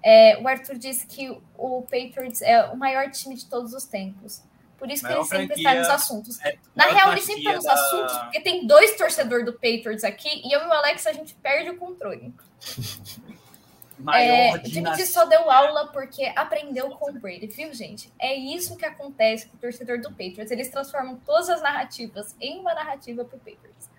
É, 0.00 0.40
o 0.40 0.46
Arthur 0.46 0.78
disse 0.78 1.08
que 1.08 1.36
o 1.56 1.82
Patriots 1.82 2.40
é 2.40 2.66
o 2.66 2.76
maior 2.76 3.10
time 3.10 3.34
de 3.34 3.46
todos 3.46 3.72
os 3.72 3.82
tempos. 3.82 4.44
Por 4.78 4.90
isso 4.90 5.04
que 5.04 5.12
ele 5.12 5.24
sempre 5.24 5.56
está 5.56 5.74
nos 5.74 5.88
assuntos. 5.88 6.40
É, 6.40 6.56
Na 6.74 6.84
real, 6.84 7.12
ele 7.12 7.20
sempre 7.20 7.40
está 7.40 7.54
nos 7.54 7.64
da... 7.64 7.72
assuntos, 7.72 8.16
porque 8.18 8.40
tem 8.40 8.66
dois 8.66 8.96
torcedores 8.96 9.44
do 9.44 9.52
Patriots 9.52 10.04
aqui, 10.04 10.40
e 10.44 10.52
eu 10.52 10.60
e 10.60 10.66
o 10.66 10.72
Alex, 10.72 11.06
a 11.06 11.12
gente 11.12 11.34
perde 11.34 11.70
o 11.70 11.76
controle. 11.76 12.32
É, 14.14 14.64
Jimmy 14.64 15.04
só 15.06 15.24
deu 15.24 15.50
aula 15.50 15.88
porque 15.88 16.32
aprendeu 16.36 16.88
com 16.90 17.10
o 17.10 17.12
Brady, 17.14 17.48
viu, 17.48 17.74
gente? 17.74 18.12
É 18.16 18.32
isso 18.32 18.76
que 18.76 18.84
acontece 18.84 19.48
com 19.48 19.56
o 19.56 19.60
torcedor 19.60 20.00
do 20.00 20.10
Patriots. 20.10 20.52
Eles 20.52 20.68
transformam 20.68 21.20
todas 21.26 21.48
as 21.48 21.60
narrativas 21.60 22.34
em 22.40 22.60
uma 22.60 22.74
narrativa 22.74 23.24
pro 23.24 23.38
Patriots. 23.38 23.90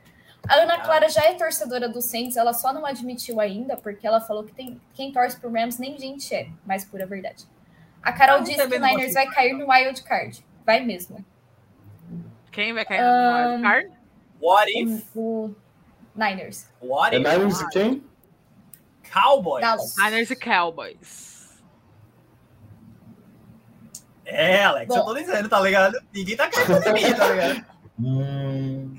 A 0.47 0.55
Ana 0.55 0.75
ah. 0.75 0.79
Clara 0.79 1.09
já 1.09 1.25
é 1.25 1.33
torcedora 1.33 1.89
do 1.89 2.01
Saints, 2.01 2.37
ela 2.37 2.53
só 2.53 2.71
não 2.71 2.85
admitiu 2.85 3.41
ainda, 3.41 3.75
porque 3.75 4.07
ela 4.07 4.21
falou 4.21 4.45
que 4.45 4.53
tem, 4.53 4.79
quem 4.93 5.11
torce 5.11 5.37
pro 5.37 5.51
Rams 5.51 5.77
nem 5.77 5.97
gente 5.99 6.33
é, 6.33 6.47
mais 6.65 6.85
pura 6.85 7.05
verdade. 7.05 7.45
A 8.01 8.13
Carol 8.13 8.41
disse 8.41 8.65
que 8.65 8.75
o 8.75 8.79
Niners 8.79 9.13
vai 9.13 9.27
cair 9.27 9.53
no 9.53 9.69
wild 9.69 10.01
card. 10.03 10.43
Vai 10.69 10.81
mesmo. 10.81 11.25
Quem 12.51 12.73
vai 12.73 12.85
cair 12.85 13.01
no 13.01 13.07
um, 13.07 13.53
wild 13.53 13.63
card? 13.63 13.91
What 14.39 14.71
if? 14.71 15.03
O, 15.15 15.55
Niners. 16.13 16.67
What 16.79 17.15
if? 17.15 17.25
É 17.25 17.37
Niners 17.37 17.61
e 17.61 17.69
quem? 17.69 18.03
Cowboys. 19.11 19.61
Dallas. 19.61 19.95
Niners 19.97 20.29
e 20.29 20.35
Cowboys. 20.35 21.59
É, 24.23 24.63
Alex, 24.63 24.87
Bom. 24.89 24.97
eu 24.97 25.05
tô 25.05 25.15
dizendo, 25.15 25.49
tá 25.49 25.59
ligado? 25.59 25.99
Ninguém 26.13 26.37
tá 26.37 26.43
acreditando 26.43 26.87
em 26.87 26.93
mim, 26.93 27.15
tá 27.15 27.27
ligado? 27.29 27.65
Hum. 28.01 28.95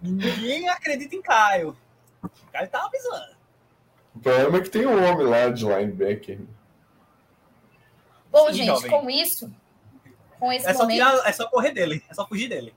Ninguém 0.00 0.66
acredita 0.68 1.14
em 1.14 1.20
Caio. 1.20 1.76
O 2.22 2.52
Caio 2.52 2.68
tá 2.70 2.86
avisando. 2.86 3.36
O 4.14 4.20
problema 4.20 4.58
é 4.58 4.60
que 4.62 4.70
tem 4.70 4.86
um 4.86 5.04
homem 5.04 5.26
lá 5.26 5.50
de 5.50 5.66
linebacker. 5.66 6.40
Bom, 8.30 8.46
Sim, 8.46 8.54
gente, 8.54 8.66
jovem. 8.68 8.90
com 8.90 9.10
isso, 9.10 9.52
com 10.44 10.52
esse 10.52 10.68
é 10.68 10.74
só, 10.74 10.82
momento... 10.82 10.98
tirar, 10.98 11.26
é 11.26 11.32
só 11.32 11.48
correr 11.48 11.70
dele, 11.70 12.04
é 12.06 12.12
só 12.12 12.28
fugir 12.28 12.48
dele. 12.48 12.74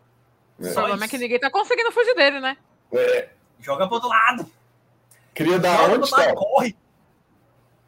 É. 0.61 0.69
O 0.69 0.73
problema 0.73 1.03
é 1.03 1.07
que 1.09 1.17
ninguém 1.17 1.37
tá 1.37 1.51
conseguindo 1.51 1.91
fugir 1.91 2.15
dele, 2.15 2.39
né? 2.39 2.55
É. 2.93 3.27
Joga 3.59 3.85
pro 3.87 3.95
outro 3.95 4.07
lado. 4.07 4.49
Queria 5.33 5.59
dar 5.59 5.77
Joga 5.77 5.95
onde, 5.95 6.09
tá? 6.09 6.33
Corre. 6.33 6.77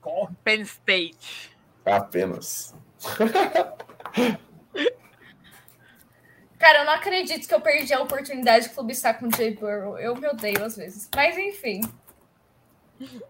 Corre. 0.01 0.35
Penn 0.43 0.64
State. 0.64 1.56
Apenas. 1.85 2.76
Cara, 6.60 6.80
eu 6.80 6.85
não 6.85 6.93
acredito 6.93 7.47
que 7.47 7.53
eu 7.53 7.61
perdi 7.61 7.93
a 7.93 8.01
oportunidade 8.01 8.68
de 8.68 8.76
clubistar 8.76 9.18
com 9.18 9.27
o 9.27 9.35
Jay 9.35 9.56
Burrow. 9.56 9.97
Eu 9.97 10.18
me 10.18 10.27
odeio 10.27 10.65
às 10.65 10.76
vezes. 10.76 11.10
Mas 11.15 11.38
enfim. 11.38 11.80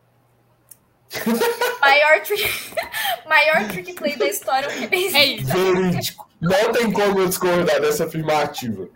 maior, 1.79 2.23
trick, 2.23 2.73
maior 3.27 3.67
trick 3.67 3.93
play 3.93 4.17
da 4.17 4.25
história. 4.25 4.67
É 4.67 5.25
isso. 5.25 6.28
Não 6.39 6.71
tem 6.71 6.91
como 6.91 7.19
eu 7.19 7.27
discordar 7.27 7.81
dessa 7.81 8.05
afirmativa. 8.05 8.87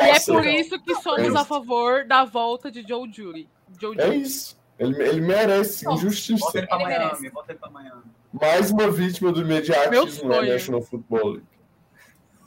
e 0.00 0.02
é 0.02 0.20
por 0.20 0.46
isso 0.46 0.80
que 0.80 0.94
somos 0.96 1.34
é 1.34 1.38
a 1.38 1.44
favor 1.44 2.06
da 2.06 2.24
volta 2.24 2.70
de 2.70 2.82
Joe 2.86 3.10
Jury. 3.12 3.48
Joe 3.78 3.96
é 4.00 4.14
isso. 4.14 4.56
Ele, 4.78 5.00
ele 5.02 5.20
merece 5.20 5.84
Bom, 5.84 5.94
injustiça. 5.94 6.44
Bota 6.44 6.58
ele 6.58 6.66
pra 6.66 6.78
Miami, 6.78 7.30
bota 7.30 7.52
ele 7.52 7.58
pra 7.58 7.70
Miami. 7.70 8.02
Mais 8.32 8.70
uma 8.70 8.90
vítima 8.90 9.30
do 9.30 9.42
imediatismo 9.42 10.28
na 10.28 10.42
National 10.42 10.80
Football 10.80 11.28
League. 11.32 11.46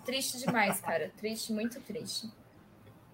Triste 0.04 0.40
demais, 0.40 0.80
cara. 0.80 1.12
Triste, 1.18 1.54
muito 1.54 1.80
triste. 1.82 2.30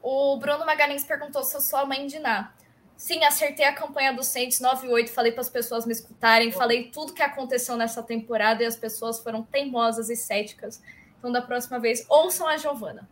O 0.01 0.37
Bruno 0.37 0.65
Magalhães 0.65 1.03
perguntou 1.03 1.43
se 1.43 1.55
eu 1.55 1.61
sou 1.61 1.79
a 1.79 1.85
mãe 1.85 2.07
de 2.07 2.19
Ná. 2.19 2.53
Sim, 2.95 3.23
acertei 3.23 3.65
a 3.65 3.73
campanha 3.73 4.13
do 4.13 4.23
Saints 4.23 4.59
9-8, 4.59 5.09
falei 5.09 5.31
para 5.31 5.41
as 5.41 5.49
pessoas 5.49 5.85
me 5.85 5.91
escutarem, 5.91 6.51
falei 6.51 6.91
tudo 6.91 7.13
que 7.13 7.21
aconteceu 7.23 7.75
nessa 7.75 8.03
temporada 8.03 8.63
e 8.63 8.65
as 8.65 8.75
pessoas 8.75 9.19
foram 9.19 9.43
teimosas 9.43 10.09
e 10.09 10.15
céticas. 10.15 10.81
Então, 11.21 11.31
da 11.31 11.39
próxima 11.39 11.77
vez, 11.77 12.03
ouçam 12.09 12.47
a 12.47 12.57
Giovana. 12.57 13.07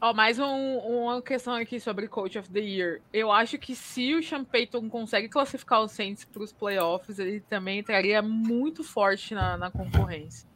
Ó, 0.00 0.10
oh, 0.10 0.14
mais 0.14 0.38
um, 0.38 0.78
uma 0.78 1.20
questão 1.20 1.54
aqui 1.54 1.80
sobre 1.80 2.06
Coach 2.06 2.38
of 2.38 2.48
the 2.50 2.60
Year. 2.60 3.00
Eu 3.12 3.32
acho 3.32 3.58
que 3.58 3.74
se 3.74 4.14
o 4.14 4.22
Sean 4.22 4.44
Payton 4.44 4.88
consegue 4.88 5.28
classificar 5.28 5.80
o 5.80 5.88
Saints 5.88 6.24
para 6.24 6.40
os 6.40 6.52
playoffs, 6.52 7.18
ele 7.18 7.40
também 7.40 7.80
entraria 7.80 8.22
muito 8.22 8.84
forte 8.84 9.34
na, 9.34 9.56
na, 9.56 9.72
concorrência. 9.72 10.48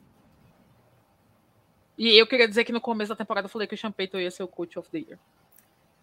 E 1.98 2.16
eu 2.16 2.24
queria 2.24 2.46
dizer 2.46 2.62
que 2.62 2.70
no 2.70 2.80
começo 2.80 3.08
da 3.08 3.16
temporada 3.16 3.46
eu 3.46 3.50
falei 3.50 3.66
que 3.66 3.74
o 3.74 3.78
Sean 3.78 3.90
Payton 3.90 4.18
ia 4.18 4.30
ser 4.30 4.44
o 4.44 4.48
Coach 4.48 4.78
of 4.78 4.88
the 4.90 4.98
Year. 4.98 5.18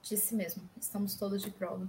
Disse 0.01 0.35
mesmo. 0.35 0.69
Estamos 0.77 1.15
todos 1.15 1.41
de 1.41 1.49
prova. 1.49 1.87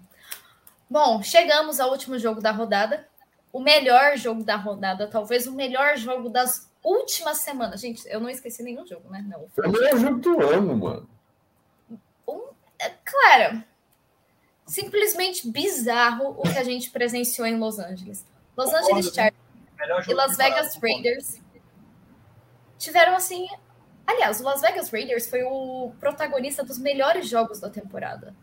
Bom, 0.89 1.21
chegamos 1.21 1.81
ao 1.81 1.91
último 1.91 2.17
jogo 2.17 2.41
da 2.41 2.53
rodada. 2.53 3.09
O 3.53 3.59
melhor 3.59 4.17
jogo 4.17 4.45
da 4.45 4.55
rodada, 4.55 5.09
talvez 5.09 5.49
o 5.49 5.53
melhor 5.53 5.97
jogo 5.97 6.29
das 6.29 6.70
última 6.83 7.35
semana. 7.35 7.77
Gente, 7.77 8.07
eu 8.09 8.21
não 8.21 8.29
esqueci 8.29 8.63
nenhum 8.63 8.87
jogo, 8.87 9.09
né? 9.11 9.25
Não. 9.27 9.49
Foi 9.51 9.67
o 9.67 9.71
melhor 9.71 9.97
jogo 9.99 10.19
do 10.19 10.41
ano, 10.49 10.77
mano. 10.77 11.11
Um, 12.27 12.49
é, 12.79 12.91
claro, 13.05 13.63
simplesmente 14.67 15.51
bizarro 15.51 16.37
o 16.39 16.43
que 16.43 16.59
a 16.59 16.65
gente 16.65 16.91
presenciou 16.91 17.47
em 17.47 17.59
Los 17.59 17.79
Angeles. 17.79 18.25
Los 18.57 18.73
Angeles 18.73 19.13
Chargers 19.13 20.07
e 20.09 20.15
Las 20.15 20.37
Vegas 20.37 20.79
Raiders 20.81 21.41
tiveram 22.79 23.15
assim. 23.15 23.47
Aliás, 24.07 24.41
o 24.41 24.45
Las 24.45 24.61
Vegas 24.61 24.91
Raiders 24.91 25.29
foi 25.29 25.43
o 25.43 25.93
protagonista 26.01 26.65
dos 26.65 26.79
melhores 26.79 27.29
jogos 27.29 27.61
da 27.61 27.71
temporada. 27.71 28.35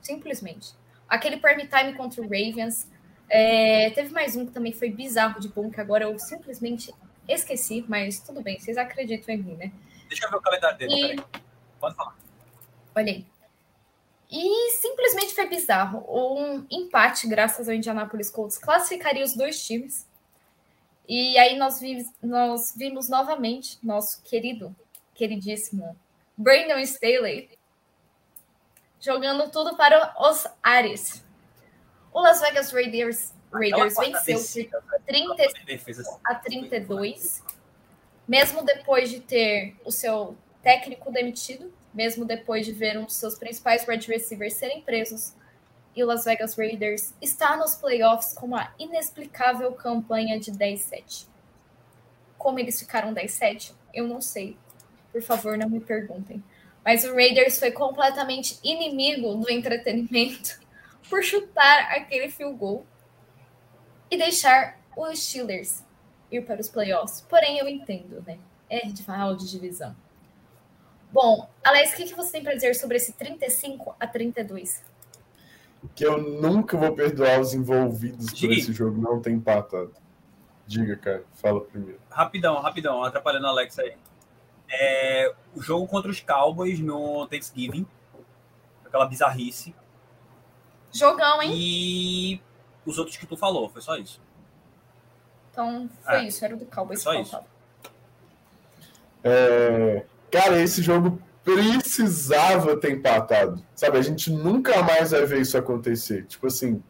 Simplesmente. 0.00 0.74
Aquele 1.08 1.36
prime 1.36 1.66
time 1.66 1.94
contra 1.94 2.20
o 2.20 2.24
Ravens. 2.24 2.88
É, 3.28 3.90
teve 3.90 4.12
mais 4.12 4.36
um 4.36 4.44
que 4.44 4.52
também 4.52 4.72
foi 4.72 4.90
bizarro 4.90 5.40
de 5.40 5.48
bom, 5.48 5.70
que 5.70 5.80
agora 5.80 6.04
eu 6.04 6.18
simplesmente 6.18 6.92
Esqueci, 7.32 7.84
mas 7.88 8.20
tudo 8.20 8.42
bem, 8.42 8.58
vocês 8.58 8.76
acreditam 8.76 9.34
em 9.34 9.38
mim, 9.38 9.54
né? 9.56 9.72
Deixa 10.08 10.26
eu 10.26 10.30
ver 10.30 10.36
o 10.36 10.40
calendário 10.40 10.78
dele. 10.78 11.16
E... 11.16 11.40
Pode 11.80 11.96
falar. 11.96 12.16
Olhei. 12.94 13.26
E 14.30 14.70
simplesmente 14.72 15.34
foi 15.34 15.46
bizarro. 15.46 16.04
Um 16.08 16.66
empate, 16.70 17.26
graças 17.26 17.68
ao 17.68 17.74
Indianapolis 17.74 18.30
Colts, 18.30 18.58
classificaria 18.58 19.24
os 19.24 19.34
dois 19.34 19.64
times. 19.64 20.06
E 21.08 21.36
aí 21.38 21.56
nós, 21.56 21.80
vi 21.80 22.06
nós 22.22 22.74
vimos 22.76 23.08
novamente 23.08 23.78
nosso 23.82 24.22
querido, 24.22 24.74
queridíssimo 25.14 25.96
Brandon 26.36 26.78
Staley 26.78 27.50
jogando 29.02 29.50
tudo 29.50 29.76
para 29.76 30.14
os 30.18 30.46
Ares. 30.62 31.24
O 32.12 32.20
Las 32.20 32.40
Vegas 32.40 32.72
Raiders 32.72 33.34
Raiders 33.52 33.94
venceu 33.96 34.68
por 34.70 35.00
30 35.06 35.34
a 36.24 36.34
32, 36.36 37.42
mesmo 38.26 38.64
depois 38.64 39.10
de 39.10 39.20
ter 39.20 39.76
o 39.84 39.92
seu 39.92 40.36
técnico 40.62 41.12
demitido, 41.12 41.72
mesmo 41.92 42.24
depois 42.24 42.64
de 42.64 42.72
ver 42.72 42.98
um 42.98 43.04
dos 43.04 43.16
seus 43.16 43.34
principais 43.34 43.86
wide 43.86 44.06
receivers 44.08 44.54
serem 44.54 44.80
presos, 44.80 45.34
e 45.94 46.02
o 46.02 46.06
Las 46.06 46.24
Vegas 46.24 46.56
Raiders 46.56 47.12
está 47.20 47.56
nos 47.56 47.74
playoffs 47.74 48.32
com 48.32 48.46
uma 48.46 48.72
inexplicável 48.78 49.72
campanha 49.72 50.40
de 50.40 50.50
10-7. 50.50 51.26
Como 52.38 52.58
eles 52.58 52.80
ficaram 52.80 53.12
10-7, 53.12 53.72
eu 53.92 54.08
não 54.08 54.20
sei. 54.20 54.56
Por 55.12 55.20
favor, 55.20 55.58
não 55.58 55.68
me 55.68 55.80
perguntem. 55.80 56.42
Mas 56.82 57.04
o 57.04 57.14
Raiders 57.14 57.58
foi 57.58 57.70
completamente 57.70 58.58
inimigo 58.64 59.34
do 59.34 59.50
entretenimento 59.50 60.58
por 61.10 61.22
chutar 61.22 61.92
aquele 61.92 62.30
field 62.30 62.56
goal 62.56 62.86
e 64.12 64.18
deixar 64.18 64.78
os 64.94 65.26
Steelers 65.26 65.82
ir 66.30 66.44
para 66.44 66.60
os 66.60 66.68
playoffs. 66.68 67.22
Porém, 67.22 67.56
eu 67.58 67.66
entendo, 67.66 68.22
né? 68.26 68.38
É 68.68 68.86
rival 68.86 69.34
de 69.34 69.50
divisão. 69.50 69.96
Bom, 71.10 71.48
Alex, 71.64 71.94
o 71.94 71.96
que, 71.96 72.14
você 72.14 72.32
tem 72.32 72.42
para 72.42 72.54
dizer 72.54 72.74
sobre 72.74 72.98
esse 72.98 73.14
35 73.14 73.96
a 73.98 74.06
32? 74.06 74.84
Que 75.94 76.04
eu 76.04 76.18
nunca 76.18 76.76
vou 76.76 76.94
perdoar 76.94 77.40
os 77.40 77.54
envolvidos 77.54 78.26
Diga. 78.34 78.48
por 78.48 78.58
esse 78.58 78.72
jogo 78.74 79.00
não 79.00 79.18
ter 79.18 79.30
empatado. 79.30 79.94
Diga, 80.66 80.94
cara, 80.96 81.24
fala 81.32 81.62
primeiro. 81.62 81.98
Rapidão, 82.10 82.60
rapidão, 82.60 83.02
atrapalhando 83.02 83.46
o 83.46 83.48
Alex 83.48 83.78
aí. 83.78 83.96
É, 84.70 85.34
o 85.54 85.62
jogo 85.62 85.86
contra 85.86 86.10
os 86.10 86.20
Cowboys 86.20 86.80
no 86.80 87.26
Thanksgiving, 87.28 87.86
aquela 88.84 89.06
bizarrice. 89.06 89.74
Jogão, 90.92 91.42
hein? 91.42 91.52
E 91.54 92.42
os 92.84 92.98
outros 92.98 93.16
que 93.16 93.26
tu 93.26 93.36
falou, 93.36 93.68
foi 93.68 93.82
só 93.82 93.96
isso. 93.96 94.20
Então, 95.50 95.88
foi 96.04 96.14
é. 96.16 96.24
isso, 96.24 96.44
era 96.44 96.54
o 96.54 96.58
do 96.58 96.66
Cowboys 96.66 97.02
só 97.02 97.14
isso. 97.14 97.38
É... 99.22 100.04
Cara, 100.30 100.60
esse 100.60 100.82
jogo 100.82 101.20
precisava 101.44 102.76
ter 102.76 102.92
empatado. 102.92 103.62
Sabe, 103.74 103.98
a 103.98 104.02
gente 104.02 104.30
nunca 104.30 104.82
mais 104.82 105.10
vai 105.10 105.24
ver 105.26 105.42
isso 105.42 105.58
acontecer. 105.58 106.24
Tipo 106.24 106.46
assim, 106.46 106.82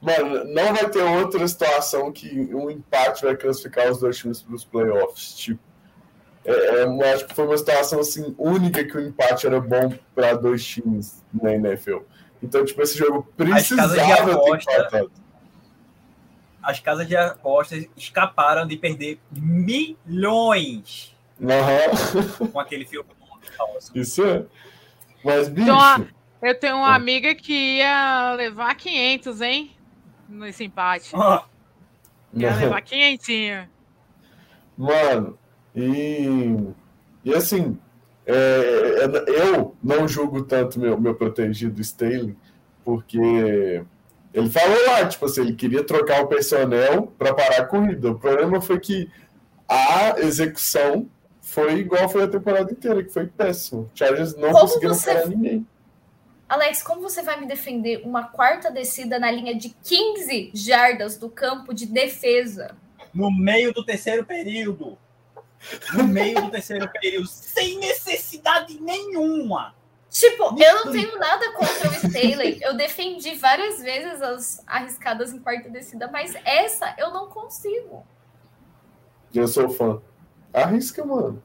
mano, 0.00 0.44
não 0.52 0.74
vai 0.74 0.88
ter 0.90 1.02
outra 1.02 1.46
situação 1.46 2.10
que 2.10 2.52
um 2.54 2.70
empate 2.70 3.24
vai 3.24 3.36
classificar 3.36 3.90
os 3.90 3.98
dois 3.98 4.18
times 4.18 4.42
para 4.42 4.54
os 4.54 4.64
playoffs. 4.64 5.34
Tipo, 5.36 5.60
é, 6.44 6.50
é, 6.50 6.84
eu 6.84 7.14
acho 7.14 7.26
que 7.26 7.34
foi 7.34 7.46
uma 7.46 7.58
situação 7.58 8.00
assim 8.00 8.34
única 8.38 8.84
que 8.84 8.96
o 8.96 9.00
empate 9.00 9.46
era 9.46 9.60
bom 9.60 9.92
para 10.14 10.34
dois 10.34 10.64
times 10.64 11.22
na 11.32 11.54
NFL. 11.54 11.98
Então, 12.42 12.64
tipo, 12.64 12.80
esse 12.82 12.96
jogo 12.96 13.28
precisava 13.36 14.40
ter 14.40 14.54
empatado. 14.54 15.12
As 16.68 16.80
casas 16.80 17.08
de 17.08 17.16
apostas 17.16 17.86
escaparam 17.96 18.66
de 18.66 18.76
perder 18.76 19.18
milhões 19.32 21.16
Aham, 21.42 22.46
com 22.52 22.60
aquele 22.60 22.84
filme. 22.84 23.08
falso. 23.56 23.90
isso 23.94 24.22
é. 24.22 24.44
Mas, 25.24 25.48
bicho, 25.48 25.70
Então, 25.70 26.06
Eu 26.42 26.54
tenho 26.60 26.76
uma 26.76 26.92
É. 26.92 26.96
amiga 26.96 27.34
que 27.34 27.78
ia 27.78 28.34
levar 28.34 28.74
500, 28.74 29.40
hein? 29.40 29.70
Nesse 30.28 30.64
empate. 30.64 31.10
Ah, 31.16 31.44
Ia 32.34 32.54
levar 32.54 32.82
500. 32.82 33.66
Mano, 34.76 35.38
e, 35.74 36.68
e 37.24 37.34
assim, 37.34 37.78
é, 38.26 39.06
eu 39.26 39.74
não 39.82 40.06
julgo 40.06 40.42
tanto 40.42 40.78
meu, 40.78 41.00
meu 41.00 41.14
protegido 41.14 41.80
Staley, 41.80 42.36
porque 42.84 43.82
ele 44.32 44.50
falou 44.50 44.86
lá, 44.86 45.06
tipo 45.06 45.24
assim, 45.26 45.40
ele 45.40 45.54
queria 45.54 45.82
trocar 45.84 46.22
o 46.22 46.26
personnel 46.26 47.12
para 47.18 47.34
parar 47.34 47.60
a 47.60 47.64
corrida. 47.64 48.10
O 48.10 48.18
problema 48.18 48.60
foi 48.60 48.78
que 48.78 49.10
a 49.68 50.18
execução 50.20 51.08
foi 51.40 51.76
igual 51.78 52.08
foi 52.08 52.24
a 52.24 52.28
temporada 52.28 52.70
inteira, 52.72 53.02
que 53.02 53.10
foi 53.10 53.26
péssimo. 53.26 53.90
Chargers 53.94 54.34
não 54.36 54.50
Como 54.50 54.60
conseguiram 54.60 54.94
você- 54.94 55.14
parar 55.14 55.26
ninguém. 55.28 55.66
Alex, 56.48 56.82
como 56.82 57.02
você 57.02 57.22
vai 57.22 57.38
me 57.38 57.46
defender 57.46 58.00
uma 58.04 58.24
quarta 58.24 58.70
descida 58.70 59.18
na 59.18 59.30
linha 59.30 59.54
de 59.54 59.68
15 59.84 60.50
jardas 60.54 61.16
do 61.18 61.28
campo 61.28 61.74
de 61.74 61.86
defesa? 61.86 62.76
no 63.14 63.30
meio 63.30 63.72
do 63.72 63.82
terceiro 63.84 64.24
período. 64.24 64.96
No 65.94 66.04
meio 66.06 66.40
do 66.42 66.50
terceiro 66.50 66.88
período, 67.00 67.26
sem 67.26 67.78
necessidade 67.78 68.78
nenhuma. 68.80 69.74
Tipo, 70.18 70.60
eu 70.60 70.84
não 70.84 70.90
tenho 70.90 71.16
nada 71.16 71.52
contra 71.52 71.90
o 71.90 71.92
Staley. 71.94 72.58
Eu 72.60 72.74
defendi 72.74 73.36
várias 73.36 73.80
vezes 73.80 74.20
as 74.20 74.60
arriscadas 74.66 75.32
em 75.32 75.38
quarta 75.38 75.70
descida, 75.70 76.10
mas 76.10 76.34
essa 76.44 76.92
eu 76.98 77.12
não 77.12 77.28
consigo. 77.28 78.04
Eu 79.32 79.46
sou 79.46 79.68
fã. 79.68 80.02
Arrisca, 80.52 81.04
mano. 81.04 81.40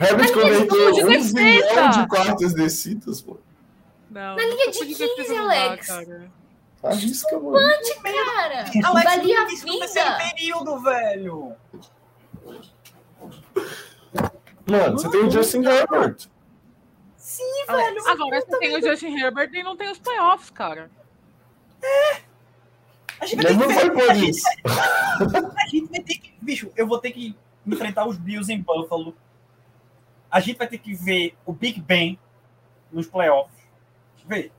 Herbert 0.00 0.32
cometeu 0.32 0.92
de 0.92 1.04
um 1.04 1.08
defesa. 1.08 1.88
de 1.88 2.08
quartas 2.08 2.54
descidas, 2.54 3.22
mano. 3.22 3.42
Não. 4.10 4.34
Na 4.34 4.42
linha 4.42 4.70
de 4.70 4.78
não 4.78 4.86
podia 4.88 4.96
15, 4.96 5.16
defesa 5.16 5.34
não 5.34 5.48
dá, 5.48 5.64
Alex. 5.66 5.88
Arrisca, 6.82 7.38
mano. 7.38 7.58
Cara, 8.02 8.64
Alex, 8.84 9.04
valia 9.04 9.42
a 9.42 9.44
vida. 9.44 10.18
período, 10.30 10.80
velho. 10.80 11.52
Mano, 14.64 14.98
você 14.98 15.10
tem 15.10 15.26
o 15.26 15.30
Justin 15.30 15.64
Herbert. 15.64 16.28
Velho. 17.76 18.08
Agora 18.08 18.40
você 18.40 18.58
tem 18.58 18.76
o 18.76 18.80
Justin 18.80 19.18
Herbert 19.18 19.50
e 19.52 19.62
não 19.62 19.76
tem 19.76 19.90
os 19.90 19.98
playoffs, 19.98 20.50
cara. 20.50 20.90
A 23.20 23.26
gente 23.26 23.42
vai 23.42 23.52
Mas 23.52 23.58
ter 23.58 23.66
não 23.66 23.68
que 23.68 23.74
foi 23.74 23.90
ver. 23.90 23.92
por 23.92 24.10
A 24.10 24.14
gente, 24.14 24.30
isso. 24.30 24.46
a 25.56 25.66
gente 25.66 25.90
vai 25.90 26.00
ter 26.00 26.14
que. 26.18 26.34
Bicho, 26.40 26.72
eu 26.76 26.86
vou 26.86 26.98
ter 26.98 27.10
que 27.12 27.36
enfrentar 27.66 28.06
os 28.06 28.16
Bills 28.16 28.52
em 28.52 28.60
Buffalo. 28.60 29.14
A 30.30 30.40
gente 30.40 30.58
vai 30.58 30.66
ter 30.66 30.78
que 30.78 30.94
ver 30.94 31.36
o 31.44 31.52
Big 31.52 31.80
Ben 31.80 32.18
nos 32.92 33.06
playoffs. 33.06 33.56
Vê. 34.26 34.52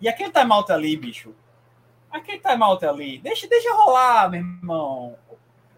E 0.00 0.08
aquele 0.08 0.30
timeout 0.30 0.70
ali, 0.70 0.96
bicho. 0.96 1.34
Aquele 2.10 2.38
timeout 2.38 2.84
ali. 2.84 3.18
Deixa, 3.18 3.48
deixa 3.48 3.72
rolar, 3.74 4.30
meu 4.30 4.40
irmão. 4.40 5.16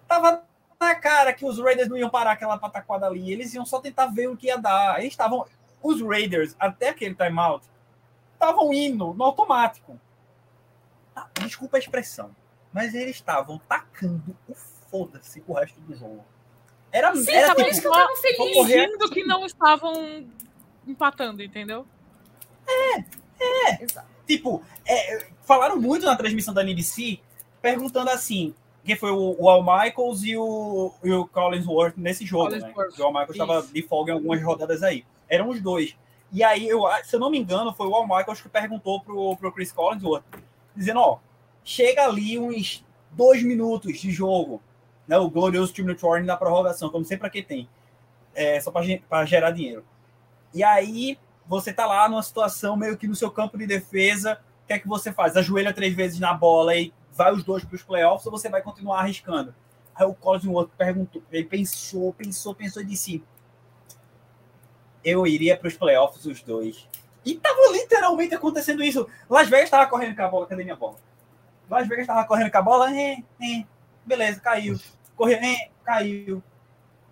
Tava 0.09 0.43
na 0.81 0.95
cara 0.95 1.33
que 1.33 1.45
os 1.45 1.59
Raiders 1.59 1.89
não 1.89 1.97
iam 1.97 2.11
parar 2.11 2.33
aquela 2.33 2.59
pataquada 2.59 3.07
ali. 3.07 3.33
Eles 3.33 3.55
iam 3.55 3.65
só 3.65 3.81
tentar 3.81 4.07
ver 4.07 4.29
o 4.29 4.37
que 4.37 4.49
ia 4.49 4.59
dar. 4.59 4.99
Eles 4.99 5.13
estavam. 5.13 5.47
Os 5.87 6.03
Raiders, 6.03 6.57
até 6.59 6.89
aquele 6.89 7.15
timeout, 7.15 7.65
estavam 8.35 8.73
indo 8.73 9.15
no 9.15 9.25
automático. 9.25 9.99
Ah, 11.15 11.29
Desculpa 11.41 11.77
a 11.77 11.81
expressão. 11.81 12.35
Mas 12.73 12.95
eles 12.95 13.17
estavam 13.17 13.59
tacando 13.69 14.37
o 14.49 14.55
foda-se 14.55 15.41
com 15.41 15.53
o 15.53 15.57
resto 15.57 15.81
do 15.81 15.95
jogo. 15.95 16.25
Era, 16.93 17.15
Sim, 17.15 17.31
era 17.31 17.55
tipo, 17.55 17.69
isso 17.69 17.81
que 17.81 17.87
eu 17.87 17.93
tava 17.93 18.07
vou 18.07 18.17
feliz. 18.17 18.55
correr 18.55 18.87
Fingindo 18.87 19.11
que 19.11 19.25
não 19.25 19.47
estavam 19.47 20.27
empatando, 20.87 21.43
entendeu? 21.43 21.87
Exato. 23.81 24.09
Tipo, 24.27 24.63
é, 24.87 25.27
falaram 25.43 25.81
muito 25.81 26.05
na 26.05 26.17
transmissão 26.17 26.53
da 26.53 26.63
NBC, 26.63 27.21
perguntando 27.63 28.11
assim, 28.11 28.55
quem 28.85 28.97
foi 28.97 29.11
o, 29.11 29.37
o 29.39 29.49
Al 29.49 29.63
Michaels 29.63 30.23
e 30.25 30.37
o, 30.37 30.93
e 31.03 31.13
o 31.13 31.27
Collinsworth 31.29 31.95
nesse 31.97 32.25
jogo, 32.27 32.51
né? 32.51 32.61
Collinsworth, 32.61 32.99
O 32.99 33.05
Al 33.05 33.11
Michaels 33.13 33.31
estava 33.31 33.63
de 33.63 33.83
folga 33.83 34.13
em 34.13 34.15
algumas 34.15 34.43
rodadas 34.43 34.83
aí. 34.83 35.05
Eram 35.29 35.49
os 35.49 35.61
dois. 35.61 35.97
E 36.33 36.43
aí, 36.43 36.69
eu, 36.69 36.83
se 37.05 37.15
eu 37.15 37.21
não 37.21 37.31
me 37.31 37.39
engano, 37.39 37.73
foi 37.73 37.87
o 37.87 37.95
Al 37.95 38.07
Michaels 38.07 38.41
que 38.41 38.49
perguntou 38.49 39.01
pro, 39.01 39.37
pro 39.37 39.53
Chris 39.53 39.73
Collinsworth, 39.73 40.25
dizendo, 40.75 41.01
ó, 41.01 41.19
chega 41.65 42.05
ali 42.05 42.39
uns 42.39 42.85
dois 43.11 43.43
minutos 43.43 43.99
de 43.99 44.11
jogo, 44.11 44.61
né? 45.07 45.17
O 45.19 45.31
glorioso 45.31 45.73
time 45.73 45.95
do 45.95 46.07
Warning 46.07 46.27
da 46.27 46.37
prorrogação, 46.37 46.91
como 46.91 47.05
sempre 47.05 47.27
aqui 47.27 47.43
tem. 47.43 47.69
É, 48.35 48.61
só 48.61 48.71
para 48.71 49.25
gerar 49.25 49.51
dinheiro. 49.53 49.85
E 50.53 50.63
aí, 50.63 51.19
você 51.47 51.73
tá 51.73 51.87
lá 51.87 52.09
numa 52.09 52.23
situação 52.23 52.77
meio 52.77 52.97
que 52.97 53.07
no 53.07 53.15
seu 53.15 53.31
campo 53.31 53.57
de 53.57 53.67
defesa, 53.67 54.41
o 54.65 54.67
que 54.67 54.73
é 54.73 54.79
que 54.79 54.89
você 54.89 55.13
faz? 55.13 55.37
Ajoelha 55.37 55.73
três 55.73 55.95
vezes 55.95 56.19
na 56.19 56.35
bola 56.35 56.75
e 56.75 56.93
vai 57.13 57.33
os 57.33 57.45
dois 57.45 57.65
para 57.65 57.77
os 57.77 57.83
playoffs 57.83 58.27
ou 58.27 58.33
você 58.33 58.49
vai 58.49 58.61
continuar 58.61 59.01
arriscando? 59.01 59.55
Aí 59.95 60.07
o 60.07 60.13
Collinsworth 60.13 60.71
perguntou, 60.77 61.23
ele 61.33 61.45
pensou, 61.45 62.13
pensou, 62.13 62.55
pensou 62.55 62.83
e 62.83 62.85
disse: 62.85 63.25
Eu 65.07 65.25
iria 65.25 65.57
para 65.57 65.69
os 65.69 65.77
playoffs 65.77 66.27
os 66.27 66.43
dois. 66.43 66.89
E 67.25 67.37
tava 67.37 67.61
literalmente 67.71 68.35
acontecendo 68.35 68.83
isso. 68.83 69.09
Las 69.31 69.49
Vegas 69.49 69.67
estava 69.67 69.89
correndo 69.89 70.17
com 70.17 70.23
a 70.23 70.29
bola, 70.29 70.47
cadê 70.49 70.65
minha 70.65 70.75
bola? 70.75 70.97
Las 71.71 71.87
Vegas 71.87 72.03
estava 72.03 72.27
correndo 72.27 72.51
com 72.51 72.59
a 72.59 72.63
bola, 72.63 72.93
é, 72.93 73.19
é, 73.41 73.65
beleza, 74.05 74.41
caiu. 74.41 74.77
Correu, 75.15 75.39
é, 75.39 75.71
caiu. 75.85 76.43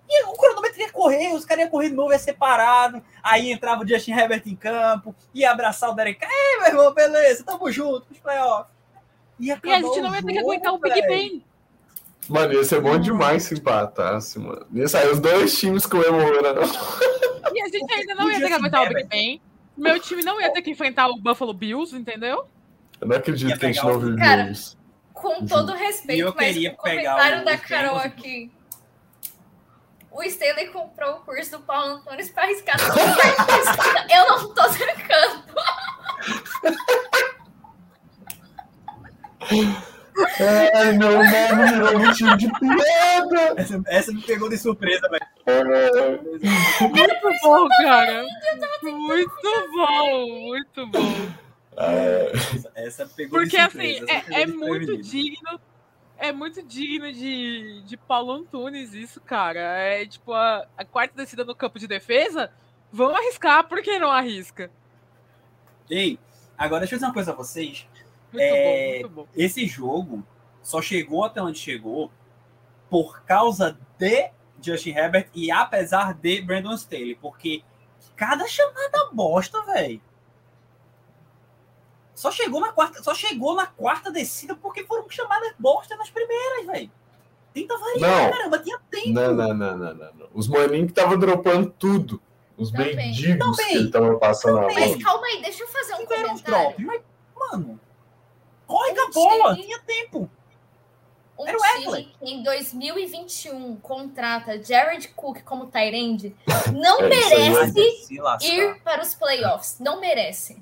E 0.08 0.24
o 0.24 0.32
cronômetro 0.32 0.80
ia 0.80 0.90
correr, 0.90 1.32
os 1.34 1.44
caras 1.44 1.64
iam 1.64 1.70
correr 1.70 1.90
de 1.90 1.94
novo, 1.94 2.12
ia 2.12 2.18
separado. 2.18 3.00
Aí 3.22 3.52
entrava 3.52 3.84
o 3.84 3.88
Justin 3.88 4.12
Herbert 4.12 4.42
em 4.44 4.56
campo, 4.56 5.14
ia 5.32 5.52
abraçar 5.52 5.90
o 5.90 5.94
Derek. 5.94 6.18
Ei, 6.20 6.58
meu 6.58 6.66
irmão, 6.66 6.92
beleza, 6.92 7.44
tamo 7.44 7.70
junto, 7.70 8.08
nos 8.10 8.18
playoffs. 8.18 8.74
E 9.38 9.52
a 9.52 9.54
gente 9.54 10.00
não 10.00 10.12
ia 10.12 10.20
ter 10.20 10.32
que 10.32 10.38
aguentar 10.40 10.74
o 10.74 10.78
Big 10.78 11.00
Ben. 11.06 11.44
Mano, 12.28 12.52
ia 12.54 12.64
ser 12.64 12.80
bom 12.80 12.98
demais 12.98 13.42
se 13.44 13.54
empatasse, 13.54 14.38
mano. 14.38 14.66
Ia 14.72 14.88
sair 14.88 15.10
os 15.10 15.20
dois 15.20 15.58
times 15.58 15.84
comemorando. 15.86 16.60
E 17.52 17.60
a 17.62 17.68
gente 17.68 17.92
ainda 17.92 18.14
não 18.14 18.30
ia 18.30 18.38
ter 18.40 18.46
que 18.48 18.52
aguentar 18.54 18.82
o. 18.82 18.88
Big 18.88 19.04
Ben. 19.08 19.40
Meu 19.76 20.00
time 20.00 20.22
não 20.22 20.40
ia 20.40 20.52
ter 20.52 20.62
que 20.62 20.70
enfrentar 20.70 21.08
o 21.08 21.16
Buffalo 21.20 21.52
Bills, 21.52 21.94
entendeu? 21.94 22.46
Eu 23.00 23.08
não 23.08 23.16
acredito 23.16 23.58
que 23.58 23.66
a 23.66 23.72
gente 23.72 23.84
não 23.84 23.98
viveu 23.98 24.16
Cara, 24.16 24.50
isso. 24.50 24.78
Com 25.12 25.44
todo 25.46 25.72
respeito, 25.74 26.18
E 26.18 26.20
eu 26.20 26.32
mas 26.34 26.56
o 26.56 26.70
comentário 26.76 27.42
o- 27.42 27.44
da 27.44 27.58
Carol 27.58 27.94
Bengals. 27.96 28.06
aqui. 28.06 28.50
O 30.10 30.22
Stanley 30.22 30.68
comprou 30.68 31.16
o 31.16 31.20
curso 31.20 31.50
do 31.52 31.60
Paulo 31.60 31.94
Antunes 31.96 32.30
para 32.30 32.44
arriscar. 32.44 32.76
Eu 34.08 34.28
não 34.28 34.54
tô 34.54 34.62
cercando. 34.70 35.44
Ai, 40.74 40.92
meu 40.92 41.10
nome 41.10 41.70
virou 41.72 41.98
motivo 41.98 42.36
de 42.36 42.46
piada. 42.58 43.54
Essa, 43.56 43.82
essa 43.86 44.12
me 44.12 44.22
pegou 44.22 44.48
de 44.48 44.56
surpresa, 44.56 45.08
velho. 45.08 46.22
Muito 46.80 47.42
bom, 47.42 47.68
cara. 47.82 48.24
Muito 48.82 49.68
bom, 49.72 50.28
muito 50.42 50.86
bom. 50.86 51.28
Essa, 51.76 52.72
essa 52.74 53.06
pegou 53.06 53.40
Porque 53.40 53.56
de 53.56 53.62
assim, 53.62 53.98
surpresa. 53.98 54.12
essa 54.12 54.26
pegou 54.26 54.38
é, 54.38 54.42
é 54.42 54.46
muito 54.46 55.02
digno. 55.02 55.60
É 56.16 56.32
muito 56.32 56.62
digno 56.62 57.12
de, 57.12 57.82
de 57.82 57.96
Paulo 57.96 58.32
Antunes 58.32 58.94
isso, 58.94 59.20
cara. 59.20 59.60
É 59.60 60.06
tipo 60.06 60.32
a, 60.32 60.64
a 60.76 60.84
quarta 60.84 61.16
descida 61.16 61.44
no 61.44 61.56
campo 61.56 61.78
de 61.78 61.88
defesa. 61.88 62.50
Vamos 62.92 63.16
arriscar, 63.16 63.64
por 63.64 63.82
que 63.82 63.98
não 63.98 64.10
arrisca? 64.10 64.70
Ei, 65.90 66.18
agora 66.56 66.80
deixa 66.80 66.94
eu 66.94 66.98
dizer 66.98 67.06
uma 67.08 67.12
coisa 67.14 67.32
a 67.32 67.34
vocês. 67.34 67.86
Muito 68.34 68.40
É, 68.42 68.62
bom, 68.62 69.00
muito 69.00 69.08
bom. 69.10 69.28
Esse 69.36 69.66
jogo 69.66 70.26
só 70.62 70.82
chegou 70.82 71.24
até 71.24 71.40
onde 71.42 71.58
chegou 71.58 72.10
por 72.90 73.22
causa 73.22 73.78
de 73.98 74.30
Justin 74.60 74.90
Herbert 74.90 75.28
e 75.34 75.50
apesar 75.50 76.14
de 76.14 76.40
Brandon 76.42 76.74
Staley, 76.74 77.14
porque 77.16 77.62
cada 78.16 78.46
chamada 78.46 79.10
bosta, 79.12 79.62
velho. 79.62 80.00
Só 82.14 82.30
chegou 82.30 82.60
na 82.60 82.72
quarta, 82.72 83.02
só 83.02 83.12
chegou 83.14 83.54
na 83.54 83.66
quarta 83.66 84.10
descida 84.10 84.54
porque 84.54 84.84
foram 84.84 85.08
chamadas 85.10 85.52
bosta 85.58 85.96
nas 85.96 86.10
primeiras, 86.10 86.66
velho. 86.66 86.90
Tenta 87.52 87.76
variar, 87.76 88.22
Não. 88.24 88.30
caramba, 88.30 88.58
tinha 88.60 88.78
tempo. 88.90 89.08
Não, 89.12 89.34
não, 89.34 89.54
não, 89.54 89.76
não, 89.78 89.94
não, 89.94 90.14
não. 90.14 90.28
Os 90.32 90.48
maninhos 90.48 90.86
que 90.86 90.92
estavam 90.92 91.18
dropando 91.18 91.70
tudo. 91.70 92.20
Os 92.56 92.70
mendigos 92.70 93.56
que 93.56 93.74
ele 93.76 93.90
tava 93.90 94.16
passando 94.16 94.58
a 94.58 94.62
Também. 94.68 94.78
mão. 94.78 94.88
Mas 94.94 95.04
calma 95.04 95.26
aí, 95.26 95.42
deixa 95.42 95.62
eu 95.64 95.68
fazer 95.68 95.94
um 95.94 95.98
Tiveram 95.98 96.22
comentário. 96.28 96.76
drops, 96.76 96.84
mas, 96.84 97.02
mano, 97.50 97.80
corre 98.74 98.94
com 98.94 99.00
a 99.00 99.10
bola, 99.12 99.54
tinha 99.54 99.78
tempo. 99.80 100.30
um 101.38 101.46
Era 101.46 101.58
time 101.58 102.04
que 102.04 102.30
em 102.30 102.42
2021 102.42 103.76
contrata 103.76 104.60
Jared 104.62 105.08
Cook 105.08 105.42
como 105.42 105.66
Tyrande 105.66 106.34
não 106.72 107.02
é, 107.02 107.08
merece 107.08 108.14
ir 108.42 108.80
para 108.82 109.02
os 109.02 109.14
playoffs. 109.14 109.78
Não 109.78 110.00
merece. 110.00 110.60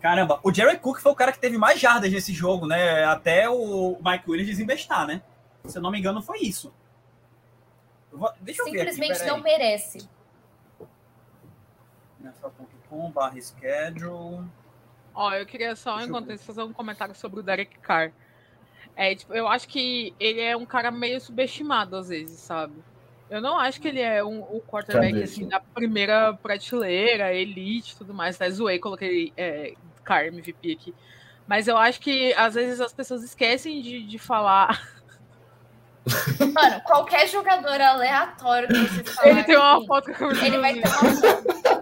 Caramba, 0.00 0.40
o 0.42 0.52
Jared 0.52 0.80
Cook 0.80 0.98
foi 0.98 1.12
o 1.12 1.16
cara 1.16 1.30
que 1.30 1.38
teve 1.38 1.56
mais 1.56 1.78
jardas 1.78 2.10
nesse 2.10 2.32
jogo, 2.32 2.66
né? 2.66 3.04
Até 3.04 3.48
o 3.48 3.96
Mike 4.04 4.28
Williams 4.28 4.48
desembestar, 4.48 5.06
né? 5.06 5.22
Se 5.64 5.78
eu 5.78 5.82
não 5.82 5.90
me 5.90 5.98
engano, 5.98 6.20
foi 6.20 6.38
isso. 6.40 6.72
Vou... 8.12 8.32
Deixa 8.40 8.62
eu 8.62 8.66
Simplesmente 8.66 9.12
ver 9.12 9.20
aqui, 9.22 9.26
não 9.26 9.40
merece. 9.40 10.08
NFL.com 12.22 13.10
barra 13.10 13.40
schedule. 13.40 14.44
Ó, 15.16 15.32
eu 15.32 15.46
queria 15.46 15.74
só, 15.74 15.98
enquanto 16.02 16.30
isso, 16.30 16.44
fazer 16.44 16.62
um 16.62 16.74
comentário 16.74 17.14
sobre 17.14 17.40
o 17.40 17.42
Derek 17.42 17.78
Carr. 17.78 18.12
É, 18.94 19.14
tipo, 19.14 19.32
eu 19.32 19.48
acho 19.48 19.66
que 19.66 20.14
ele 20.20 20.42
é 20.42 20.54
um 20.54 20.66
cara 20.66 20.90
meio 20.90 21.18
subestimado 21.18 21.96
às 21.96 22.10
vezes, 22.10 22.38
sabe? 22.38 22.74
Eu 23.30 23.40
não 23.40 23.58
acho 23.58 23.80
que 23.80 23.88
ele 23.88 24.00
é 24.00 24.22
um, 24.22 24.40
o 24.40 24.62
quarterback 24.66 25.22
assim, 25.22 25.48
da 25.48 25.58
primeira 25.58 26.34
prateleira, 26.34 27.34
elite 27.34 27.94
e 27.94 27.96
tudo 27.96 28.12
mais. 28.12 28.38
Né? 28.38 28.50
Zoei, 28.50 28.78
coloquei 28.78 29.32
é, 29.36 29.74
Car 30.04 30.26
MVP 30.26 30.72
aqui. 30.72 30.94
Mas 31.46 31.66
eu 31.66 31.76
acho 31.76 31.98
que 32.00 32.34
às 32.34 32.54
vezes 32.54 32.80
as 32.80 32.92
pessoas 32.92 33.24
esquecem 33.24 33.80
de, 33.80 34.02
de 34.02 34.18
falar. 34.18 34.80
Mano, 36.54 36.80
qualquer 36.82 37.26
jogador 37.26 37.80
aleatório 37.80 38.68
que 38.68 38.74
você 38.74 39.04
falar. 39.12 39.28
Ele 39.28 39.44
tem 39.44 39.56
uma 39.56 39.84
foto 39.86 40.12
com 40.12 40.30
Ele 40.30 40.58
vai 40.58 40.74
ter 40.74 40.86
uma 40.86 41.14
foto. 41.14 41.75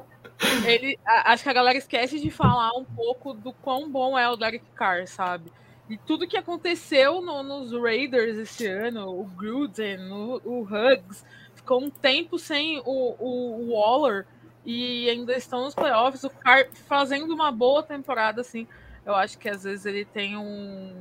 Ele, 0.66 0.98
acho 1.06 1.42
que 1.42 1.48
a 1.48 1.52
galera 1.52 1.78
esquece 1.78 2.20
de 2.20 2.30
falar 2.30 2.72
um 2.76 2.84
pouco 2.84 3.32
do 3.32 3.52
quão 3.52 3.90
bom 3.90 4.18
é 4.18 4.28
o 4.28 4.36
Derek 4.36 4.64
Carr, 4.74 5.06
sabe? 5.06 5.52
E 5.88 5.98
tudo 5.98 6.26
que 6.26 6.36
aconteceu 6.36 7.20
no, 7.20 7.42
nos 7.42 7.72
Raiders 7.72 8.38
esse 8.38 8.66
ano, 8.66 9.08
o 9.08 9.24
Gruden, 9.24 10.10
o, 10.10 10.40
o 10.44 10.62
Huggs, 10.62 11.24
ficou 11.54 11.82
um 11.82 11.90
tempo 11.90 12.38
sem 12.38 12.80
o, 12.80 13.14
o, 13.18 13.60
o, 13.60 13.74
Waller 13.74 14.26
e 14.64 15.10
ainda 15.10 15.36
estão 15.36 15.64
nos 15.64 15.74
playoffs. 15.74 16.24
O 16.24 16.30
Carr 16.30 16.68
fazendo 16.86 17.34
uma 17.34 17.52
boa 17.52 17.82
temporada, 17.82 18.40
assim. 18.40 18.66
Eu 19.04 19.14
acho 19.14 19.38
que 19.38 19.48
às 19.48 19.64
vezes 19.64 19.84
ele 19.84 20.06
tem 20.06 20.36
um. 20.36 20.94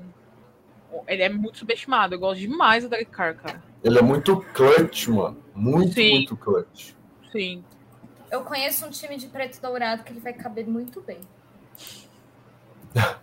Ele 1.07 1.23
é 1.23 1.29
muito 1.29 1.59
subestimado. 1.59 2.15
Eu 2.15 2.19
gosto 2.19 2.41
demais 2.41 2.83
do 2.83 2.89
Derek 2.89 3.09
Carr, 3.09 3.35
cara. 3.35 3.63
Ele 3.81 3.97
é 3.97 4.01
muito 4.01 4.37
clutch, 4.53 5.07
mano. 5.07 5.41
Muito, 5.55 5.93
Sim. 5.93 6.15
muito 6.15 6.35
clutch. 6.35 6.93
Sim. 7.31 7.63
Eu 8.33 8.43
conheço 8.43 8.83
um 8.87 8.89
time 8.89 9.15
de 9.15 9.27
preto 9.27 9.61
dourado 9.61 10.03
que 10.03 10.11
ele 10.11 10.19
vai 10.19 10.33
caber 10.33 10.67
muito 10.67 10.99
bem. 11.01 11.19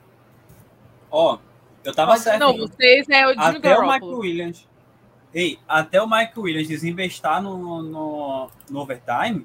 Ó, 1.11 1.35
oh, 1.35 1.39
eu 1.82 1.93
tava 1.93 2.12
Mas, 2.12 2.23
certo. 2.23 2.39
Não, 2.39 2.57
vocês 2.57 3.09
é 3.09 3.27
o 3.27 3.31
Jimmy 3.31 3.43
Até 3.43 3.59
Garoppolo. 3.59 3.89
o 3.89 3.93
Mike 3.93 4.07
Williams. 4.07 4.69
Ei, 5.35 5.59
até 5.66 6.01
o 6.01 6.09
Mike 6.09 6.39
Williams 6.39 6.69
desinvestar 6.69 7.43
no, 7.43 7.82
no, 7.82 8.51
no 8.70 8.78
overtime, 8.78 9.45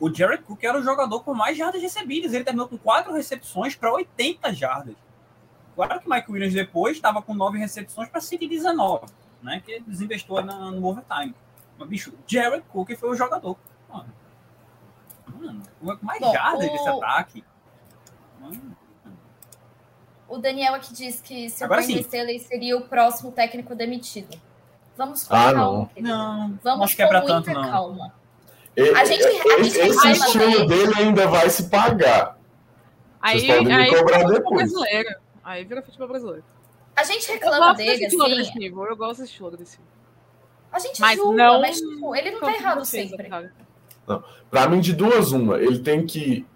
o 0.00 0.12
Jared 0.12 0.42
Cook 0.42 0.64
era 0.64 0.76
o 0.76 0.82
jogador 0.82 1.20
com 1.20 1.32
mais 1.32 1.56
jardas 1.56 1.80
recebidas. 1.80 2.32
Ele 2.32 2.42
terminou 2.42 2.66
com 2.66 2.76
quatro 2.76 3.12
recepções 3.12 3.76
para 3.76 3.92
80 3.92 4.52
jardas. 4.52 4.96
Claro 5.76 6.00
que 6.00 6.08
o 6.08 6.10
Mike 6.10 6.32
Williams 6.32 6.54
depois 6.54 6.96
estava 6.96 7.22
com 7.22 7.34
nove 7.34 7.56
recepções 7.56 8.08
para 8.08 8.20
119, 8.20 9.06
né? 9.44 9.62
Que 9.64 9.78
desinvestou 9.78 10.42
na, 10.42 10.72
no 10.72 10.84
overtime. 10.84 11.36
Mas, 11.78 11.88
bicho, 11.88 12.12
Jared 12.26 12.64
Cook 12.72 12.96
foi 12.96 13.10
o 13.10 13.14
jogador. 13.14 13.56
Mano, 13.88 14.17
mano 15.38 15.62
mais 16.02 16.20
Bom, 16.20 16.32
jardas 16.32 16.68
o... 16.68 16.72
desse 16.72 16.88
ataque. 16.88 17.44
Mano. 18.40 18.76
O 20.28 20.36
Daniel 20.36 20.74
aqui 20.74 20.92
diz 20.92 21.20
que 21.20 21.48
se 21.48 21.64
o 21.64 21.68
Brandon 21.68 21.98
Staley 22.00 22.38
seria 22.40 22.76
o 22.76 22.82
próximo 22.82 23.32
técnico 23.32 23.74
demitido. 23.74 24.38
Vamos 24.96 25.24
com 25.24 25.34
ah, 25.34 25.52
calma, 25.52 25.90
não. 25.96 26.48
Não, 26.48 26.58
Vamos 26.62 26.84
acho 26.84 26.96
que 26.96 27.02
é 27.02 27.06
pra 27.06 27.22
tanto, 27.22 27.50
não. 27.50 27.62
calma. 27.70 28.14
E, 28.76 28.90
a 28.90 29.04
gente, 29.04 29.24
a 29.24 29.62
gente 29.62 29.78
esse 29.78 30.10
estilo 30.10 30.66
dele 30.66 30.92
ainda 30.96 31.26
vai 31.28 31.48
se 31.48 31.68
pagar. 31.68 32.36
Aí, 33.20 33.40
Vocês 33.40 33.58
podem 33.58 33.74
aí, 33.74 33.90
me 33.90 33.98
cobrar 33.98 34.24
depois. 34.24 34.72
Brasileiro. 34.72 35.16
Aí 35.42 35.64
vira 35.64 35.82
futebol 35.82 36.08
brasileiro. 36.08 36.44
A 36.94 37.04
gente 37.04 37.30
reclama 37.30 37.74
dele, 37.74 38.06
assim. 38.06 38.20
Agressivo. 38.20 38.84
Eu 38.84 38.96
gosto 38.96 39.20
desse 39.20 39.30
estilo 39.30 39.48
agressivo. 39.48 39.82
A 40.70 40.78
gente 40.78 41.00
mas 41.00 41.16
julga, 41.16 41.36
não, 41.36 41.60
mas 41.60 41.80
tipo, 41.80 42.14
ele 42.14 42.30
não 42.32 42.40
tá 42.40 42.52
errado 42.54 42.84
sempre. 42.84 43.28
Não. 43.28 43.48
Pra 44.50 44.68
mim, 44.68 44.80
de 44.80 44.92
duas, 44.92 45.32
uma. 45.32 45.58
Ele 45.58 45.78
tem 45.78 46.06
que 46.06 46.46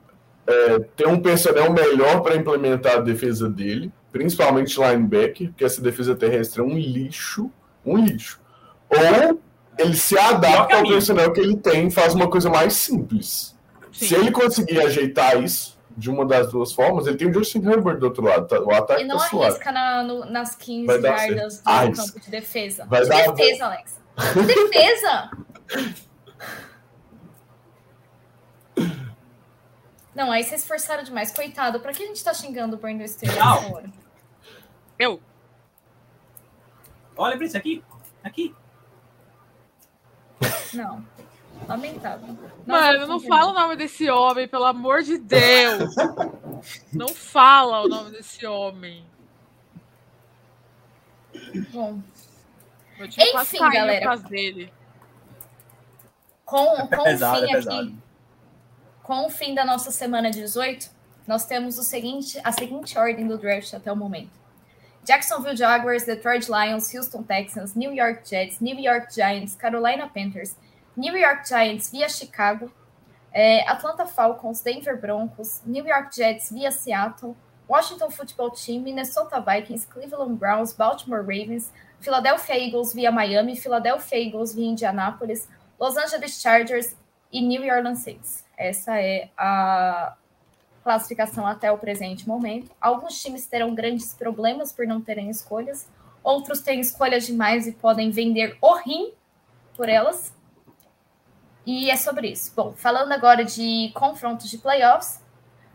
é, 0.46 0.78
ter 0.96 1.06
um 1.06 1.20
personnel 1.20 1.72
melhor 1.72 2.20
para 2.20 2.36
implementar 2.36 2.96
a 2.96 3.00
defesa 3.00 3.48
dele, 3.48 3.92
principalmente 4.10 4.78
linebacker, 4.78 5.48
porque 5.48 5.64
essa 5.64 5.80
defesa 5.80 6.14
terrestre 6.14 6.60
é 6.60 6.64
um 6.64 6.76
lixo, 6.76 7.50
um 7.84 7.96
lixo. 7.96 8.40
Ou 8.88 9.40
ele 9.78 9.96
se 9.96 10.18
adapta 10.18 10.76
ao 10.76 10.82
personnel 10.82 11.32
que 11.32 11.40
ele 11.40 11.56
tem 11.56 11.86
e 11.86 11.90
faz 11.90 12.14
uma 12.14 12.28
coisa 12.28 12.50
mais 12.50 12.74
simples. 12.74 13.56
Sim. 13.92 14.06
Se 14.06 14.14
ele 14.14 14.30
conseguir 14.30 14.80
ajeitar 14.80 15.42
isso 15.42 15.78
de 15.96 16.10
uma 16.10 16.24
das 16.26 16.50
duas 16.50 16.72
formas, 16.72 17.06
ele 17.06 17.16
tem 17.16 17.28
o 17.28 17.34
Justin 17.34 17.66
Herbert 17.66 17.98
do 17.98 18.06
outro 18.06 18.22
lado. 18.22 18.46
Tá? 18.46 18.60
O 18.60 18.72
ataque 18.72 19.02
e 19.02 19.06
não 19.06 19.18
tá 19.18 19.24
arrisca 19.24 19.72
na, 19.72 20.02
no, 20.02 20.24
nas 20.26 20.54
15 20.54 21.00
yardas 21.00 21.58
do 21.58 21.64
campo 21.64 22.20
de 22.20 22.30
defesa. 22.30 22.86
Vai 22.86 23.02
de 23.02 23.08
defesa, 23.08 23.64
Alex. 23.66 24.00
De 24.34 24.42
defesa! 24.42 25.30
Não, 30.14 30.30
aí 30.30 30.44
vocês 30.44 30.66
forçaram 30.66 31.02
demais. 31.02 31.32
Coitado, 31.32 31.80
pra 31.80 31.92
que 31.92 32.02
a 32.02 32.06
gente 32.06 32.22
tá 32.22 32.34
xingando 32.34 32.76
o 32.76 32.78
Brandon 32.78 33.04
Staley 33.04 33.38
agora? 33.38 33.90
Eu. 34.98 35.20
Olha 37.16 37.36
pra 37.36 37.46
isso 37.46 37.56
aqui. 37.56 37.82
Aqui. 38.22 38.54
Não. 40.74 41.04
Lamentável. 41.66 42.36
Mano, 42.66 43.06
não 43.06 43.20
fala 43.20 43.52
o 43.52 43.54
nome 43.54 43.76
desse 43.76 44.10
homem, 44.10 44.48
pelo 44.48 44.64
amor 44.64 45.02
de 45.02 45.18
Deus. 45.18 45.94
não 46.92 47.08
fala 47.08 47.82
o 47.82 47.88
nome 47.88 48.10
desse 48.10 48.44
homem. 48.46 49.06
Bom. 51.72 52.00
Enfim, 52.98 53.58
galera. 53.58 54.18
Com, 56.44 56.66
com 56.88 57.02
pesado, 57.04 57.44
o 57.44 57.48
fim 57.48 57.54
é 57.54 57.58
aqui 57.58 58.01
com 59.02 59.26
o 59.26 59.30
fim 59.30 59.54
da 59.54 59.64
nossa 59.64 59.90
semana 59.90 60.30
18, 60.30 60.90
nós 61.26 61.46
temos 61.46 61.78
o 61.78 61.82
seguinte, 61.82 62.40
a 62.42 62.52
seguinte 62.52 62.98
ordem 62.98 63.26
do 63.26 63.36
draft 63.38 63.72
até 63.74 63.92
o 63.92 63.96
momento. 63.96 64.30
Jacksonville 65.04 65.56
Jaguars, 65.56 66.04
Detroit 66.04 66.48
Lions, 66.48 66.94
Houston 66.94 67.22
Texans, 67.24 67.74
New 67.74 67.92
York 67.92 68.28
Jets, 68.28 68.60
New 68.60 68.78
York 68.78 69.12
Giants, 69.12 69.56
Carolina 69.56 70.08
Panthers, 70.08 70.56
New 70.96 71.16
York 71.16 71.48
Giants 71.48 71.90
via 71.90 72.08
Chicago, 72.08 72.70
é, 73.32 73.68
Atlanta 73.68 74.06
Falcons, 74.06 74.60
Denver 74.62 74.96
Broncos, 74.96 75.60
New 75.66 75.84
York 75.84 76.14
Jets 76.14 76.50
via 76.52 76.70
Seattle, 76.70 77.34
Washington 77.68 78.10
Football 78.10 78.50
Team, 78.50 78.82
Minnesota 78.82 79.40
Vikings, 79.40 79.86
Cleveland 79.86 80.36
Browns, 80.36 80.72
Baltimore 80.72 81.22
Ravens, 81.22 81.72
Philadelphia 82.00 82.56
Eagles 82.56 82.92
via 82.92 83.10
Miami, 83.10 83.56
Philadelphia 83.56 84.18
Eagles 84.18 84.54
via 84.54 84.68
Indianapolis, 84.68 85.48
Los 85.80 85.96
Angeles 85.96 86.40
Chargers 86.40 86.94
e 87.32 87.40
New 87.40 87.64
Orleans 87.64 88.04
Saints. 88.04 88.41
Essa 88.56 89.00
é 89.00 89.30
a 89.36 90.16
classificação 90.82 91.46
até 91.46 91.70
o 91.70 91.78
presente 91.78 92.26
momento. 92.26 92.70
Alguns 92.80 93.20
times 93.20 93.46
terão 93.46 93.74
grandes 93.74 94.14
problemas 94.14 94.72
por 94.72 94.86
não 94.86 95.00
terem 95.00 95.30
escolhas, 95.30 95.88
outros 96.22 96.60
têm 96.60 96.80
escolhas 96.80 97.26
demais 97.26 97.66
e 97.66 97.72
podem 97.72 98.10
vender 98.10 98.56
o 98.60 98.74
rim 98.76 99.12
por 99.76 99.88
elas. 99.88 100.34
E 101.64 101.90
é 101.90 101.96
sobre 101.96 102.28
isso. 102.28 102.52
Bom, 102.56 102.72
falando 102.76 103.12
agora 103.12 103.44
de 103.44 103.92
confrontos 103.94 104.50
de 104.50 104.58
playoffs, 104.58 105.22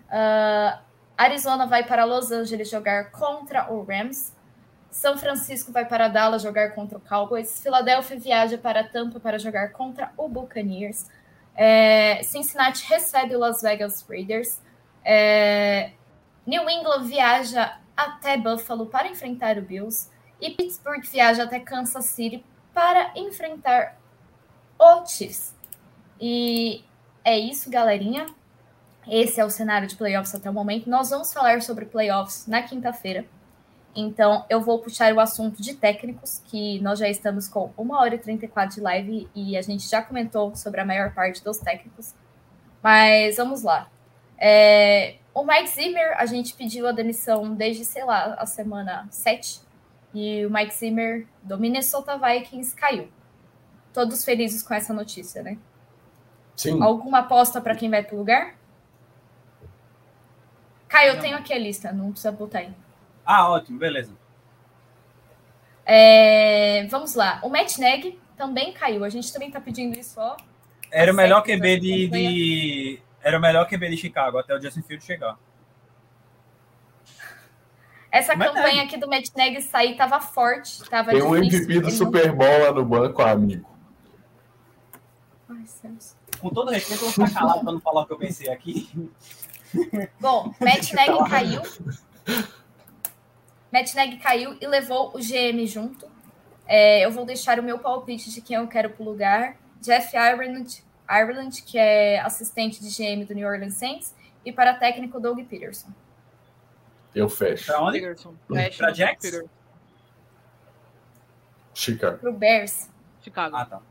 uh, 0.09 0.79
Arizona 1.17 1.65
vai 1.65 1.85
para 1.85 2.03
Los 2.03 2.31
Angeles 2.31 2.69
jogar 2.69 3.11
contra 3.11 3.71
o 3.71 3.83
Rams. 3.83 4.35
São 4.91 5.17
Francisco 5.17 5.71
vai 5.71 5.85
para 5.85 6.07
Dallas 6.07 6.41
jogar 6.41 6.71
contra 6.71 6.97
o 6.97 7.01
Cowboys. 7.01 7.61
Filadélfia 7.61 8.19
viaja 8.19 8.57
para 8.57 8.83
Tampa 8.83 9.19
para 9.19 9.39
jogar 9.39 9.71
contra 9.71 10.11
o 10.17 10.27
Buccaneers. 10.27 11.07
É, 11.57 12.21
Cincinnati 12.23 12.85
recebe 12.87 13.35
o 13.35 13.39
Las 13.39 13.61
Vegas 13.61 14.05
Raiders. 14.07 14.61
É, 15.03 15.91
New 16.45 16.69
England 16.69 17.03
viaja 17.05 17.79
até 17.95 18.37
Buffalo 18.37 18.85
para 18.85 19.07
enfrentar 19.07 19.57
o 19.57 19.61
Bills. 19.63 20.09
E 20.39 20.51
Pittsburgh 20.51 21.03
viaja 21.03 21.43
até 21.43 21.59
Kansas 21.59 22.05
City 22.05 22.45
para 22.71 23.11
enfrentar 23.15 23.97
o 24.77 25.03
Chiefs. 25.07 25.55
E 26.21 26.85
é 27.25 27.37
isso, 27.37 27.71
galerinha. 27.71 28.27
Esse 29.07 29.39
é 29.41 29.45
o 29.45 29.49
cenário 29.49 29.87
de 29.87 29.95
playoffs 29.95 30.35
até 30.35 30.49
o 30.49 30.53
momento. 30.53 30.89
Nós 30.89 31.09
vamos 31.09 31.33
falar 31.33 31.61
sobre 31.63 31.85
playoffs 31.85 32.45
na 32.45 32.61
quinta-feira. 32.61 33.25
Então, 33.99 34.45
eu 34.47 34.61
vou 34.61 34.77
puxar 34.77 35.11
o 35.11 35.19
assunto 35.19 35.59
de 35.59 35.73
técnicos, 35.73 36.39
que 36.45 36.79
nós 36.81 36.99
já 36.99 37.09
estamos 37.09 37.47
com 37.47 37.73
1 37.75 37.91
hora 37.95 38.13
e 38.13 38.19
34 38.19 38.75
de 38.75 38.79
live 38.81 39.27
e 39.33 39.57
a 39.57 39.61
gente 39.63 39.89
já 39.89 40.03
comentou 40.03 40.55
sobre 40.55 40.79
a 40.79 40.85
maior 40.85 41.15
parte 41.15 41.43
dos 41.43 41.57
técnicos. 41.57 42.13
Mas 42.83 43.37
vamos 43.37 43.63
lá. 43.63 43.89
É, 44.37 45.15
o 45.33 45.43
Mike 45.43 45.69
Zimmer, 45.69 46.15
a 46.15 46.27
gente 46.27 46.53
pediu 46.53 46.87
a 46.87 46.91
demissão 46.91 47.55
desde, 47.55 47.83
sei 47.85 48.03
lá, 48.05 48.35
a 48.35 48.45
semana 48.45 49.07
7. 49.09 49.61
E 50.13 50.45
o 50.45 50.51
Mike 50.51 50.75
Zimmer 50.75 51.25
do 51.41 51.57
Minnesota 51.57 52.19
Vikings 52.19 52.75
caiu. 52.75 53.09
Todos 53.91 54.23
felizes 54.23 54.61
com 54.61 54.75
essa 54.75 54.93
notícia, 54.93 55.41
né? 55.41 55.57
Sim. 56.55 56.83
Alguma 56.83 57.19
aposta 57.19 57.59
para 57.59 57.75
quem 57.75 57.89
vai 57.89 58.03
pro 58.03 58.15
lugar? 58.15 58.53
Caio, 60.87 61.15
eu 61.15 61.19
tenho 61.19 61.35
aqui 61.35 61.51
a 61.51 61.57
lista, 61.57 61.91
não 61.91 62.11
precisa 62.11 62.31
botar 62.31 62.59
aí. 62.59 62.71
Ah, 63.29 63.49
ótimo, 63.51 63.77
beleza. 63.77 64.13
É, 65.85 66.87
vamos 66.89 67.13
lá. 67.13 67.41
O 67.43 67.49
Matt 67.49 67.77
Neg 67.77 68.17
também 68.37 68.71
caiu. 68.71 69.03
A 69.03 69.09
gente 69.09 69.31
também 69.33 69.51
tá 69.51 69.59
pedindo 69.59 69.99
isso, 69.99 70.17
ó. 70.19 70.37
Era 70.89 71.11
o 71.11 71.15
melhor 71.15 71.43
QB 71.43 71.79
de, 71.79 72.07
de- 72.07 72.99
Era 73.21 73.37
o 73.37 73.41
melhor 73.41 73.67
QB 73.67 73.89
de 73.89 73.97
Chicago, 73.97 74.37
até 74.37 74.55
o 74.55 74.61
Justin 74.61 74.81
Field 74.81 75.03
chegar. 75.03 75.37
Essa 78.09 78.33
Mas 78.35 78.47
campanha 78.47 78.83
aqui 78.83 78.95
do 78.97 79.07
Matt 79.09 79.27
Neg 79.35 79.61
sair 79.61 79.97
tava 79.97 80.21
forte, 80.21 80.89
tava 80.89 81.11
Tem 81.11 81.21
um 81.21 81.33
difícil. 81.41 81.65
MVP 81.65 81.79
do 81.81 81.91
Super 81.91 82.31
Bowl 82.31 82.59
lá 82.63 82.71
no 82.71 82.85
banco, 82.85 83.21
amigo. 83.21 83.69
Ai, 85.49 85.65
Celso. 85.65 86.15
Com 86.39 86.49
todo 86.49 86.71
respeito, 86.71 87.03
eu 87.03 87.09
vou 87.11 87.27
ficar 87.27 87.39
calado 87.39 87.61
pra 87.63 87.71
não 87.73 87.81
falar 87.81 88.01
o 88.03 88.05
que 88.05 88.13
eu 88.13 88.17
pensei 88.17 88.49
aqui. 88.49 88.89
Bom, 90.21 90.53
Matt 90.61 90.91
Neg 90.95 91.29
caiu. 91.29 91.61
Matt 93.71 93.93
Neg 93.95 94.17
caiu 94.17 94.57
e 94.59 94.67
levou 94.67 95.09
o 95.15 95.19
GM 95.19 95.65
junto. 95.67 96.09
É, 96.65 97.05
eu 97.05 97.11
vou 97.11 97.25
deixar 97.25 97.59
o 97.59 97.63
meu 97.63 97.79
palpite 97.79 98.31
de 98.31 98.41
quem 98.41 98.57
eu 98.57 98.67
quero 98.67 98.89
pro 98.89 99.03
lugar. 99.03 99.57
Jeff 99.81 100.15
Ireland, 100.15 100.83
Ireland, 101.09 101.61
que 101.61 101.77
é 101.77 102.19
assistente 102.19 102.81
de 102.81 102.89
GM 102.89 103.25
do 103.25 103.33
New 103.33 103.47
Orleans 103.47 103.75
Saints, 103.75 104.15
e 104.43 104.51
para 104.51 104.73
técnico 104.73 105.19
Doug 105.19 105.39
Peterson. 105.45 105.89
Eu 107.13 107.29
fecho. 107.29 107.65
Pra 107.65 107.81
onde? 107.81 107.99
Jets? 108.93 109.21
Peterson. 109.21 109.49
Chicago. 111.73 112.17
Pro 112.17 112.33
Bears. 112.33 112.89
Chicago. 113.21 113.55
Ah, 113.55 113.65
tá. 113.65 113.81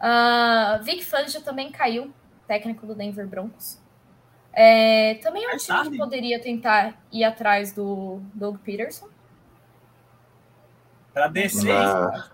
Ah, 0.00 0.80
Vic 0.82 1.04
Fangio 1.04 1.40
também 1.42 1.70
caiu, 1.72 2.12
técnico 2.46 2.86
do 2.86 2.94
Denver 2.94 3.26
Broncos. 3.26 3.80
É, 4.60 5.14
também 5.22 5.44
é 5.44 5.54
um 5.54 5.56
time 5.56 5.66
tarde. 5.68 5.90
que 5.90 5.96
poderia 5.98 6.40
tentar 6.42 7.00
ir 7.12 7.22
atrás 7.22 7.72
do 7.72 8.20
Doug 8.34 8.56
Peterson. 8.58 9.08
Pra 11.14 11.28
descer, 11.28 11.70
Ah, 11.70 12.28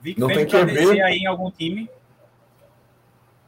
Vic 0.00 0.18
Não 0.18 0.26
tem 0.26 0.44
QB. 0.46 0.72
descer 0.72 1.02
aí 1.02 1.18
em 1.18 1.26
algum 1.26 1.48
time. 1.50 1.88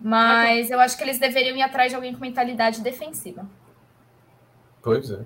Mas 0.00 0.70
eu 0.70 0.78
acho 0.78 0.96
que 0.96 1.02
eles 1.02 1.18
deveriam 1.18 1.56
ir 1.56 1.62
atrás 1.62 1.90
de 1.90 1.96
alguém 1.96 2.12
com 2.14 2.20
mentalidade 2.20 2.80
defensiva. 2.80 3.44
pois 4.80 5.10
é. 5.10 5.24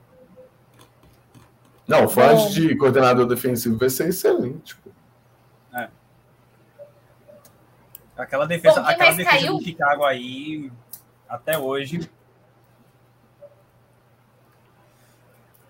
Não, 1.86 2.04
o 2.06 2.08
flash 2.08 2.44
Bom. 2.44 2.48
de 2.50 2.76
coordenador 2.76 3.26
defensivo 3.26 3.76
vai 3.76 3.90
ser 3.90 4.08
excelente. 4.08 4.74
pô. 4.76 4.90
Aquela 8.16 8.46
defesa, 8.46 8.80
Bom, 8.80 8.88
aquela 8.88 9.10
defesa 9.10 9.30
caiu? 9.30 9.58
do 9.58 9.64
Chicago 9.64 10.04
aí, 10.04 10.70
até 11.28 11.58
hoje. 11.58 12.08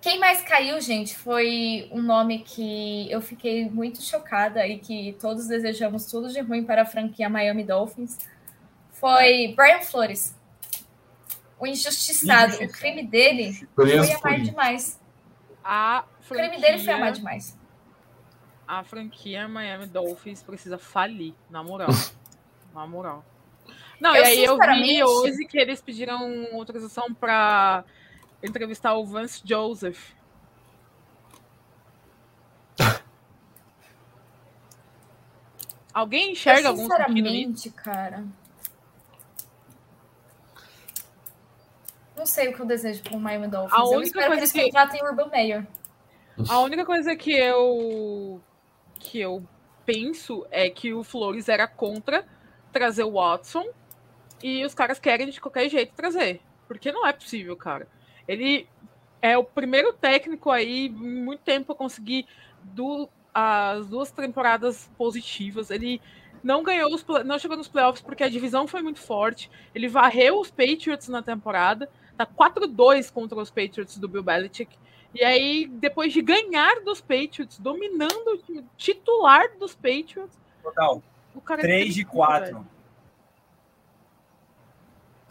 Quem 0.02 0.18
mais 0.18 0.42
caiu, 0.42 0.80
gente, 0.80 1.16
foi 1.16 1.88
um 1.92 2.02
nome 2.02 2.40
que 2.40 3.08
eu 3.08 3.20
fiquei 3.20 3.70
muito 3.70 4.02
chocada 4.02 4.66
e 4.66 4.80
que 4.80 5.16
todos 5.20 5.46
desejamos 5.46 6.06
tudo 6.06 6.28
de 6.28 6.40
ruim 6.40 6.64
para 6.64 6.82
a 6.82 6.84
franquia 6.84 7.30
Miami 7.30 7.62
Dolphins. 7.62 8.18
Foi 8.90 9.54
Brian 9.56 9.80
Flores. 9.80 10.36
O 11.56 11.68
injustiçado. 11.68 12.56
O 12.56 12.68
crime 12.68 13.04
dele 13.04 13.52
foi 13.76 14.12
amar 14.12 14.40
demais. 14.40 15.00
A 15.62 16.04
O 16.28 16.34
crime 16.34 16.60
dele 16.60 16.80
foi 16.80 16.92
amar 16.92 17.14
franquia, 17.14 17.20
demais. 17.20 17.58
a 18.66 18.82
franquia 18.82 19.46
Miami 19.46 19.86
Dolphins 19.86 20.42
precisa 20.42 20.78
falir, 20.78 21.32
na 21.48 21.62
moral. 21.62 21.90
na 22.74 22.84
moral. 22.88 23.24
Não, 24.00 24.16
Eu, 24.16 24.24
e 24.24 24.26
aí 24.26 24.44
eu 24.44 24.58
vi 24.58 25.04
hoje 25.04 25.44
que 25.44 25.56
eles 25.56 25.80
pediram 25.80 26.48
autorização 26.54 27.14
pra 27.14 27.84
entrevistar 28.42 28.94
o 28.94 29.04
Vance 29.04 29.40
Joseph. 29.44 30.12
Alguém 35.92 36.32
enxerga 36.32 36.68
eu, 36.68 36.70
algum 36.70 36.88
sentido 36.88 37.30
nisso? 37.30 37.72
cara. 37.72 38.24
Não 42.16 42.24
sei 42.26 42.48
o 42.48 42.54
que 42.54 42.60
eu 42.60 42.66
desejo 42.66 43.02
para 43.02 43.16
o 43.16 43.20
Miami 43.20 43.48
Dolphins. 43.48 43.74
A 43.74 43.82
eu 43.84 43.88
única 43.98 44.04
espero 44.06 44.22
que 44.22 44.28
coisa 44.38 44.58
eles 44.58 44.72
que- 44.92 45.02
o 45.02 45.08
Urban 45.08 45.28
Meyer. 45.30 45.66
A 46.48 46.60
única 46.60 46.84
coisa 46.86 47.14
que 47.14 47.32
eu 47.32 48.40
que 48.98 49.20
eu 49.20 49.44
penso 49.84 50.46
é 50.50 50.70
que 50.70 50.94
o 50.94 51.02
Flores 51.02 51.48
era 51.48 51.66
contra 51.66 52.24
trazer 52.72 53.02
o 53.02 53.12
Watson 53.12 53.66
e 54.42 54.64
os 54.64 54.74
caras 54.74 54.98
querem 54.98 55.28
de 55.28 55.40
qualquer 55.40 55.68
jeito 55.68 55.92
trazer. 55.94 56.40
Porque 56.68 56.90
não 56.92 57.06
é 57.06 57.12
possível, 57.12 57.56
cara. 57.56 57.86
Ele 58.26 58.66
é 59.20 59.36
o 59.38 59.44
primeiro 59.44 59.92
técnico 59.92 60.50
aí 60.50 60.88
muito 60.88 61.40
tempo 61.40 61.72
a 61.72 61.76
conseguir 61.76 62.26
du- 62.62 63.08
as 63.34 63.86
duas 63.86 64.10
temporadas 64.10 64.90
positivas. 64.98 65.70
Ele 65.70 66.00
não 66.42 66.62
ganhou 66.62 66.92
os 66.92 67.04
não 67.24 67.38
chegou 67.38 67.56
nos 67.56 67.68
playoffs 67.68 68.02
porque 68.02 68.24
a 68.24 68.28
divisão 68.28 68.66
foi 68.66 68.82
muito 68.82 69.00
forte. 69.00 69.50
Ele 69.74 69.88
varreu 69.88 70.40
os 70.40 70.50
Patriots 70.50 71.08
na 71.08 71.22
temporada. 71.22 71.88
Tá 72.16 72.26
4-2 72.26 73.10
contra 73.10 73.38
os 73.38 73.50
Patriots 73.50 73.96
do 73.98 74.08
Bill 74.08 74.22
Belichick. 74.22 74.76
E 75.14 75.22
aí, 75.22 75.66
depois 75.66 76.12
de 76.12 76.22
ganhar 76.22 76.80
dos 76.84 77.00
Patriots, 77.00 77.58
dominando 77.58 78.28
o 78.28 78.38
time 78.38 78.64
titular 78.76 79.56
dos 79.58 79.74
Patriots, 79.74 80.38
Total, 80.62 81.02
o 81.34 81.40
cara 81.40 81.60
é 81.60 81.64
3 81.64 81.86
de 81.86 81.92
triste, 82.02 82.04
4. 82.10 82.46
velho. 82.46 82.66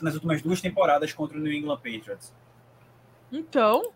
Nas 0.02 0.14
últimas 0.16 0.42
duas 0.42 0.60
temporadas 0.62 1.14
contra 1.14 1.38
o 1.38 1.42
New 1.42 1.54
England 1.54 1.78
Patriots. 1.78 2.34
Então, 3.32 3.94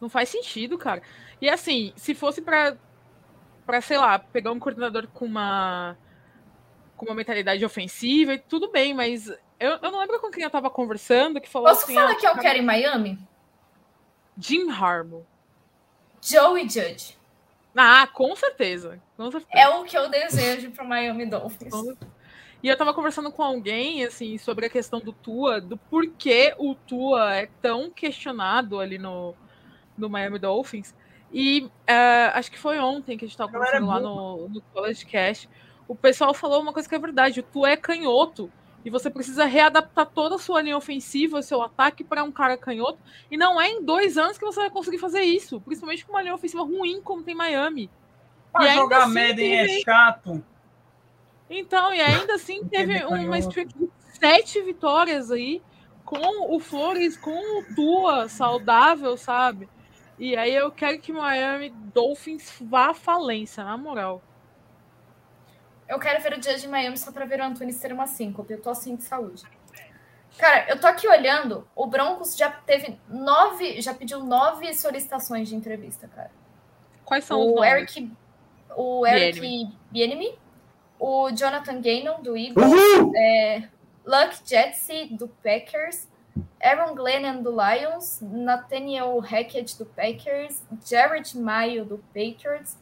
não 0.00 0.08
faz 0.08 0.28
sentido, 0.28 0.76
cara. 0.76 1.02
E 1.40 1.48
assim, 1.48 1.92
se 1.96 2.14
fosse 2.14 2.42
pra, 2.42 2.76
pra 3.64 3.80
sei 3.80 3.98
lá, 3.98 4.18
pegar 4.18 4.52
um 4.52 4.58
coordenador 4.58 5.06
com 5.08 5.24
uma 5.24 5.96
com 6.96 7.04
uma 7.04 7.14
mentalidade 7.14 7.62
ofensiva, 7.62 8.32
e 8.32 8.38
tudo 8.38 8.72
bem, 8.72 8.94
mas 8.94 9.28
eu, 9.60 9.72
eu 9.82 9.90
não 9.90 10.00
lembro 10.00 10.18
com 10.18 10.30
quem 10.30 10.42
eu 10.42 10.48
tava 10.48 10.70
conversando 10.70 11.42
que 11.42 11.48
falou 11.48 11.68
Posso 11.68 11.84
assim, 11.84 11.94
falar 11.94 12.12
ah, 12.12 12.14
que 12.14 12.26
eu 12.26 12.38
quero 12.38 12.58
em 12.58 12.62
Miami? 12.62 13.18
Jim 14.38 14.70
Harbaugh. 14.70 15.24
Joey 16.22 16.62
Judge. 16.68 17.18
Ah, 17.76 18.06
com 18.06 18.34
certeza. 18.34 19.00
Com 19.16 19.30
certeza. 19.30 19.52
É 19.52 19.68
o 19.68 19.84
que 19.84 19.96
eu 19.96 20.08
desejo 20.08 20.70
para 20.70 20.84
Miami 20.84 21.26
Dolphins. 21.26 21.74
E 22.62 22.68
eu 22.68 22.76
tava 22.76 22.94
conversando 22.94 23.30
com 23.30 23.42
alguém, 23.42 24.04
assim, 24.04 24.38
sobre 24.38 24.66
a 24.66 24.70
questão 24.70 25.00
do 25.00 25.12
Tua, 25.12 25.60
do 25.60 25.76
porquê 25.76 26.54
o 26.58 26.74
Tua 26.74 27.34
é 27.34 27.48
tão 27.60 27.90
questionado 27.90 28.80
ali 28.80 28.98
no, 28.98 29.34
no 29.96 30.08
Miami 30.08 30.38
Dolphins. 30.38 30.94
E 31.32 31.68
é, 31.86 32.30
acho 32.34 32.50
que 32.50 32.58
foi 32.58 32.78
ontem 32.78 33.18
que 33.18 33.24
a 33.24 33.28
gente 33.28 33.36
tava 33.36 33.50
é 33.50 33.52
conversando 33.52 33.86
lá 33.86 34.00
no, 34.00 34.48
no 34.48 34.60
College 34.72 35.04
Cast. 35.04 35.48
O 35.86 35.94
pessoal 35.94 36.32
falou 36.32 36.60
uma 36.60 36.72
coisa 36.72 36.88
que 36.88 36.94
é 36.94 36.98
verdade: 36.98 37.40
o 37.40 37.42
Tua 37.42 37.70
é 37.70 37.76
canhoto. 37.76 38.50
E 38.84 38.90
você 38.90 39.10
precisa 39.10 39.44
readaptar 39.44 40.06
toda 40.06 40.36
a 40.36 40.38
sua 40.38 40.62
linha 40.62 40.76
ofensiva, 40.76 41.42
seu 41.42 41.60
ataque 41.60 42.04
para 42.04 42.22
um 42.22 42.30
cara 42.30 42.56
canhoto. 42.56 43.00
E 43.28 43.36
não 43.36 43.60
é 43.60 43.68
em 43.68 43.82
dois 43.82 44.16
anos 44.16 44.38
que 44.38 44.44
você 44.44 44.60
vai 44.60 44.70
conseguir 44.70 44.98
fazer 44.98 45.22
isso. 45.22 45.60
Principalmente 45.60 46.06
com 46.06 46.12
uma 46.12 46.22
linha 46.22 46.34
ofensiva 46.34 46.62
ruim 46.62 47.00
como 47.02 47.24
tem 47.24 47.34
Miami. 47.34 47.90
Pra 48.52 48.62
ainda 48.62 48.74
jogar 48.80 49.02
assim 49.02 49.14
Madden 49.14 49.56
é 49.56 49.80
chato. 49.80 50.44
Então, 51.48 51.94
e 51.94 52.00
ainda 52.00 52.34
assim 52.34 52.64
teve 52.64 52.94
Teve 52.94 53.04
uma 53.04 53.38
streak 53.38 53.72
de 53.78 53.88
sete 54.18 54.60
vitórias 54.62 55.30
aí, 55.30 55.62
com 56.04 56.54
o 56.54 56.58
Flores, 56.58 57.16
com 57.16 57.30
o 57.30 57.74
Tua 57.74 58.28
saudável, 58.28 59.16
sabe? 59.16 59.68
E 60.18 60.36
aí 60.36 60.54
eu 60.54 60.70
quero 60.70 60.98
que 60.98 61.12
o 61.12 61.16
Miami 61.16 61.70
Dolphins 61.92 62.56
vá 62.60 62.90
à 62.90 62.94
falência, 62.94 63.62
na 63.62 63.76
moral. 63.76 64.22
Eu 65.88 65.98
quero 66.00 66.20
ver 66.22 66.32
o 66.32 66.42
Judge 66.42 66.66
em 66.66 66.70
Miami 66.70 66.96
só 66.96 67.12
para 67.12 67.24
ver 67.26 67.40
o 67.40 67.44
Antunes 67.44 67.78
ter 67.78 67.92
uma 67.92 68.06
síncope. 68.06 68.52
Eu 68.52 68.60
tô 68.60 68.70
assim 68.70 68.96
de 68.96 69.04
saúde. 69.04 69.44
Cara, 70.36 70.68
eu 70.68 70.80
tô 70.80 70.86
aqui 70.86 71.06
olhando. 71.06 71.66
O 71.74 71.86
Broncos 71.86 72.36
já 72.36 72.50
teve 72.50 72.98
nove, 73.08 73.80
já 73.80 73.94
pediu 73.94 74.24
nove 74.24 74.74
solicitações 74.74 75.48
de 75.48 75.54
entrevista, 75.54 76.08
cara. 76.08 76.30
Quais 77.04 77.24
são 77.24 77.40
os 77.40 77.52
O 77.52 77.54
nomes? 77.56 77.72
Eric, 77.72 78.12
o 78.76 79.06
Eric 79.06 79.70
Bienemy, 79.90 80.38
o 80.98 81.30
Jonathan 81.30 81.80
Gaynon 81.80 82.22
do 82.22 82.36
Eagles, 82.36 82.66
Uhul! 82.66 83.12
Luck 84.04 84.36
Jetsy 84.44 85.16
do 85.16 85.28
Packers, 85.42 86.06
Aaron 86.60 86.94
Glennon 86.94 87.42
do 87.42 87.50
Lions, 87.50 88.20
Nathaniel 88.22 89.20
Hackett 89.20 89.76
do 89.78 89.84
Packers, 89.84 90.62
Jared 90.84 91.36
Mayo 91.36 91.84
do 91.84 91.98
Patriots, 92.14 92.76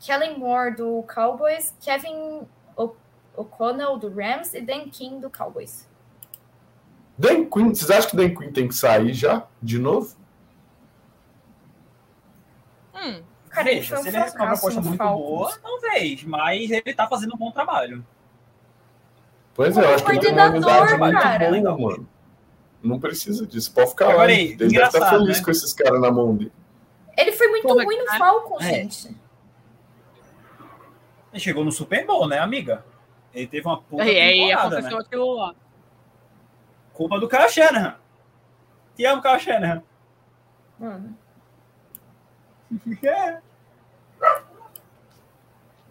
Kellen 0.00 0.38
Moore 0.38 0.74
do 0.74 1.02
Cowboys, 1.12 1.74
Kevin 1.80 2.46
O- 2.76 2.96
O'Connell 3.36 3.98
do 3.98 4.08
Rams 4.08 4.54
e 4.54 4.60
Dan 4.60 4.88
King 4.88 5.20
do 5.20 5.28
Cowboys. 5.28 5.86
Dan 7.18 7.44
Quinn, 7.44 7.74
vocês 7.74 7.90
acham 7.90 8.10
que 8.10 8.16
Dan 8.16 8.34
Quinn 8.34 8.50
tem 8.52 8.66
que 8.66 8.74
sair 8.74 9.12
já? 9.12 9.46
De 9.62 9.78
novo? 9.78 10.16
Hum, 12.94 13.22
Cara, 13.50 13.68
ele 13.70 13.80
Veja, 13.80 13.88
foi 13.88 13.98
um 13.98 14.02
se 14.02 14.08
ele 14.08 14.18
uma 14.18 14.30
proposta 14.32 14.80
muito 14.80 14.96
Falcons. 14.96 15.26
boa, 15.26 15.58
talvez, 15.60 16.24
mas 16.24 16.70
ele 16.70 16.94
tá 16.94 17.06
fazendo 17.08 17.34
um 17.34 17.38
bom 17.38 17.50
trabalho. 17.50 18.06
Pois 19.54 19.76
é, 19.76 19.84
eu 19.84 19.94
acho 19.94 20.04
que 20.04 20.10
ele 20.12 20.20
tem 20.20 20.32
uma 20.32 20.46
unidade 20.46 21.48
muito 21.48 21.62
boa, 21.76 21.78
mano. 21.90 22.08
Não 22.82 22.98
precisa 23.00 23.46
disso. 23.46 23.72
Pode 23.74 23.90
ficar 23.90 24.06
Agora 24.10 24.28
lá. 24.28 24.38
aí, 24.38 24.52
Ele 24.52 24.56
deve 24.56 24.82
estar 24.82 25.10
feliz 25.10 25.38
né? 25.38 25.44
com 25.44 25.50
esses 25.50 25.74
caras 25.74 26.00
na 26.00 26.10
mão 26.10 26.34
dele. 26.34 26.52
Ele 27.16 27.32
foi 27.32 27.48
muito 27.48 27.66
Porra, 27.68 27.84
ruim 27.84 27.98
no. 27.98 28.06
Falcons, 28.16 28.64
É. 28.64 28.68
gente. 28.74 29.08
Ele 31.32 31.40
chegou 31.40 31.64
no 31.64 31.70
Super 31.72 32.06
Bowl, 32.06 32.26
né, 32.26 32.38
amiga? 32.38 32.84
Ele 33.34 33.46
teve 33.46 33.66
uma 33.66 33.80
puta 33.82 34.02
aí, 34.02 34.18
aí 34.18 34.38
temporada, 34.48 34.66
aconteceu 34.78 34.98
né? 34.98 35.04
aquilo 35.06 35.34
lá. 35.34 35.54
Culpa 36.94 37.20
do 37.20 37.28
Kyle 37.28 37.48
Shanahan. 37.48 37.96
Te 38.96 39.04
amo, 39.04 39.20
Kyle 39.22 39.38
Shanahan. 39.40 39.82
Mano. 40.78 41.16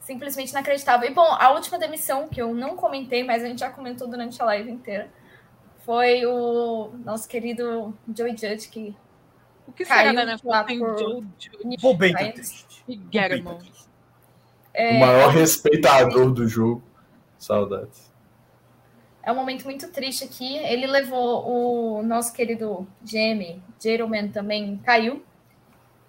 simplesmente 0.02 0.52
inacreditável. 0.52 1.10
E, 1.10 1.14
bom, 1.14 1.22
a 1.26 1.52
última 1.52 1.78
demissão 1.78 2.28
que 2.28 2.42
eu 2.42 2.54
não 2.54 2.76
comentei, 2.76 3.24
mas 3.24 3.44
a 3.44 3.48
gente 3.48 3.60
já 3.60 3.70
comentou 3.70 4.08
durante 4.08 4.42
a 4.42 4.46
live 4.46 4.72
inteira, 4.72 5.10
foi 5.86 6.26
o 6.26 6.92
nosso 7.06 7.28
querido 7.28 7.96
Joey 8.16 8.32
Judge, 8.36 8.68
que 8.70 8.96
O 9.68 9.72
que 9.72 9.86
Caiu 9.86 10.12
será 10.12 10.26
da 10.26 10.32
NFL 10.32 10.48
lá 10.50 10.64
tem 10.64 10.80
por- 10.80 10.98
Joe 10.98 11.24
e 11.68 11.78
triste. 12.34 12.84
é, 14.74 14.96
O 14.98 15.00
maior 15.00 15.30
respeitador 15.30 16.32
do 16.32 16.48
jogo. 16.48 16.82
Saudades. 17.38 18.10
é 19.24 19.32
um 19.32 19.36
momento 19.36 19.64
muito 19.64 19.90
triste 19.92 20.24
aqui. 20.26 20.58
Ele 20.58 20.86
levou 20.88 21.48
o 21.48 22.04
nosso 22.04 22.34
querido 22.34 22.86
GM, 23.02 23.62
Gentleman, 23.80 24.28
também 24.30 24.78
caiu. 24.84 25.24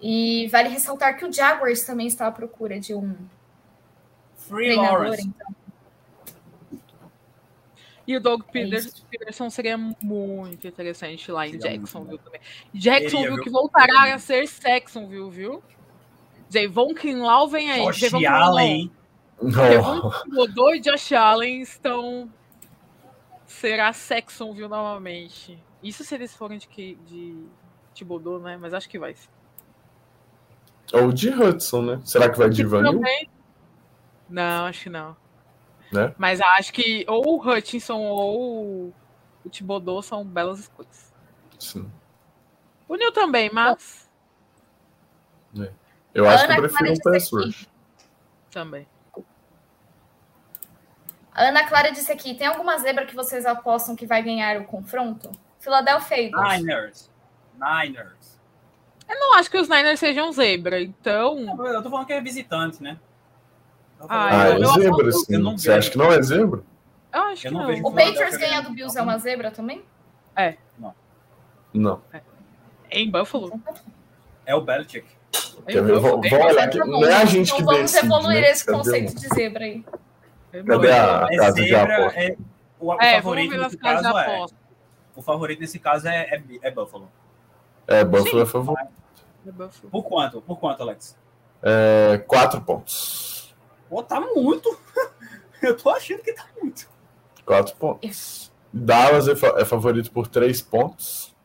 E 0.01 0.47
vale 0.47 0.69
ressaltar 0.69 1.17
que 1.17 1.25
o 1.25 1.31
Jaguars 1.31 1.83
também 1.85 2.07
está 2.07 2.27
à 2.27 2.31
procura 2.31 2.79
de 2.79 2.93
um 2.95 3.15
Free 4.35 4.67
treinador. 4.73 4.99
Lawrence. 5.03 5.27
Então, 5.27 7.11
E 8.07 8.17
o 8.17 8.19
Doug 8.19 8.41
É. 8.53 8.81
Peterson 9.09 9.49
seria 9.49 9.77
muito 9.77 10.67
interessante 10.67 11.31
lá 11.31 11.47
em 11.47 11.51
Seria 11.51 11.77
Jacksonville 11.77 12.17
também. 12.19 12.41
Jacksonville 12.73 13.37
que 13.37 13.43
viu? 13.45 13.53
voltará 13.53 14.13
a 14.13 14.17
ser 14.17 14.47
Saxonville, 14.47 15.29
viu? 15.29 15.63
Javon 16.49 16.93
Kinlaw 16.93 17.47
vem 17.47 17.71
aí. 17.71 17.85
Josh 17.85 17.97
Javon 17.99 18.17
Kinlaw, 18.19 18.41
Allen. 18.43 18.91
Javon 19.43 20.01
Oh, 20.03 20.11
Kinlaw 20.23 20.75
e 20.75 20.79
Josh 20.79 21.11
Allen 21.13 21.61
estão... 21.61 22.29
Será 23.45 23.93
Saxonville 23.93 24.67
novamente. 24.67 25.61
Isso 25.83 26.03
se 26.03 26.15
eles 26.15 26.35
forem 26.35 26.57
de, 26.57 26.67
que- 26.67 26.95
de 27.05 27.37
Thibodeau, 27.93 28.39
né? 28.39 28.57
Mas 28.59 28.73
acho 28.73 28.89
que 28.89 28.97
vai. 28.97 29.13
ser. 29.13 29.29
Ou 30.93 31.11
de 31.11 31.29
Hudson, 31.29 31.81
né? 31.81 32.01
Será 32.03 32.29
que 32.29 32.37
vai 32.37 32.49
de 32.49 32.63
Vanil? 32.63 32.93
Também. 32.93 33.29
Não, 34.29 34.65
acho 34.65 34.83
que 34.83 34.89
não. 34.89 35.15
Né? 35.91 36.13
Mas 36.17 36.39
acho 36.39 36.71
que 36.73 37.05
ou 37.07 37.37
o 37.37 37.49
Hutchinson 37.49 37.99
ou 37.99 38.93
o 39.43 39.49
Thibodeau 39.49 40.01
são 40.01 40.25
belas 40.25 40.59
escolhas. 40.59 41.13
Sim. 41.59 41.91
O 42.87 42.95
Neil 42.95 43.11
também, 43.11 43.49
mas 43.53 44.09
Eu 46.13 46.27
acho 46.27 46.45
que 46.47 46.51
Ana 46.51 46.57
eu 46.57 46.59
prefiro 46.59 46.91
um 46.91 46.99
Clara 46.99 46.99
pass 46.99 47.23
disse 47.23 47.35
aqui. 47.35 47.45
rush. 47.45 47.69
também. 48.51 48.87
a 51.33 51.43
Ana 51.43 51.67
Clara 51.67 51.91
disse 51.91 52.11
aqui: 52.11 52.35
tem 52.35 52.47
alguma 52.47 52.77
zebra 52.77 53.05
que 53.05 53.15
vocês 53.15 53.45
apostam 53.45 53.95
que 53.95 54.05
vai 54.05 54.21
ganhar 54.23 54.59
o 54.61 54.65
confronto? 54.65 55.31
Philadelphia 55.59 56.21
Eagles. 56.23 56.61
Niners. 56.61 57.11
Niners. 57.53 58.40
Eu 59.13 59.19
não 59.19 59.33
acho 59.35 59.51
que 59.51 59.57
os 59.57 59.67
Niners 59.67 59.99
sejam 59.99 60.31
zebra, 60.31 60.81
então. 60.81 61.39
Eu 61.67 61.83
tô 61.83 61.89
falando 61.89 62.05
que 62.07 62.13
é 62.13 62.21
visitante, 62.21 62.81
né? 62.81 62.97
Ah, 64.07 64.29
Ah, 64.43 64.47
é 64.49 64.63
zebra, 64.81 65.05
eu 65.07 65.11
sim. 65.11 65.37
não 65.37 65.57
Você 65.57 65.67
vejo. 65.67 65.79
acha 65.79 65.91
que 65.91 65.97
não 65.97 66.11
é 66.11 66.21
zebra? 66.21 66.61
Eu 67.13 67.21
acho 67.23 67.47
Eu 67.47 67.51
que 67.51 67.57
não 67.57 67.67
não. 67.67 67.79
O 67.89 67.93
Patriots 67.93 68.37
ganhar 68.37 68.61
do. 68.61 68.71
Bills 68.71 68.97
é 68.97 69.01
uma 69.01 69.17
zebra 69.17 69.51
também? 69.51 69.83
Não. 71.73 72.01
Em 72.89 73.09
Buffalo. 73.09 73.61
É 74.45 74.55
o 74.55 74.61
Belichick. 74.61 75.05
Em? 75.67 75.81
Buffalo, 75.81 76.01
Vamos 76.01 76.25
em 76.25 76.29
vamos 76.29 76.45
olhar 76.47 76.55
Tá 76.55 76.63
aqui. 76.63 76.79
bom. 76.79 76.85
Não 76.87 77.05
é 77.05 77.13
a 77.13 77.25
gente 77.25 77.47
então 77.47 77.57
que 77.57 77.63
vamos 77.63 77.91
decide, 77.91 78.05
evoluir 78.05 78.41
né? 78.41 78.49
esse 78.51 78.65
Cadê 78.65 78.77
conceito 78.77 79.11
o- 79.11 79.15
de 79.15 79.27
zebra 79.27 79.63
aí. 79.65 79.85
Cadê 80.51 80.91
a 80.91 81.27
É 81.31 81.37
casa 81.37 81.53
de 81.55 81.69
zebra, 81.69 81.97
aposta? 81.97 82.19
é, 82.19 82.35
o, 82.79 82.85
o 82.87 82.93
É, 82.93 83.21
vamos 83.21 83.23
favorito 83.23 83.57
nesse 83.57 83.77
casas 83.77 84.01
de 84.01 84.11
caso 84.13 84.17
é. 84.17 84.35
aposta. 84.35 84.57
O 85.15 85.21
favorito 85.21 85.59
nesse 85.59 85.79
caso 85.79 86.07
é, 86.07 86.17
é, 86.21 86.41
é 86.63 86.71
Buffalo. 86.71 87.09
É, 87.87 88.03
Buffalo 88.03 88.41
é 88.41 88.45
favorito. 88.45 88.89
Buffalo. 89.49 89.89
Por 89.89 90.03
quanto? 90.03 90.41
Por 90.41 90.59
quanto, 90.59 90.83
Alex? 90.83 91.17
É, 91.63 92.17
quatro 92.27 92.61
pontos. 92.61 93.55
Pô, 93.89 94.03
tá 94.03 94.19
muito. 94.19 94.77
Eu 95.61 95.77
tô 95.77 95.89
achando 95.89 96.21
que 96.21 96.33
tá 96.33 96.45
muito. 96.61 96.89
Quatro 97.45 97.75
pontos. 97.75 98.51
Dallas 98.73 99.27
é, 99.27 99.35
fa- 99.35 99.55
é 99.57 99.65
favorito 99.65 100.11
por 100.11 100.27
três 100.27 100.61
pontos. 100.61 101.35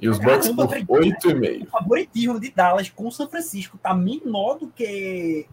E 0.00 0.08
os 0.08 0.18
Bucks 0.18 0.48
por 0.50 0.68
velho. 0.68 0.86
oito 0.88 1.28
e 1.30 1.34
O 1.34 1.38
meio. 1.38 1.66
favoritismo 1.66 2.38
de 2.38 2.50
Dallas 2.52 2.88
com 2.88 3.08
o 3.08 3.12
São 3.12 3.28
Francisco 3.28 3.76
tá 3.78 3.92
menor 3.92 4.56
do 4.58 4.68
que 4.68 5.46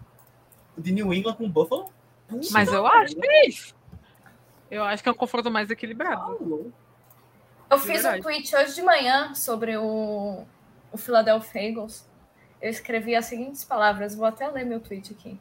o 0.77 0.81
de 0.81 0.91
New 0.91 1.11
England 1.13 1.33
com 1.33 1.45
o 1.45 1.49
Buffalo. 1.49 1.89
Puta 2.27 2.47
Mas 2.51 2.71
eu 2.71 2.83
merda. 2.83 2.97
acho 2.99 3.15
que 3.15 3.27
é 3.27 3.47
isso. 3.47 3.75
Eu 4.69 4.83
acho 4.83 5.01
que 5.01 5.09
é 5.09 5.11
um 5.11 5.15
confronto 5.15 5.49
mais 5.49 5.69
equilibrado. 5.71 6.37
Falou. 6.37 6.71
Eu 7.69 7.77
É 7.77 7.79
fiz 7.79 8.05
um 8.05 8.21
tweet 8.21 8.55
hoje 8.55 8.75
de 8.75 8.83
manhã 8.83 9.33
sobre 9.33 9.75
o, 9.77 10.45
o 10.95 10.97
Philadelphia 10.97 11.61
Eagles. 11.69 12.09
Eu 12.61 12.69
escrevi 12.69 13.15
as 13.15 13.25
seguintes 13.25 13.63
palavras, 13.63 14.15
vou 14.15 14.25
até 14.25 14.47
ler 14.47 14.65
meu 14.65 14.79
tweet 14.79 15.13
aqui. 15.13 15.39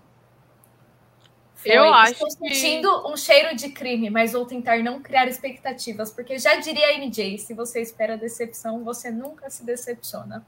Eu 1.64 1.84
acho 1.94 2.12
Estou 2.12 2.28
que- 2.28 2.54
sentindo 2.54 3.08
um 3.10 3.16
cheiro 3.16 3.56
de 3.56 3.70
crime, 3.70 4.10
mas 4.10 4.32
vou 4.32 4.44
tentar 4.44 4.78
não 4.82 5.00
criar 5.00 5.26
expectativas, 5.28 6.10
porque 6.10 6.38
já 6.38 6.56
diria 6.56 6.88
a 6.88 6.92
MJ, 6.94 7.38
se 7.38 7.54
você 7.54 7.80
espera 7.80 8.18
decepção, 8.18 8.84
você 8.84 9.10
nunca 9.10 9.48
se 9.48 9.64
decepciona. 9.64 10.44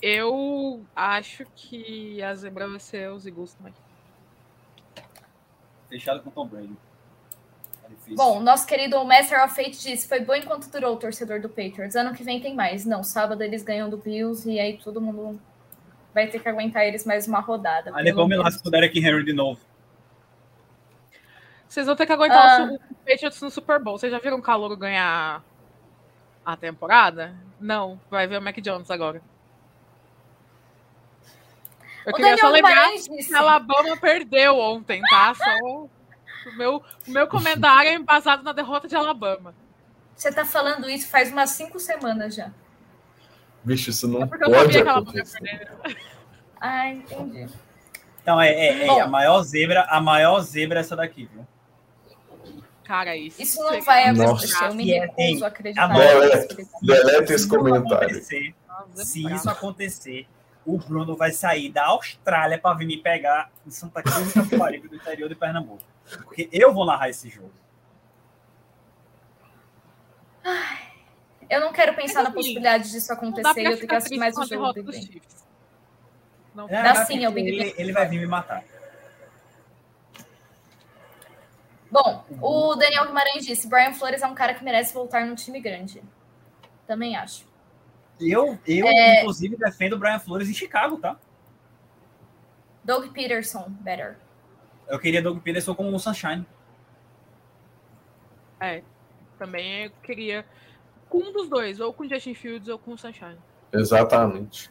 Eu 0.00 0.82
acho 0.94 1.44
que 1.54 2.22
a 2.22 2.34
zebra 2.34 2.68
vai 2.68 2.78
ser 2.80 3.10
os 3.10 3.26
Eagles 3.26 3.52
também. 3.54 3.74
Fechado 5.88 6.22
com 6.22 6.30
o 6.30 6.32
Tom 6.32 6.46
Brady. 6.46 6.76
Difícil. 7.88 8.16
Bom, 8.16 8.40
nosso 8.40 8.66
querido 8.66 9.02
Master 9.04 9.44
of 9.44 9.54
Fate 9.54 9.78
disse, 9.80 10.08
foi 10.08 10.20
bom 10.20 10.34
enquanto 10.34 10.70
durou 10.70 10.94
o 10.94 10.96
torcedor 10.96 11.40
do 11.40 11.48
Patriots. 11.48 11.94
Ano 11.96 12.14
que 12.14 12.22
vem 12.24 12.40
tem 12.40 12.54
mais. 12.54 12.84
Não, 12.84 13.02
sábado 13.02 13.42
eles 13.42 13.62
ganham 13.62 13.88
do 13.88 13.96
Bills 13.96 14.48
e 14.50 14.58
aí 14.58 14.78
todo 14.78 15.00
mundo 15.00 15.40
vai 16.14 16.26
ter 16.26 16.40
que 16.40 16.48
aguentar 16.48 16.84
eles 16.84 17.04
mais 17.04 17.26
uma 17.26 17.40
rodada. 17.40 17.92
Me 17.92 18.02
menos. 18.12 18.44
lasco 18.44 18.62
com 18.62 18.68
o 18.68 18.72
Derek 18.72 18.98
Henry 18.98 19.24
de 19.24 19.32
novo. 19.32 19.60
Vocês 21.68 21.86
vão 21.86 21.96
ter 21.96 22.06
que 22.06 22.12
aguentar 22.12 22.60
Ah. 22.60 22.64
o 22.72 22.94
Patriots 23.04 23.40
no 23.42 23.50
Super 23.50 23.78
Bowl. 23.80 23.98
Vocês 23.98 24.10
já 24.12 24.18
viram 24.18 24.38
o 24.38 24.42
Calouro 24.42 24.76
ganhar 24.76 25.42
a 26.44 26.56
temporada? 26.56 27.34
Não, 27.60 28.00
vai 28.10 28.26
ver 28.26 28.38
o 28.38 28.42
Mac 28.42 28.56
Jones 28.60 28.90
agora. 28.90 29.20
Eu 32.04 32.12
O 32.12 32.14
queria 32.14 32.36
Daniel 32.36 32.46
só 32.46 32.52
lembrar 32.52 32.92
que 32.92 33.34
a 33.34 33.38
Alabama 33.40 33.96
perdeu 33.96 34.56
ontem, 34.58 35.02
tá? 35.10 35.34
Só 35.34 35.88
o 36.48 36.56
meu, 36.56 36.82
o 37.06 37.10
meu 37.10 37.26
comentário 37.26 37.90
é 37.90 37.94
embasado 37.94 38.42
na 38.42 38.52
derrota 38.52 38.88
de 38.88 38.96
Alabama. 38.96 39.54
você 40.14 40.32
tá 40.32 40.44
falando 40.44 40.88
isso 40.88 41.08
faz 41.08 41.30
umas 41.30 41.50
cinco 41.50 41.78
semanas 41.78 42.34
já. 42.34 42.50
Bicho, 43.64 43.90
isso 43.90 44.06
não 44.08 44.22
É 44.22 44.26
porque 44.26 44.44
eu 44.44 44.50
pode 44.50 44.72
sabia 44.72 44.82
que 44.82 44.88
Alabama 44.88 45.18
ia. 45.18 45.96
Ah, 46.60 46.88
entendi. 46.88 47.46
Então, 48.22 48.40
é, 48.40 48.50
é- 48.50 48.86
é 48.86 49.00
a 49.00 49.06
maior 49.06 49.42
zebra, 49.42 49.82
a 49.88 50.00
maior 50.00 50.40
zebra 50.40 50.78
é 50.78 50.80
essa 50.80 50.96
daqui, 50.96 51.28
viu? 51.32 51.46
Cara, 52.84 53.16
isso. 53.16 53.42
Isso 53.42 53.60
não 53.62 53.82
vai 53.82 54.04
acontecer. 54.04 54.64
Eu 54.64 54.74
me 54.74 54.92
é, 54.92 55.00
recuso 55.00 55.44
a 55.44 55.48
acreditar. 55.48 55.88
Deleta, 55.88 56.54
esse 56.54 57.26
Se 57.26 57.34
isso 57.34 57.48
comentário. 57.48 58.22
Se 58.94 59.32
isso 59.32 59.50
acontecer, 59.50 60.26
o 60.64 60.78
Bruno 60.78 61.16
vai 61.16 61.32
sair 61.32 61.70
da 61.70 61.86
Austrália 61.86 62.58
para 62.58 62.76
vir 62.76 62.86
me 62.86 62.96
pegar 62.96 63.50
em 63.66 63.70
Santa 63.70 64.02
Cruz 64.02 64.28
do 64.28 64.34
Capibaribe, 64.34 64.88
do 64.88 64.96
interior 64.96 65.28
de 65.28 65.34
Pernambuco. 65.34 65.82
Porque 66.10 66.48
eu 66.52 66.72
vou 66.72 66.86
narrar 66.86 67.08
esse 67.08 67.28
jogo. 67.28 67.52
Eu 71.48 71.60
não 71.60 71.72
quero 71.72 71.94
pensar 71.94 72.14
Mas, 72.14 72.24
na 72.24 72.28
assim, 72.30 72.34
possibilidade 72.34 72.90
disso 72.90 73.12
acontecer 73.12 73.60
e 73.60 73.64
eu 73.64 73.76
tenho 73.76 73.88
que 73.88 73.94
assistir 73.94 74.18
mais 74.18 74.36
o 74.36 74.42
a 74.42 74.46
jogo. 74.46 74.74
Não, 76.54 76.68
É, 76.68 76.82
Dá 76.82 76.94
mas 76.94 77.06
sim, 77.06 77.24
é 77.24 77.28
o 77.28 77.32
Big 77.32 77.48
ele, 77.48 77.74
ele 77.76 77.92
vai 77.92 78.08
vir 78.08 78.18
me 78.18 78.26
matar. 78.26 78.64
Bom, 81.90 82.24
o 82.40 82.74
Daniel 82.74 83.06
Guimarães 83.06 83.44
disse: 83.46 83.68
Brian 83.68 83.92
Flores 83.92 84.22
é 84.22 84.26
um 84.26 84.34
cara 84.34 84.54
que 84.54 84.64
merece 84.64 84.92
voltar 84.92 85.24
num 85.24 85.34
time 85.34 85.60
grande. 85.60 86.02
Também 86.86 87.16
acho. 87.16 87.46
Eu, 88.20 88.58
eu 88.66 88.86
É. 88.86 89.20
inclusive, 89.20 89.56
defendo 89.56 89.92
o 89.94 89.98
Brian 89.98 90.18
Flores 90.18 90.48
em 90.48 90.54
Chicago, 90.54 90.98
tá? 90.98 91.16
Doug 92.82 93.12
Peterson, 93.12 93.66
better. 93.80 94.16
Eu 94.88 94.98
queria 94.98 95.22
Doug 95.22 95.40
Peterson 95.42 95.74
como 95.74 95.92
um 95.92 95.98
Sunshine. 95.98 96.46
É, 98.60 98.82
também 99.38 99.84
eu 99.84 99.90
queria 100.02 100.46
com 101.08 101.18
um 101.18 101.32
dos 101.32 101.48
dois, 101.48 101.80
ou 101.80 101.92
com 101.92 102.04
o 102.04 102.08
Justin 102.08 102.34
Fields 102.34 102.68
ou 102.68 102.78
com 102.78 102.92
o 102.92 102.98
Sunshine. 102.98 103.38
Exatamente. 103.72 104.70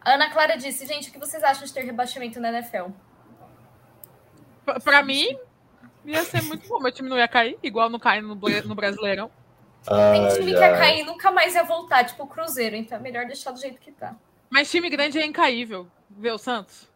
A 0.00 0.14
Ana 0.14 0.30
Clara 0.30 0.56
disse, 0.56 0.86
gente, 0.86 1.10
o 1.10 1.12
que 1.12 1.18
vocês 1.18 1.42
acham 1.42 1.64
de 1.64 1.72
ter 1.72 1.84
rebaixamento 1.84 2.40
na 2.40 2.50
NFL? 2.50 2.90
Pra, 4.64 4.80
pra 4.80 5.02
mim, 5.02 5.38
ia 6.04 6.24
ser 6.24 6.42
muito 6.42 6.66
bom. 6.68 6.80
Meu 6.80 6.92
time 6.92 7.08
não 7.08 7.18
ia 7.18 7.28
cair, 7.28 7.58
igual 7.62 7.90
não 7.90 7.98
cai 7.98 8.20
no, 8.20 8.34
no 8.34 8.74
Brasileirão. 8.74 9.30
Tem 9.84 10.28
time 10.28 10.52
que 10.52 10.58
ia 10.58 10.76
cair 10.76 11.00
e 11.00 11.04
nunca 11.04 11.30
mais 11.30 11.54
ia 11.54 11.62
voltar, 11.62 12.04
tipo 12.04 12.24
o 12.24 12.26
Cruzeiro, 12.26 12.76
então 12.76 12.98
é 12.98 13.00
melhor 13.00 13.26
deixar 13.26 13.50
do 13.50 13.60
jeito 13.60 13.80
que 13.80 13.92
tá. 13.92 14.14
Mas 14.50 14.70
time 14.70 14.88
grande 14.88 15.18
é 15.18 15.24
incaível. 15.24 15.86
Vê 16.10 16.30
o 16.30 16.38
Santos? 16.38 16.87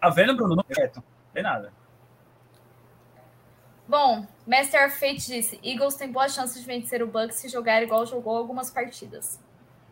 Tá 0.00 0.08
vendo, 0.08 0.34
Bruno? 0.34 0.56
Não 0.56 0.64
quieto. 0.64 1.02
Tem 1.32 1.42
nada. 1.42 1.72
Bom, 3.86 4.26
Master 4.46 4.90
Fate 4.90 5.26
disse: 5.26 5.60
Eagles 5.62 5.96
tem 5.96 6.10
boa 6.10 6.28
chance 6.28 6.58
de 6.58 6.64
vencer 6.64 7.02
o 7.02 7.06
Bucks 7.06 7.36
se 7.36 7.48
jogar 7.48 7.82
igual 7.82 8.06
jogou 8.06 8.36
algumas 8.36 8.70
partidas. 8.70 9.38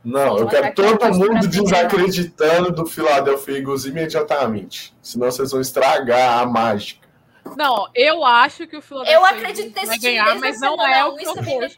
Não, 0.04 0.36
Sim, 0.36 0.42
eu 0.42 0.48
quero 0.48 0.74
todo 0.74 1.14
mundo 1.14 1.48
desacreditando 1.48 2.70
do 2.70 2.86
Philadelphia 2.86 3.58
Eagles 3.58 3.84
imediatamente. 3.84 4.96
Senão 5.02 5.30
vocês 5.30 5.50
vão 5.50 5.60
estragar 5.60 6.38
a 6.38 6.46
mágica. 6.46 7.08
Não, 7.56 7.88
eu 7.94 8.24
acho 8.24 8.66
que 8.66 8.76
o 8.76 8.82
Philadelphia 8.82 9.18
eu 9.18 9.24
acredito 9.24 9.74
nesse 9.74 9.86
vai 9.86 9.98
ganhar, 9.98 10.38
mas 10.38 10.60
não 10.60 10.86
é 10.86 11.04
o 11.04 11.16
que 11.16 11.26
eu 11.26 11.34
torço. 11.34 11.76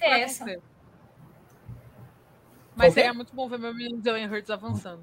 Mas 2.77 2.95
seria 2.95 3.15
muito 3.15 3.35
bom 3.35 3.49
ver 3.49 3.59
meu 3.59 3.75
menino 3.75 4.01
Jalen 4.05 4.31
Hurts 4.31 4.51
avançando. 4.51 5.03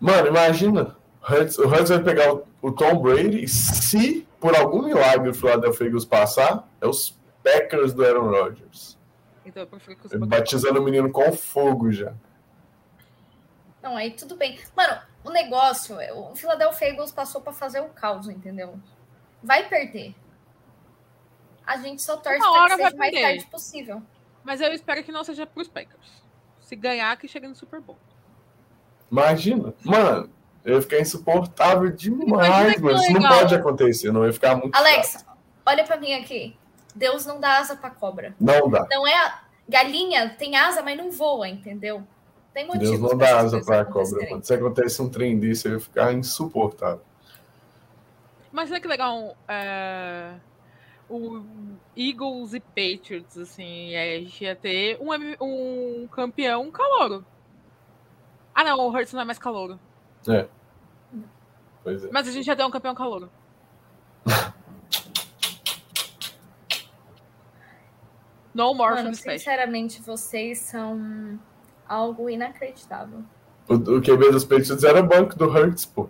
Mano, 0.00 0.28
imagina. 0.28 0.96
Hurts, 1.28 1.58
o 1.58 1.66
Hurts 1.66 1.88
vai 1.88 2.02
pegar 2.02 2.32
o, 2.32 2.46
o 2.62 2.72
Tom 2.72 2.98
Brady 3.00 3.44
e 3.44 3.48
se 3.48 4.26
por 4.38 4.54
algum 4.54 4.82
milagre 4.82 5.30
o 5.30 5.34
Philadelphia 5.34 5.86
Eagles 5.86 6.04
passar, 6.04 6.68
é 6.80 6.86
os 6.86 7.18
Packers 7.42 7.92
do 7.92 8.04
Aaron 8.04 8.30
Rodgers. 8.30 8.96
Então 9.44 9.62
eu 9.62 9.66
prefiro 9.66 9.96
que 9.96 10.06
os 10.06 10.28
Batizando 10.28 10.80
o 10.80 10.82
menino 10.82 11.10
com 11.10 11.32
fogo 11.32 11.90
já. 11.90 12.14
Não, 13.82 13.96
aí 13.96 14.10
tudo 14.12 14.36
bem. 14.36 14.58
Mano, 14.76 15.00
o 15.24 15.30
negócio, 15.30 15.96
o 16.14 16.34
Philadelphia 16.34 16.88
Eagles 16.88 17.12
passou 17.12 17.40
para 17.40 17.52
fazer 17.52 17.80
o 17.80 17.88
caos, 17.88 18.28
entendeu? 18.28 18.78
Vai 19.42 19.68
perder. 19.68 20.14
A 21.64 21.76
gente 21.76 22.02
só 22.02 22.16
torce 22.16 22.38
para 22.38 22.66
que 22.66 22.76
seja 22.76 22.94
o 22.94 22.98
mais 22.98 23.14
tarde 23.14 23.46
possível. 23.46 24.02
Mas 24.44 24.60
eu 24.60 24.72
espero 24.72 25.02
que 25.02 25.10
não 25.10 25.24
seja 25.24 25.46
pros 25.46 25.68
Packers. 25.68 26.22
Se 26.60 26.76
ganhar, 26.76 27.16
que 27.16 27.26
chegue 27.26 27.48
no 27.48 27.54
Super 27.54 27.80
Bowl. 27.80 27.98
Imagina. 29.10 29.74
Mano, 29.84 30.30
eu 30.64 30.76
ia 30.76 30.82
ficar 30.82 31.00
insuportável 31.00 31.90
demais, 31.90 32.80
mano. 32.80 32.98
Isso 32.98 33.12
não 33.12 33.28
pode 33.28 33.54
acontecer, 33.54 34.12
não. 34.12 34.22
Eu 34.22 34.28
ia 34.28 34.32
ficar 34.32 34.56
muito. 34.56 34.74
Alex, 34.74 35.12
chato. 35.12 35.38
olha 35.64 35.84
pra 35.84 35.96
mim 35.96 36.12
aqui. 36.12 36.56
Deus 36.94 37.26
não 37.26 37.38
dá 37.38 37.58
asa 37.58 37.76
pra 37.76 37.90
cobra. 37.90 38.34
Não 38.40 38.68
dá. 38.68 38.86
Não 38.90 39.06
é. 39.06 39.40
Galinha 39.68 40.34
tem 40.38 40.56
asa, 40.56 40.82
mas 40.82 40.96
não 40.96 41.10
voa, 41.10 41.48
entendeu? 41.48 42.02
Tem 42.54 42.66
motivo. 42.66 42.84
Deus 42.84 43.00
não 43.00 43.18
dá 43.18 43.38
asa 43.38 43.60
pra 43.62 43.84
cobra. 43.84 44.26
Quando 44.26 44.44
se 44.44 44.54
acontece 44.54 45.02
um 45.02 45.08
trem 45.08 45.38
desse, 45.38 45.68
eu 45.68 45.74
ia 45.74 45.80
ficar 45.80 46.12
insuportável. 46.12 47.02
Mas 48.50 48.72
é 48.72 48.80
que 48.80 48.88
legal. 48.88 49.36
É 49.46 50.34
o 51.08 51.42
Eagles 51.96 52.54
e 52.54 52.60
Patriots, 52.60 53.38
assim, 53.38 53.96
a 53.96 54.18
gente 54.18 54.44
ia 54.44 54.56
ter 54.56 54.98
um, 55.00 55.08
um 55.40 56.08
campeão 56.08 56.70
calouro. 56.70 57.24
Ah, 58.56 58.64
não, 58.64 58.78
o 58.78 58.88
Hurts 58.88 59.12
não 59.12 59.20
é 59.20 59.24
mais 59.26 59.38
calouro. 59.38 59.78
É. 60.26 60.48
Pois 61.84 62.02
é. 62.02 62.08
Mas 62.10 62.26
a 62.26 62.32
gente 62.32 62.46
ia 62.46 62.56
ter 62.56 62.64
um 62.64 62.70
campeão 62.70 62.94
calouro. 62.94 63.30
no 68.54 68.72
more 68.72 68.94
Mano, 68.94 69.14
sinceramente, 69.14 70.00
vocês 70.00 70.60
são 70.60 71.38
algo 71.86 72.30
inacreditável. 72.30 73.22
O, 73.68 73.74
o 73.74 74.00
QB 74.00 74.30
dos 74.32 74.46
Patriots 74.46 74.82
era 74.82 75.00
o 75.00 75.06
banco 75.06 75.36
do 75.36 75.44
Hurts, 75.44 75.84
pô. 75.84 76.08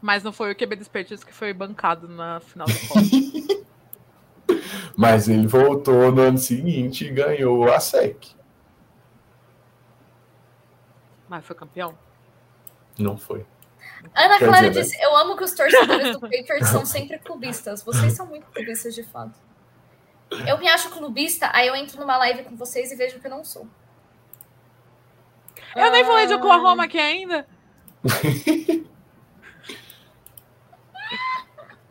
Mas 0.00 0.22
não 0.22 0.32
foi 0.32 0.52
o 0.52 0.54
QB 0.54 0.76
dos 0.76 0.86
Patriots 0.86 1.24
que 1.24 1.34
foi 1.34 1.52
bancado 1.52 2.06
na 2.06 2.38
final 2.38 2.68
da 2.68 2.74
Copa. 2.86 3.00
Mas 4.96 5.28
ele 5.28 5.48
voltou 5.48 6.12
no 6.12 6.22
ano 6.22 6.38
seguinte 6.38 7.04
e 7.06 7.10
ganhou 7.10 7.68
a 7.68 7.80
SEC. 7.80 8.38
Mas 11.30 11.46
foi 11.46 11.54
campeão? 11.54 11.96
Não 12.98 13.16
foi. 13.16 13.46
Ana 14.16 14.36
Quer 14.36 14.48
Clara 14.48 14.68
dizer, 14.68 14.82
disse: 14.82 14.98
né? 14.98 15.04
Eu 15.04 15.16
amo 15.16 15.36
que 15.36 15.44
os 15.44 15.52
torcedores 15.52 16.12
do 16.12 16.20
Patriots 16.20 16.68
são 16.68 16.84
sempre 16.84 17.20
clubistas. 17.20 17.84
Vocês 17.84 18.14
são 18.14 18.26
muito 18.26 18.46
clubistas 18.48 18.96
de 18.96 19.04
fato. 19.04 19.38
Eu 20.44 20.58
me 20.58 20.66
acho 20.66 20.90
clubista, 20.90 21.48
aí 21.52 21.68
eu 21.68 21.76
entro 21.76 22.00
numa 22.00 22.16
live 22.16 22.42
com 22.42 22.56
vocês 22.56 22.90
e 22.90 22.96
vejo 22.96 23.20
que 23.20 23.26
eu 23.28 23.30
não 23.30 23.44
sou. 23.44 23.68
Eu 25.76 25.84
ah... 25.84 25.90
nem 25.90 26.04
falei 26.04 26.26
de 26.26 26.34
Oklahoma 26.34 26.84
aqui 26.84 26.98
ainda. 26.98 27.46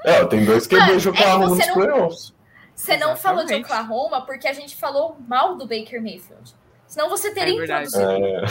É, 0.02 0.26
tem 0.28 0.46
dois 0.46 0.66
que 0.66 0.78
ah, 0.78 0.96
de 0.96 1.10
Oklahoma 1.10 1.44
é 1.44 1.50
nos 1.50 1.68
não, 1.68 1.74
playoffs. 1.74 2.34
Você 2.74 2.96
não 2.96 3.18
falou 3.18 3.44
de 3.44 3.54
Oklahoma 3.54 4.26
porque 4.26 4.48
a 4.48 4.54
gente 4.54 4.78
falou 4.78 5.18
mal 5.28 5.58
do 5.58 5.68
Baker 5.68 6.02
Mayfield. 6.02 6.56
Senão 6.88 7.10
você 7.10 7.34
teria 7.34 7.60
é 7.60 7.64
introduzido. 7.64 8.10
É... 8.10 8.46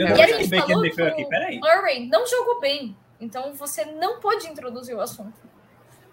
Eu 0.00 0.16
e 0.16 0.22
a 0.22 0.26
gente 0.26 0.48
Baker 0.48 0.66
falou 0.66 0.80
Mayfield 0.80 1.12
aqui, 1.12 1.24
peraí. 1.26 1.58
Murray 1.58 2.08
não 2.08 2.26
jogou 2.26 2.60
bem. 2.60 2.96
Então 3.20 3.52
você 3.52 3.84
não 3.84 4.18
pode 4.18 4.46
introduzir 4.46 4.96
o 4.96 5.00
assunto. 5.00 5.38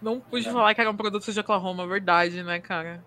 Não 0.02 0.20
pude 0.20 0.48
é. 0.48 0.52
falar 0.52 0.76
que 0.76 0.82
era 0.82 0.90
um 0.90 0.96
produto 0.96 1.32
de 1.32 1.40
Oklahoma, 1.40 1.88
verdade, 1.88 2.44
né, 2.44 2.60
cara? 2.60 3.04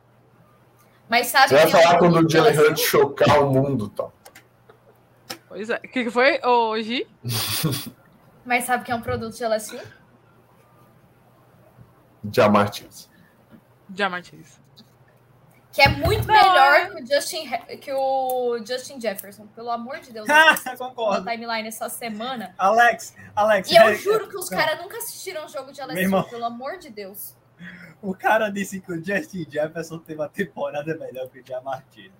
Mas 1.08 1.26
sabe 1.26 1.48
Você 1.48 1.56
vai 1.56 1.68
falar 1.68 1.98
quando 1.98 2.24
o 2.24 2.28
Jalen 2.28 2.58
Hurts 2.58 2.82
chocar 2.82 3.42
o 3.42 3.50
mundo, 3.50 3.88
tá? 3.88 4.08
Pois 5.48 5.68
é. 5.68 5.76
O 5.76 5.80
que, 5.80 6.04
que 6.04 6.10
foi, 6.10 6.40
hoje? 6.44 7.06
Mas 8.44 8.64
sabe 8.64 8.84
que 8.84 8.92
é 8.92 8.94
um 8.94 9.02
produto 9.02 9.36
de 9.36 9.44
LSU? 9.44 9.78
Diamartins. 12.24 13.10
Diamartins. 13.88 14.60
Que 15.80 15.84
é 15.84 15.88
muito 15.88 16.26
melhor 16.26 16.90
que 16.90 17.02
o 17.02 17.06
Justin, 17.06 17.48
que 17.80 17.90
o 17.90 18.58
Justin 18.58 19.00
Jefferson. 19.00 19.46
Pelo 19.46 19.70
amor 19.70 19.98
de 20.00 20.12
Deus. 20.12 20.28
Eu 20.70 20.76
concordo. 20.76 21.24
Na 21.24 21.32
timeline 21.32 21.68
essa 21.68 21.88
semana. 21.88 22.54
Alex, 22.58 23.16
Alex. 23.34 23.70
E 23.70 23.76
eu 23.76 23.94
juro 23.94 24.28
que 24.28 24.36
os 24.36 24.50
caras 24.50 24.78
nunca 24.78 24.98
assistiram 24.98 25.46
o 25.46 25.48
jogo 25.48 25.72
de 25.72 25.80
LSU, 25.80 26.28
pelo 26.28 26.44
amor 26.44 26.76
de 26.76 26.90
Deus. 26.90 27.34
O 28.02 28.14
cara 28.14 28.50
disse 28.50 28.78
que 28.78 28.92
o 28.92 29.02
Justin 29.02 29.46
Jefferson 29.48 29.98
teve 30.00 30.20
uma 30.20 30.28
temporada 30.28 30.94
melhor 30.98 31.28
que 31.30 31.40
o 31.40 31.42
Diamartins. 31.42 32.12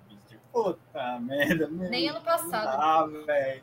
Puta 0.50 1.20
merda. 1.20 1.68
Nem 1.70 2.08
ano 2.08 2.22
passado. 2.22 2.66
Ah, 2.66 3.06
velho. 3.26 3.62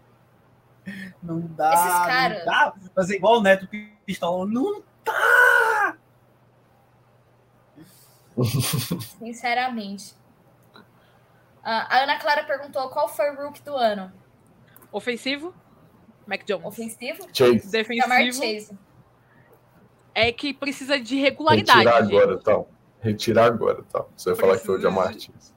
Não 1.23 1.41
dá. 1.41 1.73
Esses 1.73 2.05
caras. 2.05 2.45
Dá. 2.45 2.73
Mas 2.95 3.09
igual 3.09 3.39
o 3.39 3.41
Neto 3.41 3.67
Pistola. 4.05 4.45
Não 4.45 4.81
tá! 5.03 5.46
Sinceramente. 9.19 10.15
a 11.63 12.03
Ana 12.03 12.19
Clara 12.19 12.43
perguntou 12.43 12.89
qual 12.89 13.09
foi 13.09 13.29
o 13.31 13.35
Rook 13.35 13.61
do 13.61 13.75
ano. 13.75 14.11
Ofensivo? 14.91 15.53
Mac 16.25 16.43
Jones. 16.45 16.65
Ofensivo? 16.65 17.27
Chase. 17.33 17.71
Defensivo. 17.71 18.33
Chase. 18.33 18.77
É 20.13 20.31
que 20.31 20.53
precisa 20.53 20.99
de 20.99 21.15
regularidade. 21.15 21.79
Retirar 21.79 21.97
agora, 21.97 22.37
tal. 22.39 22.69
Retirar 22.99 23.45
agora, 23.45 23.83
tal. 23.91 24.09
Você 24.15 24.31
vai 24.31 24.39
falar 24.39 24.57
que 24.57 24.65
foi 24.65 24.77
o 24.77 24.81
Jamar 24.81 25.13
Chase. 25.13 25.53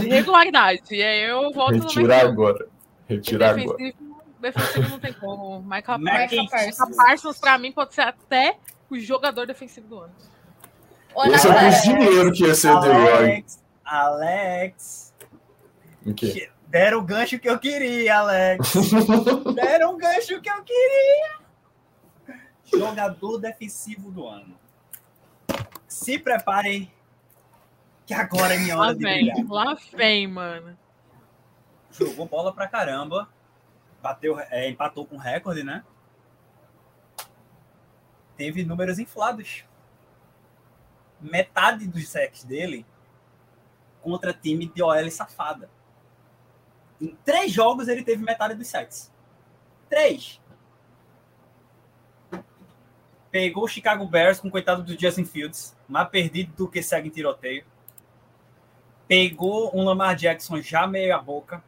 De 0.00 0.08
regularidade. 0.08 0.94
E 0.94 1.02
aí 1.02 1.22
eu 1.22 1.52
volto 1.52 1.74
Retirar 1.74 2.26
agora. 2.26 2.68
Retirar 3.06 3.54
defensivo, 3.54 3.74
agora. 3.74 3.94
Defensivo 4.40 4.88
não 4.88 4.98
tem 4.98 5.12
como. 5.14 5.62
Michael 5.62 6.04
Parsons. 6.04 6.50
Michael 6.50 6.96
Parsons, 6.96 7.38
pra 7.38 7.58
mim, 7.58 7.72
pode 7.72 7.94
ser 7.94 8.02
até 8.02 8.58
o 8.90 8.98
jogador 8.98 9.46
defensivo 9.46 9.86
do 9.88 9.98
ano. 10.00 10.14
Esse 11.26 11.46
é 11.46 11.50
o 11.50 11.54
cozinheiro 11.58 12.32
que 12.32 12.44
ia 12.44 12.54
ser 12.54 12.68
Alex, 12.68 12.86
Roy. 13.18 13.44
Alex. 13.84 15.14
O 16.06 16.14
quê? 16.14 16.50
Deram 16.68 16.98
o 16.98 17.02
gancho 17.02 17.38
que 17.38 17.48
eu 17.48 17.58
queria, 17.58 18.18
Alex. 18.18 18.72
Deram 19.54 19.94
o 19.94 19.96
gancho 19.96 20.40
que 20.40 20.50
eu 20.50 20.62
queria. 20.62 21.38
Jogador 22.64 23.38
defensivo 23.38 24.10
do 24.10 24.26
ano. 24.26 24.58
Se 25.86 26.18
preparem, 26.18 26.92
que 28.06 28.12
agora 28.12 28.54
é 28.54 28.58
minha 28.58 28.76
hora 28.76 28.88
lá 28.88 28.92
de 28.92 29.02
vem, 29.02 29.32
brilhar. 29.32 29.46
Lá 29.48 29.76
vem, 29.94 30.26
mano. 30.26 30.78
Jogou 31.90 32.26
bola 32.26 32.52
pra 32.52 32.68
caramba. 32.68 33.28
Bateu, 34.02 34.38
é, 34.38 34.68
empatou 34.68 35.06
com 35.06 35.16
recorde, 35.16 35.64
né? 35.64 35.82
Teve 38.36 38.64
números 38.64 38.98
inflados 38.98 39.64
metade 41.20 41.86
dos 41.86 42.08
sacks 42.08 42.44
dele 42.44 42.86
contra 44.02 44.32
time 44.32 44.66
de 44.66 44.82
OL 44.82 45.10
safada. 45.10 45.70
Em 47.00 47.16
três 47.24 47.52
jogos 47.52 47.88
ele 47.88 48.02
teve 48.02 48.22
metade 48.22 48.54
dos 48.54 48.66
sacks. 48.66 49.12
Três. 49.88 50.40
Pegou 53.30 53.64
o 53.64 53.68
Chicago 53.68 54.06
Bears 54.06 54.40
com 54.40 54.48
o 54.48 54.50
coitado 54.50 54.82
do 54.82 54.98
Justin 54.98 55.24
Fields, 55.24 55.76
mais 55.86 56.08
perdido 56.08 56.52
do 56.54 56.68
que 56.68 56.82
segue 56.82 57.08
em 57.08 57.10
tiroteio. 57.10 57.64
pegou 59.06 59.74
um 59.74 59.84
Lamar 59.84 60.14
Jackson 60.16 60.60
já 60.60 60.86
meio 60.86 61.14
a 61.14 61.18
boca, 61.18 61.62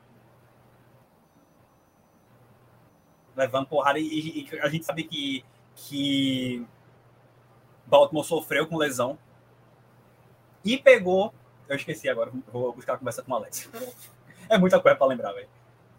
levando 3.35 3.67
porrada, 3.67 3.99
e, 3.99 4.47
e 4.53 4.61
a 4.61 4.69
gente 4.69 4.85
sabe 4.85 5.05
que, 5.05 5.45
que 5.75 6.67
Baltimore 7.87 8.25
sofreu 8.25 8.67
com 8.67 8.77
lesão, 8.77 9.19
e 10.65 10.77
pegou, 10.79 11.33
eu 11.69 11.77
esqueci 11.77 12.09
agora, 12.09 12.31
vou 12.53 12.73
buscar 12.73 12.95
a 12.95 12.99
conversa 12.99 13.23
com 13.23 13.33
o 13.33 13.37
Alex. 13.37 13.71
É 14.49 14.59
muita 14.59 14.81
coisa 14.81 14.97
para 14.97 15.07
lembrar, 15.07 15.33
velho. 15.33 15.49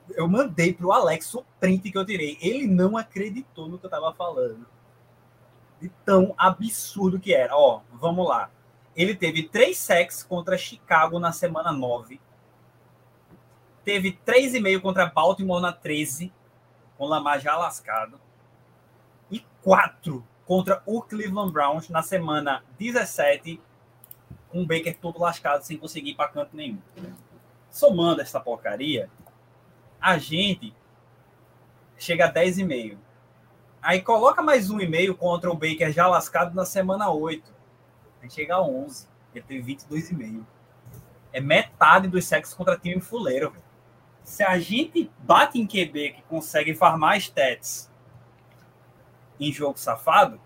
Eu 0.10 0.28
mandei 0.28 0.74
pro 0.74 0.92
Alex 0.92 1.34
o 1.36 1.46
print 1.60 1.90
que 1.90 1.98
eu 1.98 2.06
tirei. 2.06 2.38
Ele 2.42 2.68
não 2.68 2.98
acreditou 2.98 3.70
no 3.70 3.80
que 3.80 3.86
eu 3.86 3.90
tava 3.90 4.14
falando. 4.14 4.68
De 5.80 5.90
tão 6.04 6.34
absurdo 6.38 7.20
que 7.20 7.34
era. 7.34 7.56
Ó, 7.56 7.82
vamos 7.94 8.28
lá. 8.28 8.52
Ele 8.96 9.16
teve 9.16 9.44
três 9.44 9.78
sacks 9.78 10.22
contra 10.22 10.58
Chicago 10.58 11.18
na 11.18 11.32
semana 11.32 11.72
9. 11.72 12.20
Teve 13.84 14.20
3,5 14.26 14.82
contra 14.82 15.06
Baltimore 15.06 15.62
na 15.62 15.72
13, 15.72 16.32
com 16.98 17.06
Lamar 17.06 17.40
já 17.40 17.58
lascado. 17.58 18.20
E 19.32 19.40
4 19.64 20.24
contra 20.46 20.84
o 20.86 21.02
Cleveland 21.02 21.52
Browns 21.52 21.90
na 21.90 22.04
semana 22.04 22.64
17, 22.78 23.60
com 24.52 24.62
o 24.62 24.66
Baker 24.66 24.98
todo 24.98 25.20
lascado, 25.20 25.64
sem 25.64 25.78
conseguir 25.78 26.12
ir 26.12 26.16
para 26.16 26.30
canto 26.30 26.56
nenhum. 26.56 26.80
Somando 27.70 28.22
essa 28.22 28.40
porcaria, 28.40 29.10
a 30.00 30.18
gente 30.18 30.76
chega 31.98 32.26
a 32.26 32.34
10,5. 32.34 32.98
Aí 33.82 34.02
coloca 34.02 34.42
mais 34.42 34.70
um 34.70 34.80
e-mail 34.80 35.16
contra 35.16 35.50
o 35.50 35.56
Baker 35.56 35.92
já 35.92 36.08
lascado 36.08 36.54
na 36.54 36.66
semana 36.66 37.10
8 37.10 37.62
a 38.22 38.26
gente 38.26 38.36
chega 38.36 38.56
a 38.56 38.62
11. 38.62 39.08
Ele 39.34 39.44
teve 39.48 39.76
22,5. 39.76 40.46
É 41.34 41.42
metade 41.42 42.08
dos 42.08 42.26
sexos 42.26 42.54
contra 42.54 42.78
time 42.78 43.02
fuleiro. 43.02 43.54
Se 44.24 44.44
a 44.44 44.60
gente 44.60 45.10
bate 45.20 45.60
em 45.60 45.66
QB 45.66 46.12
que 46.12 46.22
consegue 46.24 46.76
farmar 46.76 47.18
stats 47.18 47.90
em 49.40 49.52
jogo 49.52 49.80
safado. 49.80 50.40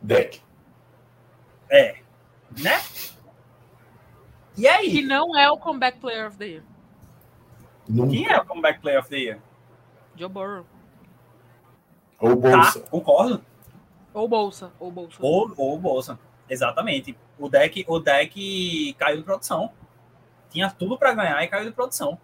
Deck. 0.00 0.40
É. 1.68 1.96
Né? 2.56 2.80
E 4.56 4.66
aí? 4.68 4.90
Que 4.90 5.02
não 5.02 5.36
é 5.38 5.50
o 5.50 5.56
comeback 5.56 5.98
player 5.98 6.28
of 6.28 6.36
the 6.36 6.46
year. 6.46 6.62
Nunca. 7.88 8.10
Quem 8.10 8.26
é 8.26 8.38
o 8.38 8.44
comeback 8.44 8.80
player 8.80 9.00
of 9.00 9.08
the 9.08 9.16
year? 9.16 9.40
Joe 10.16 10.28
Burrow. 10.28 10.64
Ou 12.20 12.36
bolsa. 12.36 12.80
Tá, 12.80 12.88
concordo. 12.88 13.44
Ou 14.14 14.28
Bolsa. 14.28 14.72
Ou 14.78 14.92
Bolsa. 14.92 15.16
Ou, 15.20 15.52
ou 15.56 15.78
bolsa. 15.78 16.18
Exatamente. 16.48 17.18
O 17.36 17.48
deck, 17.48 17.84
o 17.88 17.98
deck 17.98 18.94
caiu 18.96 19.16
de 19.18 19.24
produção. 19.24 19.72
Tinha 20.50 20.70
tudo 20.70 20.96
para 20.96 21.12
ganhar 21.12 21.42
e 21.42 21.48
caiu 21.48 21.64
de 21.64 21.72
produção. 21.72 22.16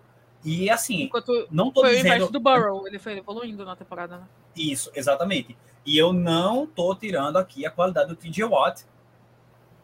E 0.44 0.70
assim, 0.70 1.02
Enquanto 1.02 1.48
não 1.50 1.70
tô 1.70 1.80
foi 1.80 1.90
o 1.90 1.96
dizendo 1.96 2.14
inverso 2.14 2.32
do 2.32 2.40
Burrow. 2.40 2.86
Ele 2.86 2.98
foi 2.98 3.18
evoluindo 3.18 3.64
na 3.64 3.74
temporada, 3.74 4.18
né? 4.18 4.24
isso, 4.56 4.90
exatamente. 4.94 5.56
E 5.84 5.98
eu 5.98 6.12
não 6.12 6.66
tô 6.66 6.94
tirando 6.94 7.36
aqui 7.36 7.66
a 7.66 7.70
qualidade 7.70 8.08
do 8.08 8.16
TJ 8.16 8.44
Watt, 8.44 8.84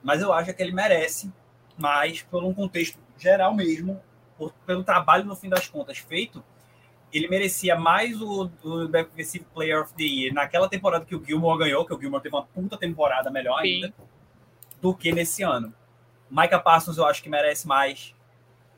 mas 0.02 0.22
eu 0.22 0.32
acho 0.32 0.54
que 0.54 0.62
ele 0.62 0.72
merece 0.72 1.32
mais 1.76 2.22
por 2.22 2.42
um 2.44 2.54
contexto 2.54 2.98
geral 3.18 3.54
mesmo, 3.54 4.00
por, 4.36 4.52
pelo 4.66 4.84
trabalho 4.84 5.24
no 5.24 5.36
fim 5.36 5.48
das 5.48 5.68
contas 5.68 5.98
feito. 5.98 6.42
Ele 7.12 7.28
merecia 7.28 7.76
mais 7.76 8.20
o, 8.20 8.50
o 8.62 8.88
Defensive 8.88 9.44
Player 9.54 9.82
of 9.82 9.94
the 9.94 10.02
Year 10.02 10.34
naquela 10.34 10.68
temporada 10.68 11.04
que 11.04 11.14
o 11.14 11.24
Gilmore 11.24 11.58
ganhou, 11.58 11.86
que 11.86 11.94
o 11.94 12.00
Gilmore 12.00 12.22
teve 12.22 12.34
uma 12.34 12.44
puta 12.44 12.76
temporada 12.76 13.30
melhor 13.30 13.60
Sim. 13.60 13.84
ainda, 13.84 13.94
do 14.80 14.94
que 14.94 15.12
nesse 15.12 15.42
ano. 15.42 15.72
Micah 16.30 16.58
Parsons 16.58 16.98
eu 16.98 17.06
acho 17.06 17.22
que 17.22 17.28
merece 17.28 17.66
mais. 17.66 18.14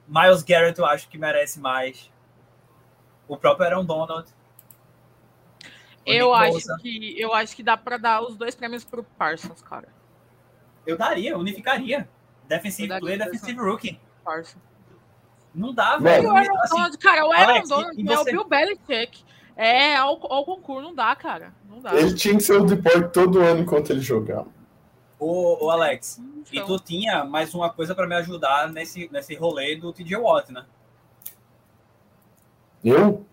Miles 0.06 0.42
Garrett 0.42 0.78
eu 0.78 0.86
acho 0.86 1.08
que 1.08 1.18
merece 1.18 1.58
mais. 1.58 2.10
O 3.26 3.36
próprio 3.36 3.66
Aaron 3.66 3.84
Donald. 3.84 4.28
Eu 6.04 6.32
acho, 6.32 6.76
que, 6.78 7.20
eu 7.20 7.34
acho 7.34 7.54
que 7.54 7.62
dá 7.62 7.76
pra 7.76 7.98
dar 7.98 8.22
os 8.22 8.34
dois 8.36 8.54
prêmios 8.54 8.82
pro 8.82 9.04
Parsons, 9.04 9.60
cara. 9.60 9.88
Eu 10.86 10.96
daria, 10.96 11.36
unificaria. 11.36 12.08
Defensive 12.48 12.84
Eu 12.84 12.88
daria 12.88 13.00
Player, 13.16 13.18
Defensive 13.32 13.60
Rookie. 13.60 14.00
Parsons. 14.24 14.62
Não 15.54 15.72
dá, 15.72 15.98
Mano. 15.98 16.08
E 16.08 16.10
velho. 16.10 16.28
o 16.28 16.36
Aaron 16.36 16.58
Assim, 16.60 16.74
Donald, 16.76 16.98
cara, 16.98 17.26
o 17.26 17.32
Aaron 17.32 17.50
Alex, 17.50 17.66
e- 17.66 17.68
Donald 17.68 18.02
e 18.02 18.08
é 18.12 18.14
o 18.14 18.16
você- 18.24 18.30
Bill 18.32 18.44
Belichick. 18.44 19.24
É 19.56 19.96
ao, 19.96 20.32
ao 20.32 20.44
concurso, 20.44 20.82
não 20.82 20.94
dá, 20.94 21.14
cara. 21.16 21.52
Não 21.68 21.80
dá. 21.80 21.92
Ele 21.94 22.14
tinha 22.14 22.34
que 22.36 22.42
ser 22.42 22.52
o 22.60 22.64
deploy 22.64 23.08
todo 23.08 23.40
ano 23.40 23.62
enquanto 23.62 23.90
ele 23.90 24.00
jogava. 24.00 24.46
ô, 25.18 25.64
ô, 25.66 25.70
Alex, 25.70 26.18
e 26.52 26.58
Então, 26.58 26.66
tu 26.78 26.84
tinha 26.84 27.24
mais 27.24 27.52
uma 27.54 27.68
coisa 27.70 27.92
pra 27.94 28.06
me 28.06 28.14
ajudar 28.14 28.68
nesse, 28.70 29.08
nesse 29.12 29.34
rolê 29.34 29.74
do 29.74 29.92
TJ 29.92 30.16
Watt, 30.16 30.52
né? 30.52 30.64
Eu? 32.84 33.26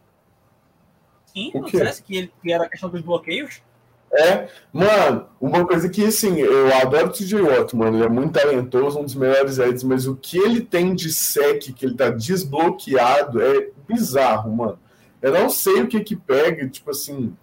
Sim, 1.28 1.52
O 1.54 1.60
não 1.62 1.66
dissesse 1.70 2.02
que, 2.02 2.16
ele, 2.18 2.34
que 2.42 2.52
era 2.52 2.64
a 2.66 2.70
questão 2.70 2.90
dos 2.90 3.02
bloqueios? 3.02 3.62
É, 4.18 4.48
mano, 4.72 5.28
uma 5.42 5.66
coisa 5.66 5.90
que, 5.90 6.06
assim, 6.06 6.38
eu 6.40 6.74
adoro 6.78 7.08
o 7.08 7.12
TJ 7.12 7.42
Watt, 7.42 7.76
mano, 7.76 7.98
ele 7.98 8.06
é 8.06 8.10
muito 8.10 8.34
talentoso, 8.34 9.00
um 9.00 9.04
dos 9.04 9.16
melhores 9.16 9.58
heads, 9.58 9.84
mas 9.84 10.08
o 10.08 10.16
que 10.16 10.38
ele 10.38 10.62
tem 10.62 10.96
de 10.96 11.12
sec, 11.14 11.74
que 11.74 11.86
ele 11.86 11.96
tá 11.96 12.10
desbloqueado, 12.10 13.42
é 13.42 13.70
bizarro, 13.88 14.52
mano. 14.56 14.80
Eu 15.22 15.34
não 15.34 15.50
sei 15.50 15.82
o 15.82 15.88
que 15.88 16.00
que 16.02 16.16
pega, 16.16 16.68
tipo 16.70 16.92
assim, 16.92 17.36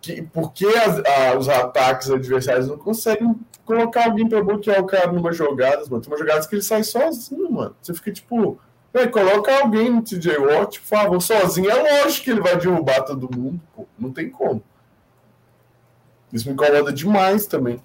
que, 0.00 0.22
por 0.22 0.52
que 0.52 0.66
as- 0.66 1.02
a- 1.04 1.36
os 1.38 1.48
ataques 1.48 2.10
adversários 2.10 2.68
não 2.68 2.78
conseguem 2.78 3.34
colocar 3.64 4.06
alguém 4.06 4.28
pra 4.28 4.42
bloquear 4.42 4.80
o 4.80 4.86
cara 4.86 5.12
numa 5.12 5.32
jogada, 5.32 5.84
mano. 5.88 6.00
Tem 6.02 6.10
umas 6.10 6.18
jogadas 6.20 6.46
que 6.46 6.54
ele 6.54 6.62
sai 6.62 6.82
sozinho, 6.82 7.50
mano. 7.52 7.76
Você 7.80 7.92
fica 7.94 8.10
tipo, 8.12 8.58
velho, 8.92 9.10
coloca 9.10 9.54
alguém 9.60 9.90
no 9.90 10.02
TJ 10.02 10.38
Watt, 10.38 10.80
por 10.80 10.86
favor, 10.86 11.20
sozinho. 11.20 11.70
É 11.70 12.02
lógico 12.02 12.24
que 12.24 12.30
ele 12.30 12.40
vai 12.40 12.56
derrubar 12.56 13.02
todo 13.02 13.30
mundo, 13.36 13.60
pô. 13.76 13.86
Não 13.98 14.10
tem 14.12 14.30
como. 14.30 14.62
Isso 16.32 16.46
me 16.48 16.54
incomoda 16.54 16.92
demais 16.92 17.46
também. 17.46 17.80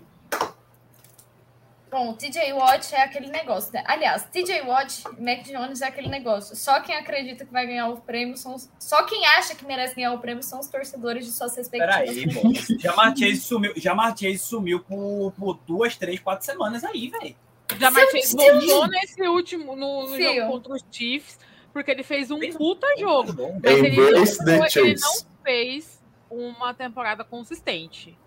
Bom, 1.95 2.13
TJ 2.13 2.51
Watt 2.51 2.93
é 2.93 3.03
aquele 3.03 3.27
negócio, 3.27 3.71
né? 3.71 3.81
Aliás, 3.87 4.25
TJ 4.25 4.63
Watt 4.63 5.05
e 5.17 5.21
Mac 5.21 5.45
Jones 5.45 5.79
é 5.81 5.85
aquele 5.85 6.09
negócio. 6.09 6.53
Só 6.53 6.81
quem 6.81 6.93
acredita 6.93 7.45
que 7.45 7.53
vai 7.53 7.65
ganhar 7.65 7.87
o 7.87 8.01
prêmio 8.01 8.35
são 8.35 8.53
os... 8.53 8.69
Só 8.77 9.03
quem 9.03 9.25
acha 9.25 9.55
que 9.55 9.65
merece 9.65 9.95
ganhar 9.95 10.11
o 10.11 10.19
prêmio 10.19 10.43
são 10.43 10.59
os 10.59 10.67
torcedores 10.67 11.25
de 11.25 11.31
suas 11.31 11.55
respectivas. 11.55 11.95
Peraí, 11.95 12.33
pô. 12.33 12.51
Jamar 12.79 13.15
Chase 13.15 13.37
sumiu, 13.37 13.71
Jamar 13.77 14.09
Chase 14.09 14.39
sumiu 14.39 14.81
por, 14.81 15.31
por 15.39 15.57
duas, 15.65 15.95
três, 15.95 16.19
quatro 16.19 16.45
semanas 16.45 16.83
aí, 16.83 17.07
velho. 17.07 17.33
Jamar 17.79 18.01
Seu 18.09 18.19
Chase 18.19 18.35
voltou 18.35 18.87
nesse 18.89 19.21
último, 19.29 19.75
no, 19.77 20.17
jogo 20.19 20.47
contra 20.51 20.73
os 20.73 20.83
Chiefs, 20.91 21.39
porque 21.71 21.91
ele 21.91 22.03
fez 22.03 22.29
um 22.29 22.39
Fez 22.39 22.55
um 22.55 22.57
puta 22.57 22.87
jogo. 22.99 23.33
Mas 23.63 23.73
ele 23.73 24.01
ele 24.01 24.95
não 24.99 25.13
fez 25.45 26.01
uma 26.29 26.73
temporada 26.73 27.23
consistente. 27.23 28.17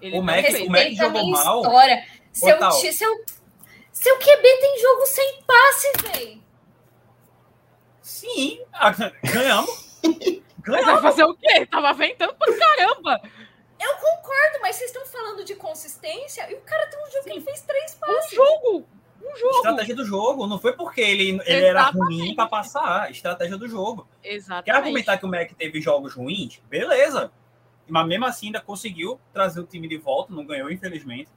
Ele 0.00 0.18
O 0.18 0.22
Mac- 0.22 0.44
o 0.66 0.70
Mac 0.70 0.92
jogou 0.92 1.30
mal. 1.30 1.62
história. 1.62 2.06
Seu, 2.32 2.70
seu, 2.92 3.24
seu 3.92 4.16
QB 4.18 4.42
tem 4.60 4.78
jogo 4.80 5.06
sem 5.06 5.42
passe, 5.42 5.92
velho. 6.02 6.42
Sim, 8.02 8.60
ah, 8.72 8.90
ganhamos. 9.32 9.88
Mas 10.02 10.14
vai 10.66 10.84
ganhamos. 10.84 11.02
fazer 11.02 11.24
o 11.24 11.34
quê? 11.34 11.66
Tava 11.66 11.92
ventando 11.94 12.34
pra 12.34 12.58
caramba. 12.58 13.20
Eu 13.80 13.94
concordo, 13.94 14.58
mas 14.60 14.74
vocês 14.76 14.90
estão 14.90 15.06
falando 15.06 15.44
de 15.44 15.54
consistência 15.54 16.50
e 16.50 16.54
o 16.54 16.60
cara 16.62 16.86
tem 16.88 16.98
um 17.00 17.10
jogo 17.10 17.24
que 17.24 17.30
ele 17.30 17.40
fez 17.40 17.60
três 17.62 17.94
Um 17.96 18.00
passes. 18.00 18.32
jogo. 18.34 18.84
Um 19.22 19.36
jogo. 19.36 19.56
Estratégia 19.56 19.94
do 19.94 20.04
jogo. 20.04 20.46
Não 20.48 20.58
foi 20.58 20.72
porque 20.74 21.00
ele, 21.00 21.40
ele 21.46 21.64
era 21.64 21.84
ruim 21.84 22.34
pra 22.34 22.46
passar. 22.46 23.08
Estratégia 23.10 23.56
do 23.56 23.68
jogo. 23.68 24.06
Quer 24.20 24.32
Exatamente. 24.34 24.70
argumentar 24.70 25.16
que 25.18 25.24
o 25.24 25.28
Mac 25.28 25.52
teve 25.52 25.80
jogos 25.80 26.12
ruins? 26.14 26.60
Beleza. 26.68 27.30
Mas 27.88 28.06
mesmo 28.06 28.26
assim 28.26 28.46
ainda 28.46 28.60
conseguiu 28.60 29.18
trazer 29.32 29.60
o 29.60 29.64
time 29.64 29.88
de 29.88 29.96
volta. 29.96 30.32
Não 30.32 30.44
ganhou, 30.44 30.70
infelizmente. 30.70 31.30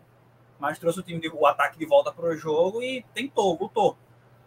Mas 0.60 0.78
trouxe 0.78 1.00
o 1.00 1.04
time 1.04 1.20
de, 1.20 1.28
o 1.30 1.46
ataque 1.48 1.78
de 1.78 1.86
volta 1.86 2.12
para 2.12 2.26
o 2.26 2.36
jogo 2.36 2.84
e 2.84 3.04
tentou, 3.14 3.58
lutou. 3.60 3.98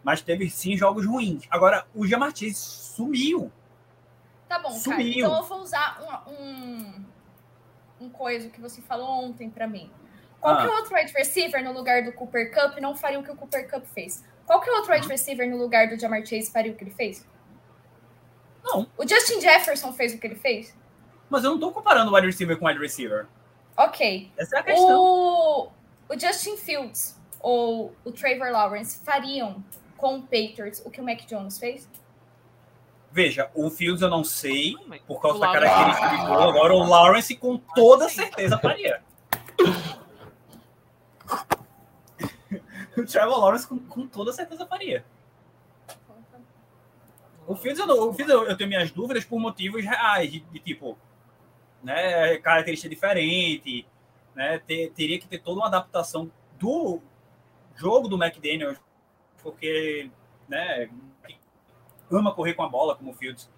Mas 0.03 0.21
teve 0.21 0.49
sim 0.49 0.77
jogos 0.77 1.05
ruins. 1.05 1.43
Agora, 1.49 1.85
o 1.93 2.05
Jamartins 2.07 2.57
sumiu. 2.57 3.51
Tá 4.47 4.59
bom, 4.59 4.69
cara. 4.69 4.79
Sumiu. 4.79 5.25
Então 5.25 5.35
eu 5.37 5.43
vou 5.43 5.59
usar 5.61 6.23
um, 6.29 6.31
um, 6.31 7.05
um 8.01 8.09
coisa 8.09 8.49
que 8.49 8.61
você 8.61 8.81
falou 8.81 9.09
ontem 9.25 9.49
pra 9.49 9.67
mim. 9.67 9.91
Qualquer 10.39 10.69
Ah. 10.69 10.75
outro 10.75 10.95
wide 10.95 11.11
receiver 11.11 11.63
no 11.63 11.73
lugar 11.73 12.03
do 12.03 12.13
Cooper 12.13 12.53
Cup 12.53 12.77
não 12.79 12.95
faria 12.95 13.19
o 13.19 13.23
que 13.23 13.31
o 13.31 13.35
Cooper 13.35 13.69
Cup 13.69 13.83
fez. 13.85 14.23
Qualquer 14.45 14.71
outro 14.73 14.93
wide 14.93 15.07
receiver 15.07 15.49
no 15.49 15.57
lugar 15.57 15.89
do 15.89 15.99
Jamar 15.99 16.23
Chase 16.25 16.51
faria 16.51 16.71
o 16.71 16.75
que 16.75 16.83
ele 16.83 16.91
fez? 16.91 17.27
Não. 18.63 18.87
O 18.97 19.07
Justin 19.07 19.41
Jefferson 19.41 19.91
fez 19.93 20.13
o 20.13 20.19
que 20.19 20.27
ele 20.27 20.35
fez? 20.35 20.75
Mas 21.29 21.43
eu 21.43 21.51
não 21.51 21.59
tô 21.59 21.71
comparando 21.71 22.11
o 22.11 22.15
wide 22.15 22.27
receiver 22.27 22.57
com 22.57 22.65
o 22.65 22.67
wide 22.67 22.79
receiver. 22.79 23.27
Ok. 23.77 24.31
Essa 24.37 24.57
é 24.57 24.59
a 24.59 24.63
questão. 24.63 24.99
O, 24.99 25.69
o 26.09 26.19
Justin 26.19 26.57
Fields 26.57 27.19
ou 27.39 27.93
o 28.03 28.11
Trevor 28.11 28.51
Lawrence 28.51 29.03
fariam 29.03 29.63
com 29.97 30.17
o 30.17 30.21
Patriots 30.21 30.81
o 30.85 30.91
que 30.91 31.01
o 31.01 31.03
Mac 31.03 31.21
Jones 31.25 31.57
fez? 31.59 31.87
Veja, 33.11 33.49
o 33.55 33.69
Fields 33.69 34.01
eu 34.01 34.09
não 34.09 34.23
sei, 34.23 34.75
por 35.07 35.21
causa 35.21 35.39
da 35.39 35.51
característica 35.51 36.09
de 36.09 36.17
jogo. 36.17 36.33
Agora 36.33 36.73
o 36.73 36.83
Lawrence 36.83 37.35
com 37.35 37.57
toda 37.57 38.09
certeza 38.09 38.57
faria. 38.57 39.01
o 42.97 43.05
Trevor 43.05 43.39
Lawrence 43.39 43.67
com, 43.67 43.79
com 43.79 44.07
toda 44.07 44.31
certeza 44.33 44.65
faria. 44.65 45.05
O 47.47 47.55
Fields, 47.55 47.79
eu, 47.79 47.85
não- 47.87 48.09
o 48.09 48.13
Fields 48.13 48.33
eu, 48.33 48.45
eu 48.47 48.57
tenho 48.57 48.69
minhas 48.69 48.91
dúvidas 48.91 49.23
por 49.23 49.39
motivos 49.39 49.83
reais, 49.83 50.31
de, 50.31 50.39
de 50.39 50.59
tipo, 50.59 50.97
né, 51.85 52.37
característica 52.39 52.89
diferente, 52.89 53.87
né, 54.33 54.59
ter- 54.59 54.91
teria 54.91 55.19
que 55.19 55.27
ter 55.27 55.39
toda 55.39 55.59
uma 55.59 55.67
adaptação 55.67 56.31
do 56.59 56.99
jogo 57.75 58.07
do 58.07 58.21
McDaniel, 58.21 58.75
porque, 59.43 60.09
né, 60.49 60.89
ama 62.11 62.33
correr 62.33 62.55
com 62.55 62.63
a 62.63 62.69
bola 62.69 62.95
como 62.95 63.11
o 63.11 63.13
Fields 63.13 63.49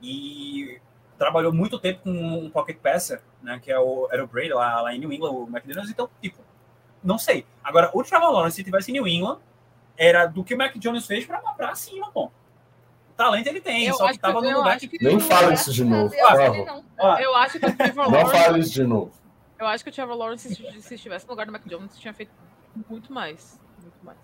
e 0.00 0.80
trabalhou 1.18 1.52
muito 1.52 1.78
tempo 1.78 2.02
com 2.04 2.10
um 2.10 2.50
pocket 2.50 2.78
passer, 2.78 3.20
né, 3.42 3.58
que 3.58 3.72
é 3.72 3.78
o, 3.78 4.08
era 4.10 4.22
o 4.22 4.26
Brady 4.26 4.52
lá, 4.52 4.80
lá 4.80 4.94
em 4.94 4.98
New 4.98 5.12
England, 5.12 5.32
o 5.32 5.48
McDaniel, 5.48 5.84
então, 5.90 6.08
tipo, 6.22 6.38
não 7.02 7.18
sei. 7.18 7.44
Agora, 7.62 7.90
o 7.92 8.02
Trevor 8.02 8.30
Lawrence, 8.30 8.56
se 8.56 8.64
tivesse 8.64 8.90
em 8.90 8.94
New 8.94 9.06
England, 9.06 9.40
era 9.96 10.26
do 10.26 10.42
que 10.44 10.54
o 10.54 10.58
Mac 10.58 10.76
Jones 10.76 11.06
fez 11.06 11.26
pra 11.26 11.74
cima, 11.74 12.10
pô. 12.10 12.30
Talento 13.16 13.46
ele 13.46 13.60
tem, 13.60 13.84
Eu 13.86 13.94
só 13.94 14.04
que 14.04 14.10
acho 14.10 14.18
tava 14.20 14.40
que- 14.40 14.46
no 14.46 14.52
eu 14.52 14.58
lugar 14.58 14.78
que... 14.78 14.88
que- 14.88 15.04
Nem 15.04 15.20
fala 15.20 15.52
isso 15.54 15.72
de 15.72 15.84
novo, 15.84 16.12
favor. 16.16 16.66
não. 16.98 17.18
Eu 17.20 17.34
acho 17.36 17.60
que 17.60 17.66
o 17.66 17.76
Trevor 17.76 18.04
Não 18.10 18.12
Lawrence. 18.12 18.32
fale 18.44 18.58
isso 18.60 18.72
de 18.72 18.84
novo. 18.84 19.12
Eu 19.58 19.66
acho 19.68 19.84
que 19.84 19.90
o 19.90 19.92
Trevor 19.92 20.16
Lawrence, 20.16 20.48
se, 20.54 20.82
se 20.82 20.94
estivesse 20.94 21.24
no 21.26 21.30
lugar 21.30 21.46
do 21.46 21.52
Mac 21.52 21.62
Jones, 21.66 21.96
tinha 21.96 22.12
feito 22.12 22.32
muito 22.90 23.12
mais. 23.12 23.60
Muito 23.80 24.04
mais. 24.04 24.18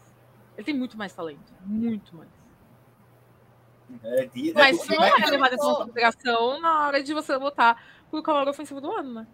Ele 0.56 0.64
tem 0.64 0.74
muito 0.74 0.98
mais 0.98 1.12
talento. 1.12 1.40
Muito 1.64 2.16
mais. 2.16 2.28
é, 4.02 4.26
de- 4.26 4.50
é 4.50 4.54
Mas 4.54 4.76
isso 4.82 4.90
não 4.92 5.04
é 5.04 5.26
levado 5.26 5.54
em 5.54 5.56
consideração 5.56 6.60
na 6.60 6.86
hora 6.88 7.02
de 7.02 7.14
você 7.14 7.38
votar 7.38 7.80
pro 8.10 8.22
calor 8.22 8.48
ofensivo 8.48 8.80
do 8.80 8.90
ano, 8.92 9.14
né? 9.14 9.26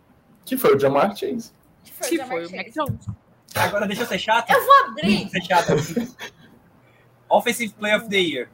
Que 0.44 0.56
foi 0.58 0.76
o 0.76 0.78
Jamar 0.78 1.16
Chase. 1.16 1.52
Foi 1.92 2.08
Que 2.08 2.18
o 2.20 2.26
foi 2.26 2.46
o 2.46 2.50
Mac. 2.56 2.66
Jones. 2.74 3.06
Agora 3.54 3.86
deixa 3.86 4.02
eu 4.02 4.06
ser 4.06 4.18
chato. 4.18 4.50
Eu 4.50 4.64
vou 4.64 4.76
abrir. 4.84 5.28
ser 5.30 5.42
chato. 5.42 5.72
Offensive 7.28 7.72
Player 7.74 7.96
of 7.98 8.08
the 8.08 8.16
Year. 8.18 8.48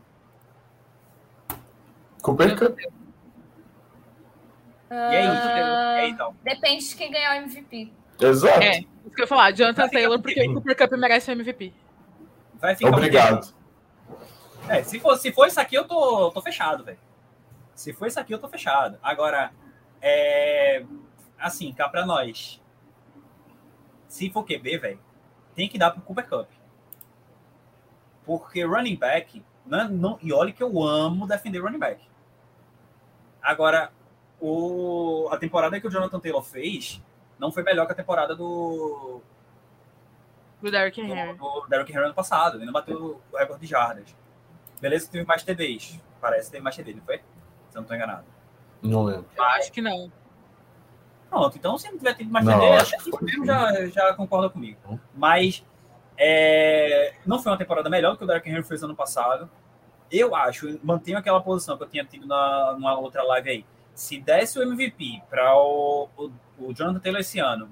Cooper 2.23 2.59
Cup. 2.59 2.79
E 2.79 2.85
aí, 4.95 5.27
Ah, 5.27 5.97
e 5.97 6.01
aí 6.01 6.11
então? 6.11 6.35
Depende 6.43 6.89
de 6.89 6.97
quem 6.97 7.11
ganhar 7.11 7.33
o 7.33 7.35
MVP. 7.43 7.93
Exato. 8.21 8.61
É, 8.61 8.79
isso 8.79 8.87
que 9.15 9.21
eu 9.21 9.25
ia 9.25 9.27
falar. 9.27 9.51
Jonathan 9.53 9.89
Taylor, 9.89 10.21
porque 10.21 10.49
o 10.49 10.55
Cooper 10.55 10.77
Cup 10.77 10.93
merece 10.99 11.31
o 11.31 11.33
MVP. 11.33 11.73
Vai 12.55 12.77
ficar 12.77 12.91
Obrigado. 12.91 13.53
É, 14.69 14.83
se 14.83 15.01
for, 15.01 15.17
se 15.17 15.33
for 15.33 15.47
isso 15.49 15.61
aqui, 15.61 15.75
eu 15.75 15.85
tô, 15.87 16.31
tô 16.31 16.41
fechado, 16.41 16.85
velho. 16.85 16.99
Se 17.75 17.93
for 17.93 18.07
isso 18.07 18.21
aqui, 18.21 18.33
eu 18.33 18.39
tô 18.39 18.49
fechado. 18.49 18.99
Agora, 19.03 19.51
é. 20.01 20.85
Assim, 21.39 21.73
cá 21.73 21.89
pra 21.89 22.07
nós. 22.07 22.61
Se 24.07 24.31
for 24.31 24.45
QB, 24.45 24.79
velho, 24.79 25.01
tem 25.55 25.69
que 25.69 25.79
dar 25.79 25.91
pro 25.91 26.03
Cooper 26.03 26.29
Cup. 26.29 26.49
Porque 28.25 28.65
running 28.65 28.97
back. 28.97 29.43
Não, 29.67 29.89
não, 29.89 30.19
e 30.23 30.33
olha 30.33 30.53
que 30.53 30.63
eu 30.63 30.81
amo 30.83 31.27
defender 31.27 31.61
running 31.61 31.79
back. 31.79 32.01
Agora, 33.43 33.91
o, 34.41 35.29
a 35.31 35.37
temporada 35.37 35.81
que 35.81 35.87
o 35.87 35.91
Jonathan 35.91 36.21
Taylor 36.21 36.43
fez 36.43 37.03
não 37.39 37.51
foi 37.51 37.63
melhor 37.63 37.87
que 37.87 37.93
a 37.93 37.95
temporada 37.97 38.37
do, 38.37 39.21
Do 40.61 40.71
Derrick 40.71 41.01
Henry. 41.01 41.35
do, 41.37 41.61
do 41.61 41.69
Derrick 41.69 41.93
Henry 41.93 42.05
ano 42.05 42.15
passado. 42.15 42.59
Ele 42.59 42.67
não 42.67 42.73
bateu 42.73 43.21
o 43.33 43.37
recorde 43.37 43.63
de 43.63 43.67
jardas. 43.69 44.15
Beleza, 44.81 45.09
teve 45.11 45.25
mais 45.25 45.43
TDs. 45.43 46.01
Parece 46.21 46.47
que 46.47 46.53
teve 46.53 46.63
mais 46.65 46.77
TD, 46.77 46.95
não 46.95 47.03
foi? 47.03 47.19
Se 47.19 47.77
eu 47.77 47.81
não 47.83 47.85
tô 47.89 47.95
enganado. 47.95 48.25
Não 48.83 49.05
lembro. 49.05 49.27
Acho 49.39 49.73
que 49.73 49.81
não. 49.81 50.11
Pronto, 51.31 51.57
então 51.57 51.79
se 51.79 51.91
não 51.91 51.97
tiver 51.99 52.15
tido 52.15 52.31
mais 52.31 52.45
Não, 52.45 52.59
TD, 52.61 53.47
já, 53.47 53.87
já 53.87 54.15
concorda 54.15 54.51
comigo. 54.51 54.79
Uhum. 54.87 54.99
Mas 55.15 55.65
é, 56.19 57.15
não 57.25 57.39
foi 57.39 57.51
uma 57.53 57.59
temporada 57.59 57.89
melhor 57.89 58.13
do 58.13 58.19
que 58.19 58.25
o 58.25 58.27
Derrick 58.27 58.49
Henry 58.49 58.63
fez 58.63 58.83
ano 58.83 58.95
passado. 58.95 59.49
Eu 60.13 60.37
acho, 60.37 60.79
mantenho 60.85 61.17
aquela 61.17 61.41
posição 61.41 61.79
que 61.79 61.85
eu 61.85 61.89
tinha 61.89 62.05
tido 62.05 62.27
na, 62.27 62.75
numa 62.75 62.99
outra 62.99 63.23
live 63.23 63.49
aí. 63.49 63.65
Se 63.95 64.21
desse 64.21 64.59
o 64.59 64.63
MVP 64.63 65.23
para 65.31 65.57
o, 65.57 66.07
o, 66.17 66.31
o 66.59 66.75
Jonathan 66.75 67.01
Taylor 67.01 67.21
esse 67.21 67.39
ano, 67.39 67.71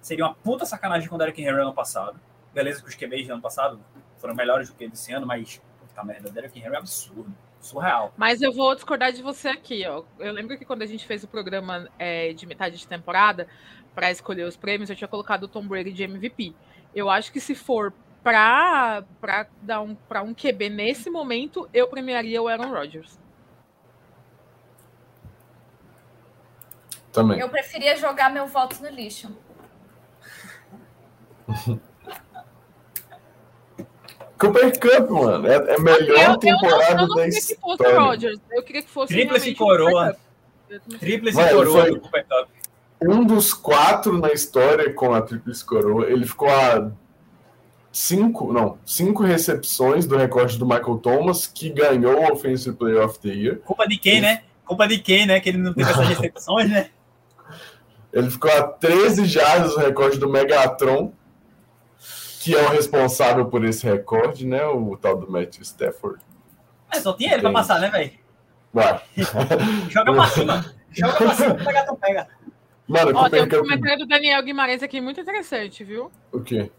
seria 0.00 0.24
uma 0.24 0.34
puta 0.34 0.64
sacanagem 0.64 1.06
com 1.06 1.16
o 1.16 1.18
Derrick 1.18 1.42
Henry 1.42 1.60
ano 1.60 1.74
passado. 1.74 2.18
Beleza 2.54 2.82
que 2.82 2.88
os 2.88 2.94
QBs 2.94 3.26
de 3.26 3.32
ano 3.32 3.42
passado 3.42 3.78
foram 4.16 4.34
melhores 4.34 4.70
do 4.70 4.74
que 4.74 4.88
desse 4.88 5.12
ano, 5.12 5.26
mas 5.26 5.60
puta 5.80 6.02
merda, 6.02 6.30
o 6.30 6.32
Derrick 6.32 6.58
Henry 6.58 6.74
é 6.74 6.78
absurdo. 6.78 7.32
Surreal. 7.60 8.12
Mas 8.16 8.42
eu 8.42 8.52
vou 8.52 8.74
discordar 8.74 9.12
de 9.12 9.22
você 9.22 9.48
aqui, 9.48 9.86
ó. 9.86 10.02
Eu 10.18 10.32
lembro 10.32 10.58
que 10.58 10.64
quando 10.64 10.82
a 10.82 10.86
gente 10.86 11.06
fez 11.06 11.22
o 11.22 11.28
programa 11.28 11.88
é, 11.96 12.32
de 12.32 12.44
metade 12.44 12.76
de 12.76 12.88
temporada 12.88 13.46
para 13.94 14.10
escolher 14.10 14.42
os 14.44 14.56
prêmios, 14.56 14.90
eu 14.90 14.96
tinha 14.96 15.06
colocado 15.06 15.44
o 15.44 15.48
Tom 15.48 15.64
Brady 15.64 15.92
de 15.92 16.02
MVP. 16.02 16.54
Eu 16.92 17.08
acho 17.08 17.30
que 17.30 17.38
se 17.38 17.54
for 17.54 17.92
pra, 18.22 19.04
pra 19.20 19.46
dar 19.60 19.80
um, 19.80 19.94
pra 19.94 20.22
um 20.22 20.34
QB 20.34 20.68
nesse 20.70 21.10
momento, 21.10 21.68
eu 21.72 21.88
premiaria 21.88 22.40
o 22.42 22.48
Aaron 22.48 22.70
Rodgers. 22.70 23.18
Também. 27.12 27.40
Eu 27.40 27.48
preferia 27.48 27.96
jogar 27.96 28.30
meu 28.30 28.46
voto 28.46 28.82
no 28.82 28.88
lixo. 28.88 29.28
Cooper 34.38 34.72
Cup, 34.80 35.10
mano. 35.10 35.46
É, 35.46 35.54
é 35.54 35.72
a 35.72 35.74
Eu, 35.76 35.82
melhor 35.82 36.18
eu, 36.18 36.28
não, 36.30 36.38
temporada 36.38 37.02
eu 37.02 37.06
não 37.06 37.14
da 37.14 37.14
queria 37.24 37.30
que 37.40 37.40
fosse 37.40 37.54
o 37.62 37.72
história. 37.72 38.00
Rodgers. 38.00 38.40
Eu 38.50 38.62
queria 38.62 38.82
que 38.82 38.90
fosse 38.90 39.12
Tríplice 39.14 39.54
coroa. 39.54 40.16
Tríplice 40.98 41.36
coroa 41.50 41.82
foi- 41.82 41.90
do 41.92 42.00
Cooper 42.00 42.26
Cup. 42.26 42.48
Um 43.04 43.24
dos 43.24 43.52
quatro 43.52 44.18
na 44.18 44.32
história 44.32 44.92
com 44.94 45.12
a 45.12 45.20
Tríplice 45.20 45.64
Coroa. 45.64 46.06
Ele 46.06 46.24
ficou 46.26 46.48
a 46.48 46.90
cinco, 47.92 48.52
não, 48.52 48.78
cinco 48.86 49.22
recepções 49.22 50.06
do 50.06 50.16
recorde 50.16 50.58
do 50.58 50.66
Michael 50.66 50.98
Thomas, 50.98 51.46
que 51.46 51.68
ganhou 51.68 52.20
o 52.20 52.32
Offensive 52.32 52.74
Player 52.74 53.04
of 53.04 53.18
the 53.20 53.28
Year. 53.28 53.58
Culpa 53.58 53.86
de 53.86 53.98
quem, 53.98 54.20
né? 54.20 54.42
Culpa 54.64 54.88
de 54.88 54.98
quem, 54.98 55.26
né? 55.26 55.38
Que 55.38 55.50
ele 55.50 55.58
não 55.58 55.74
teve 55.74 55.90
essas 55.90 56.08
recepções, 56.08 56.70
né? 56.70 56.90
Ele 58.12 58.30
ficou 58.30 58.50
a 58.50 58.62
13 58.62 59.26
jardas 59.26 59.74
do 59.74 59.80
recorde 59.80 60.18
do 60.18 60.28
Megatron, 60.28 61.12
que 62.40 62.54
é 62.54 62.62
o 62.62 62.70
responsável 62.70 63.46
por 63.46 63.64
esse 63.64 63.86
recorde, 63.86 64.46
né? 64.46 64.64
O 64.64 64.96
tal 64.96 65.16
do 65.16 65.30
Matthew 65.30 65.62
Stafford. 65.62 66.20
Mas 66.90 67.02
só 67.02 67.12
tinha 67.12 67.32
ele 67.32 67.40
pra 67.40 67.50
Entendi. 67.50 67.68
passar, 67.68 67.80
né, 67.80 67.90
velho? 67.90 68.10
Vai. 68.72 69.02
Joga 69.88 70.12
pra 70.12 70.26
cima. 70.26 70.74
Joga 70.90 71.16
pra 71.16 71.34
cima 71.34 71.54
o 71.54 71.64
Megatron 71.64 71.96
pega. 71.96 72.28
Mano, 72.88 73.12
Ó, 73.14 73.28
tem 73.30 73.42
um 73.42 73.48
comentário 73.48 73.98
do 74.00 74.06
Daniel 74.06 74.42
Guimarães 74.42 74.82
aqui 74.82 75.00
muito 75.00 75.20
interessante, 75.20 75.84
viu? 75.84 76.10
O 76.30 76.40
quê? 76.40 76.70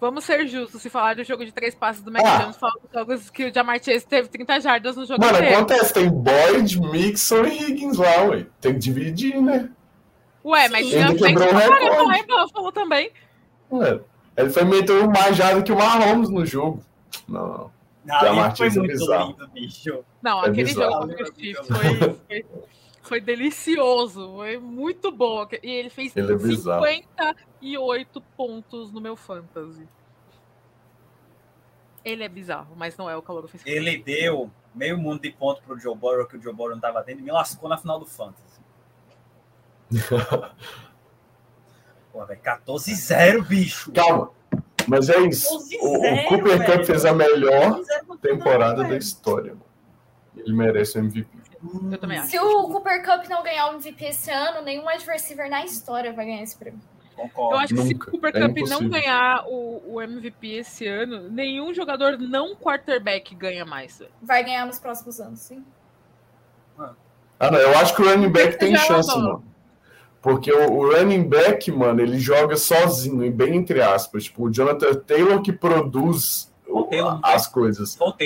Vamos 0.00 0.24
ser 0.24 0.46
justos. 0.46 0.80
Se 0.80 0.88
falar 0.88 1.16
do 1.16 1.24
jogo 1.24 1.44
de 1.44 1.50
três 1.52 1.74
passes 1.74 2.02
do 2.02 2.10
Mac 2.12 2.22
Ah. 2.24 2.38
Jones, 2.42 2.56
fala 2.56 2.72
dos 2.80 2.90
jogos 2.92 3.30
que 3.30 3.44
o 3.46 3.54
Jamar 3.54 3.82
Chase 3.82 4.06
teve 4.06 4.28
30 4.28 4.60
jardas 4.60 4.96
no 4.96 5.04
jogo 5.04 5.20
Mano, 5.20 5.36
inteiro. 5.38 5.56
acontece, 5.56 5.92
tem 5.94 6.08
Boyd, 6.08 6.80
Mixon 6.80 7.44
e 7.46 7.62
Higgins 7.70 7.96
lá, 7.98 8.22
ué. 8.24 8.46
Tem 8.60 8.74
que 8.74 8.78
dividir, 8.78 9.40
né? 9.40 9.68
Ué, 10.44 10.68
mas 10.68 10.84
Sim. 10.86 10.90
tinha 10.92 11.08
Ele 11.08 11.18
quebrou 11.18 11.48
o 11.48 11.56
recorde. 11.56 12.06
lá 12.06 12.18
em 12.18 12.26
Buffalo 12.26 12.72
também. 12.72 13.10
Ué, 13.72 14.00
Ele 14.36 14.50
foi 14.50 14.64
meter 14.64 15.08
mais 15.08 15.36
jarda 15.36 15.62
que 15.62 15.72
o 15.72 15.76
Mahomes 15.76 16.30
no 16.30 16.46
jogo. 16.46 16.80
Não, 17.28 17.48
não. 17.48 17.70
Não, 18.04 18.56
foi 18.56 18.68
é 18.68 18.70
muito 18.70 18.82
bizarro. 18.86 19.30
lindo, 19.32 19.48
bicho. 19.48 20.04
Não, 20.22 20.38
É 20.44 20.48
aquele 20.48 20.64
bizarro. 20.64 20.92
jogo 20.92 21.08
contra 21.08 21.24
o 21.24 21.34
Chiefs 21.34 21.66
foi, 21.66 22.46
foi, 23.02 23.20
delicioso. 23.20 24.34
Foi 24.36 24.58
muito 24.58 25.10
bom. 25.10 25.46
E 25.62 25.70
ele 25.70 25.90
fez 25.90 26.16
Ele 26.16 26.32
é 26.32 26.36
bizarro. 26.36 26.84
58 26.84 28.20
pontos 28.36 28.92
no 28.92 29.00
meu 29.00 29.16
fantasy. 29.16 29.88
Ele 32.04 32.24
é 32.24 32.28
bizarro, 32.28 32.74
mas 32.76 32.96
não 32.96 33.10
é 33.10 33.16
o 33.16 33.22
calor 33.22 33.44
ofensivo. 33.44 33.68
Ele 33.68 33.98
deu 33.98 34.50
meio 34.74 34.96
mundo 34.96 35.20
de 35.22 35.30
ponto 35.30 35.62
pro 35.62 35.78
Joe 35.78 35.94
Burrow 35.94 36.26
que 36.26 36.36
o 36.36 36.42
Joe 36.42 36.52
Burrow 36.54 36.70
não 36.70 36.80
tava 36.80 37.02
tendo 37.02 37.20
e 37.20 37.22
me 37.22 37.32
lascou 37.32 37.68
na 37.68 37.76
final 37.76 37.98
do 37.98 38.06
Fantasy. 38.06 38.60
Pô, 42.12 42.24
velho, 42.24 42.40
14-0, 42.40 43.46
bicho. 43.46 43.92
Calma. 43.92 44.30
Mas 44.86 45.08
é 45.10 45.18
isso. 45.20 45.48
O, 45.80 45.96
o 45.96 46.28
Cooper 46.28 46.64
Cup 46.64 46.84
fez 46.84 47.04
a 47.04 47.12
melhor 47.12 47.80
temporada 48.22 48.84
da 48.84 48.96
história. 48.96 49.52
mano. 49.52 49.66
Ele 50.36 50.54
merece 50.54 50.98
o 50.98 51.00
MVP. 51.00 51.37
Eu 51.90 51.98
também 51.98 52.18
acho. 52.18 52.30
Se 52.30 52.38
o 52.38 52.68
Cooper 52.68 53.04
Cup 53.04 53.28
não 53.28 53.42
ganhar 53.42 53.66
o 53.68 53.74
MVP 53.74 54.04
esse 54.04 54.30
ano, 54.30 54.62
nenhum 54.62 54.88
adversário 54.88 55.50
na 55.50 55.64
história 55.64 56.12
vai 56.12 56.24
ganhar 56.24 56.42
esse 56.42 56.56
prêmio. 56.56 56.80
Concordo. 57.16 57.54
Eu 57.54 57.58
acho 57.58 57.74
que 57.74 57.82
se 57.82 57.88
o 57.88 57.92
Nunca. 57.92 58.10
Cooper 58.10 58.36
É 58.36 58.48
Cup 58.48 58.56
não 58.68 58.88
ganhar 58.88 59.44
o, 59.48 59.94
o 59.94 60.00
MVP 60.00 60.46
esse 60.48 60.86
ano, 60.86 61.28
nenhum 61.28 61.74
jogador 61.74 62.16
não 62.16 62.54
quarterback 62.54 63.34
ganha 63.34 63.64
mais. 63.64 64.00
Vai 64.22 64.44
ganhar 64.44 64.64
nos 64.66 64.78
próximos 64.78 65.20
anos, 65.20 65.40
sim. 65.40 65.64
Ah, 67.40 67.50
não. 67.50 67.58
Eu 67.58 67.76
acho 67.78 67.94
que 67.94 68.02
o 68.02 68.08
running 68.08 68.30
back 68.30 68.58
tem 68.58 68.76
chance, 68.76 69.08
mano. 69.16 69.44
Porque 70.22 70.52
o, 70.52 70.72
o 70.72 70.92
running 70.92 71.28
back, 71.28 71.70
mano, 71.72 72.00
ele 72.00 72.18
joga 72.18 72.56
sozinho, 72.56 73.24
e 73.24 73.30
bem 73.30 73.56
entre 73.56 73.80
aspas. 73.82 74.24
Tipo, 74.24 74.44
o 74.44 74.50
Jonathan 74.52 74.94
Taylor 74.94 75.42
que 75.42 75.52
produz 75.52 76.47
o- 76.68 76.80
O 76.80 76.84
Taylor, 76.84 77.20
as 77.22 77.46
coisas. 77.46 77.96
O 78.00 78.12
Cup, 78.12 78.20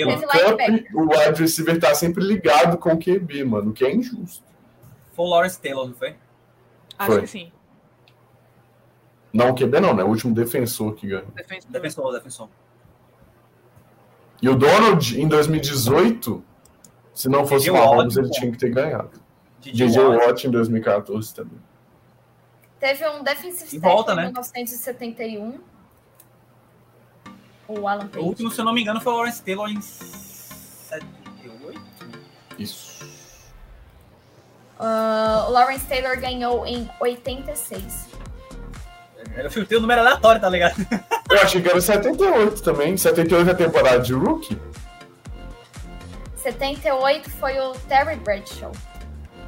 o 0.93 1.01
wide 1.09 1.41
receiver 1.41 1.79
tá 1.79 1.93
sempre 1.95 2.23
ligado 2.23 2.77
com 2.77 2.93
o 2.93 2.97
QB, 2.97 3.43
mano, 3.45 3.71
o 3.71 3.73
que 3.73 3.83
é 3.85 3.93
injusto. 3.93 4.43
Foi 5.13 5.25
o 5.25 5.29
Lawrence 5.29 5.59
Taylor, 5.59 5.87
não 5.87 5.95
foi? 5.95 6.15
Acho 6.97 7.11
Foi. 7.11 7.21
que 7.21 7.27
sim. 7.27 7.51
Não, 9.31 9.49
o 9.49 9.55
QB 9.55 9.79
não, 9.79 9.93
né? 9.95 10.03
O 10.03 10.07
último 10.09 10.33
defensor 10.33 10.93
que 10.93 11.07
ganhou. 11.07 11.25
Defensor. 11.35 11.71
Defensor, 11.71 12.13
defensor. 12.13 12.49
E 14.41 14.49
o 14.49 14.55
Donald, 14.55 15.19
em 15.19 15.27
2018, 15.27 16.43
se 17.13 17.29
não 17.29 17.47
fosse 17.47 17.69
o. 17.69 17.73
Mahomes, 17.73 18.15
ele 18.17 18.29
tinha 18.29 18.51
que 18.51 18.57
ter 18.57 18.69
ganhado. 18.69 19.09
J.J. 19.61 19.87
J.J. 19.87 20.03
Watt. 20.03 20.25
Watt 20.27 20.47
em 20.47 20.51
2014 20.51 21.33
também. 21.33 21.57
Teve 22.79 23.07
um 23.09 23.23
defensive 23.23 23.77
Em 23.77 23.79
volta, 23.79 24.11
em 24.11 24.15
né? 24.17 24.21
1971. 24.25 25.59
O 27.79 27.87
Alan 27.87 28.05
O 28.05 28.09
Page. 28.09 28.25
último, 28.25 28.51
se 28.51 28.59
eu 28.61 28.65
não 28.65 28.73
me 28.73 28.81
engano, 28.81 28.99
foi 29.01 29.13
o 29.13 29.15
Lawrence 29.17 29.41
Taylor 29.41 29.69
em 29.69 29.81
78. 29.81 31.79
Isso. 32.59 33.03
Ah, 34.79 35.45
o 35.47 35.51
Lawrence 35.51 35.85
Taylor 35.85 36.19
ganhou 36.19 36.65
em 36.65 36.89
86. 36.99 38.07
Eu 39.35 39.49
chutei 39.49 39.77
o 39.77 39.81
número 39.81 40.01
aleatório, 40.01 40.39
tá 40.41 40.49
ligado? 40.49 40.75
Eu 41.29 41.39
achei 41.41 41.61
que 41.61 41.69
era 41.69 41.81
78 41.81 42.61
também. 42.61 42.95
78 42.95 43.49
é 43.49 43.51
a 43.51 43.55
temporada 43.55 43.99
de 43.99 44.13
rookie? 44.13 44.57
78 46.37 47.29
foi 47.31 47.57
o 47.59 47.71
Terry 47.87 48.17
Bradshaw. 48.17 48.71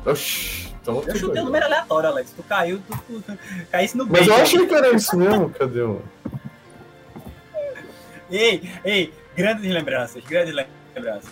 Oxi, 0.06 0.74
então 0.82 1.04
Eu 1.06 1.16
chutei 1.16 1.42
o 1.42 1.46
número 1.46 1.66
aleatório, 1.66 2.10
Alex. 2.10 2.32
Tu 2.36 2.44
caiu, 2.44 2.82
tu, 2.88 3.22
tu 3.22 3.38
caísse 3.72 3.98
no 3.98 4.06
Mas 4.08 4.26
eu 4.28 4.36
achei 4.36 4.66
que 4.66 4.74
era 4.74 4.96
isso 4.96 5.16
mesmo. 5.18 5.50
Cadê 5.50 5.82
o. 5.82 6.02
Ei, 8.30 8.70
ei, 8.84 9.14
grandes 9.36 9.72
lembranças, 9.72 10.24
grandes 10.24 10.54
lembranças. 10.96 11.32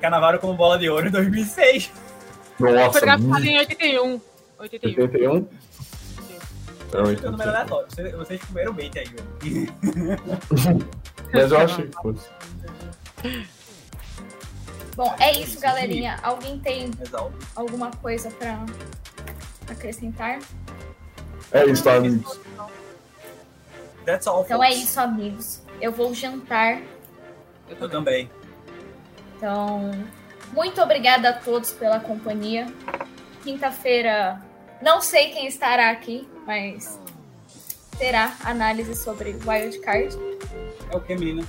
Carnaval 0.00 0.38
como 0.38 0.54
bola 0.54 0.78
de 0.78 0.88
ouro 0.88 1.08
em 1.08 1.10
2006. 1.10 1.90
Foi 2.58 2.72
Nossa, 2.72 3.00
draftado 3.00 3.44
em 3.44 3.58
81. 3.58 4.20
81. 4.58 5.02
81? 5.02 5.46
Era 6.92 7.04
Chutei 7.04 7.04
o 7.04 7.08
81. 7.08 7.30
número 7.30 7.50
aleatório. 7.50 7.88
Vocês, 7.90 8.12
vocês 8.14 8.44
comeram 8.44 8.72
bait 8.72 8.98
aí, 8.98 9.06
velho. 9.06 9.74
Mas 11.32 11.52
eu 11.52 11.58
achei 11.58 11.86
que 11.86 11.96
fosse. 12.02 12.28
Bom, 14.96 15.14
é 15.18 15.38
isso, 15.38 15.60
galerinha. 15.60 16.18
Alguém 16.22 16.58
tem 16.58 16.90
alguma 17.54 17.90
coisa 17.90 18.30
pra 18.30 18.64
acrescentar? 19.68 20.40
É 21.52 21.64
isso, 21.66 21.84
tá, 21.84 21.94
amigos. 21.94 22.40
Então 24.44 24.62
é 24.62 24.72
isso, 24.72 24.98
amigos. 25.00 25.62
Eu 25.80 25.92
vou 25.92 26.12
jantar. 26.14 26.80
Eu 27.68 27.76
Eu 27.76 27.88
também. 27.88 28.26
também. 28.26 28.30
Então, 29.36 29.90
muito 30.52 30.80
obrigada 30.82 31.30
a 31.30 31.32
todos 31.32 31.70
pela 31.72 31.98
companhia. 32.00 32.66
Quinta-feira, 33.42 34.40
não 34.82 35.00
sei 35.00 35.30
quem 35.30 35.46
estará 35.46 35.90
aqui, 35.90 36.28
mas 36.46 37.00
terá 37.98 38.34
análise 38.44 38.94
sobre 38.96 39.30
Wildcard. 39.46 40.16
É 40.90 40.96
o 40.96 41.00
que, 41.00 41.14
menina? 41.14 41.46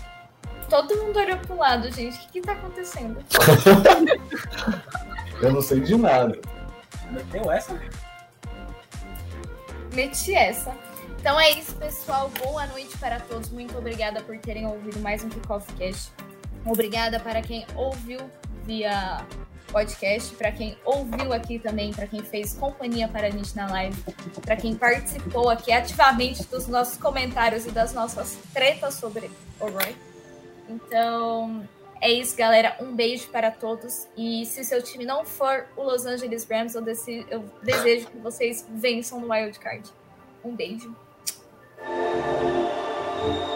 Todo 0.70 0.96
mundo 0.98 1.20
olhou 1.20 1.38
pro 1.40 1.58
lado, 1.58 1.92
gente. 1.92 2.16
O 2.16 2.20
que, 2.22 2.28
que 2.40 2.42
tá 2.42 2.54
acontecendo? 2.54 3.20
Eu 5.42 5.52
não 5.52 5.62
sei 5.62 5.82
de 5.82 5.98
nada. 5.98 6.40
Meteu 7.10 7.52
essa? 7.52 7.78
Meti 9.94 10.34
essa. 10.34 10.74
Então 11.22 11.40
é 11.40 11.52
isso, 11.52 11.76
pessoal. 11.76 12.32
Boa 12.44 12.66
noite 12.66 12.98
para 12.98 13.20
todos. 13.20 13.52
Muito 13.52 13.78
obrigada 13.78 14.24
por 14.24 14.36
terem 14.40 14.66
ouvido 14.66 15.00
mais 15.02 15.24
um 15.24 15.30
Kickoff 15.30 15.72
Cast. 15.74 16.12
Obrigada 16.66 17.20
para 17.20 17.44
quem 17.44 17.64
ouviu 17.76 18.20
via 18.64 19.24
podcast, 19.72 20.34
para 20.34 20.52
quem 20.52 20.76
ouviu 20.84 21.32
aqui 21.32 21.60
também, 21.60 21.94
para 21.94 22.08
quem 22.08 22.24
fez 22.24 22.56
companhia 22.56 23.08
para 23.08 23.28
a 23.28 23.30
gente 23.30 23.56
na 23.56 23.70
live, 23.70 23.96
para 24.44 24.56
quem 24.56 24.74
participou 24.74 25.48
aqui 25.52 25.72
ativamente 25.72 26.44
dos 26.48 26.68
nossos 26.68 26.98
comentários 26.98 27.68
e 27.68 27.72
das 27.72 27.94
nossas 27.94 28.40
tretas 28.52 28.96
sobre 28.96 29.30
o 29.60 29.68
Roy. 29.70 29.96
Então, 30.68 31.70
é 32.02 32.12
isso, 32.12 32.36
galera. 32.36 32.76
Um 32.82 32.96
beijo 32.96 33.28
para 33.28 33.52
todos. 33.52 34.08
E 34.18 34.44
se 34.48 34.62
o 34.62 34.66
seu 34.66 34.82
time 34.82 35.06
não 35.06 35.24
for 35.24 35.68
o 35.78 35.84
Los 35.84 36.04
Angeles 36.04 36.48
Rams, 36.50 36.74
eu, 36.74 36.84
eu 37.30 37.46
desejo 37.62 38.08
que 38.08 38.18
vocês 38.18 38.66
vençam 38.72 39.20
no 39.20 39.32
Wild 39.32 39.60
Card. 39.60 39.88
Um 40.44 40.56
beijo. 40.56 40.92
Música 41.88 43.51